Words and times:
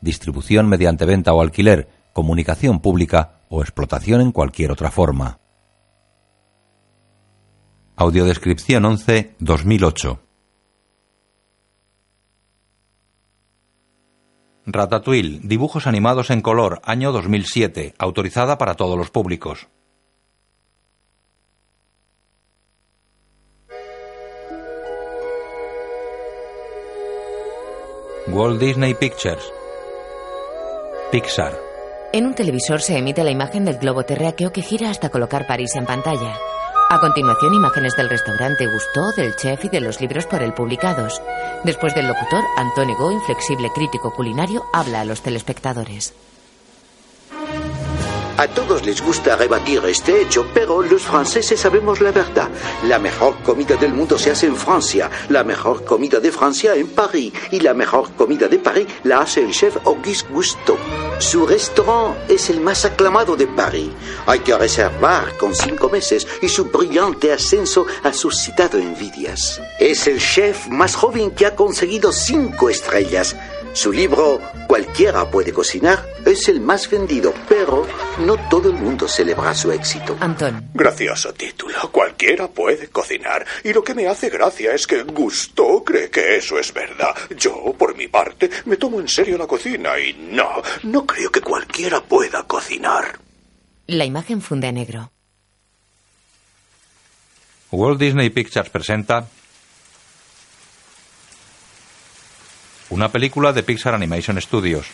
distribución 0.00 0.68
mediante 0.68 1.04
venta 1.04 1.32
o 1.32 1.40
alquiler, 1.40 1.88
comunicación 2.12 2.80
pública 2.80 3.42
o 3.48 3.62
explotación 3.62 4.20
en 4.20 4.32
cualquier 4.32 4.72
otra 4.72 4.90
forma. 4.90 5.40
Audiodescripción 7.96 8.84
11 8.84 9.34
2008 9.38 10.20
Ratatouille, 14.70 15.40
dibujos 15.42 15.86
animados 15.86 16.30
en 16.30 16.42
color, 16.42 16.82
año 16.84 17.10
2007, 17.10 17.94
autorizada 17.98 18.58
para 18.58 18.74
todos 18.74 18.98
los 18.98 19.10
públicos. 19.10 19.68
Walt 28.26 28.60
Disney 28.60 28.92
Pictures. 28.92 29.57
Pixar. 31.10 31.58
En 32.12 32.26
un 32.26 32.34
televisor 32.34 32.82
se 32.82 32.98
emite 32.98 33.24
la 33.24 33.30
imagen 33.30 33.64
del 33.64 33.78
globo 33.78 34.02
terráqueo 34.02 34.52
que 34.52 34.60
gira 34.60 34.90
hasta 34.90 35.08
colocar 35.08 35.46
París 35.46 35.74
en 35.74 35.86
pantalla. 35.86 36.36
A 36.90 37.00
continuación, 37.00 37.54
imágenes 37.54 37.96
del 37.96 38.10
restaurante 38.10 38.66
Gusteau, 38.66 39.12
del 39.16 39.34
chef 39.36 39.64
y 39.64 39.68
de 39.70 39.80
los 39.80 40.02
libros 40.02 40.26
por 40.26 40.42
él 40.42 40.52
publicados. 40.52 41.22
Después 41.64 41.94
del 41.94 42.08
locutor, 42.08 42.44
Antonio 42.58 42.94
Go, 42.98 43.10
inflexible 43.10 43.70
crítico 43.74 44.12
culinario, 44.12 44.64
habla 44.74 45.00
a 45.00 45.04
los 45.06 45.22
telespectadores. 45.22 46.12
A 48.38 48.46
todos 48.46 48.86
les 48.86 49.02
gusta 49.02 49.34
rebatir 49.34 49.84
este 49.86 50.22
hecho, 50.22 50.46
pero 50.54 50.80
los 50.80 51.02
franceses 51.02 51.58
sabemos 51.58 52.00
la 52.00 52.12
verdad. 52.12 52.48
La 52.84 53.00
mejor 53.00 53.42
comida 53.42 53.74
del 53.74 53.92
mundo 53.92 54.16
se 54.16 54.30
hace 54.30 54.46
en 54.46 54.54
Francia, 54.54 55.10
la 55.28 55.42
mejor 55.42 55.84
comida 55.84 56.20
de 56.20 56.30
Francia 56.30 56.76
en 56.76 56.86
París 56.86 57.32
y 57.50 57.58
la 57.58 57.74
mejor 57.74 58.12
comida 58.12 58.46
de 58.46 58.60
París 58.60 58.86
la 59.02 59.22
hace 59.22 59.42
el 59.42 59.50
chef 59.50 59.76
Auguste 59.84 60.32
Gusteau. 60.32 60.78
Su 61.18 61.46
restaurante 61.46 62.32
es 62.32 62.48
el 62.48 62.60
más 62.60 62.84
aclamado 62.84 63.34
de 63.34 63.48
París. 63.48 63.90
Hay 64.26 64.38
que 64.38 64.56
reservar 64.56 65.36
con 65.36 65.52
cinco 65.52 65.88
meses 65.88 66.24
y 66.40 66.48
su 66.48 66.66
brillante 66.66 67.32
ascenso 67.32 67.86
ha 68.04 68.12
suscitado 68.12 68.78
envidias. 68.78 69.60
Es 69.80 70.06
el 70.06 70.20
chef 70.20 70.68
más 70.68 70.94
joven 70.94 71.32
que 71.32 71.44
ha 71.44 71.56
conseguido 71.56 72.12
cinco 72.12 72.70
estrellas. 72.70 73.34
Su 73.72 73.92
libro 73.92 74.40
Cualquiera 74.66 75.30
puede 75.30 75.52
cocinar 75.52 76.04
es 76.26 76.48
el 76.48 76.60
más 76.60 76.90
vendido, 76.90 77.32
pero 77.48 77.86
no 78.18 78.36
todo 78.48 78.70
el 78.70 78.76
mundo 78.76 79.08
celebra 79.08 79.54
su 79.54 79.72
éxito. 79.72 80.16
Antón. 80.20 80.68
Gracioso 80.74 81.32
título. 81.32 81.90
Cualquiera 81.90 82.48
puede 82.48 82.88
cocinar. 82.88 83.46
Y 83.64 83.72
lo 83.72 83.82
que 83.82 83.94
me 83.94 84.06
hace 84.08 84.28
gracia 84.28 84.74
es 84.74 84.86
que 84.86 85.04
Gusto 85.04 85.82
cree 85.84 86.10
que 86.10 86.36
eso 86.36 86.58
es 86.58 86.72
verdad. 86.74 87.14
Yo, 87.38 87.74
por 87.78 87.96
mi 87.96 88.08
parte, 88.08 88.50
me 88.66 88.76
tomo 88.76 89.00
en 89.00 89.08
serio 89.08 89.38
la 89.38 89.46
cocina 89.46 89.98
y 89.98 90.12
no, 90.12 90.62
no 90.82 91.06
creo 91.06 91.30
que 91.30 91.40
cualquiera 91.40 92.02
pueda 92.02 92.42
cocinar. 92.42 93.18
La 93.86 94.04
imagen 94.04 94.42
funde 94.42 94.66
a 94.66 94.72
negro. 94.72 95.10
Walt 97.70 97.98
Disney 97.98 98.30
Pictures 98.30 98.70
presenta 98.70 99.28
una 102.90 103.10
película 103.10 103.52
de 103.52 103.62
Pixar 103.62 103.94
Animation 103.94 104.40
Studios. 104.40 104.86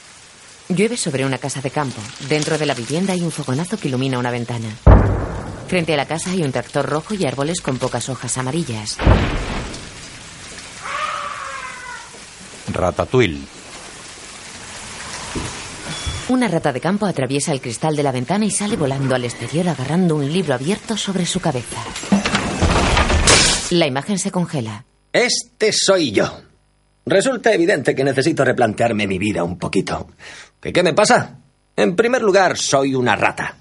Llueve 0.69 0.97
sobre 0.97 1.25
una 1.27 1.39
casa 1.39 1.61
de 1.61 1.71
campo. 1.71 2.01
Dentro 2.29 2.59
de 2.59 2.67
la 2.67 2.75
vivienda 2.75 3.13
hay 3.13 3.21
un 3.21 3.31
fogonazo 3.31 3.77
que 3.77 3.89
ilumina 3.89 4.19
una 4.19 4.31
ventana. 4.31 4.69
Frente 5.69 5.95
a 5.95 5.97
la 5.97 6.07
casa 6.07 6.31
hay 6.31 6.43
un 6.43 6.53
tractor 6.53 6.87
rojo 6.87 7.15
y 7.15 7.25
árboles 7.27 7.61
con 7.61 7.79
pocas 7.79 8.09
hojas 8.09 8.37
amarillas. 8.39 8.97
Ratatouille. 12.73 13.43
Una 16.29 16.49
rata 16.49 16.73
de 16.73 16.81
campo 16.81 17.05
atraviesa 17.05 17.53
el 17.53 17.61
cristal 17.61 17.95
de 17.97 18.03
la 18.03 18.11
ventana 18.11 18.47
y 18.47 18.51
sale 18.51 18.77
volando 18.77 19.15
al 19.15 19.25
exterior 19.25 19.69
agarrando 19.69 20.17
un 20.17 20.33
libro 20.33 20.55
abierto 20.55 20.97
sobre 20.97 21.27
su 21.27 21.41
cabeza. 21.41 21.77
La 23.71 23.87
imagen 23.87 24.19
se 24.19 24.31
congela. 24.31 24.85
Este 25.13 25.71
soy 25.73 26.13
yo. 26.13 26.54
Resulta 27.07 27.53
evidente 27.53 27.95
que 27.95 28.05
necesito 28.05 28.45
replantearme 28.45 29.07
mi 29.07 29.19
vida 29.19 29.45
un 29.45 29.59
poquito. 29.59 30.09
¿Qué, 30.61 30.73
qué 30.73 30.83
me 30.83 30.95
pasa? 30.95 31.37
En 31.77 31.95
primer 31.97 32.23
lugar, 32.23 32.57
soy 32.57 32.95
una 32.95 33.15
rata. 33.17 33.57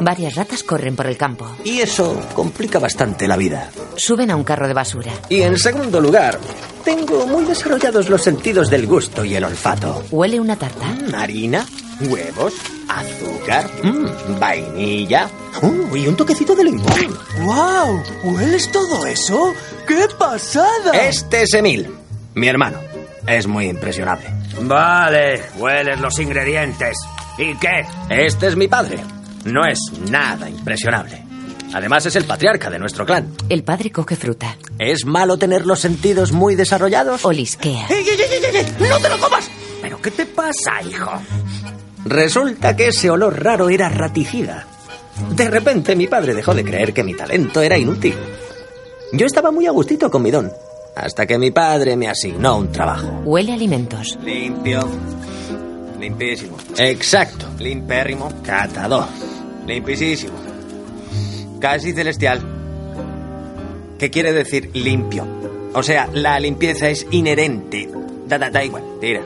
Varias 0.00 0.34
ratas 0.34 0.62
corren 0.62 0.94
por 0.94 1.06
el 1.06 1.16
campo. 1.16 1.56
Y 1.64 1.80
eso 1.80 2.20
complica 2.34 2.78
bastante 2.78 3.26
la 3.26 3.36
vida. 3.36 3.70
Suben 3.96 4.30
a 4.30 4.36
un 4.36 4.44
carro 4.44 4.68
de 4.68 4.74
basura. 4.74 5.12
Y 5.28 5.42
en 5.42 5.58
segundo 5.58 6.00
lugar, 6.00 6.38
tengo 6.84 7.26
muy 7.26 7.44
desarrollados 7.44 8.08
los 8.08 8.22
sentidos 8.22 8.68
del 8.70 8.86
gusto 8.86 9.24
y 9.24 9.34
el 9.34 9.44
olfato. 9.44 10.04
Huele 10.10 10.38
una 10.38 10.56
tarta. 10.56 10.86
Mm, 10.86 11.14
harina, 11.14 11.66
huevos, 12.08 12.54
azúcar, 12.88 13.70
mm, 13.82 14.38
vainilla 14.38 15.28
uh, 15.62 15.96
y 15.96 16.06
un 16.06 16.16
toquecito 16.16 16.54
de 16.54 16.64
limón. 16.64 17.18
¡Wow! 17.40 18.02
¿Hueles 18.24 18.70
todo 18.70 19.06
eso? 19.06 19.54
¡Qué 19.86 20.06
pasada! 20.18 20.92
Este 21.08 21.42
es 21.42 21.54
Emil, 21.54 21.90
mi 22.36 22.48
hermano. 22.48 22.78
Es 23.26 23.46
muy 23.46 23.66
impresionable. 23.66 24.26
Vale, 24.62 25.42
hueles 25.56 25.98
los 25.98 26.18
ingredientes. 26.20 26.96
¿Y 27.38 27.56
qué? 27.56 27.84
Este 28.08 28.46
es 28.46 28.56
mi 28.56 28.68
padre. 28.68 29.00
No 29.44 29.66
es 29.66 29.80
nada 30.10 30.48
impresionable. 30.48 31.24
Además 31.74 32.06
es 32.06 32.14
el 32.14 32.24
patriarca 32.24 32.70
de 32.70 32.78
nuestro 32.78 33.04
clan. 33.04 33.34
El 33.48 33.64
padre 33.64 33.90
coge 33.90 34.16
fruta. 34.16 34.56
¿Es 34.78 35.04
malo 35.04 35.36
tener 35.38 35.66
los 35.66 35.80
sentidos 35.80 36.30
muy 36.32 36.54
desarrollados? 36.54 37.24
Olisquea. 37.24 37.86
¡Ey, 37.88 38.06
ey, 38.08 38.20
ey, 38.20 38.44
ey, 38.44 38.56
ey! 38.56 38.88
¡No 38.88 38.98
te 39.00 39.08
lo 39.08 39.18
comas! 39.18 39.50
¿Pero 39.82 40.00
qué 40.00 40.10
te 40.10 40.26
pasa, 40.26 40.80
hijo? 40.88 41.10
Resulta 42.04 42.76
que 42.76 42.88
ese 42.88 43.10
olor 43.10 43.42
raro 43.42 43.68
era 43.68 43.88
raticida. 43.88 44.66
De 45.30 45.50
repente 45.50 45.96
mi 45.96 46.06
padre 46.06 46.34
dejó 46.34 46.54
de 46.54 46.64
creer 46.64 46.92
que 46.92 47.02
mi 47.02 47.14
talento 47.14 47.60
era 47.62 47.76
inútil. 47.76 48.14
Yo 49.12 49.26
estaba 49.26 49.50
muy 49.50 49.66
a 49.66 49.70
gustito 49.70 50.10
con 50.10 50.22
mi 50.22 50.30
don, 50.30 50.52
hasta 50.96 51.26
que 51.26 51.38
mi 51.38 51.50
padre 51.50 51.94
me 51.96 52.08
asignó 52.08 52.56
un 52.56 52.72
trabajo. 52.72 53.20
Huele 53.24 53.52
alimentos. 53.52 54.18
Limpio. 54.24 54.80
Limpísimo. 56.00 56.56
Exacto. 56.78 57.46
Limpérrimo. 57.58 58.32
Catador. 58.42 59.06
Limpísimo. 59.66 60.32
Casi 61.60 61.92
celestial. 61.92 62.40
¿Qué 63.98 64.10
quiere 64.10 64.32
decir 64.32 64.70
limpio? 64.74 65.26
O 65.74 65.82
sea, 65.82 66.08
la 66.12 66.40
limpieza 66.40 66.88
es 66.88 67.06
inherente. 67.10 67.88
Da, 68.26 68.38
da, 68.38 68.50
da 68.50 68.64
igual. 68.64 68.82
Tira. 69.00 69.20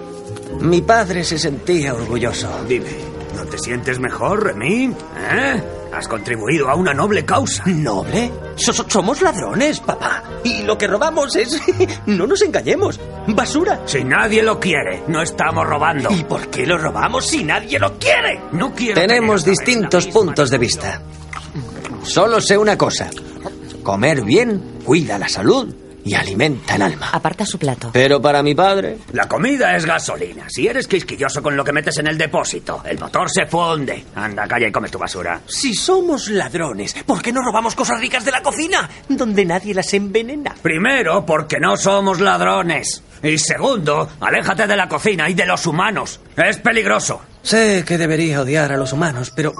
Mi 0.60 0.80
padre 0.82 1.22
se 1.22 1.38
sentía 1.38 1.94
orgulloso. 1.94 2.64
Dime, 2.68 2.90
¿no 3.36 3.44
te 3.44 3.58
sientes 3.58 4.00
mejor, 4.00 4.44
Remy? 4.44 4.86
¿Eh? 4.86 5.62
Has 5.92 6.06
contribuido 6.08 6.68
a 6.68 6.74
una 6.76 6.94
noble 6.94 7.24
causa. 7.24 7.64
¿Noble? 7.66 8.30
So- 8.56 8.72
so- 8.72 8.86
somos 8.88 9.20
ladrones, 9.22 9.80
papá. 9.80 10.22
Y 10.44 10.62
lo 10.62 10.78
que 10.78 10.86
robamos 10.86 11.34
es... 11.36 11.60
no 12.06 12.26
nos 12.26 12.42
engañemos. 12.42 12.98
Basura. 13.28 13.80
Si 13.86 14.04
nadie 14.04 14.42
lo 14.42 14.60
quiere, 14.60 15.02
no 15.08 15.20
estamos 15.22 15.66
robando. 15.66 16.08
¿Y 16.12 16.24
por 16.24 16.48
qué 16.48 16.64
lo 16.66 16.78
robamos 16.78 17.26
si 17.26 17.42
nadie 17.44 17.78
lo 17.78 17.98
quiere? 17.98 18.40
No 18.52 18.72
quiero 18.74 19.00
Tenemos 19.00 19.44
distintos 19.44 20.06
puntos 20.06 20.50
de 20.50 20.58
vista. 20.58 21.02
Solo 22.04 22.40
sé 22.40 22.56
una 22.56 22.78
cosa. 22.78 23.10
Comer 23.82 24.22
bien 24.24 24.78
cuida 24.84 25.18
la 25.18 25.28
salud 25.28 25.74
y 26.04 26.14
alimenta 26.14 26.76
el 26.76 26.82
alma. 26.82 27.10
Aparta 27.12 27.44
su 27.44 27.58
plato. 27.58 27.90
Pero 27.92 28.20
para 28.20 28.42
mi 28.42 28.54
padre... 28.54 28.98
La 29.12 29.28
comida 29.28 29.76
es 29.76 29.84
gasolina. 29.84 30.46
Si 30.48 30.66
eres 30.66 30.86
quisquilloso 30.86 31.42
con 31.42 31.56
lo 31.56 31.64
que 31.64 31.72
metes 31.72 31.98
en 31.98 32.06
el 32.06 32.18
depósito, 32.18 32.82
el 32.84 32.98
motor 32.98 33.30
se 33.30 33.46
funde. 33.46 34.04
Anda, 34.14 34.46
calla 34.46 34.68
y 34.68 34.72
come 34.72 34.88
tu 34.88 34.98
basura. 34.98 35.40
Si 35.46 35.74
somos 35.74 36.28
ladrones, 36.28 36.94
¿por 37.06 37.22
qué 37.22 37.32
no 37.32 37.42
robamos 37.42 37.74
cosas 37.74 38.00
ricas 38.00 38.24
de 38.24 38.30
la 38.32 38.42
cocina? 38.42 38.88
Donde 39.08 39.44
nadie 39.44 39.74
las 39.74 39.92
envenena. 39.94 40.54
Primero, 40.62 41.24
porque 41.24 41.58
no 41.60 41.76
somos 41.76 42.20
ladrones. 42.20 43.02
Y 43.22 43.36
segundo, 43.38 44.08
aléjate 44.20 44.66
de 44.66 44.76
la 44.76 44.88
cocina 44.88 45.28
y 45.28 45.34
de 45.34 45.46
los 45.46 45.66
humanos. 45.66 46.20
Es 46.36 46.58
peligroso. 46.58 47.20
Sé 47.42 47.84
que 47.86 47.98
debería 47.98 48.40
odiar 48.40 48.72
a 48.72 48.76
los 48.76 48.92
humanos, 48.92 49.32
pero 49.34 49.52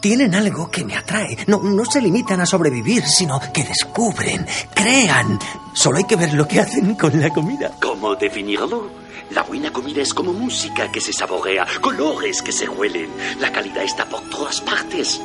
tienen 0.00 0.34
algo 0.34 0.70
que 0.70 0.84
me 0.84 0.96
atrae. 0.96 1.36
No, 1.46 1.62
no 1.62 1.84
se 1.84 2.00
limitan 2.00 2.40
a 2.40 2.46
sobrevivir, 2.46 3.04
sino 3.06 3.40
que 3.52 3.64
descubren, 3.64 4.46
crean. 4.74 5.38
Solo 5.74 5.98
hay 5.98 6.04
que 6.04 6.16
ver 6.16 6.34
lo 6.34 6.46
que 6.48 6.60
hacen 6.60 6.94
con 6.94 7.20
la 7.20 7.30
comida. 7.30 7.72
¿Cómo 7.80 8.14
definirlo? 8.16 8.90
La 9.30 9.42
buena 9.44 9.72
comida 9.72 10.02
es 10.02 10.12
como 10.12 10.32
música 10.32 10.90
que 10.90 11.00
se 11.00 11.12
saborea, 11.12 11.66
colores 11.80 12.42
que 12.42 12.50
se 12.50 12.68
huelen. 12.68 13.08
La 13.38 13.52
calidad 13.52 13.84
está 13.84 14.04
por 14.06 14.22
todas 14.28 14.60
partes. 14.60 15.20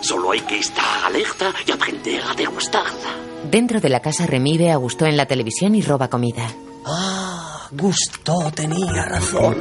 Solo 0.00 0.30
hay 0.30 0.40
que 0.40 0.58
estar 0.58 1.04
alerta 1.04 1.52
y 1.66 1.70
aprender 1.72 2.22
a 2.22 2.34
degustarla. 2.34 3.16
Dentro 3.50 3.80
de 3.80 3.90
la 3.90 4.00
casa 4.00 4.26
Remy 4.26 4.56
ve 4.56 4.70
a 4.70 4.76
Gusto 4.76 5.04
en 5.04 5.16
la 5.16 5.26
televisión 5.26 5.74
y 5.74 5.82
roba 5.82 6.08
comida. 6.08 6.46
Ah, 6.86 7.68
Gusto 7.72 8.50
tenía 8.54 9.04
razón. 9.04 9.56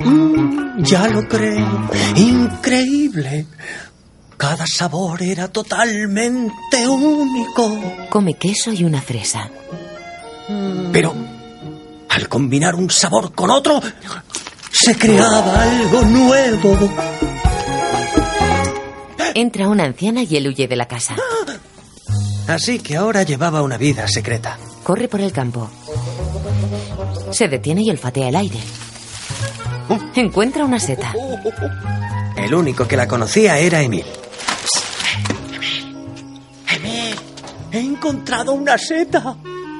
Mm, 0.00 0.84
ya 0.84 1.08
lo 1.08 1.26
creo. 1.26 1.88
Increíble. 2.14 3.46
Cada 4.36 4.66
sabor 4.66 5.22
era 5.22 5.48
totalmente 5.48 6.88
único. 6.88 7.78
Come 8.10 8.34
queso 8.34 8.72
y 8.72 8.84
una 8.84 9.00
fresa. 9.00 9.48
Pero 10.92 11.14
al 12.08 12.28
combinar 12.28 12.74
un 12.74 12.90
sabor 12.90 13.32
con 13.32 13.50
otro, 13.50 13.80
se 14.70 14.96
creaba 14.96 15.62
algo 15.62 16.02
nuevo. 16.02 16.90
Entra 19.34 19.68
una 19.68 19.84
anciana 19.84 20.22
y 20.22 20.36
él 20.36 20.48
huye 20.48 20.68
de 20.68 20.76
la 20.76 20.86
casa. 20.86 21.16
Así 22.46 22.78
que 22.78 22.96
ahora 22.96 23.22
llevaba 23.22 23.62
una 23.62 23.78
vida 23.78 24.06
secreta. 24.06 24.58
Corre 24.82 25.08
por 25.08 25.20
el 25.20 25.32
campo. 25.32 25.70
Se 27.32 27.48
detiene 27.48 27.82
y 27.82 27.90
olfatea 27.90 28.28
el 28.28 28.36
aire. 28.36 28.58
Encuentra 30.14 30.64
una 30.64 30.78
seta. 30.78 31.14
El 32.36 32.54
único 32.54 32.86
que 32.86 32.96
la 32.96 33.08
conocía 33.08 33.58
era 33.58 33.80
Emil. 33.80 34.04
Emil, 34.04 34.23
he 37.74 37.80
encontrado 37.80 38.52
una 38.52 38.78
seta. 38.78 39.36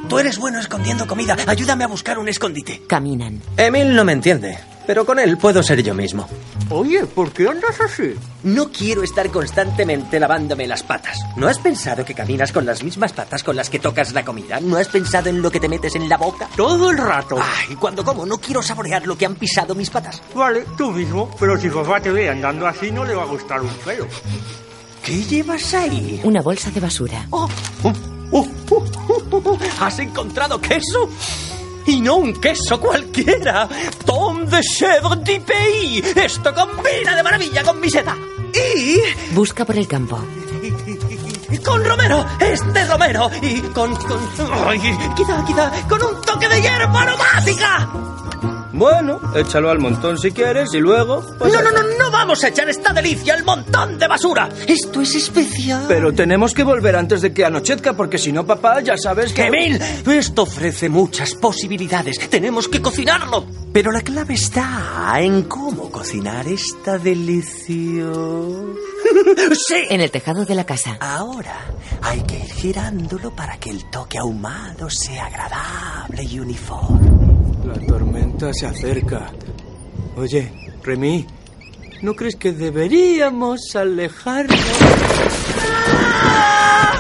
Tú 0.09 0.19
eres 0.19 0.39
bueno 0.39 0.59
escondiendo 0.59 1.07
comida. 1.07 1.37
Ayúdame 1.47 1.85
a 1.85 1.89
buscar 1.89 2.19
un 2.19 2.29
escondite. 2.29 2.83
Caminan. 2.87 3.41
Emil 3.57 3.95
no 3.95 4.05
me 4.05 4.13
entiende, 4.13 4.59
pero 4.87 5.07
con 5.07 5.19
él 5.19 5.39
puedo 5.39 5.63
ser 5.63 5.83
yo 5.83 5.95
mismo. 5.95 6.29
Oye, 6.69 7.07
¿por 7.07 7.33
qué 7.33 7.49
andas 7.49 7.81
así? 7.81 8.15
No 8.43 8.71
quiero 8.71 9.03
estar 9.03 9.31
constantemente 9.31 10.21
lavándome 10.21 10.67
las 10.67 10.83
patas. 10.83 11.19
¿No 11.37 11.49
has 11.49 11.59
pensado 11.59 12.05
que 12.05 12.15
caminas 12.15 12.53
con 12.53 12.67
las 12.67 12.83
mismas 12.85 13.13
patas 13.15 13.43
con 13.43 13.57
las 13.57 13.71
que 13.71 13.79
tocas 13.79 14.13
la 14.13 14.25
comida? 14.25 14.61
¿No 14.61 14.77
has 14.77 14.89
pensado 14.89 15.31
en 15.31 15.41
lo 15.41 15.51
que 15.51 15.61
te 15.61 15.69
metes 15.71 15.95
en 15.95 16.09
la 16.09 16.19
boca? 16.19 16.49
Todo 16.55 16.91
el 16.91 16.99
rato. 16.99 17.39
Ay, 17.41 17.75
cuando 17.77 18.05
como 18.05 18.27
no 18.27 18.37
quiero 18.39 18.63
saborear 18.63 19.07
lo 19.07 19.17
que 19.17 19.25
han 19.25 19.37
pisado 19.37 19.75
mis 19.75 19.89
patas. 19.89 20.21
Vale, 20.35 20.67
tú 20.77 20.91
mismo. 20.91 21.31
Pero 21.41 21.59
si 21.59 21.71
papá 21.71 22.01
te 22.01 22.11
ve 22.11 22.29
andando 22.29 22.67
así, 22.67 22.91
no 22.91 23.05
le 23.07 23.15
va 23.15 23.23
a 23.23 23.27
gustar 23.27 23.63
un 23.63 23.71
pelo. 23.85 24.07
¿Qué 25.05 25.23
llevas 25.25 25.75
ahí? 25.75 26.21
Una 26.25 26.41
bolsa 26.41 26.71
de 26.71 26.81
basura. 26.81 27.27
Oh, 27.31 27.47
oh, 27.83 27.93
oh. 28.71 29.59
¿Has 29.81 29.99
encontrado 29.99 30.59
queso? 30.61 31.11
Y 31.87 32.01
no 32.01 32.17
un 32.17 32.33
queso 32.41 32.81
cualquiera. 32.81 33.69
Tom 34.07 34.47
de 34.47 34.63
chèvre 34.63 35.17
du 35.17 35.45
pays. 35.45 36.17
Esto 36.17 36.55
combina 36.55 37.15
de 37.15 37.23
maravilla 37.23 37.63
con 37.63 37.79
mi 37.81 37.91
seta. 37.91 38.17
Y 38.55 39.35
Busca 39.35 39.67
por 39.67 39.77
el 39.77 39.87
campo. 39.87 40.19
con 41.63 41.85
romero. 41.85 42.25
Este 42.41 42.87
romero. 42.87 43.31
Y 43.43 43.61
con... 43.61 43.95
con 43.97 44.21
ay, 44.67 44.81
quizá, 45.15 45.45
quizá, 45.45 45.71
con 45.87 46.03
un 46.03 46.21
toque 46.23 46.49
de 46.49 46.63
hierba 46.63 47.03
aromática. 47.03 47.91
Bueno, 48.75 49.21
échalo 49.37 49.71
al 49.71 49.79
montón 49.79 50.19
si 50.19 50.33
quieres 50.33 50.75
y 50.75 50.79
luego... 50.79 51.25
pues 51.39 51.53
No, 51.53 51.63
no, 51.63 51.71
no, 51.71 51.83
no 51.97 52.11
vamos 52.11 52.43
a 52.43 52.49
echar 52.49 52.69
esta 52.69 52.93
delicia 52.93 53.35
al 53.35 53.45
montón 53.45 54.01
de 54.01 54.09
basura. 54.09 54.49
Esto 54.67 55.01
es 55.01 55.15
especial. 55.15 55.85
Pero 55.87 56.13
tenemos 56.13 56.53
que 56.53 56.65
volver 56.65 56.97
antes 56.97 57.23
de 57.23 57.33
que 57.33 57.45
anochezca, 57.45 57.93
porque 57.93 58.19
si 58.19 58.33
no, 58.33 58.45
papá, 58.45 58.81
ya 58.81 58.97
sabes 58.97 59.33
que... 59.33 59.43
Emil, 59.45 59.81
esto 60.07 60.43
ofrece 60.43 60.89
muchas 60.89 61.37
posibilidades. 61.37 62.19
Tenemos 62.29 62.67
que 62.67 62.83
cocinarlo. 62.83 63.47
Pero 63.73 63.93
la 63.93 64.01
clave 64.01 64.35
está 64.35 65.21
en 65.21 65.43
cómo 65.43 65.93
cocinar 65.93 66.49
esta 66.49 66.99
deliciosa. 66.99 68.75
sí. 69.53 69.87
En 69.89 70.01
el 70.01 70.11
tejado 70.11 70.45
de 70.45 70.55
la 70.57 70.65
casa. 70.65 70.97
Ahora 71.01 71.61
hay 72.03 72.23
que 72.23 72.39
ir 72.39 72.53
girándolo 72.53 73.31
para 73.37 73.57
que 73.59 73.71
el 73.71 73.89
toque 73.91 74.19
ahumado 74.19 74.91
sea 74.91 75.27
agradable 75.27 76.25
y 76.25 76.41
uniforme. 76.41 77.24
La 77.65 77.75
tormenta 77.87 78.53
se 78.53 78.67
acerca. 78.67 79.31
Oye, 80.17 80.53
Remy, 80.83 81.27
¿no 82.03 82.15
crees 82.15 82.37
que 82.37 82.53
deberíamos 82.53 83.75
alejarnos? 83.75 84.59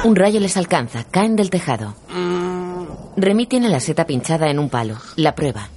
Un 0.04 0.16
rayo 0.16 0.40
les 0.40 0.56
alcanza. 0.56 1.04
Caen 1.04 1.36
del 1.36 1.50
tejado. 1.50 1.94
Remy 3.16 3.46
tiene 3.46 3.68
la 3.68 3.80
seta 3.80 4.06
pinchada 4.06 4.50
en 4.50 4.58
un 4.58 4.68
palo. 4.68 4.96
La 5.16 5.34
prueba. 5.34 5.68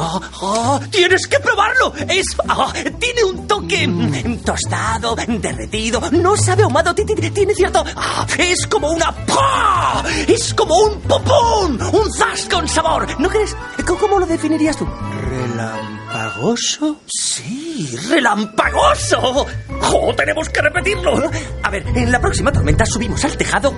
¡Oh, 0.00 0.20
oh, 0.42 0.80
tienes 0.90 1.26
que 1.26 1.40
probarlo! 1.40 1.92
Es, 2.08 2.26
ah, 2.48 2.72
tiene 3.00 3.24
un 3.24 3.48
toque 3.48 3.86
mm, 3.86 4.38
tostado, 4.44 5.16
derretido, 5.16 6.00
no 6.12 6.36
sabe 6.36 6.62
ahumado, 6.62 6.94
ti- 6.94 7.04
ti- 7.04 7.30
tiene 7.30 7.52
cierto... 7.54 7.84
ah, 7.96 8.24
es 8.38 8.64
como 8.68 8.90
una... 8.92 9.10
¡pah! 9.26 10.04
Es 10.28 10.54
como 10.54 10.76
un 10.78 11.00
popón, 11.00 11.80
un 11.92 12.12
zas 12.12 12.46
con 12.48 12.68
sabor. 12.68 13.06
¿No 13.20 13.28
crees? 13.28 13.56
¿Cómo- 13.86 13.98
¿Cómo 13.98 14.18
lo 14.20 14.26
definirías 14.26 14.76
tú? 14.76 14.86
¿Relampagoso? 15.28 16.96
Sí, 17.06 17.96
relampagoso. 18.08 19.46
¡Oh, 19.92 20.14
tenemos 20.14 20.48
que 20.48 20.62
repetirlo! 20.62 21.28
A 21.62 21.70
ver, 21.70 21.84
en 21.94 22.12
la 22.12 22.20
próxima 22.20 22.52
tormenta 22.52 22.86
subimos 22.86 23.24
al 23.24 23.36
tejado. 23.36 23.74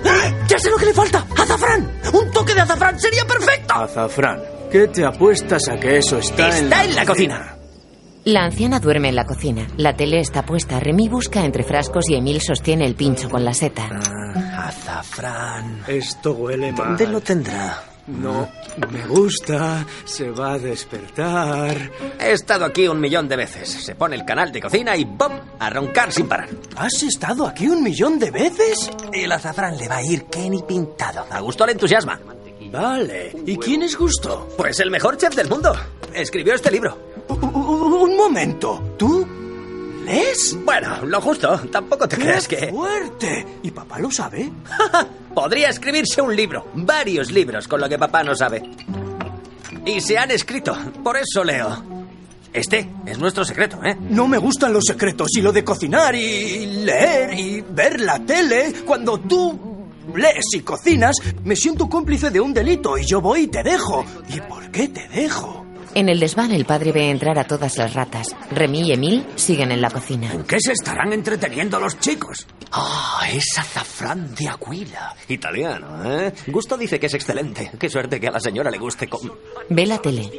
¡Ya 0.47 0.59
sé 0.59 0.69
lo 0.69 0.77
que 0.77 0.85
le 0.85 0.93
falta! 0.93 1.25
¡Azafrán! 1.37 1.99
¡Un 2.13 2.31
toque 2.31 2.53
de 2.53 2.61
azafrán 2.61 2.99
sería 2.99 3.25
perfecto! 3.25 3.73
Azafrán. 3.73 4.39
¿Qué 4.71 4.87
te 4.87 5.03
apuestas 5.05 5.67
a 5.69 5.77
que 5.77 5.97
eso 5.97 6.17
está, 6.17 6.57
en 6.57 6.63
Está 6.63 6.85
en 6.85 6.95
la 6.95 7.05
cocina. 7.05 7.57
La 8.23 8.45
anciana 8.45 8.79
duerme 8.79 9.09
en 9.09 9.15
la 9.15 9.25
cocina. 9.25 9.67
La 9.75 9.97
tele 9.97 10.21
está 10.21 10.45
puesta. 10.45 10.79
Remy 10.79 11.09
busca 11.09 11.43
entre 11.43 11.63
frascos 11.63 12.09
y 12.09 12.15
Emil 12.15 12.39
sostiene 12.39 12.85
el 12.85 12.95
pincho 12.95 13.29
con 13.29 13.43
la 13.43 13.53
seta. 13.53 13.89
Ah, 13.91 14.67
azafrán. 14.69 15.83
Esto 15.87 16.31
huele 16.33 16.71
mal. 16.71 16.87
¿Dónde 16.87 17.07
lo 17.07 17.19
tendrá? 17.19 17.83
No, 18.07 18.47
me 18.91 19.05
gusta. 19.07 19.85
Se 20.05 20.29
va 20.29 20.53
a 20.53 20.59
despertar. 20.59 21.75
He 22.17 22.31
estado 22.31 22.63
aquí 22.63 22.87
un 22.87 23.01
millón 23.01 23.27
de 23.27 23.35
veces. 23.35 23.67
Se 23.67 23.95
pone 23.95 24.15
el 24.15 24.23
canal 24.23 24.53
de 24.53 24.61
cocina 24.61 24.95
y 24.95 25.03
¡bom! 25.03 25.33
A 25.59 25.69
roncar 25.69 26.13
sin 26.13 26.29
parar. 26.29 26.47
¿Has 26.77 27.03
estado 27.03 27.45
aquí 27.45 27.67
un 27.67 27.83
millón 27.83 28.19
de 28.19 28.31
veces? 28.31 28.89
El 29.11 29.33
azafrán 29.33 29.77
le 29.77 29.89
va 29.89 29.97
a 29.97 30.03
ir 30.03 30.23
Kenny 30.25 30.63
pintado. 30.63 31.25
A 31.29 31.41
gusto 31.41 31.65
le 31.65 31.73
entusiasma. 31.73 32.19
Vale. 32.71 33.35
¿Y 33.45 33.57
quién 33.57 33.83
es 33.83 33.97
Gusto? 33.97 34.47
Pues 34.57 34.79
el 34.79 34.89
mejor 34.91 35.17
chef 35.17 35.35
del 35.35 35.49
mundo. 35.49 35.73
Escribió 36.13 36.53
este 36.53 36.71
libro. 36.71 36.97
Un 37.27 38.15
momento. 38.15 38.95
¿Tú 38.97 39.27
lees? 40.05 40.57
Bueno, 40.63 41.05
lo 41.05 41.19
justo. 41.21 41.57
Tampoco 41.71 42.07
te 42.07 42.17
creas 42.17 42.47
¡Qué 42.47 42.57
que... 42.57 42.67
fuerte! 42.69 43.45
¿Y 43.63 43.71
papá 43.71 43.99
lo 43.99 44.09
sabe? 44.09 44.49
Podría 45.35 45.69
escribirse 45.69 46.21
un 46.21 46.35
libro. 46.35 46.67
Varios 46.73 47.31
libros 47.31 47.67
con 47.67 47.81
lo 47.81 47.89
que 47.89 47.97
papá 47.97 48.23
no 48.23 48.35
sabe. 48.35 48.63
Y 49.85 49.99
se 49.99 50.17
han 50.17 50.31
escrito. 50.31 50.77
Por 51.03 51.17
eso 51.17 51.43
leo. 51.43 51.83
Este 52.53 52.89
es 53.05 53.17
nuestro 53.17 53.45
secreto, 53.45 53.79
¿eh? 53.83 53.95
No 54.09 54.27
me 54.27 54.37
gustan 54.37 54.73
los 54.73 54.83
secretos 54.85 55.29
y 55.37 55.41
lo 55.41 55.53
de 55.53 55.63
cocinar 55.63 56.13
y 56.15 56.65
leer 56.65 57.33
y 57.33 57.61
ver 57.61 58.01
la 58.01 58.19
tele. 58.19 58.73
Cuando 58.85 59.17
tú 59.19 59.70
lees 60.15 60.45
y 60.53 60.61
cocinas, 60.61 61.15
me 61.43 61.55
siento 61.55 61.89
cómplice 61.89 62.29
de 62.29 62.39
un 62.39 62.53
delito 62.53 62.97
y 62.97 63.05
yo 63.05 63.21
voy 63.21 63.41
y 63.41 63.47
te 63.47 63.63
dejo. 63.63 64.05
¿Y 64.29 64.39
por 64.41 64.71
qué 64.71 64.87
te 64.87 65.07
dejo? 65.09 65.65
En 65.93 66.07
el 66.07 66.21
desván 66.21 66.51
el 66.51 66.63
padre 66.63 66.93
ve 66.93 67.09
entrar 67.09 67.37
a 67.37 67.43
todas 67.43 67.77
las 67.77 67.93
ratas. 67.93 68.33
Remy 68.51 68.87
y 68.87 68.91
Emil 68.93 69.25
siguen 69.35 69.71
en 69.71 69.81
la 69.81 69.89
cocina. 69.89 70.31
¿Qué 70.47 70.57
se 70.59 70.71
estarán 70.71 71.11
entreteniendo 71.11 71.79
los 71.79 71.99
chicos? 71.99 72.47
Ah, 72.71 73.27
es 73.29 73.57
azafrán 73.57 74.33
de 74.35 74.47
Aquila. 74.47 75.13
Italiano, 75.27 76.09
¿eh? 76.09 76.33
Gusto 76.47 76.77
dice 76.77 76.97
que 76.97 77.07
es 77.07 77.13
excelente. 77.13 77.71
Qué 77.77 77.89
suerte 77.89 78.21
que 78.21 78.27
a 78.27 78.31
la 78.31 78.39
señora 78.39 78.71
le 78.71 78.77
guste 78.77 79.07
con... 79.09 79.19
Ve 79.69 79.85
la 79.85 79.97
tele. 79.97 80.31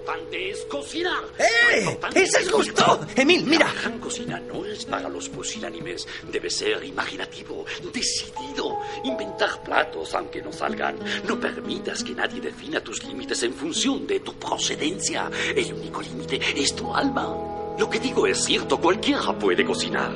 Importante 0.00 0.50
es 0.50 0.64
cocinar. 0.64 1.24
¡Eh! 1.38 1.98
¡Ese 2.14 2.40
es 2.40 2.50
Gusto! 2.50 3.00
Emil, 3.14 3.44
mira. 3.44 3.66
La 3.66 3.82
gran 3.82 3.98
cocina 3.98 4.40
no 4.40 4.64
es 4.64 4.86
para 4.86 5.10
los 5.10 5.28
pusilánimes. 5.28 6.08
Debe 6.32 6.48
ser 6.48 6.82
imaginativo, 6.84 7.66
decidido. 7.92 8.78
Inventar 9.04 9.62
platos 9.62 10.14
aunque 10.14 10.40
no 10.40 10.52
salgan. 10.52 10.98
No 11.28 11.38
permitas 11.38 12.02
que 12.02 12.14
nadie 12.14 12.40
defina 12.40 12.80
tus 12.80 13.04
límites 13.04 13.42
en 13.42 13.52
función 13.52 14.06
de 14.06 14.20
tu 14.20 14.32
procedencia. 14.34 15.30
El 15.54 15.74
único 15.74 16.00
límite 16.00 16.40
es 16.56 16.74
tu 16.74 16.94
alma. 16.94 17.76
Lo 17.78 17.90
que 17.90 18.00
digo 18.00 18.26
es 18.26 18.42
cierto, 18.42 18.80
cualquiera 18.80 19.38
puede 19.38 19.66
cocinar. 19.66 20.12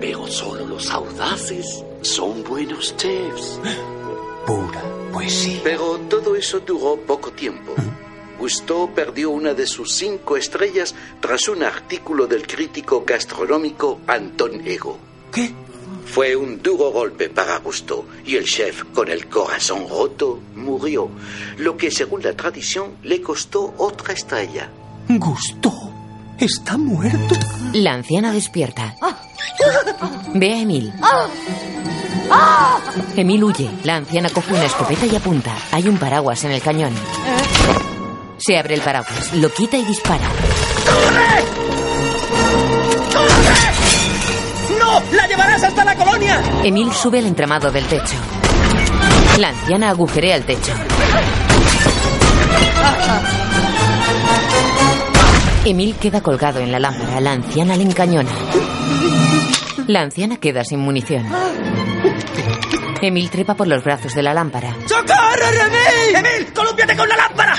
Pero 0.00 0.26
solo 0.26 0.66
los 0.66 0.90
audaces 0.90 1.82
son 2.02 2.44
buenos 2.44 2.94
chefs. 2.98 3.58
Pura 4.46 4.82
poesía. 5.10 5.60
Pero 5.64 5.98
todo 6.10 6.36
eso 6.36 6.60
duró 6.60 6.96
poco 7.06 7.32
tiempo. 7.32 7.74
Gusteau 8.44 8.92
perdió 8.94 9.30
una 9.30 9.54
de 9.54 9.66
sus 9.66 9.94
cinco 9.94 10.36
estrellas 10.36 10.94
tras 11.18 11.48
un 11.48 11.62
artículo 11.62 12.26
del 12.26 12.46
crítico 12.46 13.02
gastronómico 13.06 14.00
Anton 14.06 14.60
Ego. 14.66 14.98
¿Qué? 15.32 15.50
Fue 16.04 16.36
un 16.36 16.60
duro 16.60 16.90
golpe 16.92 17.30
para 17.30 17.56
Gusteau 17.60 18.04
y 18.26 18.36
el 18.36 18.44
chef, 18.44 18.84
con 18.92 19.08
el 19.08 19.28
corazón 19.30 19.88
roto, 19.88 20.40
murió, 20.56 21.08
lo 21.56 21.74
que 21.78 21.90
según 21.90 22.22
la 22.22 22.34
tradición 22.34 22.98
le 23.02 23.22
costó 23.22 23.72
otra 23.78 24.12
estrella. 24.12 24.68
Gusteau 25.08 25.90
está 26.38 26.76
muerto. 26.76 27.34
La 27.72 27.94
anciana 27.94 28.30
despierta. 28.30 28.94
Ve 30.34 30.52
a 30.52 30.58
Emil. 30.58 30.92
Emil 33.16 33.42
huye. 33.42 33.70
La 33.84 33.96
anciana 33.96 34.28
coge 34.28 34.52
una 34.52 34.66
escopeta 34.66 35.06
y 35.06 35.16
apunta. 35.16 35.56
Hay 35.72 35.88
un 35.88 35.96
paraguas 35.96 36.44
en 36.44 36.50
el 36.50 36.60
cañón. 36.60 36.92
Se 38.46 38.58
abre 38.58 38.74
el 38.74 38.82
paraguas, 38.82 39.32
lo 39.32 39.50
quita 39.50 39.78
y 39.78 39.84
dispara. 39.86 40.28
¡No! 44.78 45.02
¡La 45.16 45.26
llevarás 45.26 45.62
hasta 45.62 45.82
la 45.82 45.94
colonia! 45.96 46.42
Emil 46.62 46.92
sube 46.92 47.20
el 47.20 47.26
entramado 47.26 47.70
del 47.70 47.86
techo. 47.86 48.16
La 49.38 49.48
anciana 49.48 49.88
agujerea 49.88 50.36
el 50.36 50.44
techo. 50.44 50.72
Emil 55.64 55.94
queda 55.96 56.20
colgado 56.20 56.60
en 56.60 56.70
la 56.70 56.78
lámpara. 56.78 57.20
La 57.22 57.32
anciana 57.32 57.76
le 57.78 57.84
encañona. 57.84 58.30
La 59.86 60.02
anciana 60.02 60.36
queda 60.36 60.64
sin 60.64 60.80
munición. 60.80 61.26
Emil 63.00 63.30
trepa 63.30 63.54
por 63.54 63.68
los 63.68 63.82
brazos 63.82 64.12
de 64.12 64.22
la 64.22 64.34
lámpara. 64.34 64.76
¡Socorro, 64.86 65.33
Remy! 65.50 66.14
¡Emil, 66.14 66.52
colúmpiate 66.52 66.96
con 66.96 67.08
la 67.08 67.16
lámpara! 67.16 67.54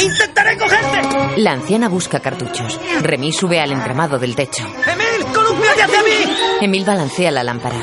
¡Intentaré 0.00 0.56
cogerte! 0.56 1.40
La 1.40 1.52
anciana 1.52 1.88
busca 1.88 2.20
cartuchos. 2.20 2.80
Remy 3.02 3.32
sube 3.32 3.60
al 3.60 3.72
entramado 3.72 4.18
del 4.18 4.34
techo. 4.34 4.64
¡Emil, 4.86 5.32
colúmpiate 5.32 5.82
hacia 5.82 6.02
mí! 6.02 6.36
Emil 6.60 6.84
balancea 6.84 7.30
la 7.30 7.42
lámpara. 7.42 7.76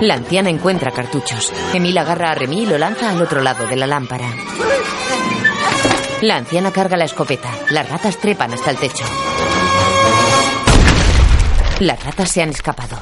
La 0.00 0.14
anciana 0.14 0.48
encuentra 0.48 0.92
cartuchos. 0.92 1.52
Emil 1.74 1.96
agarra 1.98 2.30
a 2.30 2.34
Remy 2.34 2.62
y 2.62 2.66
lo 2.66 2.78
lanza 2.78 3.10
al 3.10 3.20
otro 3.20 3.42
lado 3.42 3.66
de 3.66 3.76
la 3.76 3.86
lámpara. 3.86 4.28
La 6.22 6.36
anciana 6.36 6.70
carga 6.70 6.96
la 6.96 7.04
escopeta. 7.04 7.50
Las 7.70 7.88
ratas 7.88 8.16
trepan 8.18 8.52
hasta 8.54 8.70
el 8.70 8.76
techo. 8.76 9.04
Las 11.80 12.02
ratas 12.04 12.30
se 12.30 12.42
han 12.42 12.50
escapado. 12.50 12.98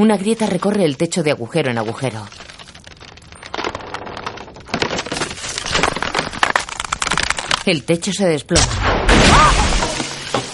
Una 0.00 0.16
grieta 0.16 0.46
recorre 0.46 0.86
el 0.86 0.96
techo 0.96 1.22
de 1.22 1.30
agujero 1.30 1.70
en 1.70 1.76
agujero. 1.76 2.26
El 7.66 7.84
techo 7.84 8.10
se 8.10 8.26
desploma. 8.26 8.64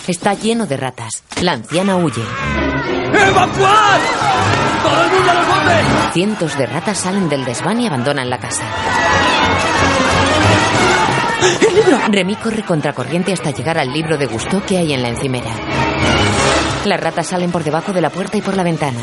Está 0.09 0.35
lleno 0.35 0.67
de 0.67 0.77
ratas. 0.77 1.23
La 1.43 1.53
anciana 1.53 1.95
huye. 1.95 2.23
¡Evacuad! 3.15 4.01
¡Todo 4.83 5.05
el 5.05 5.11
mundo 5.13 5.31
a 5.31 5.35
los 5.35 5.47
botes! 5.47 6.13
Cientos 6.13 6.59
de 6.59 6.67
ratas 6.67 6.99
salen 6.99 7.29
del 7.29 7.45
desván 7.45 7.81
y 7.81 7.87
abandonan 7.87 8.29
la 8.29 8.41
casa. 8.41 8.65
¡El 11.61 11.73
libro! 11.73 12.01
Remy 12.09 12.35
corre 12.35 12.65
contracorriente 12.65 13.33
hasta 13.33 13.53
llegar 13.53 13.79
al 13.79 13.93
libro 13.93 14.19
de 14.19 14.27
Gusteau 14.27 14.65
que 14.67 14.79
hay 14.79 14.93
en 14.93 15.03
la 15.03 15.09
encimera. 15.11 15.86
Las 16.87 17.01
ratas 17.01 17.27
salen 17.27 17.51
por 17.51 17.65
debajo 17.65 17.93
de 17.93 18.01
la 18.01 18.11
puerta 18.11 18.37
y 18.37 18.43
por 18.43 18.57
la 18.57 18.63
ventana. 18.63 19.01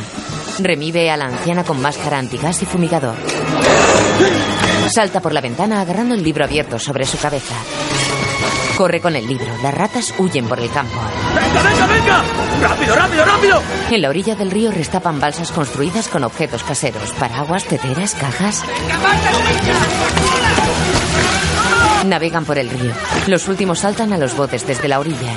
Remy 0.59 0.93
ve 0.93 1.11
a 1.11 1.17
la 1.17 1.25
anciana 1.25 1.65
con 1.65 1.81
máscara 1.81 2.17
antigas 2.17 2.61
y 2.61 2.65
fumigador. 2.65 3.15
Salta 4.87 5.19
por 5.19 5.33
la 5.33 5.41
ventana 5.41 5.81
agarrando 5.81 6.15
el 6.15 6.23
libro 6.23 6.45
abierto 6.45 6.79
sobre 6.79 7.05
su 7.05 7.17
cabeza. 7.17 7.55
Corre 8.77 9.01
con 9.01 9.17
el 9.17 9.27
libro. 9.27 9.47
Las 9.61 9.73
ratas 9.73 10.13
huyen 10.17 10.47
por 10.47 10.61
el 10.61 10.71
campo. 10.71 10.97
¡Venga, 11.35 11.61
venga, 11.61 11.87
venga! 11.87 12.23
¡Rápido, 12.61 12.95
rápido, 12.95 13.25
rápido! 13.25 13.61
En 13.91 14.01
la 14.01 14.09
orilla 14.09 14.35
del 14.35 14.49
río 14.49 14.71
restapan 14.71 15.19
balsas 15.19 15.51
construidas 15.51 16.07
con 16.07 16.23
objetos 16.23 16.63
caseros, 16.63 17.11
paraguas, 17.19 17.65
teteras, 17.65 18.15
cajas. 18.15 18.63
Navegan 22.05 22.45
por 22.45 22.57
el 22.57 22.69
río. 22.69 22.93
Los 23.27 23.49
últimos 23.49 23.79
saltan 23.79 24.13
a 24.13 24.17
los 24.17 24.37
botes 24.37 24.65
desde 24.65 24.87
la 24.87 25.01
orilla. 25.01 25.35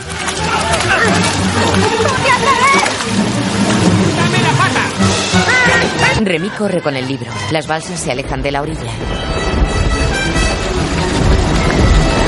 Remy 6.26 6.50
corre 6.50 6.82
con 6.82 6.94
el 6.96 7.06
libro. 7.06 7.30
Las 7.52 7.66
balsas 7.66 8.00
se 8.00 8.10
alejan 8.10 8.42
de 8.42 8.50
la 8.50 8.60
orilla. 8.62 8.90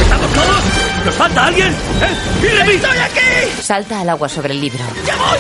¿Estamos 0.03 0.31
todos? 0.33 0.63
¿Nos 1.05 1.15
falta 1.17 1.47
alguien? 1.47 1.69
¿Eh? 1.69 2.43
¡Y 2.43 2.47
Remy! 2.47 2.75
¡Estoy 2.75 2.99
aquí! 2.99 3.21
Salta 3.61 4.01
al 4.01 4.09
agua 4.11 4.29
sobre 4.29 4.55
el 4.55 4.61
libro. 4.61 4.85
¡Ya 5.05 5.17
voy! 5.17 5.39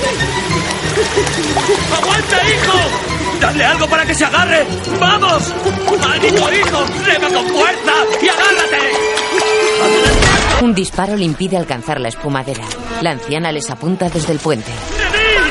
¡Aguanta, 1.96 2.48
hijo! 2.48 2.78
¡Dadle 3.40 3.64
algo 3.64 3.88
para 3.88 4.04
que 4.04 4.14
se 4.14 4.24
agarre! 4.24 4.66
¡Vamos! 4.98 5.54
¡Maldito 6.04 6.52
hijo! 6.52 6.84
¡Rema 7.04 7.28
con 7.28 7.46
fuerza! 7.48 7.92
¡Y 8.20 8.28
agárrate! 8.28 10.27
Un 10.60 10.74
disparo 10.74 11.14
le 11.16 11.24
impide 11.24 11.56
alcanzar 11.56 12.00
la 12.00 12.08
espumadera. 12.08 12.64
La 13.00 13.12
anciana 13.12 13.52
les 13.52 13.70
apunta 13.70 14.08
desde 14.08 14.32
el 14.32 14.40
puente. 14.40 14.72
¡Remy! 15.12 15.50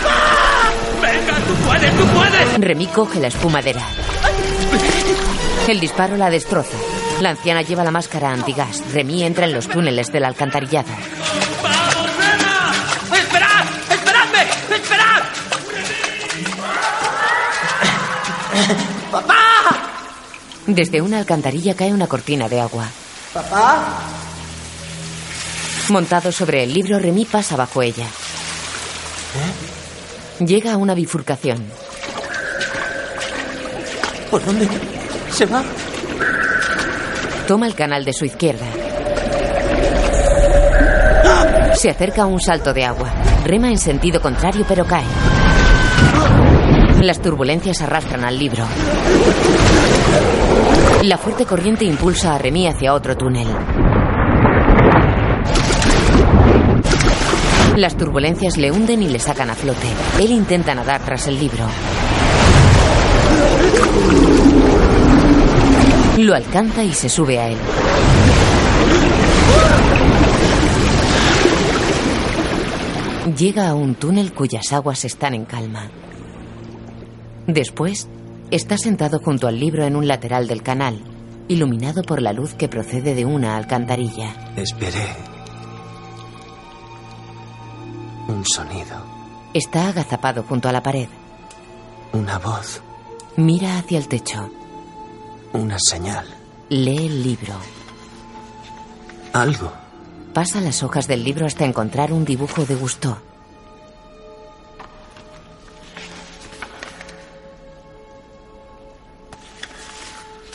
¡Venga, 1.02 1.34
tú 1.48 1.54
puedes, 1.66 1.96
tú 1.96 2.06
puedes! 2.08 2.58
Remy 2.60 2.88
coge 2.88 3.20
la 3.22 3.28
espumadera. 3.28 3.82
El 5.70 5.80
disparo 5.80 6.18
la 6.18 6.30
destroza. 6.30 6.76
La 7.22 7.30
anciana 7.30 7.62
lleva 7.62 7.86
la 7.86 7.92
máscara 7.92 8.32
antigas. 8.34 8.84
Remy 8.92 9.24
entra 9.24 9.46
en 9.46 9.54
los 9.54 9.70
túneles 9.70 10.12
del 10.12 10.26
alcantarillado. 10.26 10.90
¡Vamos, 11.64 12.18
Rema! 12.18 12.74
¡Esperad! 13.18 13.66
¡Esperadme! 13.90 14.42
¡Esperad! 14.76 15.24
¡Papá! 19.10 19.36
Desde 20.66 21.02
una 21.02 21.20
alcantarilla 21.20 21.76
cae 21.76 21.94
una 21.94 22.08
cortina 22.08 22.50
de 22.50 22.60
agua. 22.60 22.90
¿Papá? 23.34 24.27
Montado 25.90 26.34
sobre 26.34 26.64
el 26.64 26.74
libro, 26.74 27.00
Remy 27.00 27.26
pasa 27.26 27.56
bajo 27.56 27.82
ella. 27.82 28.06
Llega 30.40 30.74
a 30.74 30.78
una 30.78 30.94
bifurcación. 30.94 31.64
¿Por 34.30 34.44
dónde 34.44 34.68
se 35.32 35.46
va? 35.46 35.64
Toma 37.48 37.68
el 37.68 37.76
canal 37.76 38.04
de 38.04 38.12
su 38.12 38.26
izquierda. 38.26 38.66
Se 41.74 41.90
acerca 41.90 42.24
a 42.24 42.26
un 42.26 42.42
salto 42.42 42.74
de 42.74 42.84
agua. 42.84 43.10
Rema 43.46 43.70
en 43.70 43.78
sentido 43.78 44.22
contrario, 44.22 44.66
pero 44.68 44.86
cae. 44.86 45.06
Las 47.02 47.22
turbulencias 47.22 47.82
arrastran 47.82 48.26
al 48.26 48.38
libro. 48.38 48.66
La 51.04 51.18
fuerte 51.18 51.46
corriente 51.46 51.86
impulsa 51.86 52.36
a 52.36 52.38
Remy 52.38 52.68
hacia 52.68 52.94
otro 52.94 53.16
túnel. 53.16 53.48
Las 57.78 57.96
turbulencias 57.96 58.58
le 58.58 58.72
hunden 58.72 59.04
y 59.04 59.08
le 59.08 59.20
sacan 59.20 59.52
a 59.52 59.54
flote. 59.54 59.86
Él 60.20 60.32
intenta 60.32 60.74
nadar 60.74 61.00
tras 61.06 61.28
el 61.28 61.38
libro. 61.38 61.64
Lo 66.18 66.34
alcanza 66.34 66.84
y 66.84 66.92
se 66.92 67.08
sube 67.08 67.38
a 67.38 67.50
él. 67.50 67.58
Llega 73.38 73.70
a 73.70 73.76
un 73.76 73.94
túnel 73.94 74.34
cuyas 74.34 74.74
aguas 74.74 75.06
están 75.06 75.36
en 75.36 75.46
calma. 75.46 75.92
Después, 77.46 78.10
está 78.50 78.80
sentado 78.80 79.20
junto 79.20 79.48
al 79.48 79.60
libro 79.60 79.86
en 79.86 79.96
un 79.96 80.08
lateral 80.08 80.48
del 80.48 80.64
canal, 80.64 81.00
iluminado 81.48 82.02
por 82.02 82.24
la 82.24 82.34
luz 82.34 82.56
que 82.56 82.70
procede 82.70 83.14
de 83.14 83.26
una 83.26 83.56
alcantarilla. 83.56 84.34
Esperé. 84.56 85.27
Un 88.38 88.46
sonido. 88.46 88.96
Está 89.52 89.88
agazapado 89.88 90.44
junto 90.44 90.70
a 90.70 90.72
la 90.72 90.84
pared. 90.84 91.08
Una 92.14 92.38
voz. 92.38 92.84
Mira 93.36 93.80
hacia 93.80 93.98
el 93.98 94.08
techo. 94.08 94.52
Una 95.54 95.78
señal. 95.80 96.28
Lee 96.70 97.08
el 97.08 97.24
libro. 97.24 97.56
Algo. 99.34 99.72
Pasa 100.36 100.62
las 100.62 100.84
hojas 100.84 101.08
del 101.08 101.24
libro 101.24 101.48
hasta 101.48 101.66
encontrar 101.66 102.14
un 102.14 102.26
dibujo 102.26 102.64
de 102.64 102.76
Gusteau. 102.76 103.16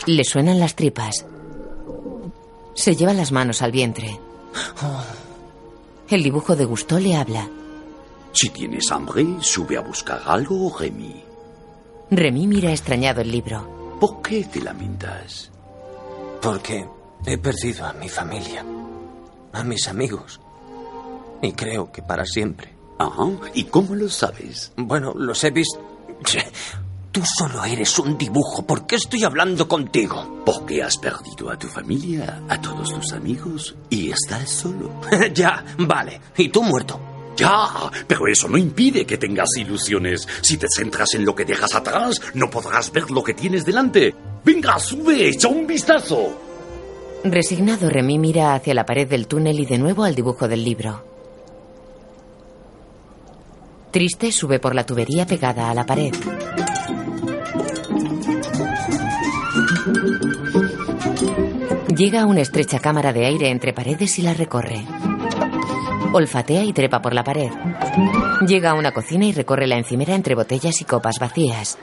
Le 0.07 0.23
suenan 0.23 0.61
las 0.61 0.77
tripas. 0.77 1.27
Se 2.75 2.95
lleva 2.95 3.13
las 3.13 3.33
manos 3.33 3.61
al 3.61 3.73
vientre. 3.73 4.21
El 6.09 6.23
dibujo 6.23 6.55
de 6.55 6.65
Gusteau 6.65 7.01
le 7.01 7.17
habla. 7.17 7.49
Si 8.33 8.51
tienes 8.51 8.91
hambre, 8.91 9.27
sube 9.41 9.77
a 9.77 9.81
buscar 9.81 10.23
algo, 10.27 10.77
Remy. 10.79 11.25
Remy 12.11 12.47
mira 12.47 12.71
extrañado 12.71 13.21
el 13.21 13.31
libro. 13.31 13.97
¿Por 14.01 14.23
qué 14.23 14.45
te 14.45 14.61
lamentas? 14.61 15.51
Porque 16.41 16.87
he 17.25 17.39
perdido 17.39 17.87
a 17.87 17.93
mi 17.93 18.09
familia, 18.09 18.65
a 19.53 19.63
mis 19.63 19.87
amigos. 19.87 20.41
Y 21.43 21.53
creo 21.53 21.93
que 21.93 22.03
para 22.03 22.25
siempre. 22.25 22.75
Ah, 22.99 23.31
¿y 23.55 23.65
cómo 23.65 23.95
lo 23.95 24.09
sabes? 24.09 24.73
Bueno, 24.77 25.13
los 25.15 25.43
he 25.45 25.51
visto. 25.51 25.81
Tú 27.13 27.23
solo 27.27 27.63
eres 27.65 27.99
un 27.99 28.17
dibujo. 28.17 28.65
¿Por 28.67 28.87
qué 28.87 28.97
estoy 28.97 29.23
hablando 29.25 29.69
contigo? 29.69 30.43
Porque 30.47 30.83
has 30.83 30.97
perdido 30.97 31.51
a 31.51 31.59
tu 31.59 31.67
familia, 31.69 32.43
a 32.49 32.59
todos 32.59 32.89
tus 32.89 33.13
amigos 33.13 33.75
y 33.91 34.11
estás 34.11 34.49
solo. 34.49 34.91
ya, 35.35 35.63
vale. 35.79 36.21
Y 36.39 36.49
tú 36.49 36.63
muerto. 36.63 37.12
Ya, 37.37 37.91
pero 38.07 38.27
eso 38.27 38.49
no 38.49 38.59
impide 38.59 39.07
que 39.07 39.19
tengas 39.19 39.49
ilusiones. 39.57 40.29
Si 40.43 40.57
te 40.57 40.67
centras 40.69 41.15
en 41.15 41.25
lo 41.25 41.35
que 41.35 41.45
dejas 41.45 41.75
atrás, 41.75 42.21
no 42.35 42.51
podrás 42.51 42.93
ver 42.93 43.11
lo 43.11 43.23
que 43.23 43.35
tienes 43.35 43.65
delante. 43.65 44.15
Venga, 44.45 44.79
sube, 44.79 45.29
echa 45.29 45.49
un 45.49 45.67
vistazo. 45.67 46.39
Resignado, 47.25 47.89
Remy 47.89 48.19
mira 48.19 48.55
hacia 48.55 48.75
la 48.75 48.85
pared 48.85 49.09
del 49.09 49.27
túnel 49.27 49.61
y 49.61 49.67
de 49.67 49.79
nuevo 49.79 50.05
al 50.05 50.15
dibujo 50.15 50.49
del 50.49 50.65
libro. 50.65 51.05
Triste 53.93 54.33
sube 54.33 54.59
por 54.59 54.75
la 54.75 54.85
tubería 54.85 55.27
pegada 55.27 55.71
a 55.71 55.75
la 55.75 55.87
pared. 55.87 56.13
Llega 61.95 62.23
a 62.23 62.27
una 62.27 62.41
estrecha 62.41 62.81
cámara 62.81 63.13
de 63.13 63.27
aire 63.27 63.51
entre 63.51 63.73
paredes 63.73 64.19
y 64.19 64.23
la 64.23 64.35
recorre. 64.35 64.85
Olfatea 66.13 66.63
y 66.65 66.73
trepa 66.73 67.01
por 67.01 67.15
la 67.15 67.25
pared. 67.25 67.51
Llega 68.47 68.71
a 68.71 68.75
una 68.75 68.93
cocina 68.93 69.25
y 69.25 69.33
recorre 69.33 69.67
la 69.67 69.77
encimera 69.79 70.15
entre 70.15 70.35
botellas 70.35 70.81
y 70.81 70.85
copas 70.85 71.19
vacías. 71.19 71.79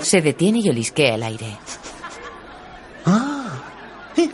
Se 0.00 0.20
detiene 0.20 0.60
y 0.60 0.68
olisquea 0.68 1.14
el 1.14 1.22
aire. 1.22 1.56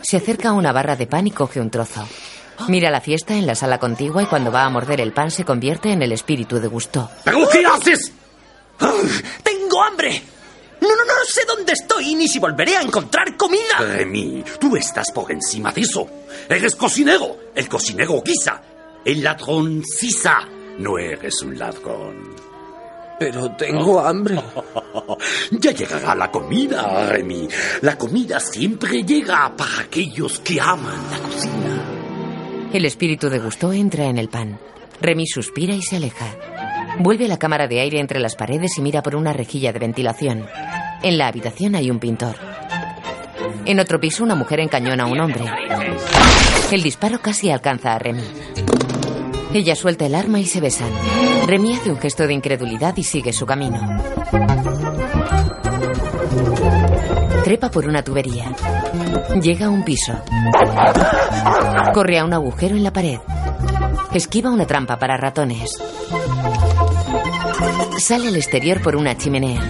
Se 0.01 0.17
acerca 0.17 0.49
a 0.49 0.53
una 0.53 0.71
barra 0.71 0.95
de 0.95 1.07
pan 1.07 1.27
y 1.27 1.31
coge 1.31 1.59
un 1.61 1.69
trozo. 1.69 2.05
Mira 2.67 2.91
la 2.91 3.01
fiesta 3.01 3.35
en 3.35 3.47
la 3.47 3.55
sala 3.55 3.79
contigua 3.79 4.23
y 4.23 4.25
cuando 4.27 4.51
va 4.51 4.63
a 4.63 4.69
morder 4.69 5.01
el 5.01 5.13
pan 5.13 5.31
se 5.31 5.43
convierte 5.43 5.91
en 5.91 6.01
el 6.01 6.11
espíritu 6.11 6.59
de 6.59 6.67
Gusto. 6.67 7.09
¿Pero 7.23 7.47
qué 7.51 7.65
haces? 7.65 8.11
¡Tengo 9.43 9.83
hambre! 9.83 10.21
No, 10.83 10.89
no, 10.89 11.05
no 11.05 11.13
sé 11.25 11.45
dónde 11.47 11.71
estoy 11.71 12.13
ni 12.13 12.27
si 12.27 12.39
volveré 12.39 12.75
a 12.75 12.81
encontrar 12.81 13.37
comida. 13.37 13.77
Remy, 13.79 14.43
tú 14.59 14.75
estás 14.75 15.11
por 15.11 15.31
encima 15.31 15.71
de 15.71 15.79
eso. 15.79 16.05
Eres 16.49 16.75
cocinero. 16.75 17.37
El 17.55 17.69
cocinero 17.69 18.21
guisa. 18.21 18.61
El 19.05 19.23
ladrón 19.23 19.81
sisa. 19.85 20.39
No 20.79 20.97
eres 20.97 21.41
un 21.41 21.57
ladrón. 21.57 22.35
Pero 23.17 23.49
tengo 23.55 24.01
hambre. 24.01 24.35
ya 25.51 25.71
llegará 25.71 26.15
la 26.15 26.29
comida, 26.29 27.07
Remy. 27.07 27.47
La 27.81 27.97
comida 27.97 28.41
siempre 28.41 29.03
llega 29.03 29.55
para 29.55 29.79
aquellos 29.83 30.39
que 30.39 30.59
aman 30.59 31.01
la 31.09 31.19
cocina. 31.19 32.69
El 32.73 32.83
espíritu 32.83 33.29
de 33.29 33.39
Gusto 33.39 33.71
entra 33.71 34.03
en 34.03 34.17
el 34.17 34.27
pan. 34.27 34.59
Remy 34.99 35.27
suspira 35.27 35.73
y 35.73 35.81
se 35.81 35.95
aleja. 35.95 36.52
Vuelve 36.99 37.25
a 37.25 37.27
la 37.27 37.37
cámara 37.37 37.67
de 37.67 37.79
aire 37.79 37.99
entre 37.99 38.19
las 38.19 38.35
paredes 38.35 38.77
y 38.77 38.81
mira 38.81 39.01
por 39.01 39.15
una 39.15 39.33
rejilla 39.33 39.73
de 39.73 39.79
ventilación. 39.79 40.45
En 41.01 41.17
la 41.17 41.27
habitación 41.27 41.75
hay 41.75 41.89
un 41.89 41.99
pintor. 41.99 42.35
En 43.65 43.79
otro 43.79 43.99
piso 43.99 44.23
una 44.23 44.35
mujer 44.35 44.59
encañona 44.59 45.03
a 45.03 45.07
un 45.07 45.19
hombre. 45.19 45.45
El 46.71 46.83
disparo 46.83 47.19
casi 47.19 47.49
alcanza 47.49 47.93
a 47.93 47.99
Remy. 47.99 48.23
Ella 49.53 49.75
suelta 49.75 50.05
el 50.05 50.15
arma 50.15 50.39
y 50.39 50.45
se 50.45 50.61
besan. 50.61 50.89
Remy 51.47 51.73
hace 51.73 51.91
un 51.91 51.97
gesto 51.97 52.25
de 52.25 52.33
incredulidad 52.33 52.95
y 52.97 53.03
sigue 53.03 53.33
su 53.33 53.45
camino. 53.45 53.79
Trepa 57.43 57.69
por 57.69 57.85
una 57.87 58.03
tubería. 58.03 58.55
Llega 59.41 59.65
a 59.65 59.69
un 59.69 59.83
piso. 59.83 60.13
Corre 61.93 62.17
a 62.19 62.25
un 62.25 62.33
agujero 62.33 62.75
en 62.75 62.83
la 62.83 62.93
pared. 62.93 63.19
Esquiva 64.13 64.51
una 64.51 64.65
trampa 64.65 64.99
para 64.99 65.17
ratones. 65.17 65.71
Sale 67.99 68.27
al 68.27 68.35
exterior 68.35 68.81
por 68.81 68.95
una 68.95 69.17
chimenea. 69.17 69.61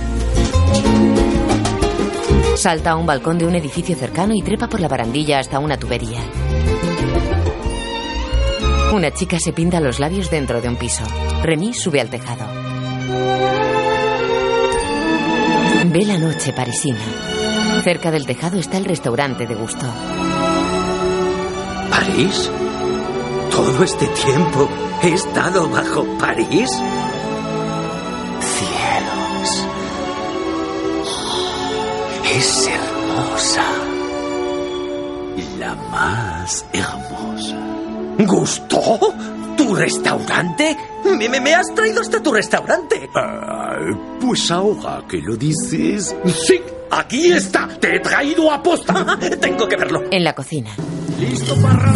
Salta 2.55 2.91
a 2.91 2.95
un 2.95 3.05
balcón 3.05 3.38
de 3.38 3.45
un 3.45 3.55
edificio 3.55 3.95
cercano 3.95 4.33
y 4.36 4.41
trepa 4.41 4.67
por 4.67 4.79
la 4.79 4.88
barandilla 4.88 5.39
hasta 5.39 5.59
una 5.59 5.77
tubería. 5.77 6.19
Una 8.93 9.12
chica 9.12 9.39
se 9.39 9.53
pinta 9.53 9.79
los 9.79 9.99
labios 9.99 10.29
dentro 10.29 10.62
de 10.62 10.69
un 10.69 10.75
piso. 10.75 11.03
Remy 11.41 11.73
sube 11.73 11.99
al 11.99 12.09
tejado. 12.09 12.45
Ve 15.86 16.05
la 16.05 16.17
noche 16.17 16.53
parisina. 16.53 16.99
Cerca 17.83 18.12
del 18.12 18.25
tejado 18.25 18.59
está 18.59 18.77
el 18.77 18.86
restaurante 18.86 19.45
de 19.45 19.55
Gusto. 19.55 19.86
¿París? 21.89 22.51
¿Todo 23.53 23.83
este 23.83 24.07
tiempo 24.07 24.67
he 25.03 25.13
estado 25.13 25.69
bajo 25.69 26.03
París? 26.17 26.69
Cielos. 28.41 29.67
Es 32.35 32.67
hermosa. 32.67 33.63
La 35.59 35.75
más 35.75 36.65
hermosa. 36.73 37.55
¿Gustó? 38.19 38.99
¿Tu 39.55 39.75
restaurante? 39.75 40.75
¿Me, 41.05 41.29
me, 41.29 41.39
me 41.39 41.53
has 41.53 41.73
traído 41.75 42.01
hasta 42.01 42.21
tu 42.23 42.33
restaurante? 42.33 43.09
Ah, 43.15 43.75
pues 44.19 44.49
ahora 44.49 45.03
que 45.07 45.17
lo 45.17 45.35
dices... 45.35 46.15
¡Sí! 46.25 46.59
¡Aquí 46.89 47.31
está! 47.31 47.67
¡Te 47.79 47.95
he 47.95 47.99
traído 47.99 48.51
a 48.51 48.61
posta! 48.61 49.17
Tengo 49.41 49.67
que 49.67 49.75
verlo. 49.75 50.03
En 50.11 50.23
la 50.23 50.33
cocina. 50.33 50.71
¡Listo 51.29 51.55
para 51.62 51.93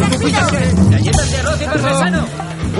¡Galletas 0.90 1.32
de 1.32 1.38
arroz 1.38 1.62
y 1.62 1.66
parmesano! 1.66 2.26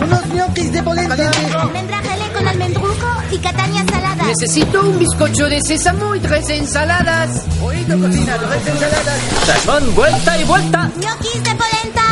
Unos 0.02 0.28
ñoquis 0.28 0.72
de 0.72 0.82
boleta. 0.82 1.14
Almendra 1.60 1.98
gelé 2.02 2.32
con 2.34 2.48
almendruco 2.48 3.08
y 3.32 3.38
cataña 3.40 3.84
salada. 3.86 4.24
Necesito 4.26 4.82
un 4.82 5.00
bizcocho 5.00 5.50
de 5.50 5.62
sésamo 5.62 6.16
y 6.16 6.20
tres 6.20 6.50
ensaladas. 6.50 7.46
Oído, 7.62 8.00
cocina, 8.00 8.38
tres 8.38 8.68
ensaladas. 8.68 9.20
Sazón, 9.46 9.96
vuelta 9.96 10.38
y 10.40 10.44
vuelta. 10.46 10.92
Ñoquis 10.96 11.44
de 11.44 11.56
polenta. 11.56 12.04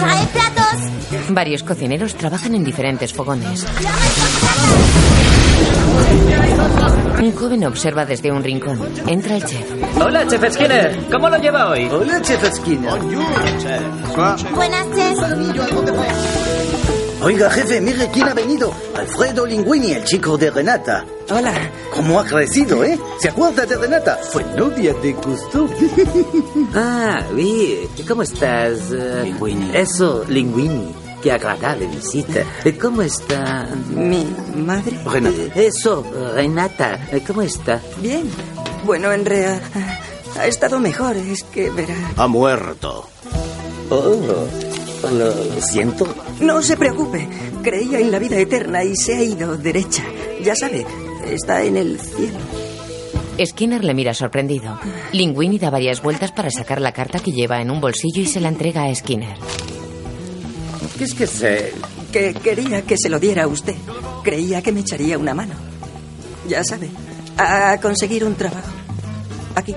Trae 0.00 0.26
platos. 0.26 1.30
Varios 1.30 1.62
cocineros 1.62 2.14
trabajan 2.14 2.54
en 2.54 2.64
diferentes 2.64 3.12
fogones. 3.12 3.64
Un 7.20 7.32
joven 7.32 7.64
observa 7.64 8.04
desde 8.04 8.32
un 8.32 8.42
rincón. 8.42 8.80
Entra 9.06 9.36
el 9.36 9.44
chef. 9.44 9.83
Hola, 10.00 10.26
Chef 10.28 10.52
Skinner. 10.52 10.98
¿Cómo 11.10 11.28
lo 11.28 11.38
lleva 11.38 11.70
hoy? 11.70 11.88
Hola, 11.90 12.20
Chef 12.22 12.42
Skinner. 12.54 12.98
Buenas, 14.54 14.86
chef. 14.96 15.18
Oiga, 17.22 17.48
jefe, 17.50 17.80
mire 17.80 18.08
quién 18.12 18.28
ha 18.28 18.34
venido. 18.34 18.72
Alfredo 18.96 19.46
Linguini, 19.46 19.92
el 19.92 20.04
chico 20.04 20.36
de 20.36 20.50
Renata. 20.50 21.04
Hola. 21.30 21.54
¿Cómo 21.94 22.20
ha 22.20 22.24
crecido, 22.24 22.84
eh? 22.84 22.98
¿Se 23.18 23.28
acuerda 23.30 23.64
de 23.64 23.76
Renata? 23.76 24.18
Fue 24.30 24.44
novia 24.56 24.92
de 24.94 25.12
Gusto. 25.12 25.68
Ah, 26.76 27.20
oui. 27.32 27.88
¿Cómo 28.08 28.22
estás? 28.22 28.90
eh? 28.92 29.20
Linguini. 29.24 29.70
Eso, 29.74 30.24
Linguini. 30.28 30.92
Qué 31.24 31.32
agradable 31.32 31.86
visita. 31.86 32.44
¿Cómo 32.78 33.00
está? 33.00 33.66
¿Mi 33.88 34.26
madre? 34.56 34.98
Renata. 35.06 35.58
Eso, 35.58 36.04
Renata. 36.34 37.00
¿Cómo 37.26 37.40
está? 37.40 37.80
Bien. 38.02 38.28
Bueno, 38.84 39.10
en 39.10 39.24
realidad 39.24 39.62
ha 40.38 40.46
estado 40.46 40.78
mejor. 40.80 41.16
Es 41.16 41.42
que 41.44 41.70
verá. 41.70 41.94
Ha 42.18 42.26
muerto. 42.26 43.08
Oh, 43.88 44.46
lo 45.10 45.60
siento. 45.62 46.06
No 46.40 46.60
se 46.60 46.76
preocupe. 46.76 47.26
Creía 47.62 48.00
en 48.00 48.10
la 48.10 48.18
vida 48.18 48.36
eterna 48.36 48.84
y 48.84 48.94
se 48.94 49.16
ha 49.16 49.22
ido 49.22 49.56
derecha. 49.56 50.04
Ya 50.42 50.54
sabe, 50.54 50.84
está 51.26 51.62
en 51.62 51.78
el 51.78 51.98
cielo. 52.00 52.38
Skinner 53.42 53.82
le 53.82 53.94
mira 53.94 54.12
sorprendido. 54.12 54.78
Linguini 55.12 55.58
da 55.58 55.70
varias 55.70 56.02
vueltas 56.02 56.32
para 56.32 56.50
sacar 56.50 56.82
la 56.82 56.92
carta 56.92 57.18
que 57.18 57.32
lleva 57.32 57.62
en 57.62 57.70
un 57.70 57.80
bolsillo 57.80 58.20
y 58.20 58.26
se 58.26 58.42
la 58.42 58.48
entrega 58.48 58.84
a 58.84 58.94
Skinner. 58.94 59.38
¿Qué 60.98 61.04
es 61.04 61.14
que 61.14 61.26
se...? 61.26 61.72
Que 62.12 62.32
quería 62.34 62.82
que 62.82 62.96
se 62.96 63.08
lo 63.08 63.18
diera 63.18 63.44
a 63.44 63.46
usted. 63.48 63.74
Creía 64.22 64.62
que 64.62 64.72
me 64.72 64.80
echaría 64.80 65.18
una 65.18 65.34
mano. 65.34 65.54
Ya 66.48 66.62
sabe, 66.62 66.90
a 67.36 67.78
conseguir 67.80 68.24
un 68.24 68.34
trabajo. 68.34 68.68
Aquí. 69.56 69.74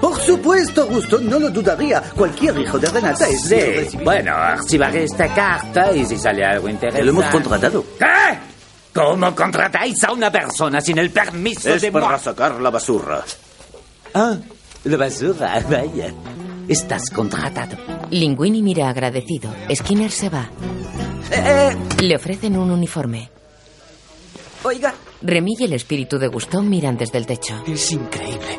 Por 0.00 0.20
supuesto, 0.20 0.86
Gusto, 0.86 1.18
no 1.20 1.38
lo 1.38 1.50
dudaría. 1.50 2.00
Cualquier 2.00 2.58
hijo 2.58 2.78
de 2.78 2.88
Renata 2.88 3.26
es 3.28 3.42
Sí, 3.42 3.96
bueno, 4.04 4.32
archivaré 4.34 5.04
esta 5.04 5.32
carta 5.34 5.92
y 5.92 6.04
si 6.06 6.16
sale 6.18 6.44
algo 6.44 6.68
interesante... 6.68 7.04
Lo 7.04 7.10
hemos 7.12 7.26
contratado. 7.26 7.84
¿Qué? 7.98 8.38
¿Cómo 8.92 9.34
contratáis 9.34 10.04
a 10.04 10.12
una 10.12 10.30
persona 10.30 10.80
sin 10.80 10.98
el 10.98 11.10
permiso 11.10 11.68
Es 11.74 11.82
de 11.82 11.90
para 11.90 12.08
moi? 12.10 12.18
sacar 12.20 12.60
la 12.60 12.70
basura. 12.70 13.24
Ah, 14.14 14.36
la 14.84 14.96
basura, 14.96 15.60
vaya. 15.68 16.12
Estás 16.68 17.10
contratado. 17.10 17.76
Linguini 18.10 18.62
mira 18.62 18.88
agradecido. 18.88 19.50
Skinner 19.74 20.10
se 20.10 20.28
va. 20.30 20.48
Eh, 21.30 21.76
Le 22.02 22.16
ofrecen 22.16 22.56
un 22.56 22.70
uniforme. 22.70 23.30
oiga, 24.62 24.94
Remy 25.22 25.54
y 25.58 25.64
el 25.64 25.72
espíritu 25.74 26.18
de 26.18 26.28
Gusto 26.28 26.62
miran 26.62 26.96
desde 26.96 27.18
el 27.18 27.26
techo. 27.26 27.62
Es 27.66 27.90
increíble. 27.92 28.58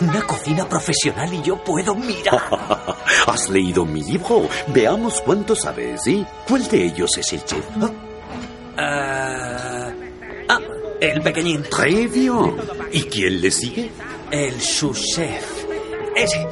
Una 0.00 0.22
cocina 0.26 0.68
profesional 0.68 1.32
y 1.32 1.42
yo 1.42 1.62
puedo 1.62 1.94
mirar. 1.94 2.40
¿Has 3.26 3.48
leído 3.48 3.84
mi 3.84 4.02
libro? 4.02 4.48
Veamos 4.68 5.20
cuánto 5.20 5.54
sabes, 5.54 6.02
¿sí? 6.02 6.24
¿Cuál 6.48 6.66
de 6.68 6.86
ellos 6.86 7.10
es 7.18 7.32
el 7.32 7.44
chef? 7.44 7.64
Ah, 8.76 9.92
ah, 10.48 10.58
el 11.00 11.22
pequeñín. 11.22 11.62
Très 11.70 12.10
bien. 12.12 12.56
¿Y 12.92 13.02
quién 13.02 13.40
le 13.40 13.50
sigue? 13.50 13.90
El 14.30 14.60
sous-chef. 14.60 15.64
Ese. 16.16 16.46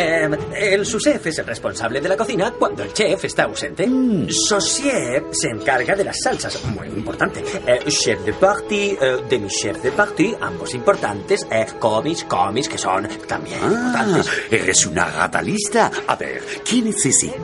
Eh, 0.00 0.28
el 0.54 0.86
sous-chef 0.86 1.26
es 1.26 1.38
el 1.40 1.46
responsable 1.46 2.00
de 2.00 2.08
la 2.08 2.16
cocina 2.16 2.52
cuando 2.56 2.84
el 2.84 2.92
chef 2.92 3.24
está 3.24 3.42
ausente. 3.44 3.84
Mm. 3.86 4.28
Sous-chef 4.30 5.24
se 5.32 5.48
encarga 5.48 5.96
de 5.96 6.04
las 6.04 6.16
salsas, 6.22 6.62
muy 6.66 6.86
importante. 6.86 7.42
Eh, 7.66 7.80
chef 7.88 8.20
de 8.24 8.32
party, 8.34 8.96
eh, 9.00 9.16
demi-chef 9.28 9.82
de 9.82 9.90
party, 9.90 10.36
ambos 10.40 10.72
importantes. 10.74 11.44
Eh, 11.50 11.66
comis, 11.80 12.22
comis, 12.24 12.68
que 12.68 12.78
son 12.78 13.08
también 13.26 13.58
Ah, 13.60 13.66
importantes. 13.66 14.30
eres 14.52 14.86
una 14.86 15.04
rata 15.06 15.42
lista. 15.42 15.90
A 16.06 16.14
ver, 16.14 16.42
¿quién 16.68 16.86
es 16.86 17.04
ese? 17.04 17.34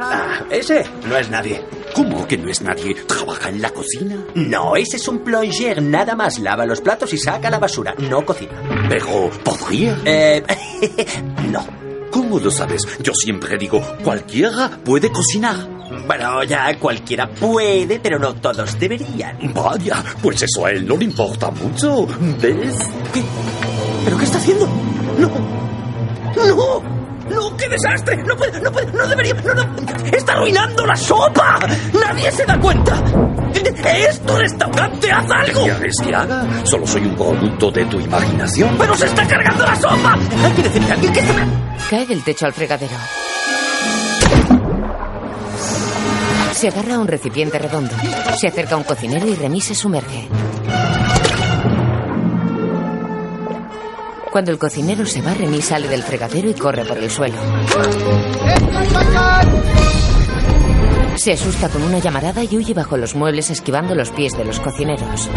Ah, 0.00 0.44
ese 0.50 0.82
no 1.06 1.18
es 1.18 1.28
nadie. 1.28 1.62
¿Cómo 1.94 2.26
que 2.26 2.38
no 2.38 2.50
es 2.50 2.62
nadie? 2.62 2.94
¿Trabaja 3.06 3.50
en 3.50 3.60
la 3.60 3.70
cocina? 3.70 4.16
No, 4.34 4.74
ese 4.74 4.96
es 4.96 5.06
un 5.06 5.18
plonger, 5.18 5.82
nada 5.82 6.14
más. 6.14 6.38
Lava 6.38 6.64
los 6.64 6.80
platos 6.80 7.12
y 7.12 7.18
saca 7.18 7.50
la 7.50 7.58
basura, 7.58 7.94
no 7.98 8.24
cocina. 8.24 8.52
Pero, 8.88 9.28
¿podría? 9.44 9.98
Eh, 10.06 10.42
no. 11.50 11.79
¿Cómo 12.10 12.38
lo 12.38 12.50
sabes? 12.50 12.82
Yo 13.02 13.12
siempre 13.14 13.56
digo, 13.56 13.80
cualquiera 14.02 14.70
puede 14.84 15.10
cocinar. 15.10 15.56
Bueno, 16.06 16.44
ya 16.44 16.78
cualquiera 16.78 17.28
puede, 17.28 17.98
pero 18.00 18.18
no 18.18 18.34
todos 18.34 18.78
deberían. 18.78 19.52
Vaya, 19.54 20.02
pues 20.22 20.42
eso 20.42 20.66
a 20.66 20.70
él 20.70 20.86
no 20.86 20.96
le 20.96 21.04
importa 21.04 21.50
mucho. 21.50 22.06
¿Ves? 22.40 22.78
¿Qué? 23.12 23.22
¿Pero 24.04 24.16
qué 24.18 24.24
está 24.24 24.38
haciendo? 24.38 24.66
¡No! 25.18 25.30
¡No! 26.36 26.82
¡No! 27.30 27.56
¡Qué 27.56 27.68
desastre! 27.68 28.16
¡No 28.24 28.36
puede! 28.36 28.60
¡No 28.60 28.72
puede! 28.72 28.92
¡No 28.92 29.06
debería! 29.06 29.34
¡No, 29.34 29.54
no! 29.54 29.76
¡Está 30.12 30.32
arruinando 30.32 30.86
la 30.86 30.96
sopa! 30.96 31.58
¡Nadie 31.92 32.30
se 32.32 32.44
da 32.44 32.58
cuenta! 32.58 32.94
¡Es 33.84 34.20
tu 34.20 34.36
restaurante! 34.36 35.10
¡Haz 35.12 35.30
algo! 35.30 35.62
¿Quieres 35.62 35.96
que 36.04 36.14
haga? 36.14 36.46
Solo 36.64 36.86
soy 36.86 37.02
un 37.02 37.16
producto 37.16 37.70
de 37.70 37.84
tu 37.86 38.00
imaginación. 38.00 38.76
¡Pero 38.78 38.94
se 38.96 39.06
está 39.06 39.26
cargando 39.26 39.64
la 39.64 39.76
sopa! 39.76 40.18
Hay 40.44 40.52
que 40.52 40.62
decirle 40.62 40.90
a 40.90 40.94
alguien 40.94 41.12
que 41.12 41.20
se... 41.20 41.34
Cae 41.90 42.06
del 42.06 42.22
techo 42.22 42.46
al 42.46 42.52
fregadero. 42.52 42.96
Se 46.52 46.68
agarra 46.68 46.96
a 46.96 46.98
un 46.98 47.08
recipiente 47.08 47.58
redondo. 47.58 47.94
Se 48.38 48.48
acerca 48.48 48.74
a 48.74 48.78
un 48.78 48.84
cocinero 48.84 49.26
y 49.26 49.34
Remy 49.34 49.60
se 49.60 49.74
sumerge. 49.74 50.28
Cuando 54.30 54.52
el 54.52 54.58
cocinero 54.58 55.04
se 55.06 55.22
va, 55.22 55.34
Remy 55.34 55.60
sale 55.60 55.88
del 55.88 56.02
fregadero 56.02 56.48
y 56.50 56.54
corre 56.54 56.84
por 56.84 56.98
el 56.98 57.10
suelo. 57.10 57.34
Se 61.20 61.32
asusta 61.32 61.68
con 61.68 61.82
una 61.82 61.98
llamarada 61.98 62.42
y 62.44 62.56
huye 62.56 62.72
bajo 62.72 62.96
los 62.96 63.14
muebles 63.14 63.50
esquivando 63.50 63.94
los 63.94 64.10
pies 64.10 64.32
de 64.38 64.42
los 64.42 64.58
cocineros. 64.58 65.28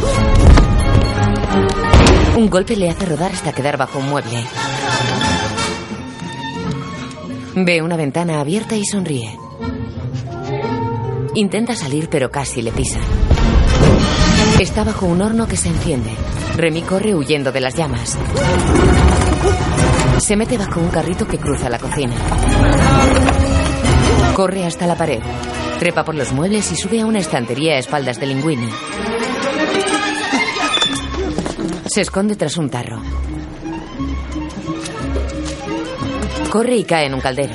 Un 2.38 2.50
golpe 2.50 2.78
le 2.78 2.90
hace 2.90 3.06
rodar 3.06 3.34
hasta 3.34 3.52
quedar 3.52 3.76
bajo 3.76 4.00
un 4.00 4.10
mueble. 4.10 4.46
Ve 7.56 7.82
una 7.82 7.98
ventana 7.98 8.40
abierta 8.40 8.78
y 8.78 8.86
sonríe. 8.86 9.38
Intenta 11.36 11.76
salir 11.76 12.08
pero 12.10 12.32
casi 12.32 12.62
le 12.62 12.72
pisa. 12.72 13.00
Está 14.62 14.86
bajo 14.86 15.06
un 15.06 15.22
horno 15.22 15.48
que 15.48 15.58
se 15.58 15.68
enciende. 15.68 16.12
Remy 16.56 16.84
corre 16.84 17.14
huyendo 17.14 17.52
de 17.52 17.60
las 17.60 17.76
llamas. 17.76 18.18
Se 20.20 20.38
mete 20.38 20.58
bajo 20.58 20.80
un 20.80 20.88
carrito 20.88 21.28
que 21.28 21.40
cruza 21.40 21.70
la 21.70 21.78
cocina. 21.78 22.16
Corre 24.34 24.66
hasta 24.66 24.88
la 24.88 24.96
pared. 24.96 25.20
Trepa 25.80 26.04
por 26.06 26.16
los 26.16 26.32
muebles 26.32 26.72
y 26.72 26.76
sube 26.76 27.02
a 27.02 27.06
una 27.06 27.20
estantería 27.20 27.74
a 27.74 27.80
espaldas 27.80 28.20
de 28.20 28.28
Linguini. 28.28 28.70
Se 31.86 32.02
esconde 32.02 32.36
tras 32.36 32.58
un 32.58 32.70
tarro. 32.70 33.02
Corre 36.50 36.76
y 36.76 36.84
cae 36.84 37.08
en 37.08 37.14
un 37.14 37.22
caldero. 37.22 37.54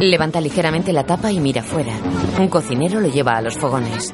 Levanta 0.00 0.40
ligeramente 0.40 0.92
la 0.92 1.04
tapa 1.04 1.30
y 1.30 1.40
mira 1.40 1.62
fuera. 1.62 1.92
Un 2.38 2.48
cocinero 2.48 3.00
lo 3.00 3.08
lleva 3.08 3.36
a 3.36 3.42
los 3.42 3.56
fogones. 3.58 4.12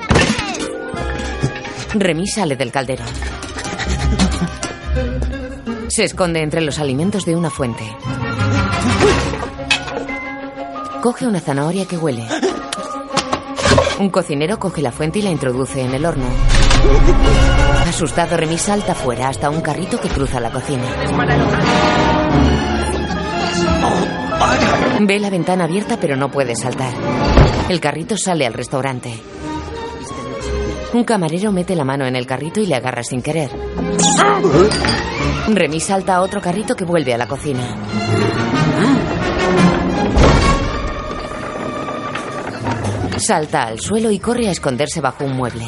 Remy 1.95 2.27
sale 2.27 2.57
del 2.57 2.73
caldero. 2.73 3.05
Se 5.89 6.05
esconde 6.05 6.43
entre 6.43 6.61
los 6.61 6.79
alimentos 6.79 7.25
de 7.25 7.37
una 7.37 7.51
fuente. 7.51 7.85
Coge 11.07 11.25
una 11.25 11.39
zanahoria 11.39 11.87
que 11.87 11.97
huele. 11.97 12.27
Un 14.01 14.11
cocinero 14.11 14.59
coge 14.59 14.83
la 14.83 14.91
fuente 14.91 15.21
y 15.21 15.23
la 15.23 15.31
introduce 15.31 15.81
en 15.81 15.95
el 15.95 16.05
horno. 16.05 16.25
Asustado, 17.87 18.37
Remy 18.37 18.59
salta 18.59 18.93
fuera 18.93 19.29
hasta 19.29 19.49
un 19.49 19.61
carrito 19.61 20.01
que 20.01 20.09
cruza 20.09 20.41
la 20.41 20.51
cocina. 20.51 20.83
Ve 25.03 25.21
la 25.21 25.31
ventana 25.31 25.63
abierta 25.63 25.97
pero 26.01 26.17
no 26.17 26.29
puede 26.29 26.57
saltar. 26.57 26.93
El 27.69 27.79
carrito 27.79 28.19
sale 28.19 28.45
al 28.45 28.55
restaurante. 28.55 29.15
Un 30.93 31.05
camarero 31.05 31.53
mete 31.53 31.77
la 31.77 31.85
mano 31.85 32.05
en 32.05 32.17
el 32.17 32.27
carrito 32.27 32.59
y 32.59 32.67
le 32.67 32.75
agarra 32.75 33.05
sin 33.05 33.23
querer. 33.23 33.53
Remy 35.47 35.79
salta 35.79 36.17
a 36.17 36.23
otro 36.23 36.41
carrito 36.41 36.75
que 36.75 36.85
vuelve 36.85 37.15
a 37.15 37.19
la 37.19 37.29
cocina. 37.29 37.63
Salta 43.19 43.65
al 43.65 43.81
suelo 43.81 44.11
y 44.11 44.19
corre 44.19 44.49
a 44.49 44.53
esconderse 44.53 45.01
bajo 45.01 45.25
un 45.25 45.33
mueble. 45.33 45.67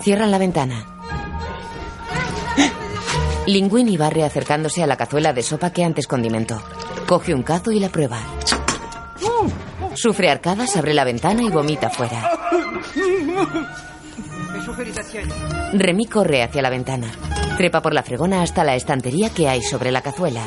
Cierran 0.00 0.30
la 0.30 0.38
ventana. 0.38 0.86
Linguini 3.46 3.96
barre 3.96 4.24
acercándose 4.24 4.82
a 4.82 4.86
la 4.86 4.96
cazuela 4.96 5.32
de 5.32 5.42
sopa 5.42 5.70
que 5.70 5.84
antes 5.84 6.06
condimentó. 6.06 6.62
Coge 7.06 7.34
un 7.34 7.42
cazo 7.42 7.72
y 7.72 7.80
la 7.80 7.90
prueba. 7.90 8.20
Sufre 9.94 10.30
arcadas, 10.30 10.76
abre 10.76 10.94
la 10.94 11.04
ventana 11.04 11.42
y 11.42 11.50
vomita 11.50 11.90
fuera. 11.90 12.30
Remy 15.74 16.06
corre 16.06 16.42
hacia 16.42 16.62
la 16.62 16.70
ventana. 16.70 17.10
Trepa 17.58 17.82
por 17.82 17.94
la 17.94 18.02
fregona 18.02 18.42
hasta 18.42 18.64
la 18.64 18.74
estantería 18.74 19.30
que 19.30 19.48
hay 19.48 19.62
sobre 19.62 19.92
la 19.92 20.02
cazuela. 20.02 20.42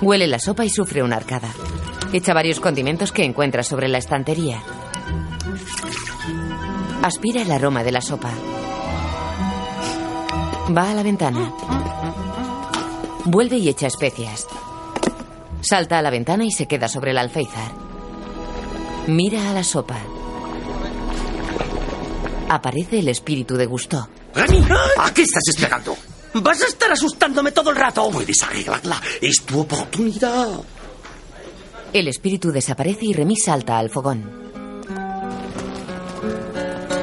Huele 0.00 0.26
la 0.26 0.38
sopa 0.38 0.64
y 0.64 0.70
sufre 0.70 1.02
una 1.02 1.16
arcada. 1.16 1.52
Echa 2.12 2.32
varios 2.32 2.60
condimentos 2.60 3.12
que 3.12 3.24
encuentra 3.24 3.62
sobre 3.62 3.88
la 3.88 3.98
estantería. 3.98 4.62
Aspira 7.02 7.42
el 7.42 7.50
aroma 7.50 7.82
de 7.82 7.92
la 7.92 8.00
sopa. 8.00 8.30
Va 10.76 10.90
a 10.90 10.94
la 10.94 11.02
ventana. 11.02 11.52
Vuelve 13.24 13.56
y 13.56 13.68
echa 13.68 13.86
especias. 13.86 14.46
Salta 15.60 15.98
a 15.98 16.02
la 16.02 16.10
ventana 16.10 16.44
y 16.44 16.52
se 16.52 16.66
queda 16.66 16.88
sobre 16.88 17.10
el 17.10 17.18
alféizar. 17.18 17.72
Mira 19.06 19.50
a 19.50 19.52
la 19.52 19.64
sopa. 19.64 19.98
Aparece 22.48 23.00
el 23.00 23.08
espíritu 23.08 23.56
de 23.56 23.66
Gusto. 23.66 24.08
¿A 24.98 25.12
qué 25.12 25.22
estás 25.22 25.42
esperando? 25.48 25.96
¡Vas 26.34 26.62
a 26.62 26.66
estar 26.66 26.92
asustándome 26.92 27.52
todo 27.52 27.70
el 27.70 27.76
rato! 27.76 28.08
Puedes 28.10 28.42
arreglarla. 28.42 29.00
Es 29.20 29.42
tu 29.44 29.60
oportunidad. 29.60 30.60
El 31.92 32.08
espíritu 32.08 32.52
desaparece 32.52 33.06
y 33.06 33.12
Remy 33.14 33.36
salta 33.36 33.78
al 33.78 33.90
fogón. 33.90 34.30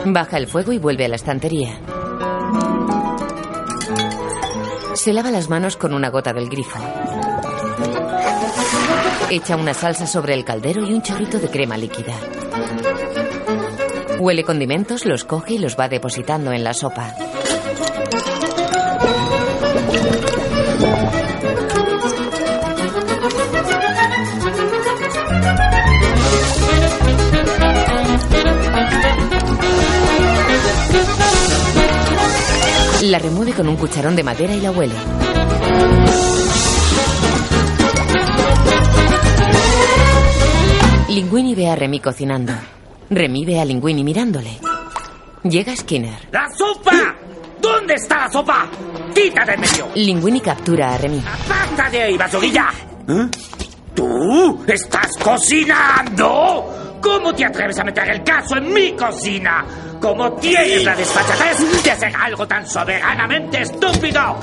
Baja 0.06 0.38
el 0.38 0.48
fuego 0.48 0.72
y 0.72 0.78
vuelve 0.78 1.06
a 1.06 1.08
la 1.08 1.16
estantería. 1.16 1.80
Se 4.94 5.12
lava 5.12 5.32
las 5.32 5.50
manos 5.50 5.76
con 5.76 5.94
una 5.94 6.10
gota 6.10 6.32
del 6.32 6.48
grifo. 6.48 6.80
Echa 9.32 9.56
una 9.56 9.74
salsa 9.74 10.06
sobre 10.06 10.36
el 10.36 10.46
caldero 10.46 10.86
y 10.86 10.94
un 10.94 11.02
chorrito 11.02 11.40
de 11.40 11.50
crema 11.50 11.78
líquida. 11.78 12.14
Huele 14.20 14.44
condimentos, 14.44 15.06
los 15.06 15.26
coge 15.26 15.56
y 15.56 15.58
los 15.58 15.76
va 15.78 15.90
depositando 15.90 16.52
en 16.54 16.64
la 16.64 16.74
sopa. 16.74 17.16
La 33.04 33.20
remueve 33.20 33.54
con 33.54 33.68
un 33.68 33.76
cucharón 33.76 34.16
de 34.16 34.24
madera 34.24 34.54
y 34.54 34.62
la 34.62 34.72
huele. 34.72 34.94
Linguini 41.10 41.56
ve 41.56 41.70
a 41.70 41.76
Remy 41.76 42.00
cocinando. 42.00 42.54
Remy 43.10 43.46
ve 43.46 43.60
a 43.60 43.66
Linguini 43.66 44.04
mirándole. 44.04 44.58
Llega 45.44 45.76
Skinner. 45.76 46.28
¡La 46.32 46.48
sopa! 46.58 47.16
¿Dónde 47.62 47.94
está 47.94 48.22
la 48.22 48.32
sopa? 48.32 48.68
¡Quítate 49.14 49.54
en 49.54 49.62
medio! 49.62 49.88
Linguini 49.96 50.42
captura 50.42 50.94
a 50.94 50.98
Remy. 50.98 51.24
¡Basta 51.48 51.90
de 51.90 52.02
ahí, 52.02 52.18
basurilla! 52.18 52.70
¿Tú 53.94 54.66
estás 54.68 55.12
cocinando? 55.24 56.98
¿Cómo 57.02 57.34
te 57.34 57.46
atreves 57.46 57.78
a 57.80 57.84
meter 57.84 58.10
el 58.10 58.24
caso 58.24 58.58
en 58.58 58.74
mi 58.74 58.94
cocina? 58.94 59.64
¿Cómo 60.06 60.32
tienes 60.34 60.84
la 60.84 60.96
desfachatez 60.96 61.84
de 61.84 61.90
hacer 61.92 62.14
algo 62.16 62.48
tan 62.48 62.68
soberanamente 62.70 63.62
estúpido? 63.64 64.40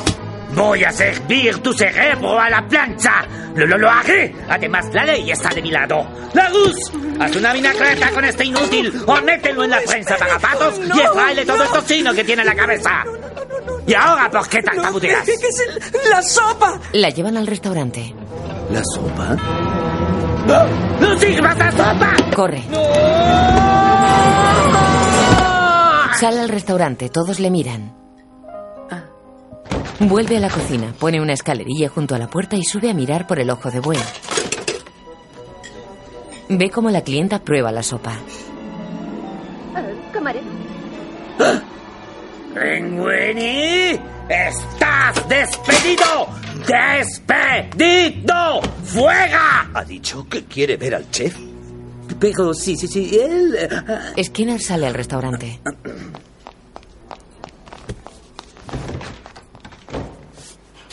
Voy 0.56 0.82
a 0.82 0.90
servir 0.90 1.58
tu 1.58 1.72
cerebro 1.72 2.36
a 2.36 2.50
la 2.50 2.66
plancha. 2.66 3.24
Lo, 3.54 3.64
lo, 3.68 3.78
lo 3.78 3.88
haré. 3.88 4.34
Además, 4.48 4.86
la 4.92 5.04
ley 5.04 5.30
está 5.30 5.50
de 5.50 5.62
mi 5.62 5.70
lado. 5.70 6.04
La 6.34 6.48
luz. 6.48 6.74
Haz 7.20 7.36
una 7.36 7.52
vinagreta 7.52 8.10
con 8.10 8.24
este 8.24 8.44
inútil 8.44 8.92
o 9.06 9.20
mételo 9.22 9.62
en 9.62 9.70
la 9.70 9.80
prensa 9.86 10.16
para 10.16 10.36
patos 10.40 10.80
y 10.80 11.00
extraele 11.00 11.46
todo 11.46 11.62
el 11.62 11.68
tocino 11.68 12.12
que 12.12 12.24
tiene 12.24 12.42
en 12.42 12.48
la 12.48 12.54
cabeza. 12.56 13.04
¿Y 13.86 13.94
ahora 13.94 14.28
por 14.30 14.48
qué 14.48 14.60
tartamudeas? 14.62 15.24
¿Qué 15.24 15.32
es 15.34 15.60
el- 15.60 16.10
la 16.10 16.22
sopa? 16.22 16.80
La 16.92 17.08
llevan 17.10 17.36
al 17.36 17.46
restaurante. 17.46 18.12
¿La 18.72 18.82
sopa? 18.82 19.36
¡No 21.00 21.18
sirvas 21.20 21.56
la 21.56 21.70
sopa! 21.70 22.14
Corre. 22.34 22.64
Sale 26.22 26.38
al 26.38 26.50
restaurante, 26.50 27.08
todos 27.08 27.40
le 27.40 27.50
miran. 27.50 27.96
Vuelve 29.98 30.36
a 30.36 30.40
la 30.40 30.50
cocina, 30.50 30.94
pone 30.96 31.20
una 31.20 31.32
escalerilla 31.32 31.88
junto 31.88 32.14
a 32.14 32.18
la 32.18 32.28
puerta 32.28 32.54
y 32.54 32.62
sube 32.62 32.88
a 32.88 32.94
mirar 32.94 33.26
por 33.26 33.40
el 33.40 33.50
ojo 33.50 33.72
de 33.72 33.80
buey. 33.80 33.98
Ve 36.48 36.70
cómo 36.70 36.90
la 36.90 37.00
clienta 37.02 37.40
prueba 37.40 37.72
la 37.72 37.82
sopa. 37.82 38.14
camarero. 40.12 40.46
¡Linguini! 42.54 43.98
¡Estás 44.28 45.28
despedido! 45.28 46.28
¡Despedido! 46.68 48.62
¡Fuega! 48.84 49.68
¿Ha 49.74 49.84
dicho 49.84 50.24
que 50.28 50.44
quiere 50.44 50.76
ver 50.76 50.94
al 50.94 51.10
chef? 51.10 51.51
Pero 52.22 52.54
sí, 52.54 52.76
sí, 52.76 52.86
sí, 52.86 53.18
él... 53.18 53.56
eh, 54.16 54.22
Skinner 54.24 54.60
sale 54.62 54.86
al 54.86 54.94
restaurante. 54.94 55.60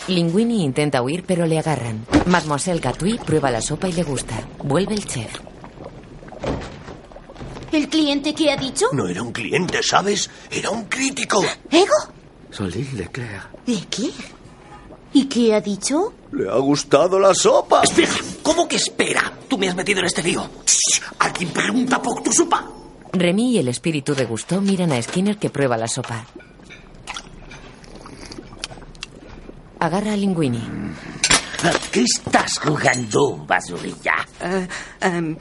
Linguini 0.08 0.63
intenta 0.63 1.02
huir, 1.04 1.24
pero 1.26 1.46
le 1.46 1.60
agarran. 1.60 2.06
Mademoiselle 2.26 2.80
Gatouille 2.82 3.20
prueba 3.20 3.52
la 3.52 3.62
sopa 3.62 3.88
y 3.88 3.94
le 3.94 4.04
gusta. 4.04 4.36
Vuelve 4.63 4.96
el 4.96 5.06
chef. 5.06 5.32
¿El 7.72 7.88
cliente 7.88 8.34
qué 8.34 8.52
ha 8.52 8.58
dicho? 8.58 8.88
No 8.92 9.08
era 9.08 9.22
un 9.22 9.32
cliente, 9.32 9.82
¿sabes? 9.84 10.30
Era 10.50 10.72
un 10.72 10.86
crítico. 10.86 11.44
¿Ego? 11.70 11.94
Solís 12.50 12.92
Leclerc. 12.94 13.50
¿Leclerc? 13.68 14.38
¿Y 15.13 15.26
qué 15.26 15.54
ha 15.56 15.62
dicho? 15.62 16.13
Le 16.32 16.50
ha 16.50 16.58
gustado 16.58 17.19
la 17.19 17.34
sopa. 17.34 17.82
Espera, 17.84 18.12
¿cómo 18.43 18.67
que 18.67 18.76
espera? 18.76 19.34
Tú 19.48 19.58
me 19.58 19.67
has 19.67 19.76
metido 19.76 20.00
en 20.00 20.06
este 20.06 20.22
lío. 20.24 20.48
Shh, 20.65 21.02
¿Alguien 21.19 21.50
pregunta 21.52 22.02
por 22.02 22.22
tu 22.22 22.32
sopa? 22.32 22.67
Remy 23.12 23.54
y 23.54 23.58
el 23.58 23.67
espíritu 23.69 24.13
de 24.13 24.26
Gusteau 24.26 24.62
miran 24.62 24.91
a 24.91 25.02
Skinner 25.02 25.38
que 25.38 25.50
prueba 25.50 25.78
la 25.78 25.88
sopa. 25.88 26.26
Agarra 29.80 30.13
a 30.13 30.17
Linguini. 30.17 30.62
¿A 31.63 31.72
qué 31.91 32.04
estás 32.04 32.60
jugando, 32.60 33.38
basurilla? 33.45 34.15
Ah, 34.41 34.67
am, 35.02 35.38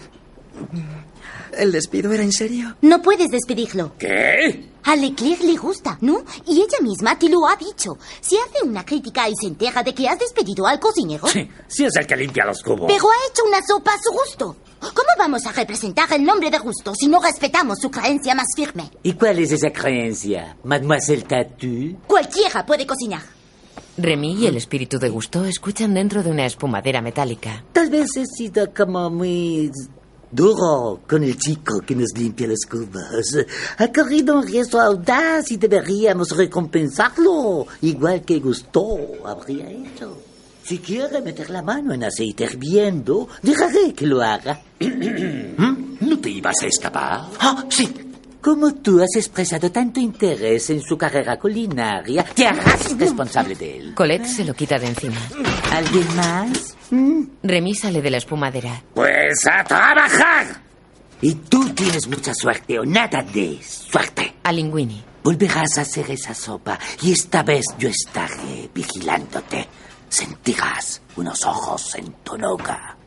¿El 1.57 1.73
despido 1.73 2.13
era 2.13 2.23
en 2.23 2.33
serio? 2.33 2.77
No 2.83 3.01
puedes 3.03 3.29
despedirlo. 3.31 3.93
¿Qué? 3.99 4.69
A 4.85 4.95
Leclerc 4.97 5.43
le 5.43 5.57
gusta, 5.57 5.99
¿no? 6.01 6.23
Y 6.47 6.61
ella 6.61 6.79
misma 6.83 7.19
te 7.19 7.29
lo 7.29 7.47
ha 7.49 7.57
dicho. 7.57 7.99
Si 8.21 8.37
hace 8.37 8.65
una 8.67 8.85
crítica 8.85 9.29
y 9.29 9.35
se 9.35 9.49
entera 9.49 9.83
de 9.83 9.93
que 9.95 10.09
has 10.09 10.19
despedido 10.19 10.67
al 10.67 10.79
cocinero, 10.79 11.27
Sí, 11.27 11.49
sí 11.67 11.85
es 11.85 11.97
el 11.97 12.07
que 12.07 12.17
limpia 12.17 12.45
los 12.45 12.63
cubos. 12.63 12.87
pero 12.87 13.05
ha 13.11 13.31
hecho 13.31 13.43
una 13.47 13.59
sopa 13.67 13.93
a 13.93 13.99
su 13.99 14.13
gusto. 14.13 14.57
¿Cómo 14.81 15.09
vamos 15.19 15.45
a 15.47 15.53
representar 15.53 16.13
el 16.13 16.23
nombre 16.25 16.51
de 16.51 16.59
gusto 16.59 16.95
si 16.95 17.09
no 17.09 17.21
respetamos 17.21 17.79
su 17.81 17.91
creencia 17.91 18.35
más 18.35 18.47
firme? 18.55 18.91
¿Y 19.03 19.15
cuál 19.15 19.39
es 19.41 19.51
esa 19.51 19.71
creencia, 19.71 20.57
Mademoiselle 20.63 21.23
Tatu? 21.25 21.97
Cualquiera 22.07 22.65
puede 22.65 22.87
cocinar. 22.87 23.23
Remy 23.97 24.35
y 24.35 24.47
el 24.47 24.57
espíritu 24.57 24.99
de 25.01 25.09
Gusteau 25.09 25.45
escuchan 25.45 25.93
dentro 25.95 26.23
de 26.23 26.31
una 26.31 26.47
espumadera 26.47 27.03
metálica. 27.03 27.65
Tal 27.73 27.91
vez 27.91 28.17
he 28.17 28.25
sido 28.27 28.73
como 28.73 29.11
muy 29.11 29.73
duro 30.31 31.01
con 31.09 31.23
el 31.23 31.37
chico 31.37 31.81
que 31.81 31.95
nos 31.95 32.17
limpia 32.17 32.47
los 32.47 32.65
cubos. 32.69 33.37
Ha 33.79 33.93
corrido 33.93 34.39
un 34.39 34.47
riesgo 34.47 34.81
audaz 34.81 35.51
y 35.51 35.57
deberíamos 35.57 36.37
recompensarlo, 36.37 37.67
igual 37.83 38.23
que 38.23 38.39
Gusteau 38.39 39.27
habría 39.27 39.71
hecho. 39.71 40.19
Si 40.63 40.79
quiere 40.79 41.23
meter 41.23 41.49
la 41.49 41.63
mano 41.63 41.95
en 41.95 42.05
aceite 42.05 42.45
hirviendo, 42.45 43.29
dejaré 43.43 43.95
que 43.95 44.07
lo 44.07 44.21
haga. 44.21 44.61
¿No 46.01 46.19
te 46.19 46.31
ibas 46.31 46.63
a 46.63 46.67
escapar? 46.67 47.23
Ah, 47.41 47.65
sí. 47.71 47.89
Como 48.41 48.73
tú 48.75 49.03
has 49.03 49.17
expresado 49.17 49.71
tanto 49.73 49.99
interés 49.99 50.71
en 50.71 50.81
su 50.81 50.97
carrera 50.97 51.39
culinaria, 51.39 52.25
te 52.25 52.47
harás 52.47 52.97
responsable 52.97 53.57
de 53.57 53.79
él. 53.79 53.95
Colette 53.95 54.27
se 54.27 54.45
lo 54.45 54.55
quita 54.55 54.79
de 54.79 54.87
encima. 54.87 55.21
¿Alguien 55.73 56.17
más? 56.17 56.77
Remy 57.43 57.75
sale 57.75 58.01
de 58.01 58.11
la 58.11 58.19
espumadera. 58.19 58.83
Pues 58.95 59.45
a 59.51 59.65
trabajar. 59.65 60.63
Y 61.21 61.35
tú 61.35 61.69
tienes 61.71 62.07
mucha 62.07 62.33
suerte 62.33 62.79
o 62.79 62.85
nada 62.85 63.23
de 63.23 63.59
suerte. 63.63 64.35
A 64.45 64.53
Linguini. 64.53 65.03
Volverás 65.25 65.77
a 65.79 65.81
hacer 65.83 66.11
esa 66.13 66.33
sopa 66.33 66.79
y 67.03 67.13
esta 67.13 67.43
vez 67.43 67.65
yo 67.77 67.89
estaré 67.89 68.71
vigilándote. 68.73 69.67
Sentirás 70.09 71.03
unos 71.17 71.45
ojos 71.45 71.95
en 71.97 72.13
tu 72.23 72.39
nuca. 72.39 72.98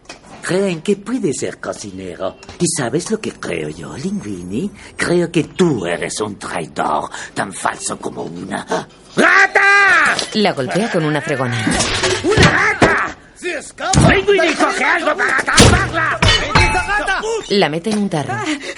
Creen 0.42 0.82
que 0.82 0.96
puedes 0.98 1.38
ser 1.38 1.60
cocinero. 1.60 2.38
¿Y 2.60 2.68
sabes 2.68 3.12
lo 3.12 3.20
que 3.20 3.32
creo 3.34 3.70
yo, 3.70 3.96
Linguini? 3.96 4.72
Creo 4.98 5.32
que 5.32 5.44
tú 5.46 5.86
eres 5.86 6.20
un 6.22 6.38
traidor, 6.38 7.10
tan 7.34 7.54
falso 7.54 7.98
como 8.00 8.24
una... 8.24 8.66
¡Rata! 9.16 10.16
La 10.34 10.54
golpea 10.54 10.92
con 10.92 11.04
una 11.06 11.22
fregona. 11.22 11.64
¡Una 12.24 12.50
rata! 12.50 13.18
¡Si 13.36 13.50
escapa! 13.50 14.14
¡Linguini, 14.14 14.54
coge 14.56 14.84
algo 14.84 15.16
para 15.16 15.38
atraparla! 15.38 16.20
La 17.50 17.70
mete 17.70 17.90
en 17.90 17.98
un 18.00 18.10
tarro. 18.10 18.34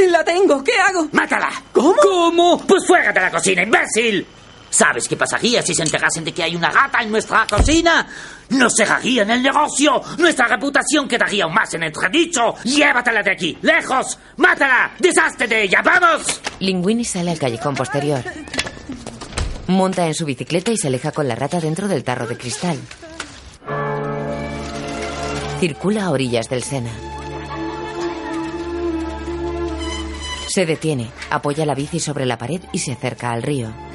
La 0.10 0.24
tengo, 0.24 0.64
¿qué 0.64 0.74
hago? 0.78 1.08
¡Mátala! 1.12 1.50
¿Cómo? 1.72 1.96
¿Cómo? 2.02 2.58
Pues 2.66 2.86
fuera 2.86 3.12
de 3.12 3.22
la 3.22 3.32
cocina, 3.32 3.64
imbécil. 3.64 4.26
¿Sabes 4.74 5.08
qué 5.08 5.16
pasaría 5.16 5.62
si 5.62 5.76
se 5.76 5.84
enterasen 5.84 6.26
de 6.26 6.34
que 6.34 6.42
hay 6.42 6.56
una 6.56 6.72
rata 6.72 7.04
en 7.04 7.12
nuestra 7.12 7.46
cocina? 7.48 8.08
Nos 8.50 8.74
cerrarían 8.76 9.30
el 9.30 9.44
negocio. 9.44 10.02
Nuestra 10.18 10.48
reputación 10.48 11.08
quedaría 11.08 11.44
aún 11.44 11.54
más 11.54 11.72
en 11.76 11.84
entredicho. 11.84 12.56
Llévatela 12.64 13.22
de 13.22 13.34
aquí, 13.34 13.56
lejos. 13.62 14.18
Mátala. 14.38 14.94
Deshazte 14.98 15.46
de 15.46 15.66
ella. 15.66 15.84
¡Vamos! 15.84 16.42
Linguini 16.60 17.06
sale 17.06 17.30
al 17.30 17.38
callejón 17.38 17.76
posterior. 17.76 18.24
Monta 19.68 20.08
en 20.08 20.16
su 20.16 20.26
bicicleta 20.26 20.72
y 20.72 20.78
se 20.78 20.88
aleja 20.88 21.12
con 21.12 21.28
la 21.28 21.36
rata 21.36 21.60
dentro 21.60 21.88
del 21.88 22.04
tarro 22.04 22.26
de 22.26 22.36
cristal. 22.36 22.80
Circula 25.60 26.06
a 26.06 26.10
orillas 26.10 26.50
del 26.50 26.64
Sena. 26.64 26.90
Se 30.48 30.66
detiene, 30.66 31.12
apoya 31.30 31.64
la 31.64 31.76
bici 31.76 32.00
sobre 32.00 32.26
la 32.26 32.40
pared 32.40 32.62
y 32.72 32.80
se 32.80 32.94
acerca 32.94 33.32
al 33.32 33.44
río. 33.44 33.93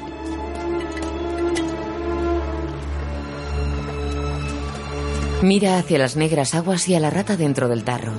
Mira 5.41 5.77
hacia 5.77 5.97
las 5.97 6.15
negras 6.15 6.53
aguas 6.53 6.87
y 6.89 6.95
a 6.95 6.99
la 6.99 7.09
rata 7.09 7.37
dentro 7.37 7.69
del 7.69 7.83
tarro. 7.83 8.11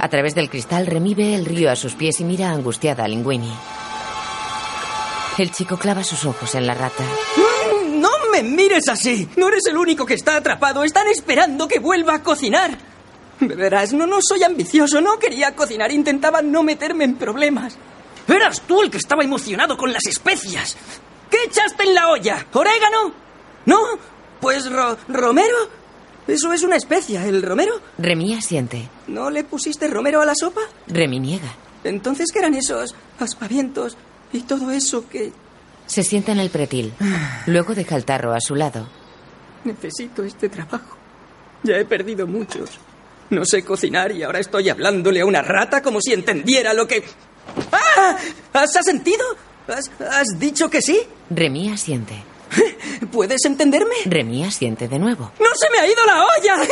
A 0.00 0.08
través 0.08 0.34
del 0.34 0.48
cristal, 0.50 0.86
Remy 0.86 1.14
ve 1.14 1.34
el 1.34 1.44
río 1.44 1.70
a 1.70 1.76
sus 1.76 1.94
pies 1.94 2.20
y 2.20 2.24
mira 2.24 2.50
angustiada 2.50 3.04
a 3.04 3.08
Linguini. 3.08 3.52
El 5.38 5.50
chico 5.50 5.76
clava 5.76 6.04
sus 6.04 6.24
ojos 6.24 6.54
en 6.54 6.66
la 6.66 6.74
rata. 6.74 7.04
¡No 7.88 8.10
me 8.32 8.42
mires 8.42 8.88
así! 8.88 9.28
No 9.36 9.48
eres 9.48 9.66
el 9.66 9.76
único 9.76 10.06
que 10.06 10.14
está 10.14 10.36
atrapado. 10.36 10.84
Están 10.84 11.08
esperando 11.08 11.68
que 11.68 11.80
vuelva 11.80 12.14
a 12.14 12.22
cocinar. 12.22 12.76
Verás, 13.40 13.92
no, 13.92 14.06
no 14.06 14.18
soy 14.22 14.42
ambicioso. 14.42 15.00
No 15.00 15.18
quería 15.18 15.54
cocinar. 15.54 15.90
Intentaba 15.90 16.40
no 16.40 16.62
meterme 16.62 17.04
en 17.04 17.16
problemas. 17.16 17.76
Eras 18.28 18.62
tú 18.62 18.82
el 18.82 18.90
que 18.90 18.98
estaba 18.98 19.24
emocionado 19.24 19.76
con 19.76 19.92
las 19.92 20.06
especias. 20.06 20.76
¿Qué 21.30 21.38
echaste 21.44 21.82
en 21.84 21.94
la 21.94 22.08
olla? 22.08 22.46
¿Orégano? 22.52 23.12
¿No? 23.66 23.78
Pues 24.44 24.70
ro- 24.70 24.98
romero. 25.08 25.56
Eso 26.28 26.52
es 26.52 26.62
una 26.62 26.76
especia, 26.76 27.26
el 27.26 27.42
romero. 27.42 27.80
Remy 27.98 28.34
asiente. 28.34 28.88
¿No 29.08 29.30
le 29.30 29.42
pusiste 29.44 29.88
romero 29.88 30.20
a 30.20 30.26
la 30.26 30.34
sopa? 30.34 30.60
Remy 30.86 31.18
niega. 31.18 31.54
Entonces, 31.82 32.30
¿qué 32.32 32.38
eran 32.40 32.54
esos 32.54 32.94
aspavientos 33.18 33.96
y 34.32 34.40
todo 34.42 34.70
eso 34.70 35.08
que 35.08 35.32
Se 35.86 36.02
sienta 36.02 36.32
en 36.32 36.40
el 36.40 36.50
pretil. 36.50 36.92
Luego 37.46 37.74
deja 37.74 37.96
el 37.96 38.04
tarro 38.04 38.32
a 38.34 38.40
su 38.40 38.54
lado. 38.54 38.86
necesito 39.64 40.22
este 40.24 40.48
trabajo? 40.50 40.96
Ya 41.62 41.76
he 41.78 41.84
perdido 41.86 42.26
muchos. 42.26 42.70
No 43.30 43.46
sé 43.46 43.64
cocinar 43.64 44.12
y 44.12 44.22
ahora 44.24 44.40
estoy 44.40 44.68
hablándole 44.68 45.22
a 45.22 45.26
una 45.26 45.40
rata 45.40 45.82
como 45.82 46.00
si 46.02 46.12
entendiera 46.12 46.74
lo 46.74 46.86
que... 46.86 47.02
¡Ah! 47.72 48.16
¿Has 48.52 48.72
sentido? 48.84 49.24
¿Has, 49.68 49.90
has 50.00 50.38
dicho 50.38 50.68
que 50.68 50.82
sí? 50.82 51.00
Remy 51.30 51.70
asiente. 51.70 52.22
¿Puedes 53.12 53.44
entenderme? 53.44 53.94
Remy 54.06 54.44
asiente 54.44 54.88
de 54.88 54.98
nuevo. 54.98 55.32
¡No 55.40 55.46
se 55.54 55.70
me 55.70 55.78
ha 55.78 55.86
ido 55.86 56.04
la 56.04 56.22
olla! 56.24 56.68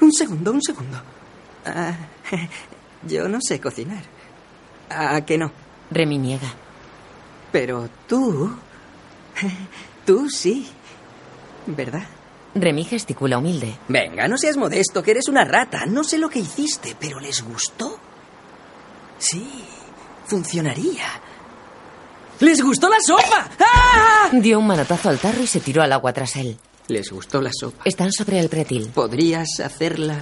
Un 0.00 0.12
segundo, 0.12 0.52
un 0.52 0.62
segundo. 0.62 1.00
Ah, 1.64 1.94
yo 3.06 3.28
no 3.28 3.38
sé 3.40 3.60
cocinar. 3.60 4.02
¿A 4.90 5.24
que 5.24 5.38
no? 5.38 5.50
Remy 5.90 6.18
niega. 6.18 6.52
Pero 7.52 7.88
tú... 8.06 8.54
Tú 10.04 10.28
sí. 10.28 10.68
¿Verdad? 11.66 12.06
Remy 12.54 12.84
gesticula 12.84 13.38
humilde. 13.38 13.78
Venga, 13.88 14.28
no 14.28 14.36
seas 14.36 14.56
modesto, 14.56 15.02
que 15.02 15.12
eres 15.12 15.28
una 15.28 15.44
rata. 15.44 15.86
No 15.86 16.04
sé 16.04 16.18
lo 16.18 16.28
que 16.28 16.40
hiciste, 16.40 16.94
pero 17.00 17.18
¿les 17.18 17.42
gustó? 17.42 17.98
Sí, 19.18 19.64
funcionaría. 20.26 21.06
¡Les 22.40 22.60
gustó 22.62 22.88
la 22.88 22.98
sopa! 23.04 23.48
¡Ah! 23.60 24.28
Dio 24.32 24.58
un 24.58 24.66
manotazo 24.66 25.08
al 25.08 25.18
tarro 25.18 25.42
y 25.42 25.46
se 25.46 25.60
tiró 25.60 25.82
al 25.82 25.92
agua 25.92 26.12
tras 26.12 26.36
él. 26.36 26.58
Les 26.88 27.10
gustó 27.10 27.40
la 27.40 27.50
sopa. 27.52 27.82
Están 27.84 28.12
sobre 28.12 28.40
el 28.40 28.48
pretil. 28.48 28.88
¿Podrías 28.94 29.60
hacerla 29.60 30.18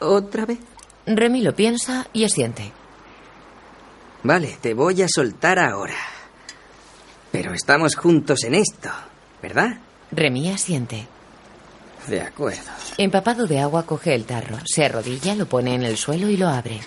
otra 0.00 0.44
vez? 0.46 0.58
Remy 1.06 1.40
lo 1.42 1.54
piensa 1.54 2.06
y 2.12 2.24
asiente. 2.24 2.72
Vale, 4.22 4.58
te 4.60 4.74
voy 4.74 5.00
a 5.02 5.06
soltar 5.08 5.58
ahora. 5.58 5.96
Pero 7.30 7.54
estamos 7.54 7.94
juntos 7.94 8.42
en 8.44 8.54
esto, 8.54 8.90
¿verdad? 9.40 9.78
Remy 10.10 10.50
asiente. 10.50 11.06
De 12.06 12.20
acuerdo. 12.20 12.70
Empapado 12.96 13.46
de 13.46 13.60
agua, 13.60 13.84
coge 13.84 14.14
el 14.14 14.24
tarro, 14.24 14.56
se 14.66 14.84
arrodilla, 14.84 15.34
lo 15.34 15.46
pone 15.46 15.74
en 15.74 15.82
el 15.82 15.96
suelo 15.96 16.28
y 16.28 16.36
lo 16.36 16.48
abre. 16.48 16.80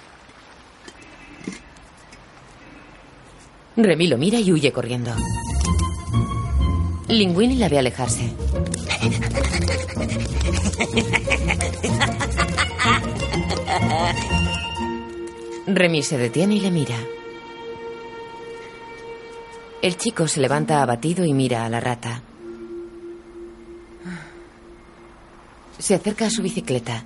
Remy 3.77 4.07
lo 4.07 4.17
mira 4.17 4.39
y 4.39 4.51
huye 4.51 4.71
corriendo. 4.71 5.11
Linguini 7.07 7.55
la 7.55 7.69
ve 7.69 7.79
alejarse. 7.79 8.33
Remy 15.67 16.03
se 16.03 16.17
detiene 16.17 16.55
y 16.55 16.59
le 16.59 16.71
mira. 16.71 16.97
El 19.81 19.97
chico 19.97 20.27
se 20.27 20.41
levanta 20.41 20.81
abatido 20.81 21.25
y 21.25 21.33
mira 21.33 21.65
a 21.65 21.69
la 21.69 21.79
rata. 21.79 22.21
Se 25.79 25.95
acerca 25.95 26.27
a 26.27 26.29
su 26.29 26.43
bicicleta. 26.43 27.03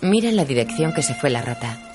Mira 0.00 0.30
en 0.30 0.36
la 0.36 0.44
dirección 0.44 0.94
que 0.94 1.02
se 1.02 1.14
fue 1.14 1.28
la 1.28 1.42
rata. 1.42 1.89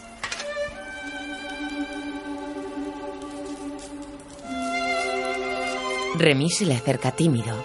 Remy 6.17 6.49
se 6.49 6.65
le 6.65 6.75
acerca 6.75 7.11
tímido. 7.11 7.55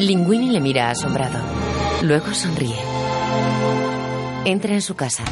Linguini 0.00 0.50
le 0.50 0.60
mira 0.60 0.90
asombrado. 0.90 1.38
Luego 2.02 2.32
sonríe. 2.32 2.76
Entra 4.44 4.74
en 4.74 4.82
su 4.82 4.94
casa. 4.94 5.24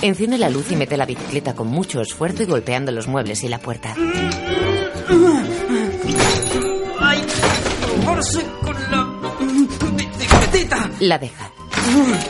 Enciende 0.00 0.38
la 0.38 0.50
luz 0.50 0.70
y 0.72 0.76
mete 0.76 0.96
la 0.96 1.06
bicicleta 1.06 1.54
con 1.54 1.68
mucho 1.68 2.00
esfuerzo 2.00 2.42
y 2.42 2.46
golpeando 2.46 2.92
los 2.92 3.06
muebles 3.06 3.42
y 3.44 3.48
la 3.48 3.58
puerta. 3.58 3.94
¡Ay! 7.00 7.22
¡Force 8.04 8.40
con 8.62 8.74
la! 8.90 9.14
La 11.00 11.18
deja. 11.18 11.50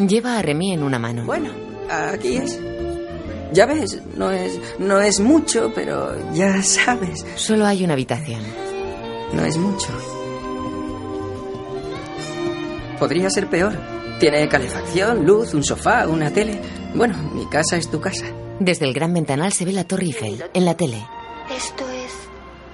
Lleva 0.07 0.39
a 0.39 0.43
Remy 0.43 0.73
en 0.73 0.83
una 0.83 0.99
mano. 0.99 1.25
Bueno, 1.25 1.51
aquí 1.89 2.37
es. 2.37 2.59
Ya 3.55 3.67
ves, 3.67 4.01
no 4.17 4.33
es, 4.33 4.59
no 4.81 5.01
es 5.01 5.21
mucho, 5.21 5.71
pero 5.75 6.13
ya 6.33 6.61
sabes. 6.63 7.25
Solo 7.37 7.65
hay 7.67 7.85
una 7.85 7.93
habitación. 7.93 8.43
No 9.33 9.45
es 9.45 9.57
mucho. 9.57 9.89
Podría 12.99 13.31
ser 13.31 13.49
peor. 13.49 13.73
Tiene 14.19 14.49
calefacción, 14.49 15.25
luz, 15.25 15.55
un 15.55 15.63
sofá, 15.63 16.09
una 16.09 16.33
tele. 16.33 16.61
Bueno, 16.95 17.17
mi 17.33 17.47
casa 17.47 17.77
es 17.77 17.89
tu 17.89 18.01
casa. 18.01 18.27
Desde 18.59 18.87
el 18.87 18.93
gran 18.93 19.15
ventanal 19.15 19.53
se 19.53 19.65
ve 19.65 19.73
la 19.73 19.85
Torre 19.85 20.07
Eiffel 20.07 20.45
en 20.53 20.65
la 20.65 20.77
tele. 20.77 21.07
¿Esto 21.57 21.85
es 21.91 22.13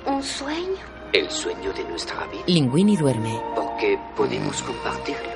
un 0.06 0.22
sueño? 0.22 0.80
El 1.12 1.30
sueño 1.30 1.74
de 1.74 1.84
nuestra 1.84 2.26
vida. 2.28 2.42
Linguini 2.46 2.96
duerme. 2.96 3.38
Porque 3.54 3.98
podemos 4.16 4.62
compartirlo. 4.62 5.30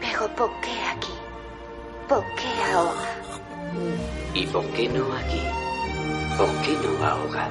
Pero 0.00 0.34
¿por 0.34 0.50
qué 0.62 0.72
aquí? 0.96 1.12
¿Por 2.08 2.24
qué 2.34 2.72
ahora? 2.72 3.19
¿Y 4.34 4.46
por 4.46 4.64
qué 4.68 4.88
no 4.88 5.12
aquí? 5.12 5.40
¿Por 6.36 6.48
qué 6.62 6.76
no 6.86 7.04
ahora? 7.06 7.50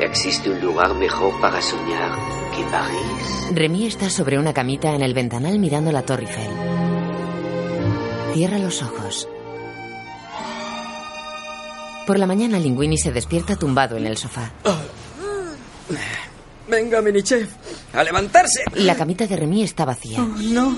¿Existe 0.00 0.50
un 0.50 0.60
lugar 0.60 0.94
mejor 0.94 1.40
para 1.40 1.60
soñar 1.60 2.12
que 2.54 2.62
París? 2.70 3.48
Remy 3.52 3.86
está 3.86 4.08
sobre 4.10 4.38
una 4.38 4.52
camita 4.54 4.94
en 4.94 5.02
el 5.02 5.14
ventanal 5.14 5.58
mirando 5.58 5.90
la 5.90 6.02
Torre 6.02 6.22
Eiffel. 6.24 6.50
Cierra 8.32 8.58
los 8.58 8.82
ojos. 8.82 9.28
Por 12.06 12.18
la 12.18 12.26
mañana 12.26 12.58
Linguini 12.58 12.96
se 12.96 13.12
despierta 13.12 13.56
tumbado 13.56 13.96
en 13.96 14.06
el 14.06 14.16
sofá. 14.16 14.52
Venga, 16.68 17.02
minichef, 17.02 17.50
a 17.92 18.04
levantarse. 18.04 18.62
La 18.74 18.94
camita 18.94 19.26
de 19.26 19.36
Remy 19.36 19.62
está 19.62 19.84
vacía. 19.84 20.20
Oh, 20.22 20.26
no. 20.26 20.76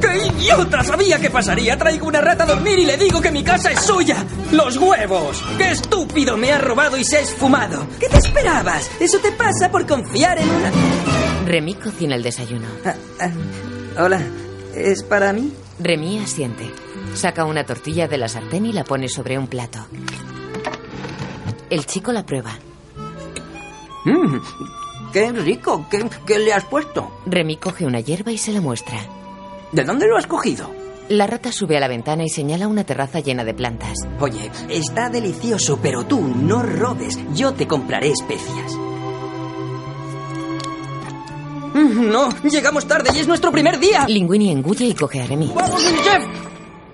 ¡Qué 0.00 0.26
idiota! 0.26 0.82
Sabía 0.82 1.18
que 1.18 1.30
pasaría. 1.30 1.76
Traigo 1.78 2.06
una 2.06 2.20
rata 2.20 2.44
a 2.44 2.46
dormir 2.46 2.78
y 2.78 2.86
le 2.86 2.96
digo 2.96 3.20
que 3.20 3.30
mi 3.30 3.42
casa 3.44 3.70
es 3.70 3.80
suya. 3.80 4.24
¡Los 4.52 4.76
huevos! 4.76 5.42
¡Qué 5.58 5.70
estúpido! 5.70 6.36
Me 6.36 6.52
ha 6.52 6.58
robado 6.58 6.96
y 6.96 7.04
se 7.04 7.18
ha 7.18 7.20
esfumado. 7.20 7.86
¿Qué 7.98 8.08
te 8.08 8.18
esperabas? 8.18 8.90
Eso 9.00 9.18
te 9.18 9.32
pasa 9.32 9.70
por 9.70 9.86
confiar 9.86 10.38
en 10.38 10.48
una... 10.48 10.70
Remy 11.46 11.74
cocina 11.74 12.14
el 12.14 12.22
desayuno. 12.22 12.66
Ah, 12.84 12.94
ah, 13.20 14.02
hola, 14.04 14.20
¿es 14.74 15.02
para 15.02 15.32
mí? 15.32 15.52
Remy 15.78 16.18
asiente. 16.20 16.70
Saca 17.14 17.44
una 17.44 17.64
tortilla 17.64 18.06
de 18.08 18.18
la 18.18 18.28
sartén 18.28 18.66
y 18.66 18.72
la 18.72 18.84
pone 18.84 19.08
sobre 19.08 19.36
un 19.38 19.48
plato. 19.48 19.80
El 21.68 21.86
chico 21.86 22.12
la 22.12 22.24
prueba. 22.24 22.58
Mmm, 24.04 24.38
¡Qué 25.12 25.32
rico! 25.32 25.86
¿Qué, 25.90 26.08
¿Qué 26.26 26.38
le 26.38 26.52
has 26.52 26.64
puesto? 26.64 27.20
Remy 27.26 27.56
coge 27.56 27.84
una 27.84 28.00
hierba 28.00 28.30
y 28.32 28.38
se 28.38 28.52
la 28.52 28.60
muestra. 28.60 28.98
¿De 29.72 29.84
dónde 29.84 30.06
lo 30.08 30.16
has 30.16 30.26
cogido? 30.26 30.70
La 31.08 31.26
rata 31.26 31.50
sube 31.52 31.76
a 31.76 31.80
la 31.80 31.88
ventana 31.88 32.24
y 32.24 32.28
señala 32.28 32.68
una 32.68 32.84
terraza 32.84 33.20
llena 33.20 33.44
de 33.44 33.54
plantas. 33.54 33.94
Oye, 34.20 34.50
está 34.68 35.08
delicioso, 35.10 35.78
pero 35.82 36.04
tú 36.06 36.20
no 36.20 36.62
robes. 36.62 37.18
Yo 37.34 37.52
te 37.52 37.66
compraré 37.66 38.10
especias. 38.10 38.72
Mm, 41.74 42.10
No, 42.10 42.28
llegamos 42.42 42.86
tarde 42.86 43.10
y 43.14 43.18
es 43.18 43.26
nuestro 43.28 43.50
primer 43.52 43.78
día. 43.78 44.06
Linguini 44.08 44.50
engulle 44.50 44.86
y 44.86 44.94
coge 44.94 45.22
a 45.22 45.26
Remy. 45.26 45.52
¡Vamos, 45.54 45.82
chef! 46.04 46.24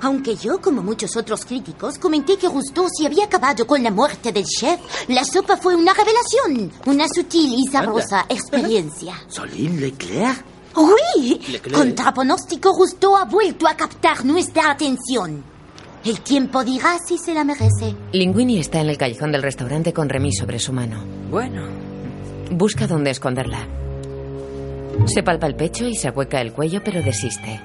Aunque 0.03 0.37
yo, 0.37 0.61
como 0.61 0.83
muchos 0.83 1.17
otros 1.17 1.45
críticos, 1.47 1.99
comenté 1.99 2.37
que 2.37 2.47
Gusteau 2.49 2.87
se 2.95 3.07
había 3.07 3.25
acabado 3.25 3.67
con 3.67 3.83
la 3.83 3.91
muerte 3.91 4.31
del 4.31 4.45
chef, 4.45 4.79
la 5.09 5.25
sopa 5.25 5.57
fue 5.57 5.75
una 5.75 5.93
revelación, 5.95 6.71
una 6.85 7.07
sutil 7.09 7.55
y 7.55 7.67
sabrosa 7.71 8.27
experiencia. 8.29 9.15
Soline 9.29 9.81
Leclerc. 9.81 10.45
¡Uy! 10.77 11.41
Leclerc. 11.49 11.73
Contra 11.77 12.13
pronóstico, 12.13 12.73
Gusteau 12.75 13.17
ha 13.17 13.25
vuelto 13.25 13.67
a 13.67 13.75
captar 13.77 14.25
nuestra 14.25 14.71
atención. 14.71 15.43
El 16.05 16.21
tiempo 16.21 16.63
dirá 16.63 16.99
si 17.05 17.19
se 17.19 17.35
la 17.35 17.43
merece. 17.43 17.97
Linguini 18.13 18.59
está 18.61 18.81
en 18.81 18.91
el 18.91 18.99
callejón 18.99 19.33
del 19.33 19.43
restaurante 19.43 19.93
con 19.93 20.09
Remy 20.09 20.33
sobre 20.33 20.59
su 20.59 20.73
mano. 20.73 21.03
Bueno, 21.31 21.63
Busca 22.51 22.87
dónde 22.87 23.11
esconderla. 23.11 23.67
Se 25.07 25.23
palpa 25.23 25.47
el 25.49 25.57
pecho 25.57 25.85
y 25.87 25.97
se 25.97 26.09
ahueca 26.09 26.41
el 26.41 26.53
cuello, 26.53 26.81
pero 26.85 27.03
desiste. 27.03 27.61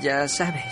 ya 0.00 0.26
sabes. 0.26 0.64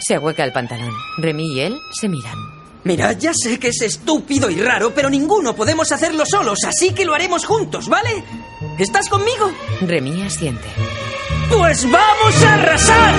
Se 0.00 0.14
ahueca 0.16 0.44
el 0.44 0.52
pantalón. 0.52 0.92
Remy 1.18 1.54
y 1.56 1.60
él 1.60 1.74
se 1.98 2.08
miran. 2.08 2.36
Mira, 2.84 3.12
ya 3.12 3.32
sé 3.34 3.58
que 3.58 3.68
es 3.68 3.82
estúpido 3.82 4.48
y 4.48 4.56
raro, 4.56 4.94
pero 4.94 5.10
ninguno 5.10 5.54
podemos 5.54 5.92
hacerlo 5.92 6.24
solos, 6.24 6.60
así 6.66 6.92
que 6.92 7.04
lo 7.04 7.14
haremos 7.14 7.44
juntos, 7.44 7.88
¿vale? 7.88 8.24
¿Estás 8.78 9.08
conmigo? 9.08 9.50
Remy 9.82 10.22
asiente. 10.22 10.66
¡Pues 11.50 11.84
vamos 11.90 12.42
a 12.44 12.54
arrasar! 12.54 13.14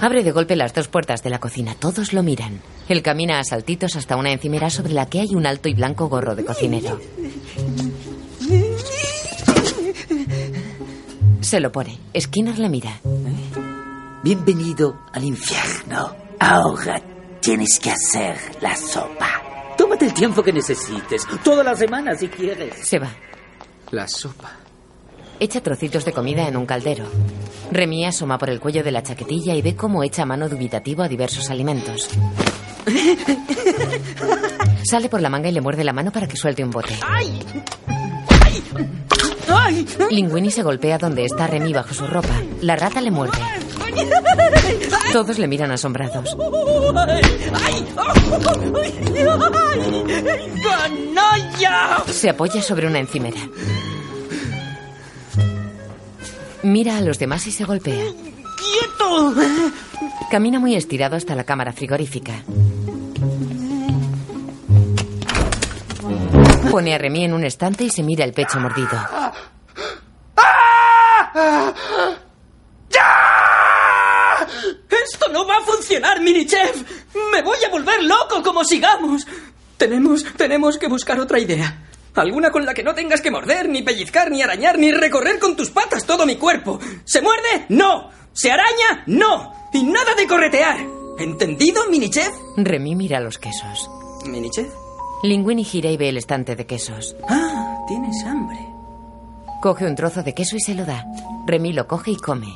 Abre 0.00 0.22
de 0.22 0.32
golpe 0.32 0.56
las 0.56 0.74
dos 0.74 0.88
puertas 0.88 1.22
de 1.22 1.30
la 1.30 1.38
cocina. 1.38 1.74
Todos 1.78 2.12
lo 2.12 2.22
miran. 2.22 2.60
Él 2.88 3.02
camina 3.02 3.38
a 3.38 3.44
saltitos 3.44 3.96
hasta 3.96 4.16
una 4.16 4.32
encimera 4.32 4.68
sobre 4.68 4.92
la 4.92 5.06
que 5.06 5.20
hay 5.20 5.34
un 5.34 5.46
alto 5.46 5.68
y 5.68 5.74
blanco 5.74 6.08
gorro 6.08 6.34
de 6.34 6.44
cocinero. 6.44 7.00
Se 11.40 11.60
lo 11.60 11.70
pone. 11.70 11.98
Skinner 12.18 12.58
le 12.58 12.68
mira. 12.68 13.00
Bienvenido 14.24 14.98
al 15.12 15.24
infierno. 15.24 16.16
Ahora 16.40 17.00
tienes 17.42 17.78
que 17.80 17.90
hacer 17.90 18.36
la 18.60 18.76
sopa. 18.76 19.42
Tómate 19.76 20.06
el 20.06 20.14
tiempo 20.14 20.42
que 20.42 20.52
necesites. 20.52 21.26
Toda 21.42 21.64
la 21.64 21.74
semana 21.74 22.14
si 22.14 22.28
quieres. 22.28 22.86
Se 22.86 23.00
va. 23.00 23.10
La 23.90 24.06
sopa. 24.06 24.52
Echa 25.40 25.60
trocitos 25.60 26.04
de 26.04 26.12
comida 26.12 26.46
en 26.46 26.56
un 26.56 26.66
caldero. 26.66 27.04
Remy 27.72 28.06
asoma 28.06 28.38
por 28.38 28.48
el 28.48 28.60
cuello 28.60 28.84
de 28.84 28.92
la 28.92 29.02
chaquetilla 29.02 29.54
y 29.54 29.62
ve 29.62 29.74
cómo 29.74 30.04
echa 30.04 30.24
mano 30.24 30.48
dubitativo 30.48 31.02
a 31.02 31.08
diversos 31.08 31.50
alimentos. 31.50 32.08
Sale 34.88 35.08
por 35.08 35.20
la 35.20 35.28
manga 35.28 35.48
y 35.48 35.52
le 35.52 35.60
muerde 35.60 35.82
la 35.82 35.92
mano 35.92 36.12
para 36.12 36.28
que 36.28 36.36
suelte 36.36 36.62
un 36.62 36.70
bote. 36.70 36.94
¡Ay! 37.04 37.40
Linguini 40.10 40.50
se 40.50 40.62
golpea 40.62 40.98
donde 40.98 41.24
está 41.24 41.48
Remy 41.48 41.72
bajo 41.72 41.92
su 41.92 42.06
ropa. 42.06 42.40
La 42.60 42.76
rata 42.76 43.00
le 43.00 43.10
muerde. 43.10 43.38
Todos 45.12 45.38
le 45.38 45.46
miran 45.46 45.70
asombrados. 45.70 46.36
Se 52.06 52.30
apoya 52.30 52.62
sobre 52.62 52.86
una 52.86 52.98
encimera. 52.98 53.40
Mira 56.62 56.96
a 56.96 57.00
los 57.02 57.18
demás 57.18 57.46
y 57.46 57.50
se 57.50 57.64
golpea. 57.64 58.04
¡Quieto! 58.04 59.34
Camina 60.30 60.58
muy 60.58 60.76
estirado 60.76 61.16
hasta 61.16 61.34
la 61.34 61.44
cámara 61.44 61.72
frigorífica. 61.72 62.42
Pone 66.70 66.94
a 66.94 66.98
Remy 66.98 67.24
en 67.24 67.34
un 67.34 67.44
estante 67.44 67.84
y 67.84 67.90
se 67.90 68.02
mira 68.02 68.24
el 68.24 68.32
pecho 68.32 68.58
mordido. 68.58 68.98
¡Esto 75.22 75.32
no 75.32 75.46
va 75.46 75.58
a 75.58 75.60
funcionar, 75.60 76.20
mini 76.20 76.44
chef! 76.46 76.82
¡Me 77.32 77.42
voy 77.42 77.58
a 77.64 77.70
volver 77.70 78.02
loco 78.02 78.42
como 78.42 78.64
sigamos! 78.64 79.24
Tenemos, 79.76 80.24
tenemos 80.36 80.78
que 80.78 80.88
buscar 80.88 81.20
otra 81.20 81.38
idea. 81.38 81.86
Alguna 82.14 82.50
con 82.50 82.66
la 82.66 82.74
que 82.74 82.82
no 82.82 82.92
tengas 82.92 83.20
que 83.20 83.30
morder, 83.30 83.68
ni 83.68 83.82
pellizcar, 83.82 84.32
ni 84.32 84.42
arañar, 84.42 84.78
ni 84.78 84.90
recorrer 84.90 85.38
con 85.38 85.54
tus 85.54 85.70
patas 85.70 86.04
todo 86.06 86.26
mi 86.26 86.36
cuerpo. 86.36 86.80
¿Se 87.04 87.22
muerde? 87.22 87.66
¡No! 87.68 88.10
¿Se 88.32 88.50
araña? 88.50 89.04
¡No! 89.06 89.52
Y 89.72 89.84
nada 89.84 90.14
de 90.16 90.26
corretear. 90.26 90.78
¿Entendido, 91.18 91.88
mini 91.88 92.10
chef? 92.10 92.32
Remy 92.56 92.96
mira 92.96 93.20
los 93.20 93.38
quesos. 93.38 93.88
¿Mini 94.26 94.50
chef? 94.50 94.72
Linguini 95.22 95.62
gira 95.64 95.90
y 95.90 95.96
ve 95.96 96.08
el 96.08 96.16
estante 96.16 96.56
de 96.56 96.66
quesos. 96.66 97.14
Ah, 97.28 97.76
tienes 97.86 98.24
hambre. 98.24 98.58
Coge 99.60 99.86
un 99.86 99.94
trozo 99.94 100.24
de 100.24 100.34
queso 100.34 100.56
y 100.56 100.60
se 100.60 100.74
lo 100.74 100.84
da. 100.84 101.04
Remy 101.46 101.72
lo 101.74 101.86
coge 101.86 102.10
y 102.10 102.16
come. 102.16 102.48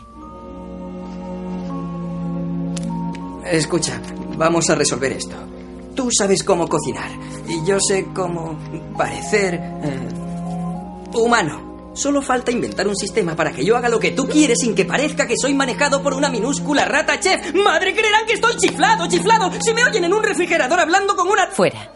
Escucha, 3.50 4.00
vamos 4.36 4.68
a 4.70 4.74
resolver 4.74 5.12
esto. 5.12 5.36
Tú 5.94 6.08
sabes 6.10 6.42
cómo 6.42 6.68
cocinar 6.68 7.10
y 7.48 7.64
yo 7.64 7.78
sé 7.80 8.06
cómo 8.14 8.58
parecer 8.96 9.54
eh, 9.54 10.08
humano. 11.14 11.92
Solo 11.94 12.20
falta 12.20 12.50
inventar 12.50 12.86
un 12.86 12.96
sistema 12.96 13.34
para 13.34 13.52
que 13.52 13.64
yo 13.64 13.76
haga 13.76 13.88
lo 13.88 13.98
que 13.98 14.10
tú 14.10 14.26
quieres 14.28 14.58
sin 14.58 14.74
que 14.74 14.84
parezca 14.84 15.26
que 15.26 15.34
soy 15.40 15.54
manejado 15.54 16.02
por 16.02 16.12
una 16.12 16.28
minúscula 16.28 16.84
rata 16.84 17.18
chef. 17.18 17.54
Madre, 17.54 17.94
creerán 17.94 18.26
que 18.26 18.34
estoy 18.34 18.56
chiflado, 18.56 19.08
chiflado. 19.08 19.50
Si 19.60 19.72
me 19.72 19.82
oyen 19.84 20.04
en 20.04 20.12
un 20.12 20.22
refrigerador 20.22 20.78
hablando 20.78 21.16
con 21.16 21.28
una... 21.28 21.46
Fuera. 21.46 21.90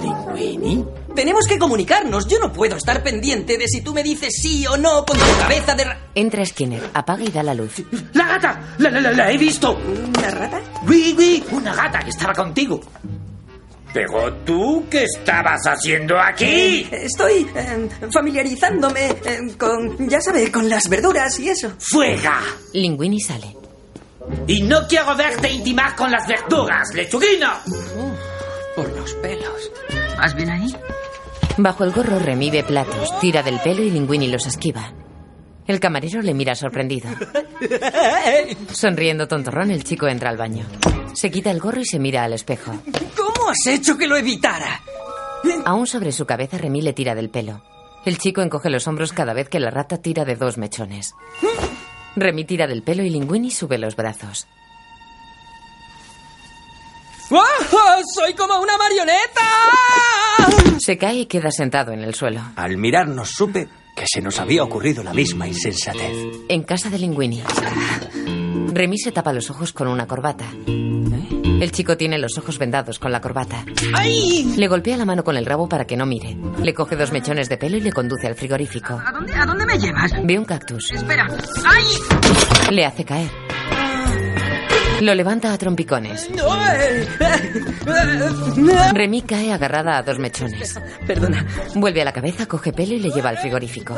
¿Linguini? 0.00 0.86
Tenemos 1.14 1.46
que 1.46 1.58
comunicarnos. 1.58 2.26
Yo 2.28 2.38
no 2.38 2.52
puedo 2.52 2.76
estar 2.76 3.02
pendiente 3.02 3.58
de 3.58 3.68
si 3.68 3.80
tú 3.82 3.92
me 3.92 4.02
dices 4.02 4.34
sí 4.40 4.66
o 4.66 4.76
no 4.76 5.04
con 5.04 5.18
tu 5.18 5.24
cabeza 5.38 5.74
de... 5.74 5.84
ra- 5.84 5.98
Entra 6.14 6.44
Skinner, 6.44 6.82
apaga 6.94 7.22
y 7.24 7.28
da 7.30 7.42
la 7.42 7.54
luz. 7.54 7.82
¡La 8.14 8.26
gata! 8.26 8.74
¡La, 8.78 8.90
la, 8.90 9.00
la, 9.00 9.12
la 9.12 9.30
he 9.32 9.36
visto! 9.38 9.72
¿Una 9.74 10.30
rata? 10.30 10.60
¡Oui, 10.86 11.14
oui! 11.16 11.44
Una 11.52 11.74
gata 11.74 12.00
que 12.00 12.10
estaba 12.10 12.32
contigo. 12.32 12.80
Pero 13.94 14.32
tú, 14.44 14.86
¿qué 14.90 15.04
estabas 15.04 15.60
haciendo 15.66 16.18
aquí? 16.18 16.44
Eh, 16.46 16.88
estoy 17.04 17.46
eh, 17.54 17.88
familiarizándome 18.10 19.10
eh, 19.24 19.38
con, 19.58 20.08
ya 20.08 20.18
sabe, 20.20 20.50
con 20.50 20.66
las 20.68 20.88
verduras 20.88 21.38
y 21.38 21.50
eso. 21.50 21.72
¡Fuega! 21.78 22.40
Linguini 22.72 23.20
sale. 23.20 23.54
Y 24.46 24.62
no 24.62 24.86
quiero 24.88 25.14
verte 25.14 25.50
intimar 25.52 25.94
con 25.94 26.10
las 26.10 26.26
verduras, 26.26 26.88
lechuguino. 26.94 27.50
Por 28.74 28.88
los 28.96 29.12
pelos. 29.14 29.70
¿Vas 30.16 30.34
bien 30.34 30.48
ahí? 30.48 30.74
Bajo 31.58 31.84
el 31.84 31.92
gorro 31.92 32.18
Remy 32.18 32.50
ve 32.50 32.62
platos, 32.62 33.18
tira 33.20 33.42
del 33.42 33.60
pelo 33.60 33.82
y 33.82 33.90
Linguini 33.90 34.28
los 34.28 34.46
esquiva. 34.46 34.92
El 35.66 35.78
camarero 35.80 36.22
le 36.22 36.34
mira 36.34 36.54
sorprendido. 36.54 37.08
Sonriendo 38.72 39.28
tontorrón, 39.28 39.70
el 39.70 39.84
chico 39.84 40.08
entra 40.08 40.30
al 40.30 40.36
baño. 40.36 40.64
Se 41.14 41.30
quita 41.30 41.50
el 41.50 41.60
gorro 41.60 41.80
y 41.80 41.84
se 41.84 41.98
mira 41.98 42.24
al 42.24 42.32
espejo. 42.32 42.72
¿Cómo 43.16 43.50
has 43.50 43.66
hecho 43.66 43.96
que 43.96 44.08
lo 44.08 44.16
evitara? 44.16 44.80
Aún 45.64 45.86
sobre 45.86 46.12
su 46.12 46.24
cabeza, 46.26 46.58
Remy 46.58 46.82
le 46.82 46.92
tira 46.92 47.14
del 47.14 47.30
pelo. 47.30 47.62
El 48.04 48.18
chico 48.18 48.40
encoge 48.40 48.70
los 48.70 48.88
hombros 48.88 49.12
cada 49.12 49.34
vez 49.34 49.48
que 49.48 49.60
la 49.60 49.70
rata 49.70 49.98
tira 49.98 50.24
de 50.24 50.34
dos 50.36 50.58
mechones. 50.58 51.14
Remy 52.16 52.44
tira 52.44 52.66
del 52.66 52.82
pelo 52.82 53.02
y 53.04 53.10
Linguini 53.10 53.50
sube 53.50 53.78
los 53.78 53.94
brazos. 53.94 54.48
¡Soy 58.14 58.34
como 58.34 58.60
una 58.60 58.76
marioneta! 58.76 60.78
Se 60.78 60.98
cae 60.98 61.20
y 61.20 61.26
queda 61.26 61.50
sentado 61.50 61.92
en 61.92 62.00
el 62.00 62.14
suelo. 62.14 62.40
Al 62.56 62.76
mirarnos 62.76 63.30
supe 63.30 63.68
que 63.96 64.04
se 64.06 64.20
nos 64.20 64.38
había 64.40 64.62
ocurrido 64.62 65.02
la 65.02 65.14
misma 65.14 65.46
insensatez. 65.46 66.12
En 66.48 66.62
casa 66.62 66.90
de 66.90 66.98
Linguini. 66.98 67.42
Remy 68.72 68.98
se 68.98 69.12
tapa 69.12 69.32
los 69.32 69.50
ojos 69.50 69.72
con 69.72 69.88
una 69.88 70.06
corbata. 70.06 70.46
El 70.66 71.70
chico 71.70 71.96
tiene 71.96 72.18
los 72.18 72.36
ojos 72.38 72.58
vendados 72.58 72.98
con 72.98 73.12
la 73.12 73.20
corbata. 73.20 73.64
¡Ay! 73.94 74.54
Le 74.56 74.66
golpea 74.66 74.96
la 74.96 75.04
mano 75.04 75.22
con 75.22 75.36
el 75.36 75.46
rabo 75.46 75.68
para 75.68 75.86
que 75.86 75.96
no 75.96 76.06
mire. 76.06 76.36
Le 76.60 76.74
coge 76.74 76.96
dos 76.96 77.12
mechones 77.12 77.48
de 77.48 77.56
pelo 77.56 77.76
y 77.76 77.80
le 77.80 77.92
conduce 77.92 78.26
al 78.26 78.34
frigorífico. 78.34 78.94
¿A 78.94 79.12
dónde, 79.12 79.32
¿A 79.34 79.46
dónde 79.46 79.64
me 79.64 79.78
llevas? 79.78 80.10
Ve 80.24 80.38
un 80.38 80.44
cactus. 80.44 80.90
Espera. 80.92 81.28
¡Ay! 81.64 81.84
Le 82.70 82.84
hace 82.84 83.04
caer. 83.04 83.30
Lo 85.02 85.14
levanta 85.16 85.52
a 85.52 85.58
trompicones. 85.58 86.30
Remy 88.94 89.22
cae 89.22 89.52
agarrada 89.52 89.98
a 89.98 90.02
dos 90.04 90.20
mechones. 90.20 90.78
Perdona. 91.08 91.44
Vuelve 91.74 92.02
a 92.02 92.04
la 92.04 92.12
cabeza, 92.12 92.46
coge 92.46 92.72
pelo 92.72 92.94
y 92.94 93.00
le 93.00 93.10
lleva 93.10 93.30
al 93.30 93.38
frigorífico. 93.38 93.96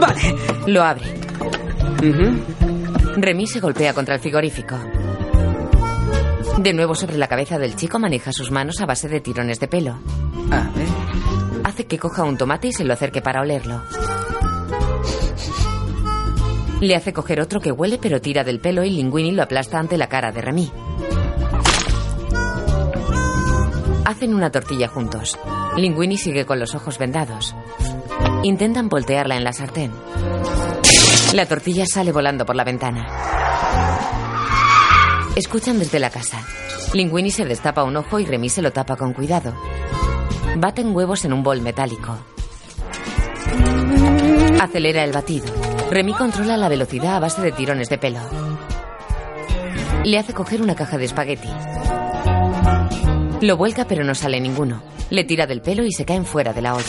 Vale. 0.00 0.34
Lo 0.66 0.82
abre. 0.82 1.06
Remy 3.16 3.46
se 3.46 3.60
golpea 3.60 3.94
contra 3.94 4.16
el 4.16 4.20
frigorífico. 4.20 4.76
De 6.58 6.72
nuevo 6.72 6.96
sobre 6.96 7.16
la 7.16 7.28
cabeza 7.28 7.60
del 7.60 7.76
chico 7.76 8.00
maneja 8.00 8.32
sus 8.32 8.50
manos 8.50 8.80
a 8.80 8.86
base 8.86 9.06
de 9.08 9.20
tirones 9.20 9.60
de 9.60 9.68
pelo. 9.68 10.00
A 10.50 10.68
ver. 10.76 10.88
Hace 11.62 11.86
que 11.86 12.00
coja 12.00 12.24
un 12.24 12.36
tomate 12.36 12.66
y 12.66 12.72
se 12.72 12.82
lo 12.82 12.92
acerque 12.92 13.22
para 13.22 13.40
olerlo. 13.40 13.84
Le 16.80 16.94
hace 16.94 17.12
coger 17.12 17.40
otro 17.40 17.60
que 17.60 17.72
huele 17.72 17.98
pero 17.98 18.20
tira 18.20 18.44
del 18.44 18.60
pelo 18.60 18.84
y 18.84 18.90
Linguini 18.90 19.32
lo 19.32 19.42
aplasta 19.42 19.78
ante 19.78 19.98
la 19.98 20.08
cara 20.08 20.30
de 20.30 20.40
Remy. 20.40 20.70
Hacen 24.04 24.34
una 24.34 24.50
tortilla 24.50 24.88
juntos. 24.88 25.38
Linguini 25.76 26.16
sigue 26.16 26.46
con 26.46 26.60
los 26.60 26.74
ojos 26.74 26.98
vendados. 26.98 27.54
Intentan 28.42 28.88
voltearla 28.88 29.36
en 29.36 29.44
la 29.44 29.52
sartén. 29.52 29.92
La 31.34 31.46
tortilla 31.46 31.84
sale 31.86 32.12
volando 32.12 32.46
por 32.46 32.56
la 32.56 32.64
ventana. 32.64 33.06
Escuchan 35.34 35.78
desde 35.78 35.98
la 35.98 36.10
casa. 36.10 36.42
Linguini 36.94 37.30
se 37.30 37.44
destapa 37.44 37.84
un 37.84 37.96
ojo 37.96 38.18
y 38.18 38.24
Remy 38.24 38.48
se 38.48 38.62
lo 38.62 38.72
tapa 38.72 38.96
con 38.96 39.12
cuidado. 39.12 39.54
Baten 40.56 40.94
huevos 40.94 41.24
en 41.24 41.32
un 41.32 41.42
bol 41.42 41.60
metálico. 41.60 42.16
Acelera 44.60 45.04
el 45.04 45.12
batido. 45.12 45.67
Remy 45.90 46.12
controla 46.12 46.58
la 46.58 46.68
velocidad 46.68 47.16
a 47.16 47.18
base 47.18 47.40
de 47.40 47.50
tirones 47.50 47.88
de 47.88 47.96
pelo. 47.96 48.20
Le 50.04 50.18
hace 50.18 50.34
coger 50.34 50.60
una 50.60 50.74
caja 50.74 50.98
de 50.98 51.06
espagueti. 51.06 51.48
Lo 53.40 53.56
vuelca 53.56 53.86
pero 53.86 54.04
no 54.04 54.14
sale 54.14 54.38
ninguno. 54.40 54.82
Le 55.08 55.24
tira 55.24 55.46
del 55.46 55.62
pelo 55.62 55.84
y 55.84 55.92
se 55.92 56.04
caen 56.04 56.26
fuera 56.26 56.52
de 56.52 56.60
la 56.60 56.74
olla. 56.74 56.84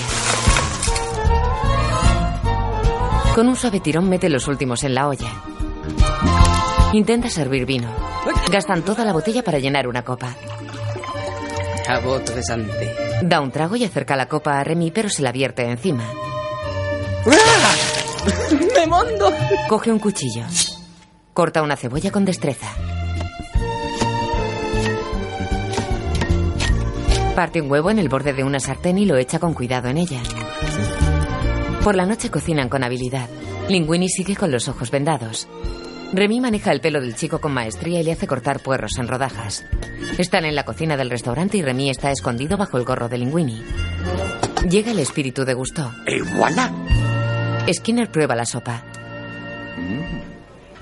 Con 3.36 3.48
un 3.48 3.56
suave 3.56 3.80
tirón 3.80 4.10
mete 4.10 4.28
los 4.28 4.48
últimos 4.50 4.84
en 4.84 4.94
la 4.94 5.08
olla. 5.08 5.32
Intenta 6.92 7.30
servir 7.30 7.66
vino. 7.66 7.88
Gastan 8.52 8.82
toda 8.82 9.06
la 9.06 9.14
botella 9.14 9.44
para 9.44 9.60
llenar 9.60 9.88
una 9.88 10.04
copa. 10.04 10.36
Da 13.22 13.40
un 13.40 13.52
trago 13.52 13.78
y 13.78 13.86
acerca 13.86 14.18
la 14.18 14.28
copa 14.28 14.60
a 14.60 14.64
Remy, 14.64 14.92
pero 14.92 15.10
se 15.10 15.22
la 15.22 15.32
vierte 15.32 15.64
encima. 15.64 16.04
¡Me 18.76 18.88
mondo! 18.88 19.32
Coge 19.68 19.92
un 19.92 20.00
cuchillo. 20.00 20.44
Corta 21.34 21.62
una 21.62 21.76
cebolla 21.76 22.12
con 22.12 22.26
destreza. 22.26 22.68
Parte 27.36 27.62
un 27.62 27.72
huevo 27.72 27.90
en 27.90 28.00
el 28.00 28.10
borde 28.10 28.34
de 28.34 28.44
una 28.44 28.60
sartén 28.60 28.98
y 28.98 29.06
lo 29.06 29.16
echa 29.16 29.40
con 29.40 29.54
cuidado 29.54 29.88
en 29.88 29.98
ella. 29.98 30.22
Por 31.84 31.96
la 31.96 32.06
noche 32.06 32.30
cocinan 32.30 32.68
con 32.68 32.84
habilidad. 32.84 33.30
Linguini 33.70 34.10
sigue 34.10 34.36
con 34.36 34.52
los 34.52 34.68
ojos 34.68 34.92
vendados. 34.92 35.48
Remy 36.12 36.42
maneja 36.42 36.72
el 36.72 36.82
pelo 36.82 37.00
del 37.00 37.16
chico 37.16 37.40
con 37.40 37.54
maestría 37.54 38.02
y 38.02 38.04
le 38.04 38.12
hace 38.12 38.28
cortar 38.28 38.60
puerros 38.62 38.98
en 38.98 39.08
rodajas. 39.08 39.64
Están 40.18 40.44
en 40.44 40.56
la 40.56 40.66
cocina 40.66 40.98
del 40.98 41.10
restaurante 41.10 41.58
y 41.58 41.62
Remy 41.62 41.92
está 41.92 42.12
escondido 42.12 42.58
bajo 42.58 42.78
el 42.78 42.84
gorro 42.84 43.08
de 43.08 43.20
Linguini. 43.20 43.64
Llega 44.70 44.92
el 44.92 45.00
espíritu 45.00 45.46
de 45.46 45.54
Gusto. 45.54 45.92
¡Y 46.08 46.20
voilà! 46.38 46.72
Skinner 47.74 48.12
prueba 48.12 48.36
la 48.36 48.46
sopa. 48.46 48.84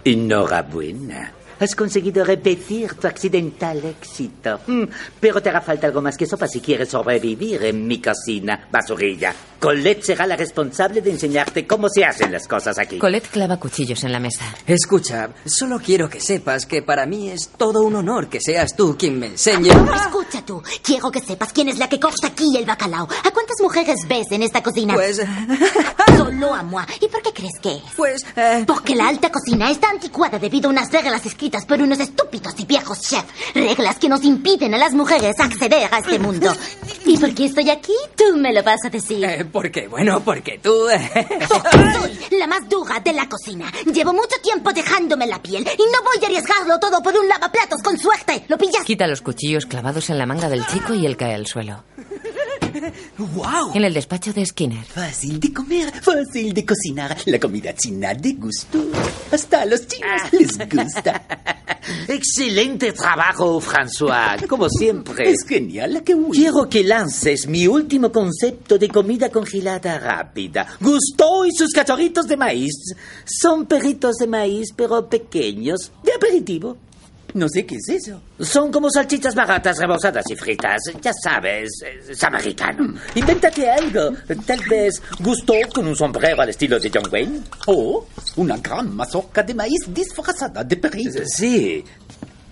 Enhorabuena. 0.04 1.34
Has 1.60 1.74
conseguido 1.76 2.24
repetir 2.24 2.94
tu 2.94 3.08
accidental 3.08 3.84
éxito. 3.84 4.60
Mm, 4.68 4.84
pero 5.20 5.42
te 5.42 5.50
hará 5.50 5.60
falta 5.60 5.88
algo 5.88 6.04
más 6.04 6.16
que 6.16 6.28
sopa 6.28 6.48
si 6.48 6.62
quieres 6.62 6.90
sobrevivir 6.90 7.64
en 7.64 7.88
mi 7.88 8.00
cocina, 8.00 8.68
basurilla. 8.72 9.34
Colette 9.60 10.04
será 10.04 10.28
la 10.28 10.36
responsable 10.36 11.02
de 11.02 11.10
enseñarte 11.10 11.66
cómo 11.66 11.90
se 11.90 12.06
hacen 12.06 12.32
las 12.32 12.48
cosas 12.48 12.78
aquí. 12.78 13.00
Colette 13.00 13.30
clava 13.30 13.58
cuchillos 13.58 14.04
en 14.04 14.12
la 14.12 14.20
mesa. 14.20 14.46
Escucha, 14.68 15.30
solo 15.46 15.80
quiero 15.84 16.08
que 16.08 16.20
sepas 16.20 16.68
que 16.68 16.84
para 16.84 17.08
mí 17.08 17.30
es 17.30 17.50
todo 17.58 17.82
un 17.82 17.96
honor 17.96 18.30
que 18.30 18.40
seas 18.40 18.76
tú 18.76 18.96
quien 18.96 19.18
me 19.18 19.26
enseñe. 19.26 19.72
Escucha 19.72 20.46
tú, 20.46 20.62
quiero 20.84 21.10
que 21.10 21.22
sepas 21.22 21.52
quién 21.54 21.70
es 21.70 21.80
la 21.80 21.90
que 21.90 22.00
corta 22.00 22.28
aquí 22.28 22.56
el 22.56 22.66
bacalao. 22.66 23.08
¿A 23.26 23.32
cuántas 23.32 23.58
mujeres 23.64 23.96
ves 24.08 24.28
en 24.30 24.44
esta 24.44 24.62
cocina? 24.62 24.94
Pues... 24.94 25.22
Solo 26.28 26.54
a 26.54 26.62
moi. 26.62 26.84
¿Y 27.00 27.08
por 27.08 27.22
qué 27.22 27.32
crees 27.32 27.58
que 27.62 27.76
es? 27.78 27.82
Pues... 27.96 28.26
eh, 28.36 28.64
Porque 28.68 28.96
la 28.96 29.08
alta 29.08 29.32
cocina 29.32 29.72
está 29.72 29.90
anticuada 29.90 30.38
debido 30.38 30.68
a 30.68 30.72
unas 30.72 30.92
reglas 30.92 31.26
escritas 31.26 31.66
por 31.66 31.82
unos 31.82 32.00
estúpidos 32.00 32.54
y 32.58 32.66
viejos 32.66 33.00
chefs. 33.02 33.26
Reglas 33.56 33.96
que 33.98 34.10
nos 34.10 34.24
impiden 34.26 34.74
a 34.74 34.78
las 34.78 34.94
mujeres 34.94 35.40
acceder 35.40 35.88
a 35.94 36.00
este 36.00 36.20
mundo. 36.20 36.54
¿Y 37.06 37.18
por 37.18 37.34
qué 37.34 37.46
estoy 37.46 37.70
aquí? 37.70 37.94
Tú 38.18 38.36
me 38.36 38.52
lo 38.54 38.62
vas 38.62 38.84
a 38.86 38.90
decir. 38.90 39.24
eh, 39.24 39.46
porque, 39.46 39.88
bueno, 39.88 40.20
porque 40.20 40.60
tú... 40.62 40.90
eh, 40.90 41.10
Soy 41.94 42.38
la 42.38 42.48
más 42.48 42.68
dura 42.68 43.00
de 43.00 43.14
la 43.14 43.30
cocina. 43.30 43.72
Llevo 43.86 44.12
mucho 44.12 44.36
tiempo 44.44 44.74
dejándome 44.74 45.28
la 45.28 45.42
piel 45.42 45.62
y 45.64 45.82
no 45.92 46.04
voy 46.04 46.22
a 46.22 46.26
arriesgarlo 46.26 46.78
todo 46.80 47.02
por 47.02 47.18
un 47.18 47.28
lavaplatos 47.30 47.82
con 47.82 47.98
suerte. 47.98 48.44
¿Lo 48.50 48.58
pillas? 48.58 48.84
Quita 48.84 49.08
los 49.08 49.22
cuchillos 49.22 49.66
clavados 49.66 50.10
en 50.10 50.18
la 50.18 50.26
manga 50.26 50.50
del 50.50 50.66
chico 50.68 50.94
y 50.94 51.06
él 51.06 51.16
cae 51.16 51.34
al 51.36 51.48
suelo. 51.48 51.84
¡Wow! 53.18 53.72
En 53.74 53.84
el 53.84 53.94
despacho 53.94 54.34
de 54.34 54.46
Skinner. 54.46 54.84
Fácil 54.86 55.40
de 55.40 55.54
comer, 55.54 55.92
fácil 56.02 56.54
de 56.54 56.66
cocinar. 56.66 57.18
La 57.26 57.40
comida 57.40 57.74
china 57.76 58.14
de 58.14 58.34
gusto. 58.34 58.80
Hasta 59.32 59.62
a 59.62 59.66
los 59.66 59.88
chinos 59.88 60.22
les 60.32 60.58
gusta. 60.70 61.26
Excelente 62.08 62.92
trabajo, 62.92 63.60
François. 63.62 64.46
Como 64.48 64.70
siempre. 64.78 65.30
Es 65.32 65.46
genial 65.48 66.04
que 66.04 66.16
Quiero 66.32 66.68
que 66.70 66.84
lances 66.84 67.48
mi 67.48 67.68
último 67.68 68.12
concepto 68.12 68.78
de 68.78 68.90
comida 68.90 69.30
congelada 69.30 69.98
rápida. 70.00 70.68
Gusto 70.80 71.46
y 71.46 71.52
sus 71.52 71.72
cachorritos 71.72 72.28
de 72.28 72.38
maíz. 72.38 72.74
Son 73.26 73.66
perritos 73.66 74.16
de 74.18 74.28
maíz, 74.28 74.74
pero 74.76 75.08
pequeños. 75.10 75.92
De 76.04 76.14
aperitivo. 76.14 76.78
No 77.34 77.48
sé 77.50 77.66
qué 77.66 77.76
es 77.76 77.90
eso. 77.90 78.22
Son 78.40 78.72
como 78.72 78.90
salchichas 78.90 79.36
baratas 79.36 79.78
rebozadas 79.78 80.26
y 80.30 80.36
fritas. 80.36 80.82
Ya 81.02 81.12
sabes, 81.14 81.70
es 82.10 82.24
americano. 82.24 82.96
Invéntate 83.16 83.70
algo. 83.70 84.12
Tal 84.46 84.60
vez 84.70 85.02
Gusto 85.20 85.54
con 85.74 85.88
un 85.88 85.96
sombrero 85.96 86.42
al 86.42 86.50
estilo 86.50 86.80
de 86.80 86.90
John 86.92 87.08
Wayne. 87.12 87.42
O 87.68 88.06
una 88.38 88.58
gran 88.58 88.96
mazorca 88.96 89.44
de 89.44 89.54
maíz 89.54 89.82
disfrazada 89.88 90.64
de 90.64 90.78
perrito. 90.78 91.20
Sí, 91.26 91.84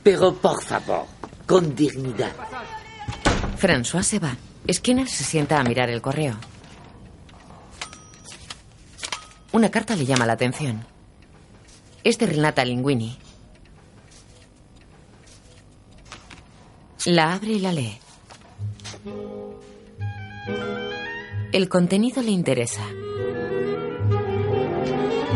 pero 0.03 0.35
por 0.35 0.61
favor, 0.61 1.05
con 1.47 1.73
dignidad. 1.75 2.31
François 3.59 4.03
se 4.03 4.19
va. 4.19 4.35
Skinner 4.71 5.07
se 5.07 5.23
sienta 5.23 5.59
a 5.59 5.63
mirar 5.63 5.89
el 5.89 6.01
correo. 6.01 6.35
Una 9.51 9.71
carta 9.71 9.95
le 9.95 10.05
llama 10.05 10.25
la 10.25 10.33
atención. 10.33 10.85
Es 12.03 12.17
de 12.17 12.25
Renata 12.27 12.65
Linguini. 12.65 13.17
La 17.05 17.33
abre 17.33 17.51
y 17.51 17.59
la 17.59 17.71
lee. 17.71 17.99
El 21.51 21.69
contenido 21.69 22.23
le 22.23 22.31
interesa. 22.31 22.81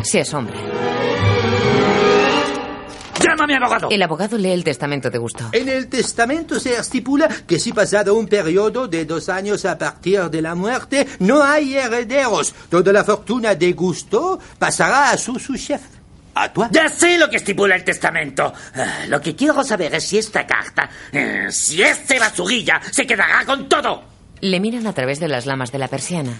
Se 0.02 0.22
asombra. 0.22 0.56
¡Llama 3.22 3.44
a 3.44 3.48
mi 3.48 3.54
abogado! 3.54 3.90
El 3.92 4.02
abogado 4.02 4.38
lee 4.40 4.50
el 4.50 4.64
testamento 4.64 5.12
de 5.12 5.20
Gusto. 5.20 5.50
En 5.52 5.70
el 5.70 5.90
testamento 5.90 6.60
se 6.60 6.76
estipula 6.76 7.30
que 7.46 7.60
si 7.60 7.72
pasado 7.72 8.16
un 8.16 8.28
periodo 8.28 8.88
de 8.88 9.06
dos 9.06 9.30
años 9.30 9.64
a 9.66 9.78
partir 9.78 10.28
de 10.32 10.42
la 10.42 10.56
muerte 10.56 11.06
no 11.20 11.44
hay 11.44 11.76
herederos, 11.76 12.56
toda 12.70 12.92
la 12.92 13.04
fortuna 13.04 13.54
de 13.54 13.74
Gusto 13.74 14.40
pasará 14.58 15.12
a 15.12 15.18
su. 15.18 15.34
¿A 15.34 15.99
Ya 16.72 16.90
sé 16.90 17.18
lo 17.18 17.30
que 17.30 17.38
estipula 17.38 17.76
el 17.76 17.84
testamento. 17.84 18.54
Ah, 18.76 19.06
Lo 19.08 19.22
que 19.22 19.36
quiero 19.36 19.64
saber 19.64 19.94
es 19.96 20.06
si 20.06 20.18
esta 20.18 20.46
carta, 20.46 20.90
eh, 21.12 21.48
si 21.50 21.82
este 21.82 22.20
basurilla 22.20 22.82
se 22.92 23.06
quedará 23.06 23.46
con 23.46 23.68
todo. 23.68 24.04
Le 24.42 24.60
miran 24.60 24.88
a 24.88 24.94
través 24.94 25.20
de 25.20 25.28
las 25.28 25.46
lamas 25.46 25.72
de 25.72 25.80
la 25.80 25.88
persiana. 25.88 26.34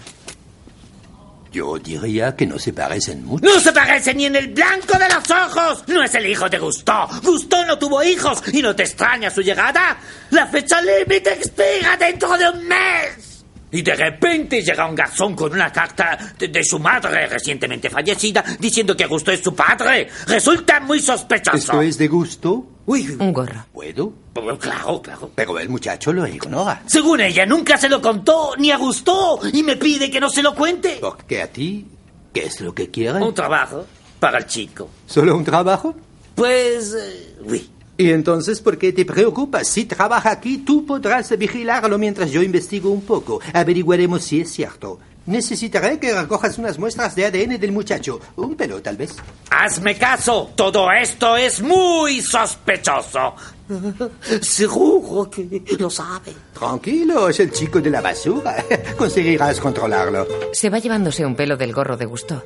Yo 1.52 1.78
diría 1.78 2.36
que 2.36 2.46
no 2.46 2.58
se 2.58 2.72
parecen 2.72 3.24
mucho. 3.24 3.44
No 3.44 3.58
se 3.58 3.72
parece 3.72 4.14
ni 4.14 4.26
en 4.26 4.36
el 4.36 4.48
blanco 4.48 4.96
de 4.96 5.08
los 5.12 5.28
ojos. 5.30 5.82
No 5.88 6.02
es 6.02 6.14
el 6.14 6.26
hijo 6.26 6.48
de 6.48 6.58
Gusto. 6.58 7.08
Gusto 7.24 7.64
no 7.66 7.76
tuvo 7.76 8.02
hijos 8.04 8.40
y 8.52 8.62
no 8.62 8.74
te 8.76 8.84
extraña 8.84 9.30
su 9.30 9.42
llegada. 9.42 9.98
La 10.30 10.46
fecha 10.46 10.80
límite 10.80 11.32
expira 11.32 11.96
dentro 11.96 12.38
de 12.38 12.50
un 12.50 12.68
mes. 12.68 13.29
Y 13.72 13.82
de 13.82 13.94
repente 13.94 14.62
llega 14.62 14.86
un 14.86 14.94
garzón 14.94 15.34
con 15.36 15.52
una 15.52 15.70
carta 15.72 16.18
de, 16.38 16.48
de 16.48 16.64
su 16.64 16.78
madre 16.78 17.26
recientemente 17.26 17.88
fallecida 17.88 18.44
diciendo 18.58 18.96
que 18.96 19.06
Gusto 19.06 19.30
es 19.30 19.40
su 19.40 19.54
padre. 19.54 20.08
Resulta 20.26 20.80
muy 20.80 21.00
sospechoso. 21.00 21.56
¿Esto 21.56 21.82
es 21.82 21.98
de 21.98 22.08
gusto? 22.08 22.66
Uy, 22.86 23.16
Un 23.20 23.32
gorro. 23.32 23.66
¿Puedo? 23.72 24.12
Claro, 24.58 25.00
claro. 25.02 25.30
Pero 25.34 25.58
el 25.58 25.68
muchacho 25.68 26.12
lo 26.12 26.26
ignora. 26.26 26.82
Según 26.86 27.20
ella, 27.20 27.46
nunca 27.46 27.76
se 27.76 27.88
lo 27.88 28.00
contó 28.00 28.54
ni 28.58 28.70
a 28.72 28.76
Gusto 28.78 29.38
y 29.52 29.62
me 29.62 29.76
pide 29.76 30.10
que 30.10 30.18
no 30.18 30.28
se 30.30 30.42
lo 30.42 30.54
cuente. 30.54 30.98
Porque 31.00 31.42
a 31.42 31.46
ti, 31.46 31.86
¿qué 32.32 32.46
es 32.46 32.60
lo 32.60 32.74
que 32.74 32.90
quieres? 32.90 33.22
Un 33.22 33.34
trabajo 33.34 33.86
para 34.18 34.38
el 34.38 34.46
chico. 34.46 34.88
¿Solo 35.06 35.36
un 35.36 35.44
trabajo? 35.44 35.94
Pues, 36.34 36.94
eh, 36.94 37.36
oui. 37.44 37.70
¿Y 38.00 38.12
entonces 38.12 38.62
por 38.62 38.78
qué 38.78 38.94
te 38.94 39.04
preocupas? 39.04 39.68
Si 39.68 39.84
trabaja 39.84 40.30
aquí, 40.30 40.56
tú 40.64 40.86
podrás 40.86 41.36
vigilarlo 41.36 41.98
mientras 41.98 42.30
yo 42.30 42.42
investigo 42.42 42.88
un 42.88 43.02
poco. 43.02 43.40
Averiguaremos 43.52 44.24
si 44.24 44.40
es 44.40 44.50
cierto. 44.50 44.98
Necesitaré 45.26 45.98
que 45.98 46.18
recojas 46.18 46.56
unas 46.56 46.78
muestras 46.78 47.14
de 47.14 47.26
ADN 47.26 47.60
del 47.60 47.72
muchacho. 47.72 48.18
Un 48.36 48.56
pelo, 48.56 48.80
tal 48.80 48.96
vez. 48.96 49.16
Hazme 49.50 49.98
caso, 49.98 50.50
todo 50.56 50.90
esto 50.90 51.36
es 51.36 51.60
muy 51.60 52.22
sospechoso. 52.22 53.34
Seguro 54.40 55.28
que 55.28 55.62
lo 55.78 55.90
sabe. 55.90 56.34
Tranquilo, 56.58 57.28
es 57.28 57.38
el 57.40 57.52
chico 57.52 57.82
de 57.82 57.90
la 57.90 58.00
basura. 58.00 58.64
Conseguirás 58.96 59.60
controlarlo. 59.60 60.26
Se 60.54 60.70
va 60.70 60.78
llevándose 60.78 61.26
un 61.26 61.36
pelo 61.36 61.58
del 61.58 61.74
gorro 61.74 61.98
de 61.98 62.06
Gusto. 62.06 62.42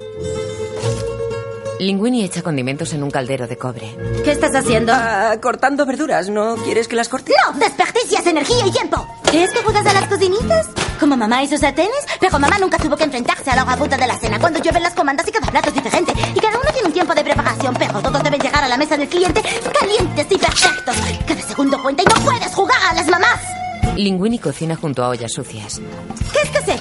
Linguini 1.80 2.24
echa 2.24 2.42
condimentos 2.42 2.92
en 2.92 3.02
un 3.02 3.10
caldero 3.10 3.48
de 3.48 3.58
cobre. 3.58 3.96
¿Qué 4.24 4.30
estás 4.30 4.54
haciendo? 4.54 4.92
Ah, 4.94 5.36
cortando 5.42 5.84
verduras, 5.84 6.28
¿no 6.28 6.56
quieres 6.56 6.86
que 6.88 6.96
las 6.96 7.08
corte? 7.08 7.32
¡No! 7.46 7.58
¡Desperdicias 7.58 8.26
energía 8.26 8.66
y 8.66 8.70
tiempo! 8.70 9.06
¿Es 9.32 9.50
que 9.52 9.62
juegas 9.62 9.84
a 9.86 9.92
las 9.92 10.06
cocinitas? 10.06 10.68
¿Como 11.00 11.16
mamá 11.16 11.42
y 11.42 11.48
sus 11.48 11.60
sartenes? 11.60 12.06
Pero 12.20 12.38
mamá 12.38 12.58
nunca 12.58 12.78
tuvo 12.78 12.96
que 12.96 13.04
enfrentarse 13.04 13.50
a 13.50 13.56
la 13.56 13.64
hora 13.64 13.76
puta 13.76 13.96
de 13.96 14.06
la 14.06 14.16
cena 14.16 14.38
cuando 14.38 14.60
llueven 14.60 14.82
las 14.82 14.94
comandas 14.94 15.26
y 15.26 15.32
cada 15.32 15.50
plato 15.50 15.68
es 15.70 15.74
diferente. 15.74 16.12
Y 16.34 16.40
cada 16.40 16.58
uno 16.58 16.70
tiene 16.72 16.86
un 16.86 16.94
tiempo 16.94 17.14
de 17.14 17.24
preparación, 17.24 17.74
pero 17.76 18.00
todos 18.00 18.22
deben 18.22 18.40
llegar 18.40 18.62
a 18.62 18.68
la 18.68 18.76
mesa 18.76 18.96
del 18.96 19.08
cliente 19.08 19.42
calientes 19.80 20.26
y 20.30 20.38
perfectos. 20.38 20.96
Cada 21.26 21.42
segundo 21.42 21.82
cuenta 21.82 22.04
y 22.04 22.06
no 22.06 22.24
puedes 22.24 22.54
jugar 22.54 22.78
a 22.88 22.94
las 22.94 23.08
mamás. 23.08 23.63
Linguini 23.96 24.38
cocina 24.38 24.76
junto 24.76 25.04
a 25.04 25.08
ollas 25.08 25.32
sucias. 25.32 25.80
¿Qué 26.32 26.38
es 26.42 26.50
que 26.50 26.72
sé? 26.72 26.80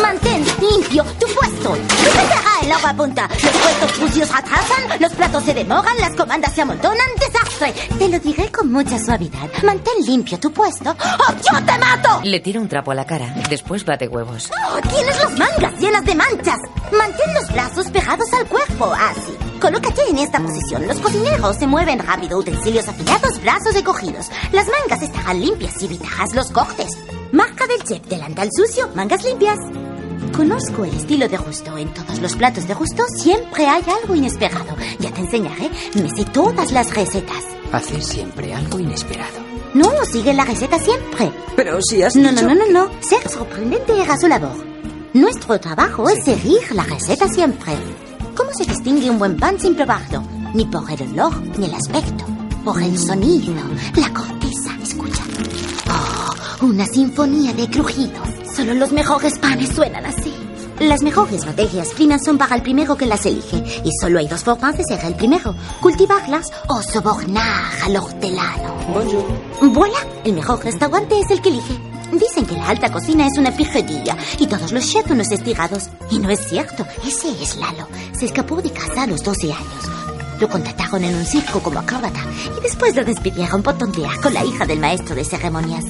Mantén 0.00 0.44
limpio 0.60 1.04
tu 1.18 1.26
puesto. 1.34 1.70
No 1.70 2.62
el 2.62 2.72
agua 2.72 2.94
punta. 2.94 3.28
Los 3.28 3.52
puestos 3.52 3.90
sucios 3.92 4.30
atrasan, 4.30 5.00
los 5.00 5.12
platos 5.12 5.42
se 5.44 5.54
demoran, 5.54 5.96
las 5.98 6.14
comandas 6.14 6.52
se 6.52 6.62
amontonan. 6.62 7.08
¡Desastre! 7.18 7.74
Te 7.98 8.08
lo 8.08 8.18
diré 8.18 8.50
con 8.50 8.70
mucha 8.70 8.98
suavidad. 8.98 9.48
Mantén 9.62 10.04
limpio 10.06 10.38
tu 10.38 10.52
puesto. 10.52 10.90
¡Oh, 10.90 11.32
yo 11.32 11.64
te 11.64 11.78
mato! 11.78 12.20
Le 12.22 12.40
tira 12.40 12.60
un 12.60 12.68
trapo 12.68 12.90
a 12.90 12.94
la 12.94 13.06
cara. 13.06 13.34
Después 13.48 13.84
bate 13.84 14.06
huevos. 14.08 14.50
¡Oh, 14.52 14.80
tienes 14.88 15.18
las 15.18 15.38
mangas 15.38 15.80
llenas 15.80 16.04
de 16.04 16.14
manchas. 16.14 16.58
Mantén 16.96 17.32
los 17.34 17.50
brazos 17.52 17.86
pegados 17.90 18.32
al 18.32 18.46
cuerpo, 18.46 18.92
así. 18.92 19.36
Colócate 19.60 20.02
en 20.10 20.18
esta 20.18 20.38
posición. 20.40 20.86
Los 20.86 20.98
cocineros 20.98 21.56
se 21.56 21.66
mueven 21.66 21.98
rápido, 21.98 22.38
utensilios 22.38 22.86
afilados, 22.88 23.40
brazos 23.40 23.74
recogidos. 23.74 24.26
Las 24.52 24.66
mangas 24.68 25.02
estarán 25.02 25.40
limpias 25.40 25.80
y 25.80 25.86
evitajas 25.86 26.34
los 26.34 26.50
cortes. 26.50 26.88
Marca 27.32 27.66
del 27.66 27.82
chef, 27.84 28.02
delantal 28.08 28.48
sucio, 28.52 28.90
mangas 28.94 29.24
limpias. 29.24 29.58
Conozco 30.36 30.84
el 30.84 30.94
estilo 30.94 31.28
de 31.28 31.36
Gusto. 31.36 31.76
En 31.78 31.92
todos 31.94 32.18
los 32.20 32.34
platos 32.36 32.66
de 32.68 32.74
Gusto 32.74 33.04
siempre 33.16 33.66
hay 33.66 33.84
algo 34.02 34.14
inesperado. 34.14 34.76
Ya 34.98 35.10
te 35.12 35.20
enseñaré. 35.20 35.70
Me 35.94 36.08
sé 36.10 36.24
todas 36.32 36.72
las 36.72 36.94
recetas. 36.94 37.42
Hace 37.72 38.00
siempre 38.02 38.52
algo 38.54 38.78
inesperado. 38.78 39.40
No, 39.74 39.90
sigue 40.04 40.34
la 40.34 40.44
receta 40.44 40.78
siempre. 40.78 41.32
Pero 41.56 41.80
si 41.80 42.02
has 42.02 42.14
No, 42.16 42.30
dicho 42.30 42.42
no, 42.48 42.54
no, 42.54 42.66
no, 42.66 42.86
no. 42.86 42.90
Ser 43.00 43.26
sorprendente 43.28 43.98
era 44.02 44.16
su 44.18 44.28
labor. 44.28 44.71
Nuestro 45.14 45.60
trabajo 45.60 46.08
es 46.08 46.24
seguir 46.24 46.60
la 46.72 46.84
receta 46.84 47.28
siempre. 47.28 47.74
¿Cómo 48.34 48.50
se 48.54 48.64
distingue 48.64 49.10
un 49.10 49.18
buen 49.18 49.36
pan 49.36 49.60
sin 49.60 49.74
probarlo? 49.74 50.22
Ni 50.54 50.64
por 50.64 50.90
el 50.90 51.02
olor, 51.12 51.38
ni 51.58 51.66
el 51.66 51.74
aspecto. 51.74 52.24
Por 52.64 52.82
el 52.82 52.98
sonido, 52.98 53.52
la 53.94 54.10
corteza. 54.10 54.70
Escucha. 54.82 55.22
Oh, 55.90 56.64
una 56.64 56.86
sinfonía 56.86 57.52
de 57.52 57.68
crujidos. 57.68 58.26
Solo 58.56 58.72
los 58.72 58.90
mejores 58.92 59.38
panes 59.38 59.68
suenan 59.74 60.06
así. 60.06 60.32
Las 60.80 61.02
mejores 61.02 61.44
materias 61.44 61.88
primas 61.94 62.24
son 62.24 62.38
para 62.38 62.56
el 62.56 62.62
primero 62.62 62.96
que 62.96 63.04
las 63.04 63.26
elige. 63.26 63.62
Y 63.84 63.90
solo 64.00 64.18
hay 64.18 64.28
dos 64.28 64.42
formas 64.42 64.78
de 64.78 64.84
ser 64.84 65.04
el 65.04 65.14
primero. 65.14 65.54
Cultivarlas 65.82 66.46
o 66.68 66.80
sobornar 66.80 67.70
al 67.84 67.96
hortelano. 67.98 68.74
Bonjour. 68.88 69.24
Voilà, 69.60 70.06
el 70.24 70.32
mejor 70.32 70.64
restaurante 70.64 71.20
es 71.20 71.30
el 71.30 71.42
que 71.42 71.50
elige. 71.50 71.91
Dicen 72.12 72.44
que 72.44 72.56
la 72.56 72.68
alta 72.68 72.92
cocina 72.92 73.26
es 73.26 73.38
una 73.38 73.52
frijería 73.52 74.16
y 74.38 74.46
todos 74.46 74.70
los 74.70 74.86
chefs 74.86 75.10
unos 75.10 75.30
estirados. 75.30 75.88
Y 76.10 76.18
no 76.18 76.30
es 76.30 76.40
cierto, 76.46 76.86
ese 77.06 77.30
es 77.42 77.56
Lalo. 77.56 77.88
Se 78.18 78.26
escapó 78.26 78.60
de 78.60 78.70
casa 78.70 79.02
a 79.02 79.06
los 79.06 79.22
12 79.22 79.52
años. 79.52 79.90
Lo 80.38 80.48
contrataron 80.48 81.04
en 81.04 81.14
un 81.14 81.24
circo 81.24 81.60
como 81.60 81.78
acróbata 81.78 82.20
y 82.58 82.60
después 82.62 82.94
lo 82.94 83.04
despidieron 83.04 83.62
por 83.62 83.78
tontear 83.78 84.20
con 84.20 84.34
la 84.34 84.44
hija 84.44 84.66
del 84.66 84.80
maestro 84.80 85.14
de 85.14 85.24
ceremonias. 85.24 85.84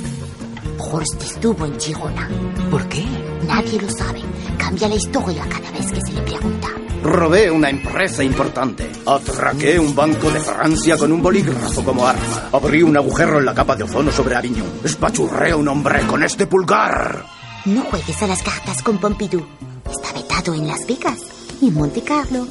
Horst 0.79 1.23
estuvo 1.23 1.67
en 1.67 1.81
Girona. 1.81 2.29
¿Por 2.71 2.89
qué? 2.89 3.05
Nadie 3.47 3.81
lo 3.81 3.91
sabe. 3.91 4.23
Cambia 4.59 4.89
la 4.89 4.95
historia 4.95 5.45
cada 5.49 5.71
vez 5.71 5.91
que 5.91 6.01
se 6.01 6.13
le 6.13 6.23
pregunta. 6.23 6.69
Robé 7.03 7.51
una 7.51 7.69
empresa 7.69 8.23
importante. 8.23 8.91
Atraqué 9.07 9.79
un 9.79 9.95
banco 9.95 10.31
de 10.31 10.39
Francia 10.41 10.97
con 10.97 11.11
un 11.11 11.21
bolígrafo 11.21 11.85
como 11.85 12.07
arma. 12.07 12.49
Abrí 12.53 12.83
un 12.83 12.97
agujero 12.97 13.39
en 13.39 13.45
la 13.45 13.55
capa 13.55 13.75
de 13.75 13.83
ozono 13.85 14.13
sobre 14.13 14.37
Aviñón. 14.37 14.71
Espachurré 14.85 15.51
a 15.51 15.57
un 15.57 15.67
hombre 15.69 16.07
con 16.07 16.23
este 16.23 16.47
pulgar. 16.47 17.25
No 17.65 17.83
juegues 17.83 18.23
a 18.23 18.27
las 18.29 18.43
cartas 18.43 18.83
con 18.83 18.99
Pompidou. 18.99 19.45
Está 19.91 20.13
vetado 20.13 20.55
en 20.55 20.67
Las 20.69 20.87
Vegas 20.87 21.19
y 21.61 21.69
en 21.69 21.75
Monte 21.75 22.03
Carlo. 22.03 22.47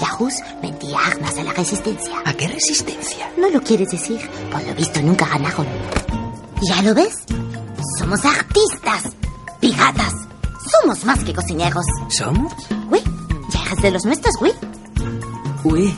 La 0.00 0.08
Rus 0.18 0.34
vendía 0.62 0.98
armas 0.98 1.36
a 1.38 1.44
la 1.44 1.52
resistencia. 1.52 2.14
¿A 2.24 2.32
qué 2.34 2.48
resistencia? 2.48 3.30
No 3.38 3.48
lo 3.50 3.60
quieres 3.60 3.90
decir. 3.90 4.18
Por 4.50 4.62
lo 4.66 4.74
visto 4.74 5.00
nunca 5.02 5.26
ganaron. 5.26 5.66
¿Ya 6.62 6.82
lo 6.82 6.94
ves? 6.94 7.14
Somos 7.98 8.24
artistas. 8.24 9.04
Piratas. 9.60 10.12
Somos 10.82 11.04
más 11.04 11.22
que 11.22 11.34
cocineros. 11.34 11.84
¿Somos? 12.08 12.52
Uy, 12.90 13.00
de 13.78 13.90
los 13.90 14.04
nuestros, 14.04 14.34
güey. 14.38 14.52
Uy. 15.64 15.96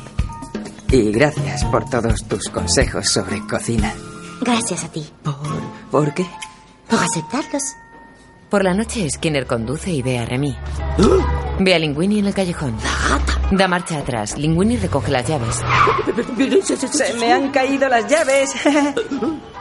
Y 0.90 1.10
gracias 1.10 1.64
por 1.64 1.88
todos 1.88 2.24
tus 2.28 2.48
consejos 2.48 3.08
sobre 3.08 3.40
cocina. 3.46 3.94
Gracias 4.40 4.84
a 4.84 4.88
ti. 4.88 5.08
¿Por 5.90 6.12
qué? 6.14 6.26
Por 6.88 6.98
aceptarlos. 6.98 7.62
Por 8.50 8.64
la 8.64 8.74
noche, 8.74 9.08
Skinner 9.08 9.46
conduce 9.46 9.90
y 9.90 10.02
ve 10.02 10.18
a 10.18 10.26
Remy. 10.26 10.54
Ve 11.60 11.74
a 11.74 11.78
Linguini 11.78 12.18
en 12.18 12.26
el 12.26 12.34
callejón. 12.34 12.76
Da 13.52 13.68
marcha 13.68 13.98
atrás. 13.98 14.36
Linguini 14.36 14.76
recoge 14.76 15.10
las 15.10 15.26
llaves. 15.26 15.60
Se 16.90 17.14
me 17.14 17.32
han 17.32 17.50
caído 17.50 17.88
las 17.88 18.06
llaves. 18.06 18.50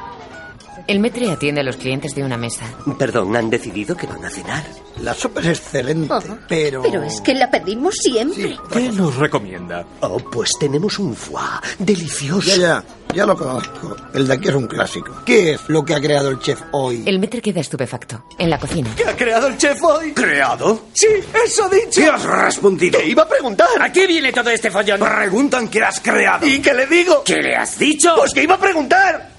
El 0.88 0.99
metre 0.99 1.29
atiende 1.32 1.61
a 1.61 1.63
los 1.63 1.77
clientes 1.77 2.15
de 2.15 2.23
una 2.23 2.38
mesa. 2.38 2.65
Perdón, 2.97 3.36
¿han 3.36 3.49
decidido 3.49 3.95
que 3.95 4.07
van 4.07 4.23
a 4.25 4.29
cenar? 4.29 4.63
La 5.01 5.13
sopa 5.13 5.41
es 5.41 5.47
excelente, 5.47 6.13
pero... 6.47 6.82
Pero 6.82 7.03
es 7.03 7.21
que 7.21 7.34
la 7.34 7.49
pedimos 7.49 7.95
siempre. 7.95 8.57
¿Qué 8.71 8.89
nos 8.91 9.15
recomienda? 9.15 9.86
Oh, 10.01 10.17
pues 10.17 10.51
tenemos 10.59 10.99
un 10.99 11.15
foie 11.15 11.41
delicioso. 11.79 12.49
Ya, 12.49 12.57
ya, 12.57 12.84
ya 13.15 13.25
lo 13.25 13.36
conozco. 13.38 13.95
El 14.13 14.27
de 14.27 14.34
aquí 14.34 14.49
es 14.49 14.55
un 14.55 14.67
clásico. 14.67 15.13
¿Qué 15.25 15.53
es 15.53 15.61
lo 15.69 15.84
que 15.84 15.95
ha 15.95 16.01
creado 16.01 16.29
el 16.29 16.39
chef 16.39 16.61
hoy? 16.71 17.03
El 17.05 17.19
metre 17.19 17.41
queda 17.41 17.61
estupefacto. 17.61 18.25
En 18.38 18.49
la 18.49 18.59
cocina. 18.59 18.89
¿Qué 18.95 19.05
ha 19.05 19.15
creado 19.15 19.47
el 19.47 19.57
chef 19.57 19.82
hoy? 19.84 20.11
¿Creado? 20.13 20.88
Sí, 20.93 21.07
eso 21.43 21.65
ha 21.65 21.69
dicho. 21.69 22.01
¿Qué 22.01 22.05
has 22.07 22.23
respondido? 22.23 22.99
¿Qué 22.99 23.07
iba 23.07 23.23
a 23.23 23.27
preguntar? 23.27 23.67
¿A 23.79 23.91
qué 23.91 24.05
viene 24.05 24.32
todo 24.32 24.49
este 24.49 24.69
follón? 24.69 24.99
Preguntan 24.99 25.67
qué 25.67 25.82
has 25.84 25.99
creado. 25.99 26.45
¿Y 26.45 26.59
qué 26.61 26.73
le 26.73 26.86
digo? 26.86 27.23
¿Qué 27.23 27.38
le 27.38 27.55
has 27.55 27.77
dicho? 27.79 28.13
Pues 28.17 28.34
que 28.34 28.43
iba 28.43 28.55
a 28.55 28.59
preguntar. 28.59 29.32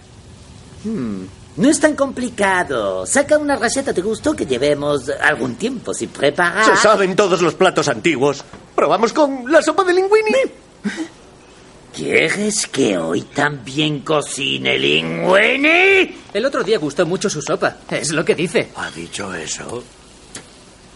Hmm, 0.84 1.24
no 1.56 1.68
es 1.68 1.80
tan 1.80 1.94
complicado. 1.94 3.06
Saca 3.06 3.38
una 3.38 3.56
receta 3.56 3.92
de 3.92 4.00
gusto 4.00 4.34
que 4.34 4.46
llevemos 4.46 5.10
algún 5.20 5.56
tiempo 5.56 5.92
sin 5.92 6.08
preparar. 6.08 6.64
Se 6.64 6.76
saben 6.76 7.14
todos 7.14 7.42
los 7.42 7.54
platos 7.54 7.88
antiguos. 7.88 8.44
Probamos 8.74 9.12
con 9.12 9.50
la 9.50 9.62
sopa 9.62 9.84
de 9.84 9.94
linguini. 9.94 10.32
¿Quieres 11.94 12.66
que 12.68 12.96
hoy 12.96 13.22
también 13.22 14.00
cocine 14.00 14.78
linguini? 14.78 16.16
El 16.32 16.46
otro 16.46 16.64
día 16.64 16.78
gustó 16.78 17.04
mucho 17.04 17.28
su 17.28 17.42
sopa. 17.42 17.76
Es 17.90 18.10
lo 18.12 18.24
que 18.24 18.34
dice. 18.34 18.70
¿Ha 18.76 18.90
dicho 18.90 19.34
eso? 19.34 19.84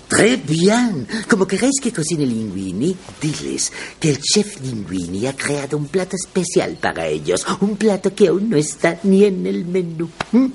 Très 0.09 0.37
bien. 0.37 1.07
Como 1.29 1.47
queréis 1.47 1.81
que 1.81 1.93
cocine 1.93 2.25
linguini, 2.25 2.97
diles 3.21 3.73
que 3.99 4.11
el 4.11 4.21
chef 4.21 4.61
linguini 4.61 5.27
ha 5.27 5.35
creado 5.35 5.77
un 5.77 5.89
plato 5.89 6.17
especial 6.17 6.77
para 6.81 7.07
ellos. 7.07 7.45
Un 7.61 7.77
plato 7.77 8.15
que 8.15 8.29
aún 8.29 8.49
no 8.51 8.57
está 8.57 8.99
ni 9.03 9.25
en 9.25 9.47
el 9.47 9.65
menú. 9.65 10.09
¿Mm? 10.31 10.47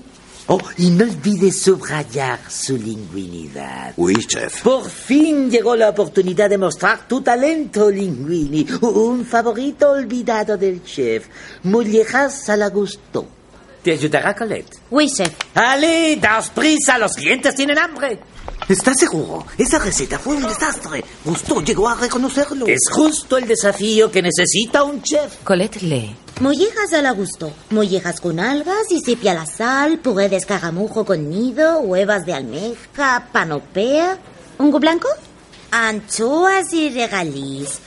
Oh, 0.47 0.60
y 0.78 0.89
no 0.89 1.06
olvides 1.06 1.62
subrayar 1.62 2.39
su 2.49 2.76
linguinidad. 2.78 3.93
Oui, 3.95 4.16
chef. 4.16 4.64
Por 4.64 4.89
fin 4.89 5.49
llegó 5.49 5.76
la 5.76 5.89
oportunidad 5.89 6.49
de 6.49 6.58
mostrar 6.58 7.08
tu 7.08 7.22
talento, 7.22 7.89
Linguini. 7.89 8.66
Un 8.82 9.26
favorito 9.26 9.91
olvidado 9.91 10.58
del 10.58 10.84
chef. 10.84 11.28
Mollejas 11.64 12.49
a 12.49 12.58
la 12.58 12.70
gusto. 12.70 13.28
¿Te 13.84 13.93
ayudará 13.93 14.36
Colette? 14.36 14.78
Oui, 14.89 15.10
chef. 15.10 15.32
¡Ale, 15.56 16.18
daos 16.18 16.49
prisa! 16.49 16.97
¡Los 16.97 17.14
clientes 17.14 17.56
tienen 17.56 17.78
hambre! 17.80 18.20
¿Estás 18.70 18.97
seguro? 18.99 19.45
Esa 19.57 19.80
receta 19.80 20.18
fue 20.18 20.36
un 20.36 20.43
desastre. 20.43 21.03
Gusto 21.26 21.62
llegó 21.62 21.89
a 21.89 21.95
reconocerlo. 21.95 22.68
Es 22.68 22.89
justo 22.89 23.38
el 23.38 23.47
desafío 23.47 24.09
que 24.12 24.22
necesita 24.22 24.84
un 24.84 25.01
chef. 25.01 25.38
Colette 25.43 25.82
lee. 25.82 26.16
Mollejas 26.39 26.93
a 26.93 27.01
la 27.01 27.12
gusto. 27.12 27.51
Mollejas 27.72 28.22
con 28.22 28.39
algas 28.39 28.89
y 28.89 29.01
sepia 29.01 29.32
a 29.32 29.36
la 29.36 29.45
sal, 29.45 29.99
puré 29.99 30.30
de 30.30 30.38
escaramujo 30.38 31.05
con 31.05 31.30
nido, 31.30 31.80
huevas 31.80 32.26
de 32.26 32.34
almeja, 32.34 33.28
panopea. 33.32 34.18
¿Hongo 34.57 34.80
blanco? 34.80 35.09
Anchoas 35.72 36.72
y 36.74 36.89
regaliz. 36.89 37.80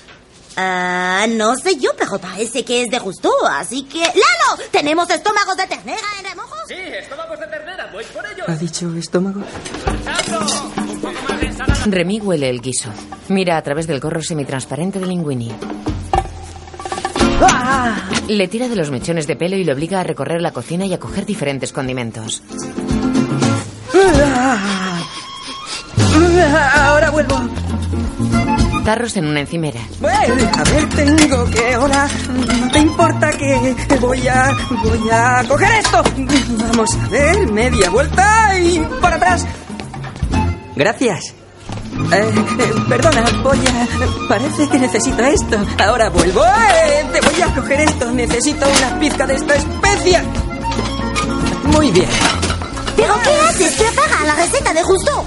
Ah, 0.57 1.27
no 1.31 1.57
sé 1.57 1.77
yo, 1.77 1.91
pero 1.99 2.19
parece 2.19 2.65
que 2.65 2.83
es 2.83 2.91
de 2.91 2.99
justo, 3.01 3.31
así 3.49 3.83
que... 3.85 3.99
¡Lalo! 3.99 4.63
¿Tenemos 4.71 5.11
estómagos 5.11 5.57
de 5.57 5.67
ternera 5.67 6.07
en 6.21 6.25
remojo? 6.27 6.55
Sí, 6.69 6.75
estómagos 6.75 7.41
de 7.41 7.47
ternera, 7.49 7.84
voy 7.95 8.05
por 8.13 8.27
ellos. 8.27 8.49
¿Ha 8.49 8.57
dicho 8.57 8.95
estómago? 8.97 9.41
Remy 11.87 12.21
huele 12.21 12.51
el 12.51 12.61
guiso. 12.61 12.91
Mira 13.29 13.57
a 13.57 13.63
través 13.63 13.87
del 13.87 14.01
gorro 14.01 14.21
semitransparente 14.21 14.99
de 14.99 15.07
Linguini. 15.07 15.53
Le 18.29 18.49
tira 18.49 18.69
de 18.69 18.77
los 18.77 18.91
mechones 18.91 19.27
de 19.27 19.37
pelo 19.37 19.57
y 19.57 19.65
le 19.65 19.73
obliga 19.73 20.01
a 20.01 20.05
recorrer 20.05 20.41
la 20.41 20.53
cocina 20.53 20.87
y 20.87 20.93
a 20.93 20.99
coger 20.99 21.25
diferentes 21.25 21.73
condimentos. 21.73 22.43
Ahora 26.75 27.11
vuelvo. 27.11 27.37
Tarros 28.85 29.17
en 29.17 29.27
una 29.27 29.41
encimera. 29.41 29.81
Bueno, 29.99 30.51
a 30.53 30.65
ver, 30.65 30.89
tengo 30.91 31.45
que 31.47 31.75
ahora. 31.75 32.07
No 32.61 32.71
te 32.71 32.79
importa 32.81 33.31
que 33.31 33.77
voy 33.99 34.29
a. 34.29 34.51
Voy 34.83 35.11
a 35.11 35.43
coger 35.49 35.73
esto. 35.73 36.03
Vamos 36.69 36.95
a 36.95 37.09
ver, 37.09 37.51
media 37.51 37.89
vuelta 37.89 38.59
y 38.59 38.79
para 39.01 39.17
atrás. 39.17 39.47
Gracias. 40.77 41.35
Eh, 42.13 42.35
eh, 42.59 42.73
perdona, 42.89 43.25
voy 43.43 43.59
a. 43.59 44.29
Parece 44.29 44.69
que 44.69 44.79
necesito 44.79 45.23
esto. 45.25 45.57
Ahora 45.83 46.11
vuelvo. 46.11 46.43
Eh, 46.45 47.07
te 47.11 47.21
voy 47.23 47.41
a 47.41 47.55
coger 47.55 47.81
esto. 47.81 48.13
Necesito 48.13 48.67
una 48.69 48.99
pizca 49.01 49.27
de 49.27 49.35
esta 49.35 49.55
especia. 49.55 50.23
Muy 51.65 51.91
bien. 51.91 52.09
¿Pero 52.97 53.15
qué 53.23 53.31
haces? 53.49 53.73
Prepara 53.77 54.25
la 54.27 54.35
receta 54.35 54.75
de 54.75 54.83
justo. 54.83 55.25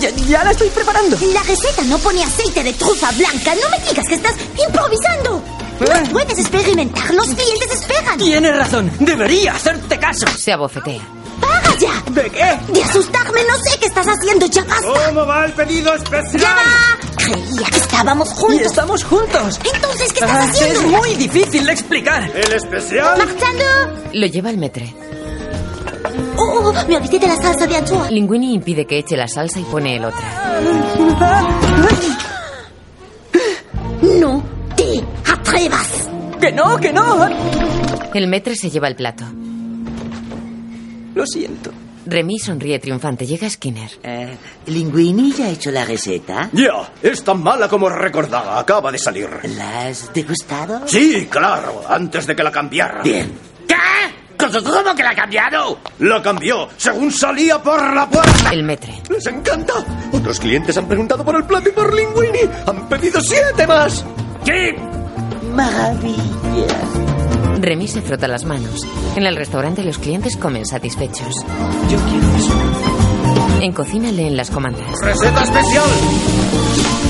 Ya, 0.00 0.10
ya 0.10 0.44
la 0.44 0.50
estoy 0.52 0.68
preparando. 0.70 1.16
La 1.32 1.42
receta 1.42 1.82
no 1.84 1.98
pone 1.98 2.22
aceite 2.24 2.62
de 2.62 2.72
trufa 2.72 3.10
blanca. 3.12 3.52
No 3.54 3.68
me 3.70 3.84
digas 3.88 4.06
que 4.08 4.14
estás 4.14 4.34
improvisando. 4.66 5.42
No 5.80 6.10
puedes 6.12 6.38
experimentar. 6.38 7.12
Los 7.14 7.26
clientes 7.28 7.70
esperan. 7.72 8.18
Tienes 8.18 8.56
razón. 8.56 8.90
Debería 9.00 9.52
hacerte 9.54 9.98
caso. 9.98 10.26
Se 10.38 10.52
abofetea. 10.52 11.00
¡Paga 11.40 11.74
ya! 11.78 12.02
¿De 12.12 12.30
qué? 12.30 12.58
De 12.72 12.82
asustarme, 12.82 13.40
no 13.44 13.56
sé 13.56 13.78
qué 13.78 13.86
estás 13.86 14.06
haciendo. 14.06 14.46
¡Ya 14.46 14.62
basta! 14.64 15.06
¿Cómo 15.06 15.24
va 15.26 15.46
el 15.46 15.52
pedido 15.52 15.94
especial? 15.94 16.40
¡Ya 16.42 16.54
va! 16.54 16.98
Creía 17.16 17.66
que 17.70 17.78
estábamos 17.78 18.30
Y 18.30 18.34
juntos. 18.34 18.66
estamos 18.66 19.04
juntos. 19.04 19.60
Entonces, 19.74 20.12
¿qué 20.12 20.20
estás 20.20 20.30
Ah, 20.30 20.48
haciendo? 20.50 20.80
Es 20.80 20.86
muy 20.86 21.14
difícil 21.14 21.64
de 21.64 21.72
explicar. 21.72 22.30
¿El 22.36 22.52
especial? 22.52 23.16
¡Marchando! 23.18 23.64
Lo 24.12 24.26
lleva 24.26 24.50
al 24.50 24.58
metre. 24.58 24.94
¡Oh! 26.52 26.72
Me 26.88 26.96
olvidé 26.96 27.18
de 27.18 27.26
la 27.28 27.36
salsa 27.36 27.66
de 27.66 27.76
anchoa. 27.76 28.10
Linguini 28.10 28.54
impide 28.54 28.86
que 28.86 28.98
eche 28.98 29.16
la 29.16 29.28
salsa 29.28 29.60
y 29.60 29.64
pone 29.64 29.96
el 29.96 30.04
otra. 30.04 30.60
No 34.02 34.42
te 34.76 35.04
atrevas. 35.30 36.08
¡Que 36.40 36.52
no, 36.52 36.76
que 36.78 36.92
no! 36.92 37.28
El 38.14 38.26
metre 38.28 38.56
se 38.56 38.70
lleva 38.70 38.88
el 38.88 38.96
plato. 38.96 39.24
Lo 41.14 41.26
siento. 41.26 41.70
Remy 42.06 42.38
sonríe 42.38 42.78
triunfante. 42.78 43.26
Llega 43.26 43.48
Skinner. 43.48 43.90
Eh, 44.02 44.36
¿Linguini 44.66 45.32
ya 45.32 45.46
ha 45.46 45.50
hecho 45.50 45.70
la 45.70 45.84
receta? 45.84 46.48
Ya, 46.52 46.90
es 47.02 47.22
tan 47.22 47.42
mala 47.42 47.68
como 47.68 47.88
recordaba. 47.88 48.58
Acaba 48.58 48.90
de 48.90 48.98
salir. 48.98 49.28
¿La 49.56 49.86
has 49.86 50.12
degustado? 50.12 50.88
Sí, 50.88 51.28
claro, 51.30 51.82
antes 51.88 52.26
de 52.26 52.34
que 52.34 52.42
la 52.42 52.50
cambiara. 52.50 53.02
Bien. 53.02 53.30
¿Qué? 53.68 53.74
¿Cómo 54.48 54.94
que 54.94 55.02
la 55.02 55.10
ha 55.10 55.14
cambiado? 55.14 55.78
La 55.98 56.22
cambió 56.22 56.68
según 56.76 57.12
salía 57.12 57.62
por 57.62 57.94
la 57.94 58.08
puerta. 58.08 58.50
El 58.52 58.62
metre. 58.62 59.02
Les 59.08 59.26
encanta. 59.26 59.74
Otros 60.12 60.40
clientes 60.40 60.76
han 60.78 60.86
preguntado 60.88 61.24
por 61.24 61.36
el 61.36 61.44
plato 61.44 61.68
y 61.68 61.72
por 61.72 61.94
Linguini. 61.94 62.50
Han 62.66 62.88
pedido 62.88 63.20
siete 63.20 63.66
más. 63.66 64.04
¿Qué? 64.44 64.76
Maravilla. 65.54 66.66
Remy 67.60 67.88
se 67.88 68.00
frota 68.00 68.26
las 68.26 68.44
manos. 68.44 68.86
En 69.16 69.26
el 69.26 69.36
restaurante 69.36 69.82
los 69.82 69.98
clientes 69.98 70.36
comen 70.36 70.64
satisfechos. 70.64 71.34
Yo 71.90 71.98
quiero 72.08 72.36
eso. 72.36 72.99
En 73.62 73.72
cocina 73.72 74.10
leen 74.10 74.36
las 74.36 74.50
comandas. 74.50 74.86
¡Receta 75.02 75.42
especial! 75.42 75.84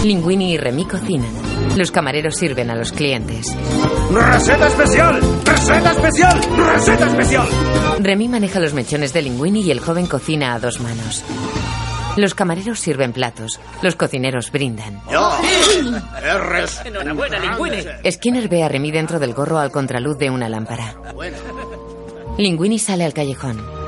Linguini 0.05 0.55
y 0.55 0.57
Remy 0.57 0.85
cocinan. 0.85 1.31
Los 1.77 1.93
camareros 1.93 2.35
sirven 2.35 2.71
a 2.71 2.75
los 2.75 2.91
clientes. 2.91 3.57
¡Receta 4.11 4.67
especial! 4.67 5.21
¡Receta 5.45 5.93
especial! 5.93 6.41
¡Receta 6.57 7.07
especial! 7.07 7.47
Remy 8.01 8.29
maneja 8.29 8.59
los 8.59 8.75
mechones 8.75 9.13
de 9.13 9.23
Linguini 9.23 9.63
y 9.63 9.71
el 9.71 9.79
joven 9.79 10.07
cocina 10.07 10.55
a 10.55 10.59
dos 10.59 10.81
manos. 10.81 11.23
Los 12.17 12.35
camareros 12.35 12.81
sirven 12.81 13.13
platos. 13.13 13.61
Los 13.83 13.95
cocineros 13.95 14.51
brindan. 14.51 15.01
Enhorabuena, 16.85 17.39
Linguini. 17.39 17.85
Skinner 18.11 18.49
ve 18.49 18.65
a 18.65 18.69
Remy 18.69 18.91
dentro 18.91 19.21
del 19.21 19.35
gorro 19.35 19.61
al 19.61 19.71
contraluz 19.71 20.19
de 20.19 20.31
una 20.31 20.49
lámpara. 20.49 20.97
Linguini 22.39 22.81
sale 22.81 23.05
al 23.05 23.15
callejón. 23.15 23.80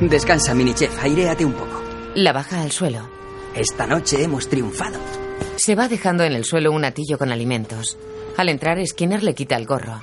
Descansa, 0.00 0.54
mini 0.54 0.74
chef. 0.74 1.02
Airéate 1.02 1.44
un 1.44 1.52
poco. 1.52 1.82
La 2.14 2.32
baja 2.32 2.60
al 2.60 2.70
suelo. 2.70 3.08
Esta 3.54 3.86
noche 3.86 4.22
hemos 4.22 4.48
triunfado. 4.48 4.98
Se 5.56 5.74
va 5.74 5.88
dejando 5.88 6.24
en 6.24 6.32
el 6.34 6.44
suelo 6.44 6.72
un 6.72 6.84
atillo 6.84 7.16
con 7.16 7.32
alimentos. 7.32 7.96
Al 8.36 8.50
entrar, 8.50 8.84
Skinner 8.86 9.22
le 9.22 9.34
quita 9.34 9.56
el 9.56 9.64
gorro. 9.66 10.00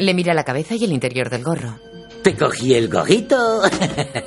Le 0.00 0.14
mira 0.14 0.34
la 0.34 0.42
cabeza 0.44 0.74
y 0.74 0.84
el 0.84 0.92
interior 0.92 1.30
del 1.30 1.44
gorro. 1.44 1.78
¿Te 2.24 2.34
cogí 2.34 2.72
el 2.72 2.88
gorrito? 2.88 3.60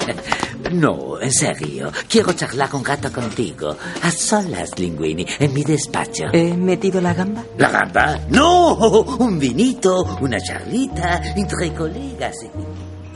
no, 0.71 1.19
en 1.19 1.33
serio. 1.33 1.91
Quiero 2.07 2.31
charlar 2.33 2.69
un 2.75 2.85
rato 2.85 3.11
contigo. 3.11 3.75
A 4.03 4.11
solas, 4.11 4.69
Linguini, 4.77 5.25
en 5.39 5.51
mi 5.51 5.63
despacho. 5.63 6.25
¿He 6.31 6.53
metido 6.53 7.01
la 7.01 7.15
gamba? 7.15 7.43
¿La 7.57 7.71
gamba? 7.71 8.19
¡No! 8.29 8.75
Un 8.75 9.39
vinito, 9.39 10.03
una 10.21 10.39
charlita, 10.39 11.23
entre 11.35 11.73
colegas. 11.73 12.35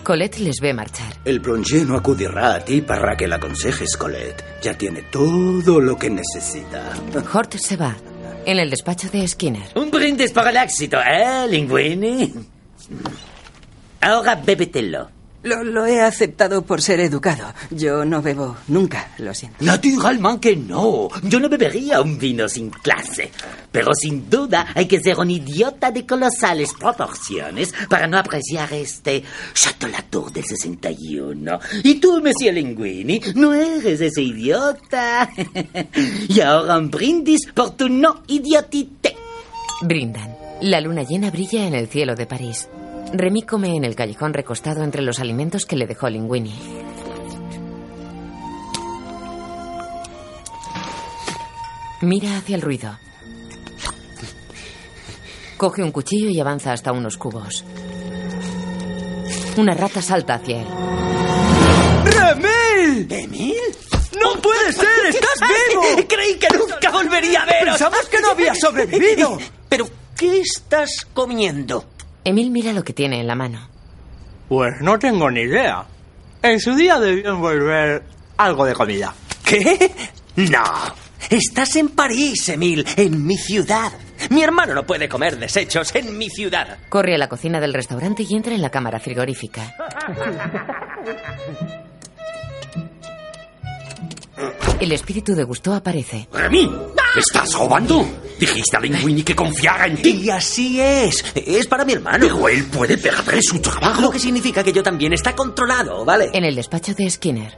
Colette 0.04 0.40
les 0.40 0.60
ve 0.60 0.74
marchar. 0.74 1.14
El 1.26 1.42
bronché 1.42 1.86
no 1.86 1.96
acudirá 1.96 2.56
a 2.56 2.66
ti 2.66 2.82
para 2.82 3.16
que 3.16 3.28
la 3.28 3.36
aconsejes, 3.36 3.96
Colette. 3.96 4.44
Ya 4.64 4.76
tiene 4.76 5.04
todo 5.12 5.80
lo 5.80 5.96
que 5.96 6.10
necesita. 6.10 6.90
Hort 7.32 7.54
se 7.54 7.78
va. 7.78 7.96
En 8.48 8.58
el 8.58 8.72
despacho 8.72 9.10
de 9.10 9.28
Skinner. 9.28 9.74
Un 9.76 9.92
brindis 9.92 10.32
para 10.32 10.50
el 10.50 10.58
éxito, 10.58 10.98
¿eh, 10.98 11.46
Linguini? 11.48 12.34
Ahora 14.02 14.36
bébetelo. 14.36 15.10
Lo, 15.44 15.64
lo 15.64 15.88
he 15.88 16.00
aceptado 16.00 16.62
por 16.64 16.82
ser 16.84 17.00
educado. 17.00 17.52
Yo 17.72 18.06
no 18.06 18.22
bebo 18.22 18.58
nunca, 18.68 19.12
lo 19.18 19.34
siento. 19.34 19.58
Naturalmente 19.64 20.52
que 20.52 20.56
no. 20.56 21.08
Yo 21.24 21.40
no 21.40 21.50
bebería 21.50 22.00
un 22.02 22.20
vino 22.20 22.48
sin 22.48 22.70
clase. 22.70 23.32
Pero 23.72 23.92
sin 23.96 24.30
duda 24.30 24.68
hay 24.76 24.86
que 24.86 25.00
ser 25.00 25.18
un 25.18 25.32
idiota 25.32 25.92
de 25.92 26.06
colosales 26.06 26.74
proporciones 26.74 27.74
para 27.90 28.06
no 28.06 28.20
apreciar 28.20 28.72
este 28.74 29.24
Chateau 29.54 29.90
Latour 29.90 30.32
del 30.32 30.46
61. 30.46 31.60
Y 31.84 31.96
tú, 31.96 32.22
Monsieur 32.22 32.54
Linguini, 32.54 33.20
no 33.34 33.54
eres 33.54 34.00
ese 34.00 34.22
idiota. 34.22 35.28
y 36.28 36.40
ahora 36.40 36.78
un 36.78 36.92
brindis 36.92 37.48
por 37.52 37.72
tu 37.72 37.90
no 37.90 38.22
idiotité. 38.28 39.16
Brindan. 39.82 40.36
La 40.62 40.80
luna 40.80 41.02
llena 41.02 41.32
brilla 41.32 41.66
en 41.66 41.74
el 41.74 41.88
cielo 41.88 42.14
de 42.14 42.28
París. 42.28 42.68
Remy 43.14 43.42
come 43.44 43.76
en 43.76 43.84
el 43.84 43.96
callejón 43.96 44.34
recostado 44.34 44.84
entre 44.84 45.02
los 45.02 45.20
alimentos 45.20 45.66
que 45.66 45.76
le 45.76 45.86
dejó 45.86 46.10
Linguini. 46.10 46.54
Mira 52.02 52.38
hacia 52.38 52.56
el 52.56 52.62
ruido. 52.62 52.98
Coge 55.58 55.84
un 55.84 55.92
cuchillo 55.92 56.30
y 56.30 56.40
avanza 56.40 56.72
hasta 56.74 56.92
unos 56.92 57.18
cubos. 57.18 57.64
Una 59.58 59.74
rata 59.74 60.02
salta 60.02 60.36
hacia 60.36 60.62
él. 60.62 60.68
¡Remil! 62.06 63.08
¿Emil? 63.12 63.56
¡No 64.20 64.42
puede 64.42 64.72
ser! 64.74 64.88
¡Estás 65.10 65.40
vivo! 65.70 66.08
Creí 66.08 66.36
que 66.40 66.48
nunca 66.58 66.90
volvería 66.90 67.44
a 67.44 67.46
veros. 67.46 67.78
Pensamos 67.78 68.08
que 68.10 68.22
no 68.22 68.32
había 68.32 68.56
sobrevivido. 68.56 69.38
Pero, 69.70 69.88
¿qué 70.18 70.40
estás 70.42 71.06
comiendo? 71.14 71.86
Emil 72.24 72.52
mira 72.52 72.74
lo 72.74 72.84
que 72.84 72.94
tiene 72.94 73.20
en 73.20 73.28
la 73.28 73.36
mano. 73.36 73.68
Pues 74.48 74.74
no 74.82 75.00
tengo 75.00 75.30
ni 75.32 75.42
idea. 75.42 75.86
En 76.44 76.60
su 76.60 76.76
día 76.76 77.00
debió 77.00 77.32
envolver 77.32 78.04
algo 78.38 78.66
de 78.66 78.74
comida. 78.74 79.14
¿Qué? 79.46 79.92
No. 80.36 80.64
Estás 81.30 81.76
en 81.76 81.90
París, 81.90 82.50
Emil, 82.50 82.86
en 82.98 83.26
mi 83.26 83.38
ciudad. 83.38 83.92
Mi 84.30 84.44
hermano 84.44 84.74
no 84.74 84.84
puede 84.84 85.08
comer 85.08 85.38
desechos 85.38 85.94
en 85.96 86.18
mi 86.18 86.30
ciudad. 86.30 86.78
Corre 86.90 87.16
a 87.16 87.18
la 87.18 87.30
cocina 87.30 87.60
del 87.60 87.74
restaurante 87.74 88.26
y 88.28 88.36
entra 88.36 88.54
en 88.54 88.62
la 88.62 88.70
cámara 88.70 89.00
frigorífica. 89.00 89.74
El 94.80 94.92
espíritu 94.92 95.36
de 95.36 95.44
Gusto 95.44 95.74
aparece. 95.74 96.28
¡Remy! 96.34 96.68
¿Me 96.68 97.20
estás 97.20 97.54
robando? 97.54 98.08
Dijiste 98.40 98.78
a 98.78 98.80
Linguini 98.80 99.22
que 99.24 99.36
confiara 99.36 99.86
en 99.86 100.02
ti. 100.02 100.22
Y 100.24 100.30
así 100.30 100.80
es. 100.80 101.24
Es 101.36 101.68
para 101.68 101.86
mi 101.86 101.94
hermano. 101.94 102.20
Pero 102.22 102.48
él 102.48 102.66
puede 102.66 102.98
perder 102.98 103.42
su 103.44 103.60
trabajo. 103.60 104.02
Lo 104.02 104.10
que 104.10 104.20
significa 104.20 104.64
que 104.64 104.74
yo 104.74 104.82
también 104.82 105.14
está 105.14 105.36
controlado, 105.36 106.04
¿vale? 106.06 106.30
En 106.34 106.46
el 106.46 106.56
despacho 106.56 106.94
de 106.94 107.10
Skinner. 107.10 107.58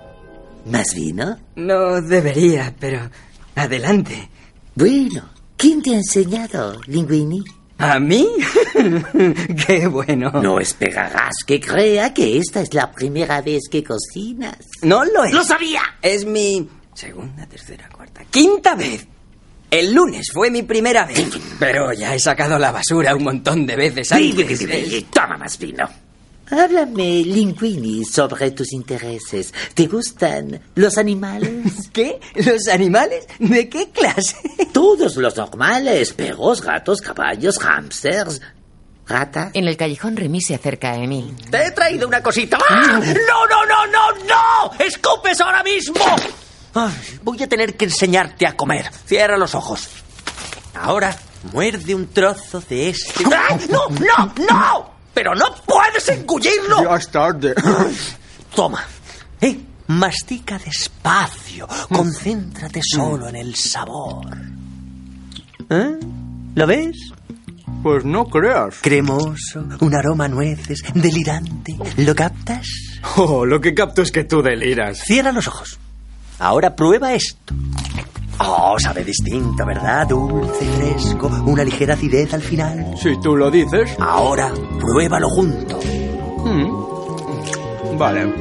¿Más 0.66 0.94
vino? 0.96 1.38
No 1.56 2.02
debería, 2.02 2.74
pero 2.80 3.10
adelante. 3.56 4.30
Bueno, 4.76 5.30
¿quién 5.56 5.82
te 5.82 5.92
ha 5.92 5.98
enseñado, 5.98 6.82
Linguini? 6.88 7.44
¿A 7.78 8.00
mí? 8.00 8.28
Qué 9.68 9.88
bueno. 9.88 10.32
No 10.42 10.60
esperarás 10.60 11.36
que 11.46 11.60
crea 11.60 12.14
que 12.14 12.38
esta 12.38 12.62
es 12.62 12.74
la 12.74 12.92
primera 12.92 13.42
vez 13.42 13.64
que 13.70 13.84
cocinas. 13.84 14.58
No 14.82 15.04
lo 15.04 15.24
es. 15.24 15.34
¡Lo 15.34 15.44
sabía! 15.44 15.82
Es 16.02 16.26
mi 16.26 16.68
segunda, 16.94 17.46
tercera, 17.48 17.90
cuarta, 17.90 18.24
quinta 18.26 18.76
vez. 18.76 19.08
El 19.70 19.92
lunes 19.94 20.28
fue 20.32 20.52
mi 20.52 20.62
primera 20.62 21.06
vez. 21.06 21.26
Pero 21.60 21.92
ya 21.94 22.14
he 22.14 22.20
sacado 22.20 22.60
la 22.60 22.72
basura 22.72 23.16
un 23.16 23.24
montón 23.24 23.66
de 23.66 23.76
veces 23.76 24.12
antes. 24.12 24.68
Toma 25.12 25.36
más 25.38 25.58
vino. 25.58 25.90
Háblame, 26.50 27.24
Linguini, 27.24 28.04
sobre 28.06 28.52
tus 28.52 28.74
intereses. 28.74 29.54
¿Te 29.74 29.88
gustan 29.88 30.62
los 30.76 30.98
animales? 30.98 31.90
¿Qué? 31.94 32.20
¿Los 32.36 32.68
animales? 32.68 33.26
¿De 33.40 33.70
qué 33.70 33.90
clase? 33.92 34.36
Todos 34.74 35.16
los 35.16 35.36
normales. 35.36 36.14
Perros, 36.14 36.62
gatos, 36.62 37.02
caballos, 37.02 37.58
hamsters. 37.60 38.42
¿Rata? 39.08 39.52
En 39.54 39.68
el 39.68 39.76
callejón, 39.78 40.16
Remy 40.16 40.42
se 40.42 40.56
acerca 40.56 40.92
a 40.92 40.96
Emil. 40.96 41.36
Te 41.50 41.66
he 41.68 41.72
traído 41.72 42.08
una 42.08 42.22
cosita. 42.22 42.58
¡Ah! 42.70 43.00
¡No, 43.00 43.48
no, 43.48 43.66
no, 43.66 43.88
no, 43.88 44.12
no! 44.26 44.72
¡Escupes 44.80 45.42
ahora 45.42 45.62
mismo! 45.64 46.00
Ay, 46.74 47.20
voy 47.22 47.42
a 47.44 47.48
tener 47.48 47.76
que 47.76 47.86
enseñarte 47.86 48.48
a 48.48 48.56
comer. 48.56 48.90
Cierra 49.06 49.38
los 49.38 49.56
ojos. 49.56 49.90
Ahora, 50.74 51.16
muerde 51.52 51.94
un 51.94 52.08
trozo 52.08 52.62
de 52.62 52.90
este. 52.90 53.26
¡Ah! 53.34 53.58
¡No, 53.70 53.90
no, 53.90 54.34
no! 54.50 54.93
¡Pero 55.14 55.36
no 55.36 55.46
puedes 55.66 56.08
engullirlo! 56.10 56.84
Ya 56.84 56.96
es 56.96 57.10
tarde. 57.10 57.54
Toma. 58.56 58.84
Eh, 59.42 59.60
mastica 59.88 60.58
despacio. 60.58 61.68
Concéntrate 61.92 62.82
solo 62.84 63.28
en 63.30 63.36
el 63.36 63.56
sabor. 63.56 64.26
¿Eh? 65.70 66.00
¿Lo 66.56 66.68
ves? 66.68 66.98
Pues 67.82 68.06
no 68.06 68.26
creas. 68.26 68.76
Cremoso, 68.82 69.66
un 69.82 69.96
aroma 69.96 70.26
a 70.26 70.30
nueces, 70.30 70.82
delirante. 70.94 71.76
¿Lo 71.98 72.16
captas? 72.16 72.66
Oh, 73.18 73.46
lo 73.46 73.60
que 73.60 73.74
capto 73.74 74.02
es 74.02 74.12
que 74.12 74.24
tú 74.24 74.42
deliras. 74.42 75.00
Cierra 75.00 75.32
los 75.34 75.48
ojos. 75.48 75.78
Ahora 76.40 76.76
prueba 76.76 77.14
esto. 77.14 77.54
Oh, 78.40 78.76
sabe 78.80 79.04
distinto, 79.04 79.66
¿verdad? 79.66 80.08
Dulce, 80.08 80.66
fresco, 80.66 81.28
una 81.46 81.64
ligera 81.64 81.94
acidez 81.94 82.34
al 82.34 82.42
final. 82.42 82.94
Si 83.02 83.16
tú 83.20 83.36
lo 83.36 83.50
dices. 83.52 83.96
Ahora, 84.00 84.52
pruébalo 84.80 85.30
junto. 85.30 85.80
Mm. 86.44 87.98
Vale. 87.98 88.34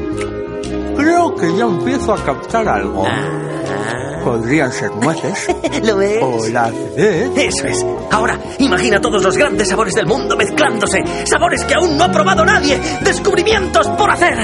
Creo 0.96 1.34
que 1.34 1.56
ya 1.56 1.64
empiezo 1.64 2.14
a 2.14 2.24
captar 2.24 2.66
algo. 2.68 3.04
Ah, 3.06 4.20
Podrían 4.24 4.72
ser 4.72 4.90
nueces. 4.96 5.46
¿Lo 5.84 5.96
ves? 5.96 6.22
O 6.22 6.48
la 6.48 6.64
acidez. 6.64 7.30
Eso 7.36 7.66
es. 7.66 7.86
Ahora, 8.10 8.38
imagina 8.58 9.00
todos 9.00 9.22
los 9.22 9.36
grandes 9.36 9.68
sabores 9.68 9.94
del 9.94 10.06
mundo 10.06 10.36
mezclándose. 10.36 10.98
Sabores 11.24 11.64
que 11.64 11.74
aún 11.74 11.96
no 11.98 12.04
ha 12.04 12.12
probado 12.12 12.44
nadie. 12.44 12.80
Descubrimientos 13.02 13.88
por 13.90 14.10
hacer. 14.10 14.34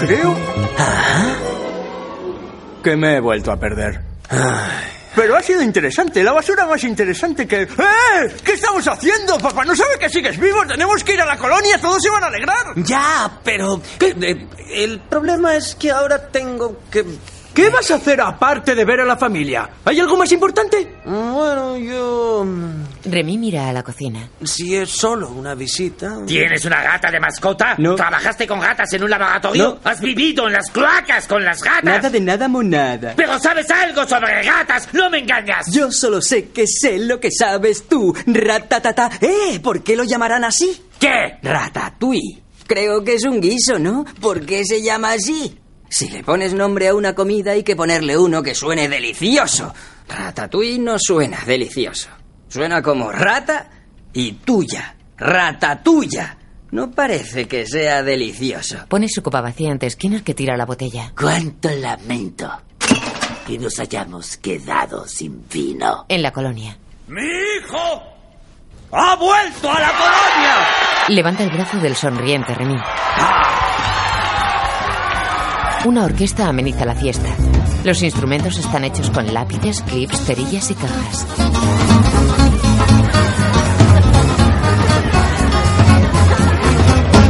Creo 0.00 0.34
Ah, 0.78 1.32
que 2.82 2.96
me 2.96 3.16
he 3.16 3.20
vuelto 3.20 3.50
a 3.52 3.56
perder. 3.56 4.13
Pero 5.14 5.36
ha 5.36 5.42
sido 5.42 5.62
interesante, 5.62 6.24
la 6.24 6.32
basura 6.32 6.66
más 6.66 6.82
interesante 6.82 7.46
que... 7.46 7.62
¡Eh! 7.62 7.66
¿Qué 8.44 8.54
estamos 8.54 8.86
haciendo? 8.88 9.38
Papá 9.38 9.64
no 9.64 9.76
sabe 9.76 9.96
que 9.98 10.10
sigues 10.10 10.36
vivo, 10.38 10.66
tenemos 10.66 11.04
que 11.04 11.14
ir 11.14 11.20
a 11.20 11.24
la 11.26 11.36
colonia, 11.38 11.80
todos 11.80 12.02
se 12.02 12.10
van 12.10 12.24
a 12.24 12.26
alegrar. 12.26 12.72
Ya, 12.76 13.30
pero... 13.44 13.80
eh, 14.00 14.46
el 14.72 14.98
problema 15.02 15.54
es 15.54 15.76
que 15.76 15.92
ahora 15.92 16.28
tengo 16.28 16.80
que... 16.90 17.04
¿Qué 17.54 17.70
vas 17.70 17.88
a 17.92 17.94
hacer 17.94 18.20
aparte 18.20 18.74
de 18.74 18.84
ver 18.84 19.00
a 19.00 19.04
la 19.04 19.16
familia? 19.16 19.70
¿Hay 19.84 20.00
algo 20.00 20.16
más 20.16 20.32
importante? 20.32 20.96
Bueno, 21.04 21.78
yo... 21.78 22.44
Remy 23.04 23.38
mira 23.38 23.68
a 23.68 23.72
la 23.72 23.84
cocina. 23.84 24.28
Si 24.42 24.74
es 24.74 24.90
solo 24.90 25.28
una 25.28 25.54
visita... 25.54 26.18
¿Tienes 26.26 26.64
una 26.64 26.82
gata 26.82 27.12
de 27.12 27.20
mascota? 27.20 27.76
No. 27.78 27.94
¿Trabajaste 27.94 28.44
con 28.48 28.58
gatas 28.58 28.92
en 28.94 29.04
un 29.04 29.10
laboratorio? 29.10 29.78
No. 29.84 29.88
¿Has 29.88 30.00
vivido 30.00 30.48
en 30.48 30.54
las 30.54 30.68
cloacas 30.68 31.28
con 31.28 31.44
las 31.44 31.62
gatas? 31.62 31.84
Nada 31.84 32.10
de 32.10 32.20
nada, 32.20 32.48
monada. 32.48 33.14
Pero 33.16 33.38
sabes 33.38 33.70
algo 33.70 34.04
sobre 34.04 34.42
gatas, 34.44 34.88
no 34.92 35.08
me 35.08 35.18
engañas. 35.20 35.66
Yo 35.70 35.92
solo 35.92 36.20
sé 36.20 36.48
que 36.48 36.66
sé 36.66 36.98
lo 36.98 37.20
que 37.20 37.30
sabes 37.30 37.86
tú. 37.86 38.12
Ratatata. 38.26 39.12
¡Eh! 39.20 39.60
¿Por 39.62 39.84
qué 39.84 39.94
lo 39.94 40.02
llamarán 40.02 40.42
así? 40.42 40.82
¿Qué? 40.98 41.38
Ratatouille. 41.40 42.42
Creo 42.66 43.04
que 43.04 43.14
es 43.14 43.24
un 43.24 43.40
guiso, 43.40 43.78
¿no? 43.78 44.04
¿Por 44.20 44.44
qué 44.44 44.64
se 44.64 44.82
llama 44.82 45.12
así? 45.12 45.56
Si 45.94 46.08
le 46.08 46.24
pones 46.24 46.52
nombre 46.54 46.88
a 46.88 46.94
una 46.96 47.14
comida 47.14 47.52
hay 47.52 47.62
que 47.62 47.76
ponerle 47.76 48.18
uno 48.18 48.42
que 48.42 48.56
suene 48.56 48.88
delicioso. 48.88 49.72
Ratatouille 50.08 50.80
no 50.80 50.96
suena 50.98 51.38
delicioso. 51.46 52.08
Suena 52.48 52.82
como 52.82 53.12
rata 53.12 53.70
y 54.12 54.32
tuya. 54.32 54.96
Ratatuya. 55.16 56.36
No 56.72 56.90
parece 56.90 57.46
que 57.46 57.64
sea 57.64 58.02
delicioso. 58.02 58.86
Pone 58.88 59.08
su 59.08 59.22
copa 59.22 59.40
vacía 59.40 59.70
ante 59.70 59.88
Skinner 59.88 60.24
que 60.24 60.34
tira 60.34 60.56
la 60.56 60.66
botella. 60.66 61.12
Cuánto 61.16 61.70
lamento 61.70 62.50
que 63.46 63.56
nos 63.56 63.78
hayamos 63.78 64.36
quedado 64.38 65.06
sin 65.06 65.46
vino. 65.48 66.06
En 66.08 66.22
la 66.22 66.32
colonia. 66.32 66.76
¡Mi 67.06 67.22
hijo! 67.22 68.02
¡Ha 68.90 69.14
vuelto 69.14 69.70
a 69.70 69.78
la 69.78 69.92
colonia! 69.92 70.54
Levanta 71.10 71.44
el 71.44 71.50
brazo 71.50 71.76
del 71.78 71.94
sonriente 71.94 72.52
Remy. 72.52 72.80
Una 75.84 76.04
orquesta 76.04 76.48
ameniza 76.48 76.86
la 76.86 76.94
fiesta. 76.94 77.28
Los 77.84 78.02
instrumentos 78.02 78.56
están 78.56 78.84
hechos 78.84 79.10
con 79.10 79.32
lápices, 79.34 79.82
clips, 79.82 80.18
cerillas 80.24 80.70
y 80.70 80.74
cajas. 80.74 81.26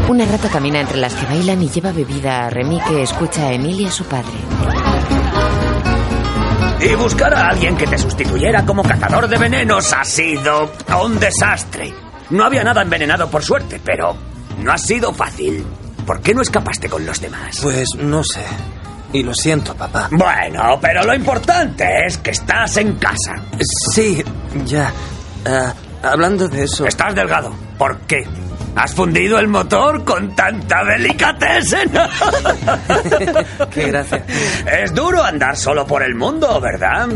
Una 0.08 0.24
rata 0.26 0.48
camina 0.50 0.80
entre 0.80 0.98
las 0.98 1.14
que 1.14 1.26
bailan 1.26 1.64
y 1.64 1.68
lleva 1.68 1.90
bebida 1.90 2.46
a 2.46 2.50
Remy 2.50 2.80
que 2.82 3.02
escucha 3.02 3.48
a 3.48 3.52
Emil 3.52 3.80
y 3.80 3.86
a 3.86 3.90
su 3.90 4.04
padre. 4.04 4.36
Y 6.80 6.94
buscar 6.94 7.34
a 7.34 7.48
alguien 7.48 7.76
que 7.76 7.88
te 7.88 7.98
sustituyera 7.98 8.64
como 8.64 8.84
cazador 8.84 9.26
de 9.26 9.36
venenos 9.36 9.92
ha 9.92 10.04
sido 10.04 10.70
un 11.02 11.18
desastre. 11.18 11.92
No 12.30 12.44
había 12.44 12.62
nada 12.62 12.82
envenenado 12.82 13.28
por 13.28 13.42
suerte, 13.42 13.80
pero 13.84 14.16
no 14.58 14.70
ha 14.70 14.78
sido 14.78 15.12
fácil. 15.12 15.64
¿Por 16.06 16.20
qué 16.20 16.34
no 16.34 16.42
escapaste 16.42 16.88
con 16.88 17.04
los 17.04 17.20
demás? 17.20 17.58
Pues 17.62 17.88
no 17.98 18.22
sé. 18.22 18.44
Y 19.12 19.22
lo 19.22 19.32
siento, 19.32 19.74
papá. 19.74 20.08
Bueno, 20.10 20.78
pero 20.80 21.04
lo 21.04 21.14
importante 21.14 21.86
es 22.06 22.18
que 22.18 22.30
estás 22.30 22.76
en 22.78 22.96
casa. 22.96 23.34
Sí, 23.92 24.22
ya. 24.64 24.92
Ah, 25.46 25.72
hablando 26.02 26.48
de 26.48 26.64
eso... 26.64 26.84
Estás 26.86 27.14
delgado. 27.14 27.52
¿Por 27.78 28.00
qué? 28.00 28.26
¿Has 28.76 28.92
fundido 28.92 29.38
el 29.38 29.46
motor 29.46 30.04
con 30.04 30.34
tanta 30.34 30.84
delicatessen? 30.84 31.90
Qué 33.70 33.86
gracia. 33.86 34.24
Es 34.82 34.92
duro 34.92 35.22
andar 35.22 35.56
solo 35.56 35.86
por 35.86 36.02
el 36.02 36.14
mundo, 36.16 36.60
¿verdad? 36.60 37.08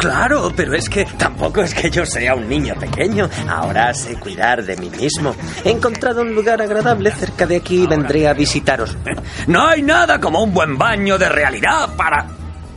Claro, 0.00 0.50
pero 0.56 0.74
es 0.74 0.88
que 0.88 1.04
tampoco 1.04 1.60
es 1.60 1.74
que 1.74 1.90
yo 1.90 2.06
sea 2.06 2.34
un 2.34 2.48
niño 2.48 2.74
pequeño. 2.80 3.28
Ahora 3.46 3.92
sé 3.92 4.14
cuidar 4.14 4.64
de 4.64 4.74
mí 4.78 4.88
mismo. 4.88 5.34
He 5.62 5.70
encontrado 5.70 6.22
un 6.22 6.34
lugar 6.34 6.62
agradable 6.62 7.10
cerca 7.10 7.46
de 7.46 7.56
aquí 7.56 7.82
y 7.82 7.86
vendré 7.86 8.26
a 8.26 8.32
visitaros. 8.32 8.96
No 9.46 9.66
hay 9.66 9.82
nada 9.82 10.18
como 10.20 10.42
un 10.42 10.54
buen 10.54 10.78
baño 10.78 11.18
de 11.18 11.28
realidad 11.28 11.94
para 11.96 12.26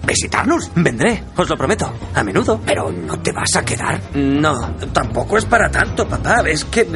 visitarnos. 0.06 0.70
Vendré, 0.76 1.24
os 1.36 1.48
lo 1.50 1.56
prometo. 1.58 1.94
A 2.14 2.24
menudo. 2.24 2.60
Pero 2.66 2.92
no 2.92 3.18
te 3.20 3.32
vas 3.32 3.56
a 3.56 3.64
quedar. 3.64 4.02
No, 4.16 4.76
tampoco 4.92 5.38
es 5.38 5.46
para 5.46 5.70
tanto, 5.70 6.08
papá. 6.08 6.44
Es 6.46 6.66
que 6.66 6.88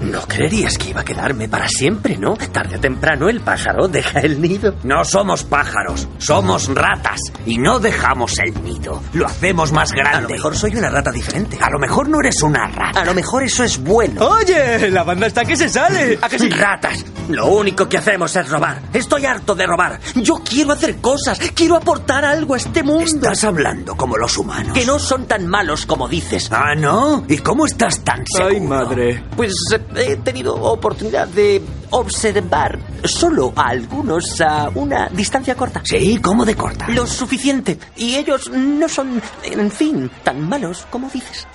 no 0.00 0.20
creerías 0.22 0.76
que 0.78 0.90
iba 0.90 1.00
a 1.00 1.04
quedarme 1.04 1.48
para 1.48 1.68
siempre, 1.68 2.16
¿no? 2.16 2.34
Tarde 2.34 2.76
o 2.76 2.80
temprano 2.80 3.28
el 3.28 3.40
pájaro 3.40 3.88
deja 3.88 4.20
el 4.20 4.40
nido. 4.40 4.74
No 4.84 5.04
somos 5.04 5.44
pájaros, 5.44 6.08
somos 6.18 6.68
ratas. 6.74 7.20
Y 7.46 7.58
no 7.58 7.78
dejamos 7.80 8.38
el 8.38 8.62
nido, 8.62 9.02
lo 9.12 9.26
hacemos 9.26 9.72
más 9.72 9.92
grande. 9.92 10.18
A 10.18 10.20
lo 10.22 10.28
mejor 10.28 10.56
soy 10.56 10.76
una 10.76 10.90
rata 10.90 11.10
diferente. 11.10 11.58
A 11.60 11.70
lo 11.70 11.78
mejor 11.78 12.08
no 12.08 12.20
eres 12.20 12.42
una 12.42 12.66
rata. 12.66 13.00
A 13.00 13.04
lo 13.04 13.14
mejor 13.14 13.42
eso 13.42 13.64
es 13.64 13.82
bueno. 13.82 14.26
Oye, 14.26 14.90
la 14.90 15.02
banda 15.04 15.26
está 15.26 15.44
que 15.44 15.56
se 15.56 15.68
sale. 15.68 16.18
¿A 16.20 16.28
que 16.28 16.38
sí? 16.38 16.48
Ratas. 16.50 17.04
Lo 17.28 17.46
único 17.46 17.88
que 17.88 17.98
hacemos 17.98 18.34
es 18.36 18.48
robar. 18.48 18.82
Estoy 18.92 19.24
harto 19.24 19.54
de 19.54 19.66
robar. 19.66 19.98
Yo 20.16 20.42
quiero 20.44 20.72
hacer 20.72 20.96
cosas, 20.96 21.38
quiero 21.54 21.76
aportar 21.76 22.24
algo 22.24 22.54
a 22.54 22.56
este 22.58 22.82
mundo. 22.82 23.04
Estás 23.04 23.44
hablando 23.44 23.96
como 23.96 24.16
los 24.16 24.36
humanos. 24.36 24.72
Que 24.74 24.84
no 24.84 24.98
son 24.98 25.26
tan 25.26 25.46
malos 25.46 25.86
como 25.86 26.08
dices. 26.08 26.50
Ah, 26.52 26.74
¿no? 26.76 27.24
¿Y 27.28 27.38
cómo 27.38 27.66
estás 27.66 28.00
tan 28.04 28.24
seguro? 28.26 28.54
Ay, 28.54 28.60
madre. 28.60 29.24
Pues 29.36 29.54
eh, 29.72 29.78
he 29.96 30.16
tenido 30.16 30.54
oportunidad 30.54 31.28
de 31.28 31.62
observar 31.90 32.78
solo 33.04 33.52
a 33.56 33.68
algunos 33.68 34.40
a 34.40 34.70
una 34.74 35.08
distancia 35.08 35.54
corta. 35.54 35.82
Sí, 35.84 36.18
¿cómo 36.22 36.44
de 36.44 36.54
corta? 36.54 36.88
Lo 36.88 37.06
suficiente. 37.06 37.78
Y 37.96 38.16
ellos 38.16 38.50
no 38.50 38.88
son, 38.88 39.20
en 39.44 39.70
fin, 39.70 40.10
tan 40.22 40.40
malos 40.48 40.86
como 40.90 41.08
dices. 41.08 41.46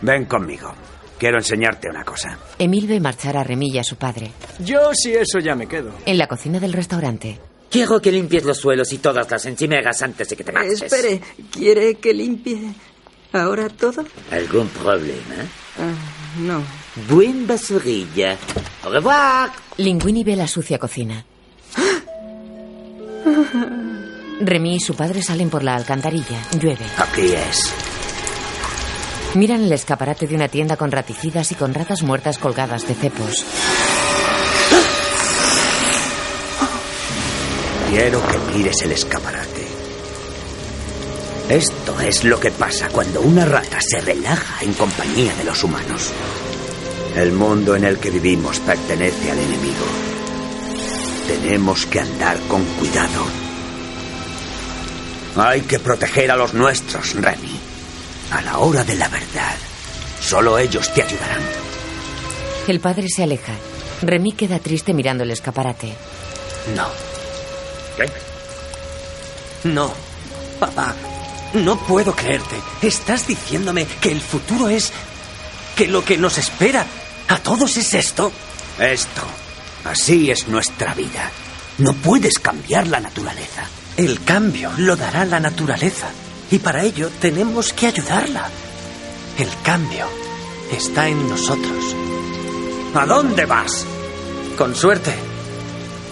Ven 0.00 0.26
conmigo. 0.26 0.72
Quiero 1.18 1.38
enseñarte 1.38 1.88
una 1.90 2.04
cosa. 2.04 2.38
Emil 2.58 2.86
ve 2.86 3.00
marchar 3.00 3.36
a 3.36 3.44
y 3.48 3.78
a 3.78 3.82
su 3.82 3.96
padre. 3.96 4.30
Yo 4.60 4.90
sí 4.94 5.12
eso 5.12 5.40
ya 5.40 5.56
me 5.56 5.66
quedo. 5.66 5.90
En 6.06 6.16
la 6.16 6.28
cocina 6.28 6.60
del 6.60 6.72
restaurante. 6.72 7.40
Quiero 7.70 8.00
que 8.00 8.12
limpies 8.12 8.44
los 8.44 8.58
suelos 8.58 8.92
y 8.92 8.98
todas 8.98 9.28
las 9.30 9.44
encimeras 9.46 10.00
antes 10.02 10.28
de 10.28 10.36
que 10.36 10.44
te 10.44 10.52
marches. 10.52 10.82
Espere, 10.82 11.20
¿quiere 11.50 11.96
que 11.96 12.14
limpie 12.14 12.72
ahora 13.32 13.68
todo? 13.68 14.04
¿Algún 14.30 14.68
problema? 14.68 15.34
Ah, 15.78 15.92
no. 16.40 16.62
Buen 17.06 17.46
basurilla. 17.46 18.36
Au 18.84 18.90
revoir. 18.90 19.50
Linguini 19.76 20.24
ve 20.24 20.34
la 20.34 20.48
sucia 20.48 20.78
cocina. 20.78 21.24
Remy 24.40 24.76
y 24.76 24.80
su 24.80 24.94
padre 24.94 25.22
salen 25.22 25.50
por 25.50 25.62
la 25.62 25.76
alcantarilla. 25.76 26.38
Llueve. 26.60 26.84
Aquí 26.96 27.32
es. 27.32 27.72
Miran 29.34 29.62
el 29.62 29.72
escaparate 29.72 30.26
de 30.26 30.34
una 30.34 30.48
tienda 30.48 30.76
con 30.76 30.90
raticidas 30.90 31.52
y 31.52 31.54
con 31.54 31.74
ratas 31.74 32.02
muertas 32.02 32.38
colgadas 32.38 32.88
de 32.88 32.94
cepos. 32.94 33.44
Quiero 37.90 38.20
que 38.26 38.56
mires 38.56 38.82
el 38.82 38.92
escaparate. 38.92 39.66
Esto 41.48 42.00
es 42.00 42.24
lo 42.24 42.38
que 42.38 42.50
pasa 42.50 42.88
cuando 42.90 43.20
una 43.20 43.44
rata 43.44 43.78
se 43.80 44.00
relaja 44.00 44.62
en 44.62 44.72
compañía 44.74 45.34
de 45.34 45.44
los 45.44 45.64
humanos. 45.64 46.12
El 47.16 47.32
mundo 47.32 47.74
en 47.74 47.84
el 47.84 47.98
que 47.98 48.10
vivimos 48.10 48.60
pertenece 48.60 49.30
al 49.30 49.38
enemigo. 49.38 49.86
Tenemos 51.26 51.86
que 51.86 52.00
andar 52.00 52.38
con 52.48 52.64
cuidado. 52.64 53.24
Hay 55.36 55.62
que 55.62 55.78
proteger 55.78 56.30
a 56.30 56.36
los 56.36 56.54
nuestros, 56.54 57.14
Remy. 57.14 57.60
A 58.30 58.42
la 58.42 58.58
hora 58.58 58.84
de 58.84 58.94
la 58.94 59.08
verdad, 59.08 59.56
solo 60.20 60.58
ellos 60.58 60.92
te 60.92 61.02
ayudarán. 61.02 61.42
El 62.66 62.80
padre 62.80 63.08
se 63.08 63.22
aleja. 63.22 63.54
Remy 64.02 64.32
queda 64.32 64.58
triste 64.58 64.92
mirando 64.94 65.24
el 65.24 65.30
escaparate. 65.30 65.94
No. 66.76 66.88
¿Qué? 67.96 68.08
No, 69.68 69.92
papá, 70.60 70.94
no 71.54 71.78
puedo 71.78 72.14
creerte. 72.14 72.56
Estás 72.82 73.26
diciéndome 73.26 73.86
que 74.00 74.12
el 74.12 74.20
futuro 74.20 74.68
es... 74.68 74.92
que 75.78 75.86
lo 75.86 76.04
que 76.04 76.18
nos 76.18 76.38
espera 76.38 76.84
a 77.28 77.38
todos 77.38 77.76
es 77.76 77.94
esto. 77.94 78.32
Esto. 78.80 79.22
Así 79.84 80.28
es 80.28 80.48
nuestra 80.48 80.92
vida. 80.92 81.30
No 81.78 81.92
puedes 81.92 82.40
cambiar 82.40 82.88
la 82.88 82.98
naturaleza. 82.98 83.62
El 83.96 84.24
cambio 84.24 84.72
lo 84.76 84.96
dará 84.96 85.24
la 85.24 85.38
naturaleza. 85.38 86.08
Y 86.50 86.58
para 86.58 86.82
ello 86.82 87.08
tenemos 87.20 87.72
que 87.72 87.86
ayudarla. 87.86 88.50
El 89.38 89.48
cambio 89.62 90.06
está 90.72 91.06
en 91.06 91.28
nosotros. 91.28 91.94
¿A 92.94 93.06
dónde 93.06 93.44
vas? 93.44 93.86
Con 94.56 94.74
suerte. 94.74 95.14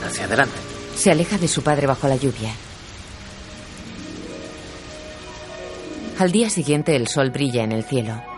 Hacia 0.07 0.27
adelante. 0.27 0.55
Se 0.97 1.11
aleja 1.11 1.39
de 1.39 1.49
su 1.49 1.65
padre 1.65 1.89
bajo 1.89 2.07
la 2.07 2.15
lluvia. 2.15 2.53
Al 6.21 6.31
día 6.31 6.51
siguiente 6.51 6.95
el 6.95 7.09
sol 7.09 7.31
brilla 7.31 7.65
en 7.65 7.73
el 7.73 7.83
cielo. 7.83 8.36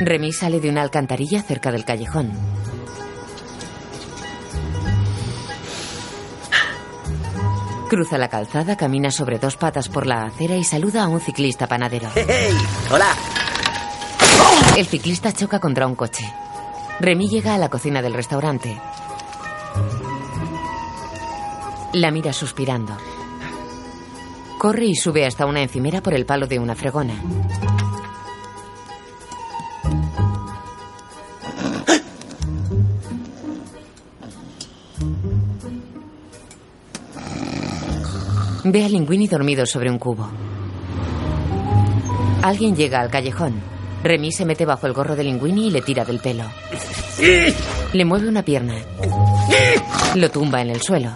Remy 0.00 0.32
sale 0.32 0.60
de 0.60 0.70
una 0.70 0.80
alcantarilla 0.80 1.42
cerca 1.42 1.70
del 1.70 1.84
callejón. 1.84 2.32
Cruza 7.90 8.16
la 8.16 8.28
calzada, 8.28 8.76
camina 8.76 9.10
sobre 9.10 9.38
dos 9.38 9.56
patas 9.56 9.90
por 9.90 10.06
la 10.06 10.24
acera 10.24 10.56
y 10.56 10.64
saluda 10.64 11.04
a 11.04 11.08
un 11.08 11.20
ciclista 11.20 11.66
panadero. 11.66 12.08
¡Hey! 12.14 12.56
¡Hola! 12.90 13.14
El 14.76 14.86
ciclista 14.86 15.32
choca 15.32 15.58
contra 15.58 15.86
un 15.86 15.96
coche. 15.96 16.24
Remy 17.00 17.28
llega 17.28 17.54
a 17.54 17.58
la 17.58 17.68
cocina 17.68 18.00
del 18.00 18.14
restaurante. 18.14 18.80
La 21.92 22.10
mira 22.10 22.32
suspirando. 22.32 22.96
Corre 24.56 24.86
y 24.86 24.94
sube 24.94 25.26
hasta 25.26 25.44
una 25.44 25.60
encimera 25.60 26.00
por 26.00 26.14
el 26.14 26.24
palo 26.24 26.46
de 26.46 26.58
una 26.58 26.74
fregona. 26.74 27.14
Ve 38.64 38.84
a 38.84 38.88
Linguini 38.88 39.26
dormido 39.26 39.64
sobre 39.66 39.90
un 39.90 39.98
cubo. 39.98 40.28
Alguien 42.42 42.74
llega 42.74 43.00
al 43.00 43.10
callejón. 43.10 43.60
Remy 44.02 44.32
se 44.32 44.44
mete 44.44 44.64
bajo 44.64 44.86
el 44.86 44.92
gorro 44.92 45.16
de 45.16 45.24
Linguini 45.24 45.68
y 45.68 45.70
le 45.70 45.82
tira 45.82 46.04
del 46.04 46.20
pelo. 46.20 46.44
Le 47.92 48.04
mueve 48.04 48.28
una 48.28 48.42
pierna. 48.42 48.74
Lo 50.14 50.30
tumba 50.30 50.62
en 50.62 50.70
el 50.70 50.80
suelo. 50.80 51.10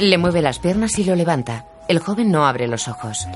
Le 0.00 0.18
mueve 0.18 0.42
las 0.42 0.58
piernas 0.58 0.98
y 0.98 1.04
lo 1.04 1.14
levanta. 1.14 1.64
El 1.88 1.98
joven 2.00 2.30
no 2.30 2.46
abre 2.46 2.68
los 2.68 2.88
ojos. 2.88 3.26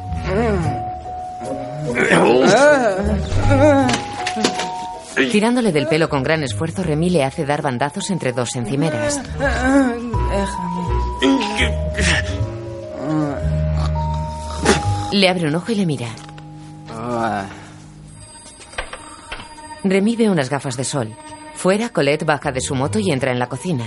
Tirándole 5.28 5.72
del 5.72 5.86
pelo 5.86 6.08
con 6.08 6.22
gran 6.22 6.42
esfuerzo, 6.42 6.82
Remy 6.82 7.10
le 7.10 7.24
hace 7.24 7.44
dar 7.44 7.62
bandazos 7.62 8.10
entre 8.10 8.32
dos 8.32 8.54
encimeras. 8.56 9.20
Le 15.12 15.28
abre 15.28 15.48
un 15.48 15.54
ojo 15.54 15.72
y 15.72 15.74
le 15.74 15.86
mira. 15.86 16.08
Remy 19.82 20.16
ve 20.16 20.30
unas 20.30 20.48
gafas 20.48 20.76
de 20.76 20.84
sol. 20.84 21.14
Fuera, 21.54 21.90
Colette 21.90 22.24
baja 22.24 22.52
de 22.52 22.60
su 22.60 22.74
moto 22.74 22.98
y 22.98 23.10
entra 23.10 23.32
en 23.32 23.38
la 23.38 23.48
cocina. 23.48 23.84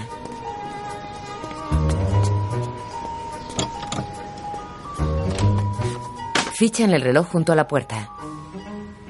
Ficha 6.54 6.84
en 6.84 6.92
el 6.92 7.02
reloj 7.02 7.28
junto 7.28 7.52
a 7.52 7.56
la 7.56 7.68
puerta. 7.68 8.10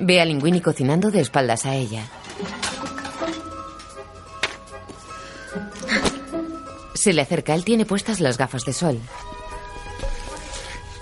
Ve 0.06 0.20
a 0.20 0.26
Linguini 0.26 0.60
cocinando 0.60 1.12
de 1.12 1.22
espaldas 1.22 1.66
a 1.66 1.76
ella. 1.76 2.04
Se 6.94 7.14
le 7.14 7.22
acerca. 7.22 7.56
Él 7.56 7.64
tiene 7.64 7.86
puestas 7.86 8.20
las 8.20 8.38
gafas 8.38 8.66
de 8.66 8.74
sol. 8.74 9.00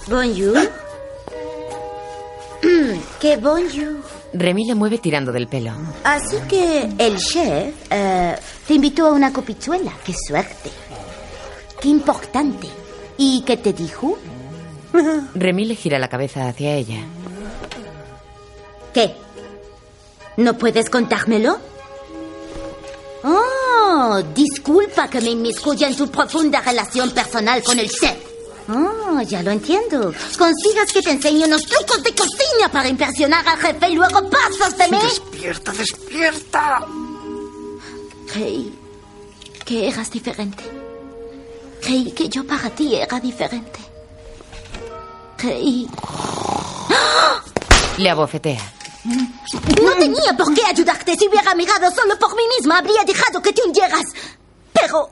Bonjour. 0.08 0.56
¡Qué 3.20 3.38
bonjour! 3.38 4.04
Remy 4.34 4.66
le 4.68 4.76
mueve 4.76 5.00
tirando 5.00 5.32
del 5.32 5.48
pelo. 5.48 5.74
Así 6.04 6.38
que 6.48 6.88
el 7.00 7.18
chef 7.18 7.74
eh, 7.90 8.36
te 8.68 8.74
invitó 8.76 9.08
a 9.08 9.14
una 9.14 9.34
copichuela. 9.34 9.94
¡Qué 10.06 10.14
suerte! 10.14 10.70
¡Qué 11.82 11.88
importante! 11.88 12.68
¿Y 13.18 13.42
qué 13.42 13.58
te 13.58 13.74
dijo? 13.74 14.20
Remy 15.34 15.66
le 15.66 15.76
gira 15.76 15.98
la 15.98 16.08
cabeza 16.08 16.48
hacia 16.48 16.76
ella. 16.76 17.04
¿Qué? 18.94 19.16
¿No 20.38 20.58
puedes 20.58 20.90
contármelo? 20.90 21.60
Oh, 23.24 24.22
disculpa 24.34 25.10
que 25.10 25.22
me 25.22 25.32
inmiscuya 25.32 25.88
en 25.88 25.96
tu 25.96 26.10
profunda 26.10 26.62
relación 26.62 27.12
personal 27.12 27.62
con 27.64 27.78
el 27.78 27.90
chef. 27.90 28.18
Oh, 28.70 29.22
ya 29.22 29.44
lo 29.44 29.52
entiendo. 29.52 30.14
Consigas 30.38 30.92
que 30.94 31.02
te 31.02 31.12
enseñe 31.12 31.44
unos 31.46 31.66
trucos 31.66 32.02
de 32.04 32.16
cocina 32.16 32.72
para 32.72 32.90
impresionar 32.90 33.48
al 33.48 33.58
jefe 33.58 33.90
y 33.90 33.96
luego 33.96 34.30
pasas 34.30 34.78
de 34.78 34.88
mí. 34.88 34.98
Despierta, 35.02 35.72
despierta. 35.74 36.86
Creí 38.32 38.74
que 39.66 39.90
eras 39.90 40.10
diferente. 40.10 40.64
Creí 41.82 42.12
que 42.12 42.30
yo 42.30 42.46
para 42.46 42.70
ti 42.70 42.96
era 42.96 43.20
diferente. 43.20 43.80
Creí. 45.38 45.88
Le 47.98 48.10
abofetea. 48.10 48.81
No 49.04 49.94
tenía 49.98 50.34
por 50.38 50.54
qué 50.54 50.62
ayudarte. 50.66 51.16
Si 51.18 51.28
hubiera 51.28 51.56
mirado 51.56 51.90
solo 51.92 52.18
por 52.20 52.36
mí 52.36 52.44
misma, 52.58 52.80
habría 52.80 53.04
dejado 53.04 53.42
que 53.42 53.52
te 53.54 53.64
hundieras. 53.64 54.04
Pero... 54.74 55.10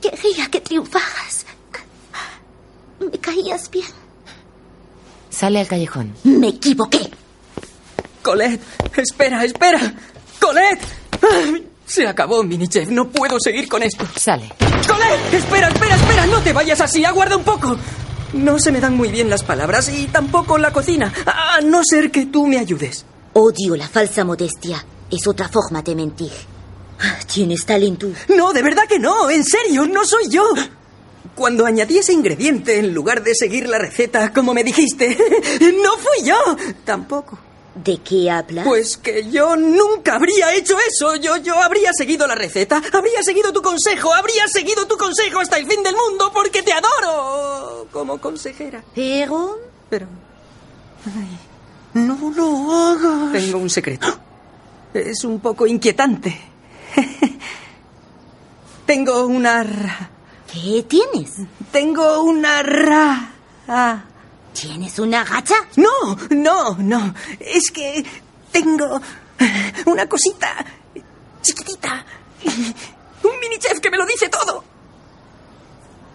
Quería 0.00 0.46
que 0.50 0.60
triunfaras. 0.60 1.46
Me 2.98 3.18
caías 3.18 3.70
bien. 3.70 3.86
Sale 5.30 5.60
al 5.60 5.66
callejón. 5.66 6.14
Me 6.24 6.48
equivoqué. 6.48 7.10
Colette, 8.22 8.62
espera, 8.96 9.44
espera. 9.44 9.94
Colette. 10.40 10.82
Ay, 11.22 11.68
Se 11.86 12.06
acabó, 12.06 12.42
Minichef. 12.42 12.88
No 12.88 13.08
puedo 13.08 13.38
seguir 13.40 13.68
con 13.68 13.82
esto. 13.82 14.06
Sale. 14.16 14.52
Colette, 14.86 15.34
espera, 15.34 15.68
espera, 15.68 15.94
espera. 15.96 16.26
No 16.26 16.40
te 16.40 16.52
vayas 16.52 16.80
así. 16.80 17.04
Aguarda 17.04 17.36
un 17.36 17.44
poco. 17.44 17.76
No 18.36 18.58
se 18.58 18.70
me 18.70 18.80
dan 18.80 18.94
muy 18.96 19.08
bien 19.08 19.30
las 19.30 19.42
palabras 19.42 19.88
y 19.88 20.06
tampoco 20.06 20.58
la 20.58 20.72
cocina. 20.72 21.12
A 21.24 21.60
no 21.62 21.82
ser 21.82 22.10
que 22.10 22.26
tú 22.26 22.46
me 22.46 22.58
ayudes. 22.58 23.06
Odio 23.32 23.76
la 23.76 23.88
falsa 23.88 24.24
modestia. 24.24 24.84
Es 25.10 25.26
otra 25.26 25.48
forma 25.48 25.82
de 25.82 25.94
mentir. 25.94 26.32
Tienes 27.32 27.64
talento. 27.64 28.08
No, 28.36 28.52
de 28.52 28.62
verdad 28.62 28.84
que 28.88 28.98
no. 28.98 29.30
En 29.30 29.42
serio, 29.42 29.86
no 29.86 30.04
soy 30.04 30.28
yo. 30.28 30.44
Cuando 31.34 31.66
añadí 31.66 31.98
ese 31.98 32.12
ingrediente 32.12 32.78
en 32.78 32.94
lugar 32.94 33.22
de 33.22 33.34
seguir 33.34 33.68
la 33.68 33.78
receta 33.78 34.32
como 34.32 34.54
me 34.54 34.64
dijiste, 34.64 35.16
no 35.82 35.92
fui 35.96 36.26
yo. 36.26 36.56
Tampoco. 36.84 37.38
¿De 37.76 37.98
qué 37.98 38.30
hablas? 38.30 38.64
Pues 38.66 38.96
que 38.96 39.30
yo 39.30 39.54
nunca 39.54 40.14
habría 40.16 40.54
hecho 40.54 40.76
eso. 40.88 41.14
Yo, 41.16 41.36
yo 41.36 41.54
habría 41.62 41.90
seguido 41.92 42.26
la 42.26 42.34
receta, 42.34 42.82
habría 42.92 43.22
seguido 43.22 43.52
tu 43.52 43.60
consejo, 43.60 44.14
habría 44.14 44.48
seguido 44.48 44.86
tu 44.86 44.96
consejo 44.96 45.40
hasta 45.40 45.58
el 45.58 45.66
fin 45.66 45.82
del 45.82 45.94
mundo 45.94 46.30
porque 46.32 46.62
te 46.62 46.72
adoro 46.72 47.86
como 47.92 48.18
consejera. 48.18 48.82
Pero... 48.94 49.58
Pero... 49.90 50.06
Ay, 51.04 51.38
no 52.02 52.32
lo 52.34 52.72
hagas. 52.72 53.32
Tengo 53.32 53.58
un 53.58 53.68
secreto. 53.70 54.06
Es 54.94 55.22
un 55.24 55.38
poco 55.40 55.66
inquietante. 55.66 56.34
Tengo 58.86 59.26
una... 59.26 59.62
ra- 59.62 60.10
¿Qué 60.52 60.84
tienes? 60.88 61.34
Tengo 61.72 62.22
una 62.22 62.62
ra... 62.62 63.32
ah. 63.68 64.04
¿Tienes 64.58 64.98
una 64.98 65.22
gacha? 65.24 65.54
No, 65.76 66.16
no, 66.30 66.76
no. 66.78 67.14
Es 67.38 67.70
que 67.70 68.04
tengo 68.50 69.00
una 69.86 70.08
cosita 70.08 70.64
chiquitita. 71.42 72.04
Un 73.22 73.38
mini 73.40 73.58
chef 73.58 73.80
que 73.80 73.90
me 73.90 73.98
lo 73.98 74.06
dice 74.06 74.28
todo. 74.28 74.64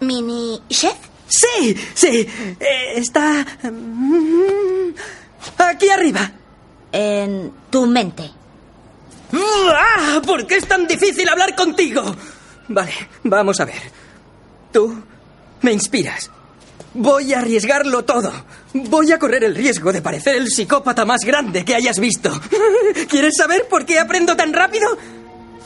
¿Mini 0.00 0.60
chef? 0.68 0.96
Sí, 1.28 1.74
sí. 1.94 2.26
eh, 2.58 2.94
está 2.96 3.46
mm, 3.62 4.94
aquí 5.58 5.88
arriba. 5.88 6.30
En 6.90 7.52
tu 7.70 7.86
mente. 7.86 8.28
¡Ah! 9.34 10.20
¿Por 10.26 10.46
qué 10.46 10.56
es 10.56 10.66
tan 10.66 10.86
difícil 10.86 11.28
hablar 11.28 11.54
contigo? 11.54 12.02
Vale, 12.68 12.92
vamos 13.22 13.60
a 13.60 13.64
ver. 13.64 13.80
Tú 14.72 15.00
me 15.62 15.72
inspiras. 15.72 16.30
Voy 16.94 17.32
a 17.32 17.38
arriesgarlo 17.38 18.04
todo. 18.04 18.30
Voy 18.74 19.12
a 19.12 19.18
correr 19.18 19.44
el 19.44 19.54
riesgo 19.54 19.92
de 19.92 20.02
parecer 20.02 20.36
el 20.36 20.48
psicópata 20.48 21.04
más 21.04 21.22
grande 21.24 21.64
que 21.64 21.74
hayas 21.74 21.98
visto. 21.98 22.30
¿Quieres 23.08 23.34
saber 23.36 23.66
por 23.68 23.86
qué 23.86 23.98
aprendo 23.98 24.36
tan 24.36 24.52
rápido? 24.52 24.86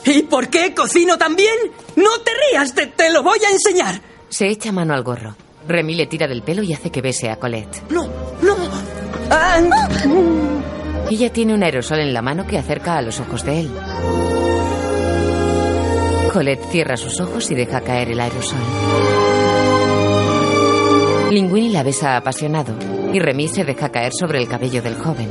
¿Y 0.05 0.23
por 0.23 0.47
qué 0.47 0.73
cocino 0.73 1.17
tan 1.17 1.35
bien? 1.35 1.55
No 1.97 2.19
te 2.23 2.31
rías, 2.51 2.73
te, 2.73 2.87
te 2.87 3.09
lo 3.09 3.23
voy 3.23 3.39
a 3.45 3.51
enseñar. 3.51 3.99
Se 4.29 4.47
echa 4.47 4.71
mano 4.71 4.93
al 4.93 5.03
gorro. 5.03 5.35
Remy 5.67 5.95
le 5.95 6.07
tira 6.07 6.27
del 6.27 6.43
pelo 6.43 6.63
y 6.63 6.71
hace 6.73 6.91
que 6.91 7.01
bese 7.01 7.29
a 7.29 7.35
Colette. 7.35 7.89
No, 7.89 8.07
no. 8.41 8.55
Ah, 9.29 9.59
Ella 11.09 11.33
tiene 11.33 11.53
un 11.53 11.61
aerosol 11.63 11.99
en 11.99 12.13
la 12.13 12.21
mano 12.21 12.47
que 12.47 12.57
acerca 12.57 12.97
a 12.97 13.01
los 13.01 13.19
ojos 13.19 13.43
de 13.43 13.59
él. 13.61 13.71
Colette 16.31 16.63
cierra 16.71 16.95
sus 16.95 17.19
ojos 17.19 17.51
y 17.51 17.55
deja 17.55 17.81
caer 17.81 18.11
el 18.11 18.19
aerosol. 18.21 18.59
Linguini 21.31 21.69
la 21.69 21.83
besa 21.83 22.15
apasionado 22.15 22.73
y 23.13 23.19
Remy 23.19 23.49
se 23.49 23.65
deja 23.65 23.89
caer 23.89 24.13
sobre 24.17 24.39
el 24.39 24.47
cabello 24.47 24.81
del 24.81 24.95
joven. 24.95 25.29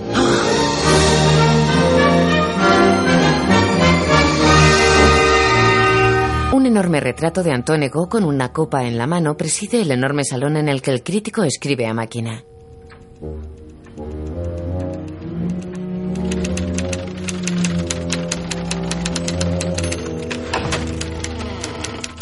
Un 6.53 6.67
enorme 6.67 7.01
retrato 7.01 7.43
de 7.43 7.53
Anton 7.53 7.83
Ego 7.83 8.09
con 8.09 8.25
una 8.25 8.53
copa 8.53 8.85
en 8.85 8.99
la 8.99 9.07
mano 9.07 9.37
preside 9.37 9.81
el 9.81 9.91
enorme 9.91 10.25
salón 10.25 10.57
en 10.57 10.69
el 10.69 10.83
que 10.83 10.91
el 10.91 11.03
crítico 11.03 11.45
escribe 11.45 11.87
a 11.87 11.95
máquina. 11.95 12.45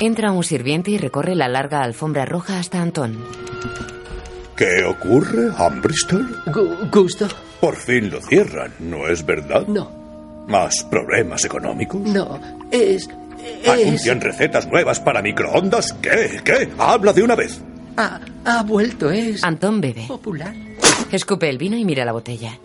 Entra 0.01 0.33
un 0.33 0.45
sirviente 0.45 0.91
y 0.91 0.99
recorre 0.99 1.35
la 1.35 1.49
larga 1.49 1.83
alfombra 1.83 2.25
roja 2.25 2.59
hasta 2.59 2.81
Antón. 2.81 3.44
¿Qué 4.57 4.85
ocurre, 4.85 5.51
Ambristol? 5.57 6.43
¿Gusto? 6.93 7.27
Por 7.61 7.77
fin 7.77 8.11
lo 8.11 8.21
cierran, 8.21 8.73
¿no 8.79 9.09
es 9.09 9.25
verdad? 9.27 9.67
No. 9.67 9.91
¿Más 10.47 10.85
problemas 10.85 11.45
económicos? 11.45 12.01
No, 12.03 12.39
es... 12.71 13.09
es... 13.63 13.69
¿Anuncian 13.69 14.21
recetas 14.21 14.67
nuevas 14.69 15.01
para 15.01 15.23
microondas? 15.23 15.93
¿Qué? 16.01 16.41
¿Qué? 16.45 16.69
Habla 16.79 17.13
de 17.13 17.23
una 17.23 17.35
vez. 17.35 17.61
Ha, 17.97 18.21
ha 18.45 18.63
vuelto, 18.63 19.11
es... 19.11 19.43
Antón 19.43 19.81
bebe. 19.81 20.05
Popular. 20.07 20.55
Escupe 21.11 21.49
el 21.49 21.59
vino 21.59 21.77
y 21.77 21.85
mira 21.85 22.05
la 22.05 22.13
botella. 22.13 22.59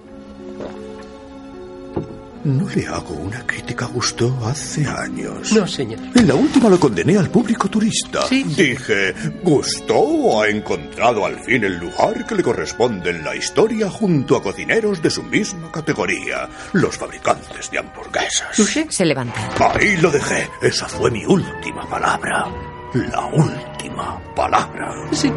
No 2.44 2.70
le 2.70 2.88
hago 2.88 3.16
una 3.16 3.46
crítica 3.46 3.86
a 3.86 3.90
Gusto 3.90 4.34
hace 4.46 4.86
años. 4.88 5.52
No, 5.52 5.68
señor. 5.68 6.00
En 6.16 6.28
la 6.28 6.36
última 6.36 6.70
lo 6.70 6.80
condené 6.80 7.18
al 7.18 7.30
público 7.30 7.68
turista. 7.68 8.22
Sí. 8.28 8.44
Dije, 8.44 9.14
Gusto 9.44 10.42
ha 10.42 10.48
encontrado 10.48 11.26
al 11.26 11.38
fin 11.44 11.66
el 11.66 11.78
lugar 11.78 12.26
que 12.26 12.36
le 12.36 12.44
corresponde 12.44 13.10
en 13.10 13.24
la 13.26 13.36
historia 13.36 13.90
junto 13.90 14.38
a 14.38 14.42
cocineros 14.42 15.02
de 15.02 15.10
su 15.10 15.24
misma 15.24 15.70
categoría, 15.72 16.48
los 16.74 16.98
fabricantes 16.98 17.70
de 17.72 17.80
hamburguesas. 17.80 18.56
Se 18.90 19.06
levanta. 19.06 19.50
Ahí 19.74 19.98
lo 19.98 20.10
dejé. 20.10 20.50
Esa 20.62 20.88
fue 20.88 21.12
mi 21.12 21.26
última 21.26 21.88
palabra. 21.90 22.46
La 22.94 23.26
última 23.26 24.20
palabra. 24.34 24.96
Sí. 25.12 25.32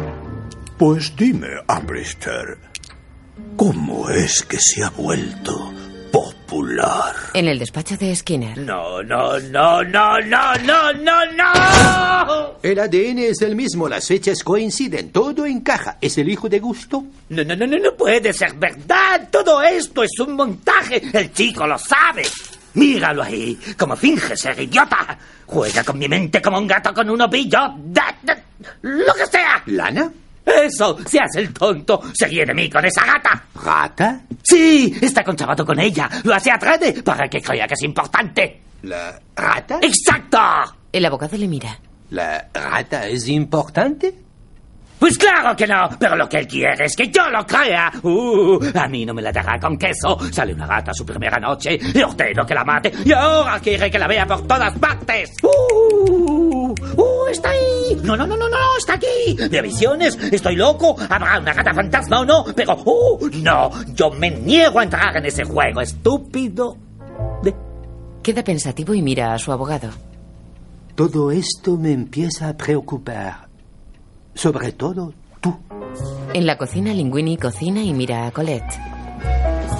Pues 0.77 1.15
dime, 1.15 1.49
Ambrister, 1.67 2.57
¿cómo 3.57 4.09
es 4.09 4.43
que 4.43 4.57
se 4.59 4.83
ha 4.83 4.89
vuelto 4.89 5.73
popular? 6.53 7.15
En 7.33 7.47
el 7.47 7.57
despacho 7.57 7.97
de 7.97 8.15
Skinner. 8.15 8.57
No, 8.59 9.01
no, 9.01 9.39
no, 9.39 9.83
no, 9.83 10.19
no, 10.21 10.55
no, 10.57 10.93
no, 10.93 11.25
no. 11.31 12.59
El 12.61 12.79
ADN 12.79 13.19
es 13.19 13.41
el 13.41 13.55
mismo, 13.55 13.89
las 13.89 14.07
fechas 14.07 14.43
coinciden, 14.43 15.11
todo 15.11 15.45
encaja. 15.45 15.97
¿Es 15.99 16.17
el 16.19 16.29
hijo 16.29 16.47
de 16.47 16.59
Gusto? 16.59 17.03
No, 17.29 17.43
no, 17.43 17.55
no, 17.55 17.65
no, 17.65 17.77
no 17.77 17.95
puede 17.95 18.31
ser 18.33 18.53
verdad. 18.53 19.29
Todo 19.31 19.63
esto 19.63 20.03
es 20.03 20.11
un 20.19 20.35
montaje. 20.35 21.01
El 21.11 21.33
chico 21.33 21.65
lo 21.65 21.77
sabe. 21.77 22.23
Míralo 22.75 23.23
ahí, 23.23 23.57
como 23.77 23.95
finge 23.95 24.37
ser 24.37 24.59
idiota. 24.59 25.17
Juega 25.47 25.83
con 25.83 25.97
mi 25.97 26.07
mente 26.07 26.41
como 26.41 26.59
un 26.59 26.67
gato 26.67 26.93
con 26.93 27.09
un 27.09 27.21
ovillo. 27.21 27.59
Lo 28.81 29.13
que 29.13 29.25
sea. 29.25 29.63
¿Lana? 29.67 30.11
Eso, 30.45 30.97
se 31.05 31.19
hace 31.19 31.41
el 31.41 31.53
tonto. 31.53 32.01
Se 32.13 32.27
ríe 32.27 32.45
de 32.45 32.53
mí 32.53 32.69
con 32.69 32.85
esa 32.85 33.05
gata. 33.05 33.43
¿Gata? 33.63 34.21
Sí, 34.43 34.93
está 35.01 35.23
conchavado 35.23 35.65
con 35.65 35.79
ella. 35.79 36.09
Lo 36.23 36.33
hace 36.33 36.51
atrás 36.51 36.79
para 37.03 37.27
que 37.27 37.41
crea 37.41 37.65
que 37.67 37.73
es 37.75 37.83
importante. 37.83 38.61
¿La 38.83 39.19
rata? 39.35 39.79
¡Exacto! 39.81 40.39
El 40.91 41.05
abogado 41.05 41.37
le 41.37 41.47
mira. 41.47 41.77
¿La 42.09 42.47
rata 42.53 43.07
es 43.07 43.27
importante? 43.29 44.13
Pues 44.99 45.17
claro 45.17 45.53
que 45.55 45.67
no, 45.67 45.89
pero 45.99 46.15
lo 46.15 46.29
que 46.29 46.37
él 46.37 46.47
quiere 46.47 46.85
es 46.85 46.95
que 46.95 47.09
yo 47.09 47.27
lo 47.29 47.45
crea. 47.45 47.91
Uh, 48.03 48.59
a 48.73 48.87
mí 48.87 49.05
no 49.05 49.13
me 49.13 49.21
la 49.21 49.31
dará 49.33 49.59
con 49.59 49.77
queso. 49.77 50.17
Sale 50.31 50.53
una 50.53 50.65
gata 50.65 50.93
su 50.93 51.05
primera 51.05 51.39
noche, 51.39 51.77
le 51.93 52.05
ordeno 52.05 52.45
que 52.45 52.53
la 52.53 52.63
mate 52.63 52.93
y 53.03 53.11
ahora 53.11 53.59
quiere 53.59 53.91
que 53.91 53.99
la 53.99 54.07
vea 54.07 54.25
por 54.25 54.47
todas 54.47 54.77
partes. 54.79 55.31
Uh, 55.43 56.42
uh, 56.71 57.27
está 57.29 57.49
ahí. 57.49 57.99
No, 58.03 58.15
no, 58.15 58.25
no, 58.25 58.37
no, 58.37 58.49
no, 58.49 58.57
está 58.77 58.93
aquí. 58.93 59.35
De 59.35 59.61
visiones, 59.61 60.17
estoy 60.31 60.55
loco. 60.55 60.95
Habrá 61.09 61.39
una 61.39 61.53
gata 61.53 61.73
fantasma 61.73 62.21
o 62.21 62.25
no, 62.25 62.45
pero 62.55 62.75
uh, 62.75 63.29
no, 63.41 63.71
yo 63.93 64.11
me 64.11 64.31
niego 64.31 64.79
a 64.79 64.83
entrar 64.83 65.17
en 65.17 65.25
ese 65.25 65.43
juego 65.43 65.81
estúpido. 65.81 66.77
Queda 68.21 68.41
pensativo 68.41 68.93
y 68.93 69.01
mira 69.01 69.33
a 69.33 69.37
su 69.37 69.51
abogado. 69.51 69.89
Todo 70.95 71.29
esto 71.31 71.75
me 71.75 71.91
empieza 71.91 72.47
a 72.47 72.55
preocupar. 72.55 73.49
Sobre 74.33 74.71
todo 74.71 75.13
tú. 75.41 75.57
En 76.33 76.45
la 76.45 76.57
cocina, 76.57 76.93
Linguini 76.93 77.35
cocina 77.37 77.83
y 77.83 77.93
mira 77.93 78.25
a 78.25 78.31
Colette. 78.31 78.79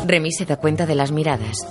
Remy 0.06 0.32
se 0.34 0.46
da 0.46 0.58
cuenta 0.58 0.86
de 0.86 0.96
las 0.96 1.12
miradas. 1.12 1.66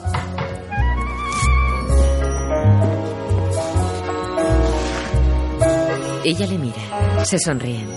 Ella 6.25 6.47
le 6.47 6.59
mira. 6.59 7.25
Se 7.25 7.39
sonríen. 7.39 7.89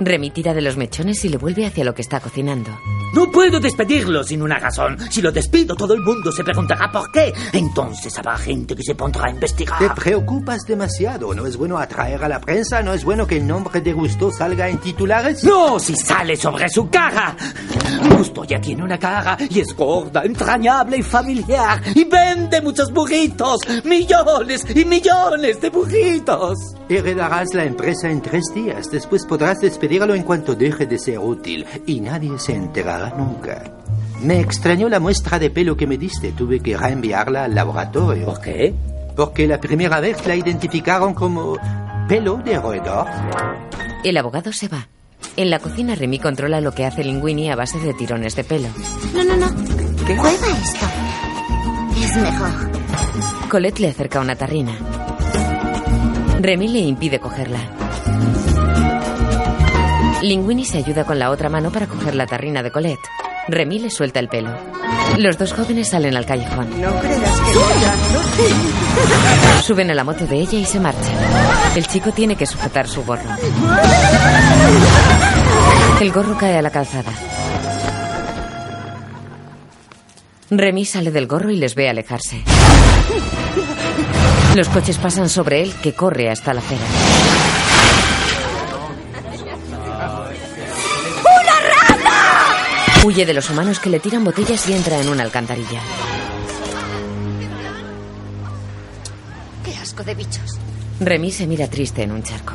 Remy 0.00 0.30
tira 0.30 0.52
de 0.52 0.60
los 0.60 0.76
mechones 0.76 1.24
y 1.24 1.28
le 1.28 1.36
vuelve 1.36 1.66
hacia 1.66 1.84
lo 1.84 1.94
que 1.94 2.02
está 2.02 2.20
cocinando. 2.20 2.70
No 3.14 3.30
puedo 3.30 3.60
despedirlo 3.60 4.24
sin 4.24 4.42
una 4.42 4.58
razón. 4.58 4.98
Si 5.08 5.22
lo 5.22 5.30
despido, 5.30 5.76
todo 5.76 5.94
el 5.94 6.00
mundo 6.00 6.32
se 6.32 6.42
preguntará 6.42 6.90
por 6.90 7.12
qué. 7.12 7.32
Entonces 7.52 8.18
habrá 8.18 8.36
gente 8.36 8.74
que 8.74 8.82
se 8.82 8.96
pondrá 8.96 9.26
a 9.26 9.30
investigar. 9.30 9.78
Te 9.78 9.88
preocupas 9.90 10.66
demasiado. 10.66 11.32
No 11.32 11.46
es 11.46 11.56
bueno 11.56 11.78
atraer 11.78 12.24
a 12.24 12.28
la 12.28 12.40
prensa. 12.40 12.82
No 12.82 12.92
es 12.92 13.04
bueno 13.04 13.24
que 13.24 13.36
el 13.36 13.46
nombre 13.46 13.80
de 13.80 13.92
Gusto 13.92 14.32
salga 14.32 14.68
en 14.68 14.78
titulares. 14.78 15.44
No, 15.44 15.78
si 15.78 15.94
sale 15.94 16.36
sobre 16.36 16.68
su 16.68 16.90
cara. 16.90 17.36
Gusto 18.16 18.44
ya 18.44 18.60
tiene 18.60 18.82
una 18.82 18.98
cara 18.98 19.38
y 19.48 19.60
es 19.60 19.74
gorda, 19.76 20.24
entrañable 20.24 20.96
y 20.98 21.02
familiar. 21.02 21.80
Y 21.94 22.04
vende 22.04 22.60
muchos 22.62 22.92
burritos. 22.92 23.60
Millones 23.84 24.66
y 24.74 24.84
millones 24.84 25.60
de 25.60 25.70
burritos. 25.70 26.58
Heredarás 26.88 27.54
la 27.54 27.64
empresa 27.64 28.10
en 28.10 28.20
tres 28.20 28.42
días. 28.52 28.90
Después 28.90 29.24
podrás 29.24 29.60
despedirlo 29.60 29.83
en 29.86 30.22
cuanto 30.22 30.54
deje 30.54 30.86
de 30.86 30.98
ser 30.98 31.18
útil. 31.18 31.66
Y 31.86 32.00
nadie 32.00 32.38
se 32.38 32.54
enterará 32.54 33.14
nunca. 33.16 33.62
Me 34.22 34.40
extrañó 34.40 34.88
la 34.88 35.00
muestra 35.00 35.38
de 35.38 35.50
pelo 35.50 35.76
que 35.76 35.86
me 35.86 35.98
diste. 35.98 36.32
Tuve 36.32 36.60
que 36.60 36.76
reenviarla 36.76 37.44
al 37.44 37.54
laboratorio. 37.54 38.26
¿Por 38.26 38.40
qué? 38.40 38.74
Porque 39.16 39.46
la 39.46 39.60
primera 39.60 40.00
vez 40.00 40.26
la 40.26 40.34
identificaron 40.34 41.14
como 41.14 41.56
pelo 42.08 42.36
de 42.44 42.58
roedor. 42.58 43.06
El 44.02 44.16
abogado 44.16 44.52
se 44.52 44.68
va. 44.68 44.88
En 45.36 45.50
la 45.50 45.58
cocina, 45.58 45.94
Remy 45.94 46.18
controla 46.18 46.60
lo 46.60 46.72
que 46.72 46.84
hace 46.84 47.02
Linguini 47.02 47.50
a 47.50 47.56
base 47.56 47.78
de 47.78 47.94
tirones 47.94 48.36
de 48.36 48.44
pelo. 48.44 48.68
No, 49.14 49.24
no, 49.24 49.36
no. 49.36 49.46
Prueba 50.04 50.30
esto. 50.30 50.86
Es 52.02 52.16
mejor. 52.16 52.50
Colette 53.50 53.80
le 53.80 53.88
acerca 53.88 54.20
una 54.20 54.36
tarrina. 54.36 54.72
Remy 56.40 56.68
le 56.68 56.80
impide 56.80 57.18
cogerla. 57.18 57.60
Linguini 60.22 60.64
se 60.64 60.78
ayuda 60.78 61.04
con 61.04 61.18
la 61.18 61.30
otra 61.30 61.48
mano 61.48 61.70
para 61.70 61.86
coger 61.86 62.14
la 62.14 62.26
tarrina 62.26 62.62
de 62.62 62.70
Colette. 62.70 63.08
Remy 63.48 63.78
le 63.78 63.90
suelta 63.90 64.20
el 64.20 64.28
pelo. 64.28 64.50
Los 65.18 65.36
dos 65.36 65.52
jóvenes 65.52 65.90
salen 65.90 66.16
al 66.16 66.24
callejón. 66.24 66.80
No 66.80 66.98
creas 67.00 67.40
que 67.40 67.52
Suben 69.62 69.90
a 69.90 69.94
la 69.94 70.04
moto 70.04 70.26
de 70.26 70.36
ella 70.36 70.58
y 70.58 70.64
se 70.64 70.80
marchan. 70.80 71.14
El 71.76 71.86
chico 71.86 72.10
tiene 72.12 72.36
que 72.36 72.46
sujetar 72.46 72.88
su 72.88 73.04
gorro. 73.04 73.28
El 76.00 76.10
gorro 76.10 76.38
cae 76.38 76.56
a 76.56 76.62
la 76.62 76.70
calzada. 76.70 77.12
Remy 80.50 80.84
sale 80.84 81.10
del 81.10 81.26
gorro 81.26 81.50
y 81.50 81.56
les 81.56 81.74
ve 81.74 81.88
alejarse. 81.90 82.42
Los 84.54 84.68
coches 84.68 84.98
pasan 84.98 85.28
sobre 85.28 85.62
él, 85.62 85.74
que 85.82 85.94
corre 85.94 86.30
hasta 86.30 86.54
la 86.54 86.60
acera. 86.60 86.80
Huye 93.04 93.26
de 93.26 93.34
los 93.34 93.50
humanos 93.50 93.80
que 93.80 93.90
le 93.90 94.00
tiran 94.00 94.24
botellas 94.24 94.66
y 94.66 94.72
entra 94.72 94.98
en 94.98 95.10
una 95.10 95.24
alcantarilla. 95.24 95.82
Qué 99.62 99.76
asco 99.76 100.02
de 100.02 100.14
bichos. 100.14 100.58
Remy 101.00 101.30
se 101.30 101.46
mira 101.46 101.68
triste 101.68 102.02
en 102.02 102.12
un 102.12 102.22
charco. 102.22 102.54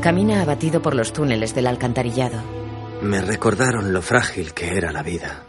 Camina 0.00 0.42
abatido 0.42 0.80
por 0.80 0.94
los 0.94 1.12
túneles 1.12 1.52
del 1.52 1.66
alcantarillado. 1.66 2.40
Me 3.02 3.20
recordaron 3.20 3.92
lo 3.92 4.00
frágil 4.00 4.54
que 4.54 4.68
era 4.68 4.92
la 4.92 5.02
vida. 5.02 5.42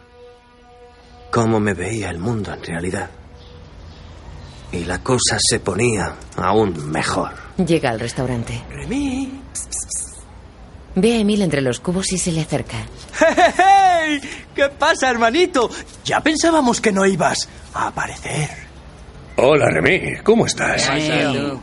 Cómo 1.30 1.60
me 1.60 1.74
veía 1.74 2.10
el 2.10 2.18
mundo 2.18 2.52
en 2.52 2.64
realidad. 2.64 3.08
Y 4.72 4.84
la 4.84 5.00
cosa 5.00 5.36
se 5.38 5.60
ponía 5.60 6.16
aún 6.36 6.90
mejor. 6.90 7.30
Llega 7.64 7.90
al 7.90 8.00
restaurante. 8.00 8.64
Remy. 8.68 9.42
Ve 10.94 11.14
a 11.14 11.18
Emil 11.20 11.42
entre 11.42 11.60
los 11.62 11.80
cubos 11.80 12.12
y 12.12 12.18
se 12.18 12.32
le 12.32 12.42
acerca. 12.42 12.76
¡Hey! 13.18 14.20
¿Qué 14.54 14.68
pasa, 14.68 15.08
hermanito? 15.10 15.70
Ya 16.04 16.20
pensábamos 16.20 16.80
que 16.80 16.92
no 16.92 17.06
ibas 17.06 17.48
a 17.74 17.88
aparecer. 17.88 18.50
Hola, 19.36 19.70
Remy. 19.70 20.18
¿Cómo 20.22 20.44
estás? 20.44 20.90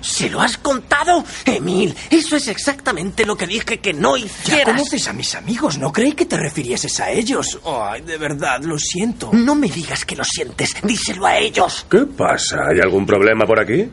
¿Se 0.01 0.29
lo 0.31 0.41
has 0.41 0.57
contado? 0.57 1.23
Emil, 1.45 1.95
eso 2.09 2.35
es 2.35 2.47
exactamente 2.47 3.23
lo 3.27 3.37
que 3.37 3.45
dije 3.45 3.77
que 3.79 3.93
no 3.93 4.17
Ya 4.17 4.25
hicieras. 4.25 4.65
conoces 4.75 5.07
a 5.07 5.13
mis 5.13 5.35
amigos, 5.35 5.77
no 5.77 5.93
creí 5.93 6.13
que 6.13 6.25
te 6.25 6.35
refirieses 6.35 6.99
a 6.99 7.11
ellos. 7.11 7.59
Ay, 7.63 8.01
de 8.01 8.17
verdad, 8.17 8.59
lo 8.63 8.79
siento. 8.79 9.29
No 9.33 9.53
me 9.53 9.67
digas 9.67 10.03
que 10.03 10.15
lo 10.15 10.23
sientes, 10.23 10.75
díselo 10.81 11.27
a 11.27 11.37
ellos. 11.37 11.85
¿Qué 11.89 11.99
pasa? 12.07 12.57
¿Hay 12.71 12.79
algún 12.79 13.05
problema 13.05 13.45
por 13.45 13.59
aquí? 13.59 13.87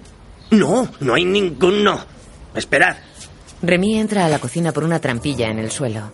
No, 0.52 0.88
no 1.00 1.14
hay 1.14 1.26
ninguno. 1.26 2.00
Esperad. 2.54 2.96
Remy 3.62 3.98
entra 3.98 4.26
a 4.26 4.28
la 4.28 4.38
cocina 4.38 4.72
por 4.72 4.84
una 4.84 5.00
trampilla 5.00 5.48
en 5.48 5.58
el 5.58 5.70
suelo. 5.70 6.12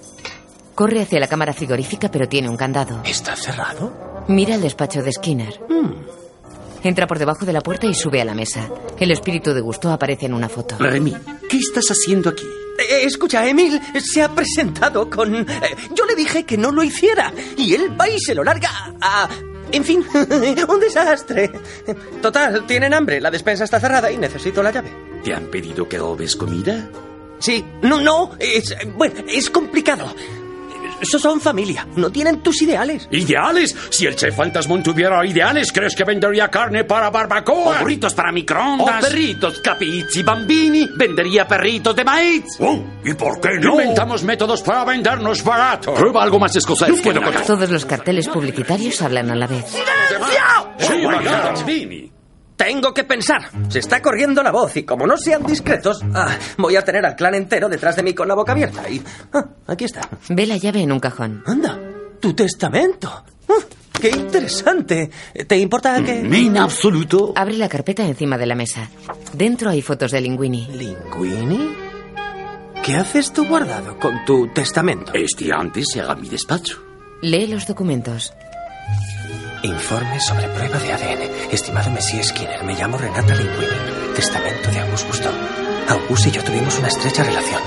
Corre 0.75 1.03
hacia 1.03 1.21
la 1.21 1.27
cámara 1.29 1.53
frigorífica, 1.53 2.11
pero 2.11 2.29
tiene 2.29 2.49
un 2.49 2.57
candado. 2.57 3.03
¿Está 3.05 3.37
cerrado? 3.37 4.25
Mira 4.29 4.55
el 4.55 4.63
despacho 4.63 5.03
de 5.03 5.13
Skinner. 5.13 5.61
Entra 6.85 7.07
por 7.07 7.19
debajo 7.19 7.45
de 7.45 7.53
la 7.53 7.61
puerta 7.61 7.87
y 7.87 7.95
sube 7.95 8.21
a 8.21 8.25
la 8.25 8.35
mesa. 8.35 8.69
El 8.99 9.11
espíritu 9.11 9.53
de 9.53 9.61
Gusto 9.61 9.91
aparece 9.91 10.27
en 10.27 10.35
una 10.35 10.49
foto. 10.49 10.77
Remy, 10.79 11.15
¿qué 11.49 11.59
estás 11.59 11.87
haciendo 11.91 12.31
aquí? 12.31 12.47
Eh, 12.79 13.05
escucha, 13.05 13.47
Emil 13.47 13.81
se 14.01 14.23
ha 14.23 14.29
presentado 14.35 15.09
con... 15.11 15.35
eh, 15.35 15.45
yo 15.95 16.07
le 16.07 16.15
dije 16.15 16.45
que 16.45 16.57
no 16.57 16.73
lo 16.73 16.83
hiciera 16.83 17.33
y 17.57 17.75
él 17.75 17.97
va 18.01 18.09
y 18.09 18.19
se 18.19 18.35
lo 18.35 18.43
larga 18.43 18.71
a... 19.01 19.29
En 19.71 19.85
fin, 19.85 20.05
un 20.69 20.81
desastre. 20.81 21.51
Total, 22.21 22.67
tienen 22.67 22.93
hambre, 22.95 23.21
la 23.21 23.31
despensa 23.31 23.65
está 23.65 23.79
cerrada 23.79 24.11
y 24.11 24.19
necesito 24.19 24.63
la 24.63 24.71
llave. 24.73 24.91
¿Te 25.23 25.33
han 25.35 25.47
pedido 25.47 25.89
que 25.89 25.99
robes 25.99 26.35
comida? 26.37 26.89
Sí, 27.43 27.65
no, 27.83 28.01
no, 28.01 28.31
es... 28.39 28.75
Bueno, 28.97 29.17
es 29.29 29.51
complicado. 29.51 30.15
Eso 31.01 31.19
son 31.19 31.41
familia, 31.41 31.85
no 31.97 32.11
tienen 32.13 32.41
tus 32.41 32.63
ideales. 32.63 33.09
¿Ideales? 33.11 33.75
Si 33.91 34.07
el 34.07 34.15
chef 34.15 34.37
fantasmón 34.37 34.85
tuviera 34.85 35.27
ideales, 35.27 35.73
¿crees 35.73 35.97
que 35.97 36.05
vendería 36.05 36.47
carne 36.49 36.85
para 36.85 37.11
barbacoa? 37.11 37.79
O 37.79 37.81
burritos 37.81 38.15
para 38.15 38.31
microondas. 38.31 39.03
O 39.03 39.09
perritos, 39.09 39.59
capizi, 39.59 40.23
bambini. 40.23 40.89
Vendería 40.97 41.49
perritos 41.49 41.97
de 41.97 42.05
maíz. 42.05 42.45
Oh, 42.61 42.81
¿Y 43.05 43.15
por 43.15 43.41
qué 43.41 43.59
no? 43.61 43.73
Inventamos 43.73 44.23
métodos 44.23 44.63
para 44.63 44.85
vendernos 44.85 45.43
barato. 45.43 45.93
Prueba 45.95 46.23
algo 46.23 46.39
más 46.39 46.55
escocés. 46.55 46.91
No 46.91 47.03
puedo 47.03 47.21
Todos 47.45 47.69
los 47.69 47.85
carteles 47.85 48.29
publicitarios 48.29 49.03
hablan 49.03 49.33
a 49.33 49.35
la 49.35 49.49
vez. 49.49 49.65
Sí, 51.67 52.12
Tengo 52.57 52.95
que 52.95 53.05
pensar. 53.05 53.51
Se 53.69 53.79
está 53.81 54.01
corriendo 54.01 54.43
la 54.43 54.53
voz 54.53 54.77
y 54.77 54.85
como 54.85 55.07
no 55.07 55.17
sean 55.17 55.45
discretos, 55.45 56.03
ah, 56.15 56.37
voy 56.59 56.77
a 56.77 56.85
tener 56.85 57.05
al 57.05 57.17
clan 57.17 57.35
entero 57.35 57.69
detrás 57.69 57.97
de 57.97 58.03
mí 58.03 58.15
con 58.15 58.29
la 58.29 58.35
boca 58.35 58.53
abierta. 58.53 58.89
Y 58.89 59.03
ah, 59.33 59.45
aquí 59.67 59.85
está. 59.85 60.09
Ve 60.29 60.47
la 60.47 60.57
llave 60.57 60.81
en 60.81 60.93
un 60.93 61.01
cajón. 61.01 61.43
Anda, 61.47 61.79
tu 62.21 62.35
testamento. 62.35 63.25
Ah, 63.49 63.55
¡Qué 64.01 64.11
interesante! 64.11 65.11
¿Te 65.47 65.57
importa 65.59 66.03
que...? 66.03 66.21
En 66.21 66.57
absoluto. 66.59 67.33
Abre 67.37 67.57
la 67.57 67.69
carpeta 67.69 68.05
encima 68.05 68.37
de 68.37 68.47
la 68.47 68.55
mesa. 68.55 68.89
Dentro 69.33 69.71
hay 69.71 69.81
fotos 69.83 70.11
de 70.11 70.21
Linguini. 70.21 70.67
¿Linguini? 70.73 71.77
¿Qué 72.83 72.97
haces 72.97 73.33
tú 73.33 73.47
guardado 73.47 73.97
con 74.01 74.25
tu 74.25 74.49
testamento? 74.49 75.13
Este 75.15 75.53
antes 75.53 75.95
era 75.95 76.17
mi 76.17 76.29
despacho. 76.29 76.83
Lee 77.21 77.47
los 77.47 77.65
documentos. 77.67 78.33
Informe 79.63 80.19
sobre 80.19 80.49
prueba 80.49 80.77
de 80.79 80.93
ADN. 80.93 81.53
Estimado 81.53 81.89
Monsieur 81.91 82.25
Skinner, 82.25 82.65
me 82.65 82.75
llamo 82.75 82.99
Renata 82.99 83.33
Linguini. 83.35 84.13
Testamento 84.15 84.71
de 84.71 84.81
Auguste 84.81 85.07
Gusteau. 85.07 85.33
Auguste 85.89 86.29
y 86.31 86.33
yo 86.33 86.43
tuvimos 86.43 86.77
una 86.79 86.89
estrecha 86.89 87.23
relación. 87.23 87.63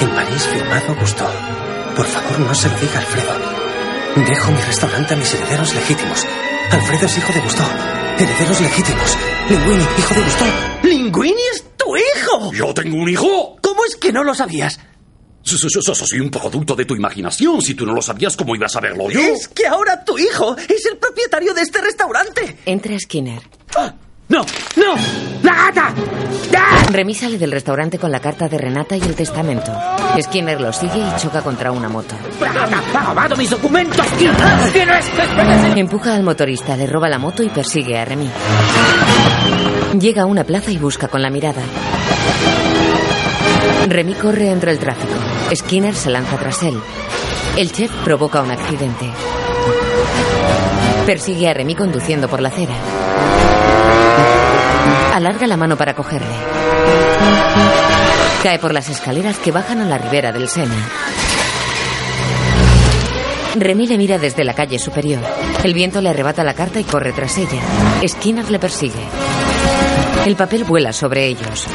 En 0.00 0.10
París, 0.10 0.42
firmado 0.52 0.96
Gusteau. 0.96 1.30
Por 1.94 2.06
favor, 2.06 2.40
no 2.40 2.54
se 2.54 2.68
lo 2.68 2.76
diga 2.78 2.94
a 2.96 2.98
Alfredo. 2.98 3.32
Dejo 4.26 4.50
mi 4.50 4.60
restaurante 4.62 5.14
a 5.14 5.16
mis 5.16 5.32
herederos 5.32 5.74
legítimos. 5.74 6.26
Alfredo 6.72 7.06
es 7.06 7.18
hijo 7.18 7.32
de 7.32 7.40
Gusteau. 7.40 7.68
Herederos 8.18 8.60
legítimos. 8.60 9.16
Linguini, 9.48 9.84
hijo 9.96 10.14
de 10.14 10.20
Gusteau. 10.22 10.50
¡Linguini 10.82 11.42
es 11.54 11.64
tu 11.76 11.96
hijo! 11.96 12.52
¿Yo 12.52 12.74
tengo 12.74 12.96
un 12.96 13.08
hijo? 13.08 13.56
¿Cómo 13.62 13.84
es 13.84 13.94
que 13.94 14.12
no 14.12 14.24
lo 14.24 14.34
sabías? 14.34 14.80
So- 15.48 15.56
so- 15.56 15.68
so- 15.82 15.94
so- 15.94 16.06
Soy 16.06 16.20
un 16.20 16.30
producto 16.30 16.74
de 16.76 16.84
tu 16.84 16.94
imaginación. 16.94 17.62
Si 17.62 17.74
tú 17.74 17.86
no 17.86 17.94
lo 17.94 18.02
sabías, 18.02 18.36
¿cómo 18.36 18.54
ibas 18.54 18.74
a 18.76 18.80
verlo 18.80 19.10
yo? 19.10 19.18
Es 19.20 19.48
que 19.48 19.66
ahora 19.66 20.04
tu 20.04 20.18
hijo 20.18 20.54
es 20.68 20.84
el 20.86 20.98
propietario 20.98 21.54
de 21.54 21.62
este 21.62 21.80
restaurante. 21.80 22.56
Entra 22.66 22.98
Skinner. 22.98 23.40
¡No! 24.28 24.44
¡No! 24.76 24.94
¡La 25.42 25.54
gata! 25.72 25.94
Remy 26.90 27.14
sale 27.14 27.38
del 27.38 27.50
restaurante 27.50 27.98
con 27.98 28.12
la 28.12 28.20
carta 28.20 28.46
de 28.46 28.58
Renata 28.58 28.94
y 28.96 29.00
el 29.00 29.14
testamento. 29.14 29.72
Skinner 30.20 30.60
lo 30.60 30.70
sigue 30.72 30.98
y 30.98 31.20
choca 31.20 31.40
contra 31.40 31.72
una 31.72 31.88
moto. 31.88 32.14
¡La 32.40 32.52
gata 32.52 32.82
ha 32.94 33.04
robado 33.06 33.36
mis 33.36 33.48
documentos! 33.48 34.06
¡Que 34.18 34.84
no 34.84 34.94
es 34.94 35.06
Empuja 35.78 36.14
al 36.14 36.22
motorista, 36.24 36.76
le 36.76 36.86
roba 36.86 37.08
la 37.08 37.18
moto 37.18 37.42
y 37.42 37.48
persigue 37.48 37.98
a 37.98 38.04
Remy. 38.04 38.28
Llega 39.98 40.22
a 40.22 40.26
una 40.26 40.44
plaza 40.44 40.70
y 40.70 40.76
busca 40.76 41.08
con 41.08 41.22
la 41.22 41.30
mirada. 41.30 41.62
Remy 43.88 44.14
corre 44.14 44.50
entre 44.50 44.72
el 44.72 44.78
tráfico. 44.78 45.14
Skinner 45.54 45.94
se 45.94 46.10
lanza 46.10 46.36
tras 46.36 46.62
él. 46.62 46.78
El 47.56 47.72
chef 47.72 47.90
provoca 48.04 48.42
un 48.42 48.50
accidente. 48.50 49.10
Persigue 51.06 51.48
a 51.48 51.54
Remy 51.54 51.74
conduciendo 51.74 52.28
por 52.28 52.40
la 52.40 52.48
acera. 52.48 52.74
Alarga 55.14 55.46
la 55.46 55.56
mano 55.56 55.76
para 55.76 55.94
cogerle. 55.94 56.34
Cae 58.42 58.58
por 58.58 58.72
las 58.72 58.88
escaleras 58.88 59.38
que 59.38 59.50
bajan 59.50 59.80
a 59.80 59.84
la 59.86 59.98
ribera 59.98 60.32
del 60.32 60.48
Sena. 60.48 60.88
Remy 63.56 63.86
le 63.86 63.98
mira 63.98 64.18
desde 64.18 64.44
la 64.44 64.54
calle 64.54 64.78
superior. 64.78 65.22
El 65.64 65.74
viento 65.74 66.00
le 66.00 66.10
arrebata 66.10 66.44
la 66.44 66.54
carta 66.54 66.78
y 66.78 66.84
corre 66.84 67.12
tras 67.12 67.36
ella. 67.38 67.60
Skinner 68.06 68.48
le 68.50 68.58
persigue. 68.58 69.00
El 70.26 70.36
papel 70.36 70.64
vuela 70.64 70.92
sobre 70.92 71.26
ellos. 71.26 71.66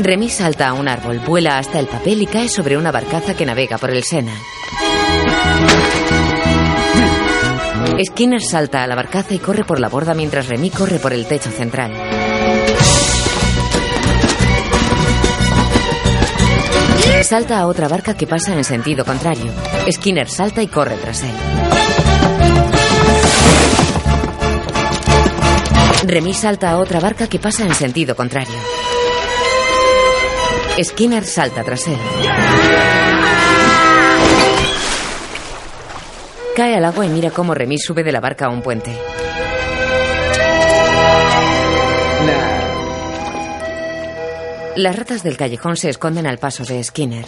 Remy 0.00 0.28
salta 0.28 0.68
a 0.68 0.72
un 0.72 0.88
árbol, 0.88 1.20
vuela 1.20 1.58
hasta 1.58 1.78
el 1.78 1.86
papel 1.86 2.22
y 2.22 2.26
cae 2.26 2.48
sobre 2.48 2.76
una 2.76 2.90
barcaza 2.90 3.34
que 3.34 3.46
navega 3.46 3.78
por 3.78 3.90
el 3.90 4.02
Sena. 4.02 4.34
Skinner 8.04 8.42
salta 8.42 8.82
a 8.82 8.86
la 8.86 8.96
barcaza 8.96 9.34
y 9.34 9.38
corre 9.38 9.64
por 9.64 9.78
la 9.78 9.88
borda 9.88 10.14
mientras 10.14 10.48
Remy 10.48 10.70
corre 10.70 10.98
por 10.98 11.12
el 11.12 11.26
techo 11.26 11.50
central. 11.50 11.92
Salta 17.22 17.60
a 17.60 17.66
otra 17.66 17.88
barca 17.88 18.14
que 18.14 18.26
pasa 18.26 18.54
en 18.54 18.64
sentido 18.64 19.04
contrario. 19.04 19.50
Skinner 19.90 20.28
salta 20.28 20.62
y 20.62 20.66
corre 20.66 20.96
tras 20.96 21.22
él. 21.22 21.34
Remy 26.06 26.34
salta 26.34 26.70
a 26.70 26.78
otra 26.78 27.00
barca 27.00 27.28
que 27.28 27.38
pasa 27.38 27.64
en 27.64 27.74
sentido 27.74 28.14
contrario. 28.14 28.58
Skinner 30.82 31.24
salta 31.24 31.62
tras 31.62 31.86
él. 31.86 31.98
Cae 36.56 36.76
al 36.76 36.84
agua 36.84 37.06
y 37.06 37.08
mira 37.08 37.30
cómo 37.30 37.54
Remy 37.54 37.78
sube 37.78 38.02
de 38.02 38.12
la 38.12 38.20
barca 38.20 38.46
a 38.46 38.48
un 38.48 38.62
puente. 38.62 38.96
Las 44.76 44.96
ratas 44.96 45.22
del 45.22 45.36
callejón 45.36 45.76
se 45.76 45.90
esconden 45.90 46.26
al 46.26 46.38
paso 46.38 46.64
de 46.64 46.82
Skinner. 46.82 47.24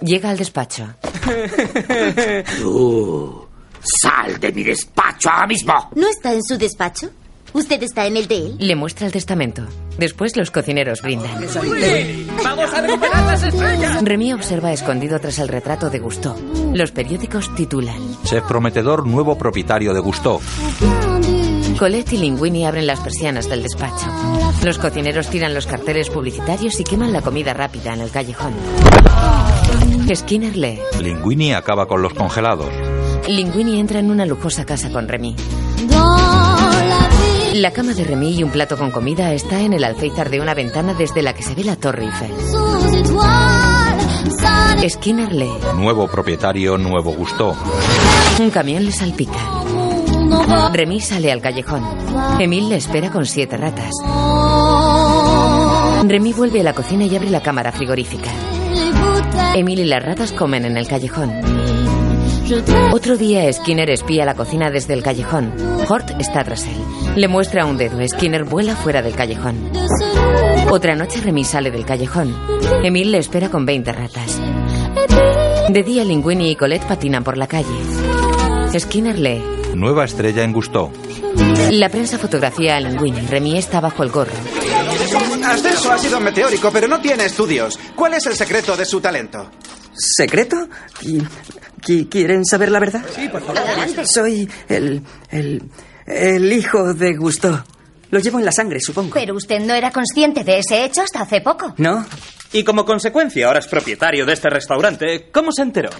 Llega 0.00 0.30
al 0.30 0.36
despacho. 0.38 0.94
Tú. 2.58 3.46
¡Sal 3.82 4.38
de 4.40 4.52
mi 4.52 4.62
despacho 4.64 5.30
ahora 5.30 5.46
mismo! 5.46 5.72
¿No 5.94 6.08
está 6.08 6.32
en 6.32 6.42
su 6.42 6.58
despacho? 6.58 7.10
¿Usted 7.52 7.82
está 7.82 8.06
en 8.06 8.16
el 8.16 8.28
de 8.28 8.36
él? 8.36 8.56
Le 8.58 8.76
muestra 8.76 9.06
el 9.06 9.12
testamento. 9.12 9.62
Después 9.98 10.36
los 10.36 10.50
cocineros 10.50 11.02
brindan. 11.02 11.32
¡Vamos 12.44 12.72
a 12.72 12.80
recuperar 12.80 13.24
las 13.26 13.42
estrellas! 13.42 14.04
Remy 14.04 14.32
observa 14.32 14.72
escondido 14.72 15.18
tras 15.18 15.38
el 15.40 15.48
retrato 15.48 15.90
de 15.90 15.98
Gusteau. 15.98 16.36
Los 16.74 16.92
periódicos 16.92 17.54
titulan. 17.54 18.16
Chef 18.24 18.44
prometedor, 18.44 19.06
nuevo 19.06 19.36
propietario 19.36 19.92
de 19.92 20.00
Gusteau. 20.00 20.40
Colette 21.78 22.12
y 22.12 22.18
Linguini 22.18 22.66
abren 22.66 22.86
las 22.86 23.00
persianas 23.00 23.48
del 23.48 23.62
despacho. 23.62 24.06
Los 24.64 24.78
cocineros 24.78 25.28
tiran 25.28 25.54
los 25.54 25.66
carteles 25.66 26.10
publicitarios 26.10 26.78
y 26.78 26.84
queman 26.84 27.12
la 27.12 27.22
comida 27.22 27.54
rápida 27.54 27.94
en 27.94 28.00
el 28.00 28.10
callejón. 28.10 28.52
Skinner 30.14 30.56
lee. 30.56 30.78
Linguini 31.00 31.54
acaba 31.54 31.86
con 31.86 32.02
los 32.02 32.14
congelados. 32.14 32.68
Linguini 33.28 33.80
entra 33.80 33.98
en 34.00 34.10
una 34.10 34.26
lujosa 34.26 34.64
casa 34.66 34.90
con 34.90 35.08
Remy. 35.08 35.36
La 37.60 37.72
cama 37.72 37.92
de 37.92 38.04
Remy 38.04 38.38
y 38.38 38.42
un 38.42 38.48
plato 38.48 38.78
con 38.78 38.90
comida 38.90 39.34
está 39.34 39.60
en 39.60 39.74
el 39.74 39.84
alféizar 39.84 40.30
de 40.30 40.40
una 40.40 40.54
ventana 40.54 40.94
desde 40.94 41.20
la 41.20 41.34
que 41.34 41.42
se 41.42 41.54
ve 41.54 41.62
la 41.62 41.76
Torre 41.76 42.06
Eiffel. 42.06 42.30
Skinner 44.88 45.30
lee. 45.30 45.52
Nuevo 45.76 46.08
propietario, 46.08 46.78
nuevo 46.78 47.12
Gusteau. 47.12 47.54
Un 48.38 48.48
camión 48.48 48.86
le 48.86 48.92
salpica. 48.92 49.38
Remy 50.72 51.00
sale 51.00 51.30
al 51.30 51.42
callejón. 51.42 51.84
Emil 52.38 52.70
le 52.70 52.76
espera 52.76 53.10
con 53.10 53.26
siete 53.26 53.58
ratas. 53.58 53.90
Remy 56.08 56.32
vuelve 56.32 56.60
a 56.60 56.64
la 56.64 56.72
cocina 56.72 57.04
y 57.04 57.14
abre 57.14 57.28
la 57.28 57.42
cámara 57.42 57.72
frigorífica. 57.72 58.30
Emil 59.54 59.80
y 59.80 59.84
las 59.84 60.02
ratas 60.02 60.32
comen 60.32 60.64
en 60.64 60.78
el 60.78 60.88
callejón. 60.88 61.59
Otro 62.92 63.16
día 63.16 63.52
Skinner 63.52 63.90
espía 63.90 64.24
la 64.24 64.34
cocina 64.34 64.70
desde 64.70 64.94
el 64.94 65.04
callejón. 65.04 65.52
Hort 65.88 66.10
está 66.18 66.42
tras 66.42 66.66
él. 66.66 66.76
Le 67.14 67.28
muestra 67.28 67.64
un 67.64 67.76
dedo. 67.76 67.96
Skinner 68.08 68.42
vuela 68.42 68.74
fuera 68.74 69.02
del 69.02 69.14
callejón. 69.14 69.70
Otra 70.68 70.96
noche 70.96 71.20
Remy 71.20 71.44
sale 71.44 71.70
del 71.70 71.84
callejón. 71.84 72.36
Emil 72.82 73.12
le 73.12 73.18
espera 73.18 73.50
con 73.50 73.66
20 73.66 73.92
ratas. 73.92 74.40
De 75.68 75.82
día 75.84 76.04
Linguini 76.04 76.50
y 76.50 76.56
Colette 76.56 76.86
patinan 76.86 77.22
por 77.22 77.38
la 77.38 77.46
calle. 77.46 77.68
Skinner 78.76 79.18
lee. 79.18 79.42
Nueva 79.74 80.04
estrella 80.04 80.42
en 80.42 80.52
Gusto. 80.52 80.90
La 81.70 81.88
prensa 81.88 82.18
fotografía 82.18 82.76
a 82.76 82.80
Linguini. 82.80 83.28
Remy 83.28 83.58
está 83.58 83.80
bajo 83.80 84.02
el 84.02 84.10
gorro. 84.10 84.32
Ascenso 85.44 85.92
ha 85.92 85.98
sido 85.98 86.18
meteórico, 86.18 86.70
pero 86.72 86.88
no 86.88 87.00
tiene 87.00 87.26
estudios. 87.26 87.78
¿Cuál 87.94 88.14
es 88.14 88.26
el 88.26 88.34
secreto 88.34 88.76
de 88.76 88.84
su 88.84 89.00
talento? 89.00 89.50
¿Secreto? 89.94 90.68
¿Qui- 91.00 91.26
qui- 91.82 92.08
¿Quieren 92.08 92.44
saber 92.44 92.70
la 92.70 92.80
verdad? 92.80 93.04
Sí, 93.14 93.28
por 93.28 93.42
favor. 93.42 93.62
Soy 94.06 94.48
el, 94.68 95.02
el, 95.30 95.62
el 96.06 96.52
hijo 96.52 96.94
de 96.94 97.16
Gusto. 97.16 97.64
Lo 98.10 98.18
llevo 98.18 98.38
en 98.38 98.44
la 98.44 98.52
sangre, 98.52 98.80
supongo. 98.80 99.10
Pero 99.14 99.34
usted 99.36 99.60
no 99.60 99.74
era 99.74 99.90
consciente 99.92 100.42
de 100.42 100.58
ese 100.58 100.84
hecho 100.84 101.02
hasta 101.02 101.20
hace 101.20 101.40
poco. 101.40 101.74
¿No? 101.78 102.04
Y 102.52 102.64
como 102.64 102.84
consecuencia 102.84 103.46
ahora 103.46 103.60
es 103.60 103.68
propietario 103.68 104.26
de 104.26 104.32
este 104.32 104.50
restaurante. 104.50 105.30
¿Cómo 105.32 105.52
se 105.52 105.62
enteró? 105.62 105.90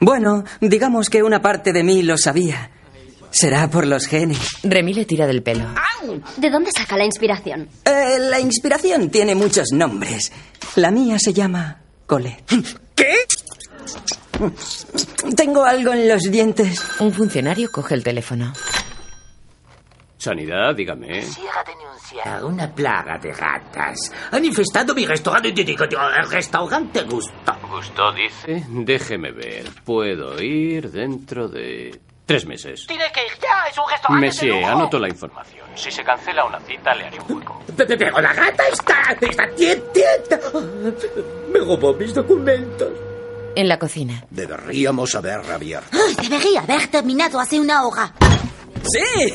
Bueno, 0.00 0.44
digamos 0.60 1.08
que 1.10 1.22
una 1.22 1.40
parte 1.42 1.72
de 1.72 1.84
mí 1.84 2.02
lo 2.02 2.16
sabía. 2.18 2.70
Será 3.30 3.68
por 3.68 3.86
los 3.86 4.06
genes. 4.06 4.38
Remy 4.62 4.94
le 4.94 5.04
tira 5.06 5.26
del 5.26 5.42
pelo. 5.42 5.66
¿De 6.36 6.50
dónde 6.50 6.70
saca 6.76 6.96
la 6.96 7.04
inspiración? 7.04 7.68
Eh, 7.84 8.18
la 8.20 8.38
inspiración 8.40 9.10
tiene 9.10 9.34
muchos 9.34 9.68
nombres. 9.72 10.30
La 10.76 10.90
mía 10.90 11.18
se 11.18 11.32
llama 11.32 11.80
Colette. 12.06 12.54
¿Qué? 12.94 13.14
Tengo 15.36 15.64
algo 15.64 15.92
en 15.92 16.08
los 16.08 16.22
dientes. 16.30 17.00
Un 17.00 17.12
funcionario 17.12 17.70
coge 17.70 17.94
el 17.94 18.02
teléfono. 18.04 18.52
Sanidad, 20.18 20.74
dígame. 20.74 21.08
Denunciar 21.08 22.44
una 22.44 22.72
plaga 22.74 23.18
de 23.18 23.32
ratas. 23.32 24.10
Han 24.30 24.44
infestado 24.44 24.94
mi 24.94 25.04
restaurante. 25.06 25.52
digo, 25.52 25.86
digo, 25.86 26.00
El 26.18 26.30
restaurante 26.30 27.02
Gusto. 27.02 27.52
Gusto 27.70 28.12
dice. 28.12 28.64
Déjeme 28.68 29.32
ver. 29.32 29.68
Puedo 29.84 30.40
ir 30.40 30.90
dentro 30.90 31.48
de 31.48 32.00
tres 32.24 32.46
meses. 32.46 32.86
Tiene 32.86 33.04
que 33.12 33.20
ir 33.26 33.32
ya, 33.40 33.68
es 33.70 33.76
un 33.76 33.84
restaurante 33.90 34.26
Monsieur, 34.26 34.64
anoto 34.64 34.98
la 34.98 35.08
información. 35.08 35.63
Si 35.76 35.90
se 35.90 36.02
cancela 36.04 36.44
una 36.44 36.60
cita, 36.60 36.94
le 36.94 37.04
haré 37.04 37.18
un 37.28 37.36
hueco. 37.36 37.60
Pe- 37.76 37.84
pe- 37.86 37.96
Pero 37.96 38.20
la 38.20 38.32
rata 38.32 38.62
está, 38.72 39.02
está 39.20 39.48
tienta. 39.56 40.40
Me 41.52 41.58
robó 41.60 41.92
mis 41.94 42.14
documentos. 42.14 42.88
En 43.56 43.68
la 43.68 43.78
cocina. 43.78 44.24
Deberíamos 44.30 45.14
haber 45.14 45.40
abierto. 45.50 45.88
Ay, 45.92 46.28
debería 46.28 46.60
haber 46.60 46.86
terminado 46.88 47.38
hace 47.40 47.58
una 47.60 47.86
hora. 47.86 48.12
¡Sí! 48.82 49.32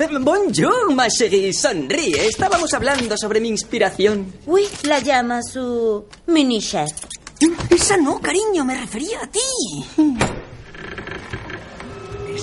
Bonjour, 0.20 0.94
ma 0.94 1.08
chérie. 1.08 1.52
Sonríe. 1.52 2.26
Estábamos 2.28 2.72
hablando 2.74 3.16
sobre 3.18 3.40
mi 3.40 3.48
inspiración. 3.48 4.32
Uy, 4.46 4.68
la 4.84 4.98
llama 5.00 5.42
su 5.42 6.04
mini 6.26 6.60
chef. 6.60 6.90
Esa 7.70 7.96
no, 7.96 8.20
cariño. 8.20 8.64
Me 8.64 8.78
refería 8.78 9.18
a 9.22 9.26
ti. 9.26 9.40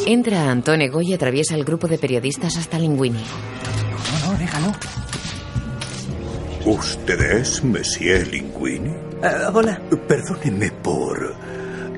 Entra 0.05 0.49
Antón 0.49 0.81
Ego 0.81 1.01
y 1.01 1.13
atraviesa 1.13 1.55
el 1.55 1.63
grupo 1.63 1.88
de 1.88 1.97
periodistas 1.97 2.57
hasta 2.57 2.80
Linguini. 2.80 3.23
No, 4.23 4.31
no, 4.31 4.38
déjalo. 4.38 4.71
¿Usted 6.65 7.19
es 7.38 7.63
Monsieur 7.63 8.27
Linguini? 8.27 8.89
Eh, 8.89 9.45
hola. 9.53 9.81
Perdóneme 10.07 10.71
por 10.71 11.35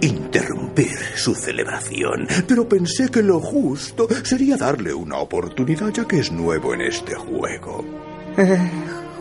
interrumpir 0.01 0.97
su 1.15 1.35
celebración, 1.35 2.27
pero 2.47 2.67
pensé 2.67 3.09
que 3.09 3.21
lo 3.21 3.39
justo 3.39 4.07
sería 4.23 4.57
darle 4.57 4.93
una 4.93 5.17
oportunidad 5.17 5.89
ya 5.89 6.05
que 6.05 6.19
es 6.19 6.31
nuevo 6.31 6.73
en 6.73 6.81
este 6.81 7.13
juego. 7.15 7.85
Eh, 8.37 8.57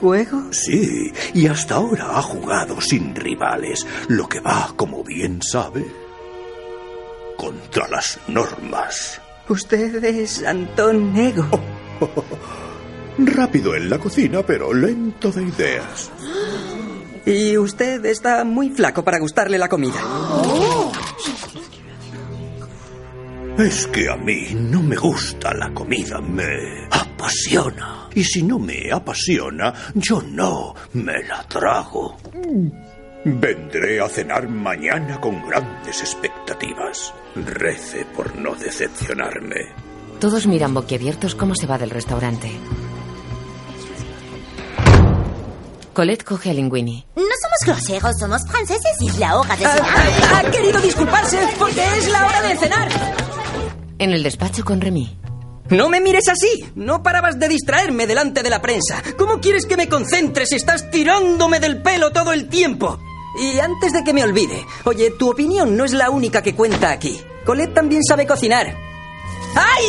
¿Juego? 0.01 0.45
Sí, 0.51 1.13
y 1.35 1.47
hasta 1.47 1.75
ahora 1.75 2.17
ha 2.17 2.23
jugado 2.23 2.81
sin 2.81 3.15
rivales, 3.15 3.87
lo 4.09 4.27
que 4.27 4.41
va, 4.41 4.73
como 4.75 5.05
bien 5.05 5.43
sabe, 5.43 5.85
contra 7.41 7.89
las 7.89 8.19
normas. 8.29 9.19
Usted 9.49 10.05
es 10.05 10.45
Antón 10.45 11.17
Ego. 11.17 11.49
Rápido 13.17 13.75
en 13.75 13.89
la 13.89 13.99
cocina, 13.99 14.43
pero 14.45 14.75
lento 14.75 15.33
de 15.33 15.45
ideas. 15.45 16.11
Y 17.27 17.59
usted 17.59 18.05
está 18.07 18.45
muy 18.45 18.71
flaco 18.71 19.05
para 19.05 19.19
gustarle 19.19 19.59
la 19.59 19.69
comida. 19.69 20.01
Es 23.59 23.87
que 23.89 24.09
a 24.09 24.17
mí 24.17 24.55
no 24.55 24.83
me 24.83 24.97
gusta 24.97 25.53
la 25.53 25.71
comida, 25.75 26.19
me 26.21 26.87
apasiona. 26.91 28.09
Y 28.15 28.25
si 28.25 28.43
no 28.43 28.59
me 28.59 28.91
apasiona, 28.91 29.75
yo 29.95 30.23
no 30.23 30.75
me 30.95 31.23
la 31.25 31.43
trago. 31.47 32.17
Vendré 33.25 34.01
a 34.01 34.09
cenar 34.09 34.49
mañana 34.49 35.21
con 35.21 35.47
grandes 35.47 36.01
expectativas. 36.01 37.13
Rece 37.37 38.07
por 38.17 38.35
no 38.37 38.55
decepcionarme. 38.55 39.67
Todos 40.19 40.47
miran 40.47 40.73
boquiabiertos 40.75 41.35
cómo 41.35 41.55
se 41.55 41.67
va 41.67 41.77
del 41.79 41.91
restaurante. 41.91 42.51
Colette 45.93 46.25
coge 46.25 46.51
a 46.51 46.55
Linguini. 46.55 47.05
No 47.17 47.23
somos 47.23 47.79
groseros, 47.79 48.17
somos 48.19 48.43
franceses 48.47 48.97
y 49.01 49.09
es 49.09 49.19
la 49.19 49.39
hora 49.39 49.57
de 49.57 49.65
Ah, 49.67 49.73
cenar. 49.75 49.91
ah, 49.93 50.39
ha 50.47 50.51
querido 50.51 50.81
disculparse 50.81 51.39
porque 51.59 51.85
es 51.99 52.09
la 52.09 52.25
hora 52.27 52.43
de 52.43 52.57
cenar. 52.57 52.89
En 53.99 54.13
el 54.13 54.23
despacho 54.23 54.65
con 54.65 54.81
Remy. 54.81 55.19
No 55.71 55.89
me 55.89 56.01
mires 56.01 56.29
así. 56.29 56.65
No 56.75 57.03
parabas 57.03 57.39
de 57.39 57.49
distraerme 57.49 58.07
delante 58.07 58.43
de 58.43 58.51
la 58.51 58.63
prensa. 58.63 59.03
¿Cómo 59.19 59.41
quieres 59.41 59.67
que 59.67 59.77
me 59.77 59.89
concentre 59.89 60.47
si 60.47 60.57
estás 60.57 60.91
tirándome 60.91 61.61
del 61.61 61.83
pelo 61.83 62.11
todo 62.13 62.33
el 62.33 62.49
tiempo? 62.49 62.99
Y 63.39 63.59
antes 63.61 63.93
de 63.93 64.03
que 64.03 64.13
me 64.13 64.25
olvide, 64.25 64.67
oye, 64.85 65.11
tu 65.13 65.31
opinión 65.31 65.77
no 65.77 65.85
es 65.85 65.93
la 65.93 66.11
única 66.11 66.43
que 66.43 66.55
cuenta 66.55 66.91
aquí. 66.91 67.21
Colette 67.45 67.75
también 67.75 68.03
sabe 68.03 68.27
cocinar. 68.27 68.77
¡Ay! 69.55 69.85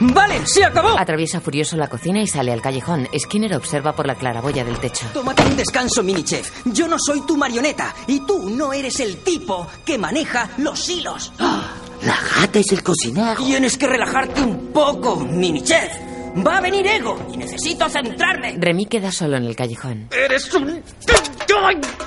Vale, 0.00 0.44
se 0.46 0.64
acabó. 0.64 0.98
Atraviesa 0.98 1.40
furioso 1.40 1.76
la 1.76 1.88
cocina 1.88 2.20
y 2.20 2.26
sale 2.26 2.52
al 2.52 2.60
callejón. 2.60 3.08
Skinner 3.16 3.54
observa 3.54 3.94
por 3.94 4.06
la 4.06 4.16
claraboya 4.16 4.64
del 4.64 4.78
techo. 4.78 5.06
Tómate 5.14 5.42
un 5.44 5.56
descanso, 5.56 6.02
mini 6.02 6.24
chef. 6.24 6.50
Yo 6.66 6.88
no 6.88 6.96
soy 6.98 7.20
tu 7.22 7.36
marioneta 7.36 7.94
y 8.06 8.20
tú 8.20 8.50
no 8.50 8.72
eres 8.72 9.00
el 9.00 9.18
tipo 9.18 9.66
que 9.84 9.96
maneja 9.96 10.50
los 10.58 10.88
hilos. 10.88 11.32
La 11.38 12.16
rata 12.38 12.58
es 12.58 12.72
el 12.72 12.82
cocinero. 12.82 13.42
Tienes 13.42 13.78
que 13.78 13.86
relajarte 13.86 14.42
un 14.42 14.72
poco, 14.72 15.16
mini 15.16 15.62
chef. 15.62 15.92
Va 16.36 16.58
a 16.58 16.60
venir 16.60 16.86
Ego 16.86 17.16
y 17.32 17.36
necesito 17.36 17.88
centrarme. 17.88 18.56
Remy 18.58 18.86
queda 18.86 19.12
solo 19.12 19.36
en 19.36 19.44
el 19.44 19.54
callejón. 19.54 20.08
Eres 20.10 20.52
un... 20.54 20.82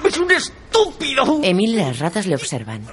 ¡Es 0.06 0.18
un 0.18 0.32
estúpido! 0.32 1.40
Emil 1.44 1.72
y 1.74 1.78
las 1.78 2.00
ratas 2.00 2.26
le 2.28 2.36
observan. 2.36 2.86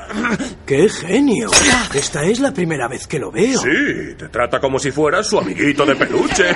¡Qué 0.65 0.89
genio! 0.89 1.51
Esta 1.93 2.25
es 2.25 2.41
la 2.41 2.53
primera 2.53 2.89
vez 2.89 3.07
que 3.07 3.19
lo 3.19 3.31
veo. 3.33 3.59
Sí, 3.61 4.15
te 4.17 4.29
trata 4.29 4.61
como 4.61 4.79
si 4.79 4.91
fueras 4.91 5.27
su 5.27 5.39
amiguito 5.39 5.85
de 5.85 5.97
peluche. 5.97 6.53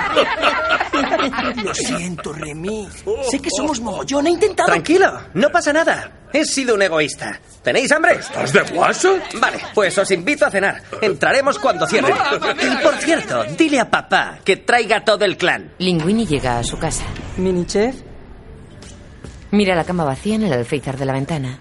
Lo 1.63 1.73
siento, 1.73 2.33
Remy. 2.33 2.87
Sé 3.29 3.39
que 3.39 3.49
somos 3.55 3.79
mogollón. 3.81 4.27
He 4.27 4.31
intentado... 4.31 4.67
Tranquilo, 4.67 5.11
no 5.33 5.49
pasa 5.49 5.73
nada. 5.73 6.18
He 6.31 6.45
sido 6.45 6.75
un 6.75 6.81
egoísta. 6.81 7.39
¿Tenéis 7.63 7.91
hambre? 7.91 8.13
¿Estás 8.13 8.53
de 8.53 8.61
guasa? 8.61 9.09
Vale, 9.39 9.59
pues 9.73 9.97
os 9.97 10.09
invito 10.11 10.45
a 10.45 10.51
cenar. 10.51 10.81
Entraremos 11.01 11.57
cuando 11.59 11.87
cierre. 11.87 12.13
Y 12.61 12.83
por 12.83 12.95
cierto, 12.97 13.43
dile 13.57 13.79
a 13.79 13.89
papá 13.89 14.39
que 14.43 14.57
traiga 14.57 15.03
todo 15.03 15.25
el 15.25 15.37
clan. 15.37 15.73
Linguini 15.79 16.25
llega 16.25 16.59
a 16.59 16.63
su 16.63 16.77
casa. 16.77 17.03
Mini 17.37 17.65
chef. 17.65 17.95
Mira 19.51 19.75
la 19.75 19.83
cama 19.83 20.03
vacía 20.03 20.35
en 20.35 20.43
el 20.43 20.53
alféizar 20.53 20.97
de 20.97 21.05
la 21.05 21.13
ventana. 21.13 21.59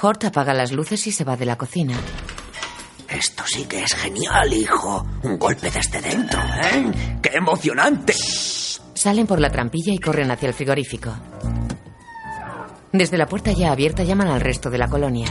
Hort 0.00 0.24
apaga 0.24 0.52
las 0.52 0.72
luces 0.72 1.06
y 1.06 1.12
se 1.12 1.24
va 1.24 1.36
de 1.36 1.46
la 1.46 1.56
cocina. 1.56 1.94
Esto 3.08 3.44
sí 3.46 3.64
que 3.64 3.82
es 3.84 3.94
genial, 3.94 4.52
hijo. 4.52 5.06
Un 5.22 5.38
golpe 5.38 5.70
desde 5.70 6.00
dentro, 6.00 6.40
¿eh? 6.40 7.18
¡Qué 7.22 7.30
emocionante! 7.34 8.12
Salen 8.94 9.26
por 9.26 9.40
la 9.40 9.50
trampilla 9.50 9.92
y 9.92 9.98
corren 9.98 10.30
hacia 10.30 10.48
el 10.48 10.54
frigorífico. 10.54 11.14
Desde 12.94 13.18
la 13.18 13.26
puerta 13.26 13.50
ya 13.50 13.72
abierta 13.72 14.04
llaman 14.04 14.28
al 14.28 14.40
resto 14.40 14.70
de 14.70 14.78
la 14.78 14.86
colonia. 14.86 15.26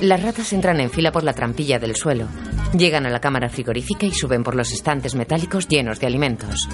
Las 0.00 0.22
ratas 0.22 0.54
entran 0.54 0.80
en 0.80 0.88
fila 0.88 1.12
por 1.12 1.22
la 1.22 1.34
trampilla 1.34 1.78
del 1.78 1.94
suelo. 1.96 2.28
Llegan 2.72 3.04
a 3.04 3.10
la 3.10 3.20
cámara 3.20 3.50
frigorífica 3.50 4.06
y 4.06 4.12
suben 4.12 4.42
por 4.42 4.54
los 4.54 4.72
estantes 4.72 5.14
metálicos 5.14 5.68
llenos 5.68 6.00
de 6.00 6.06
alimentos. 6.06 6.66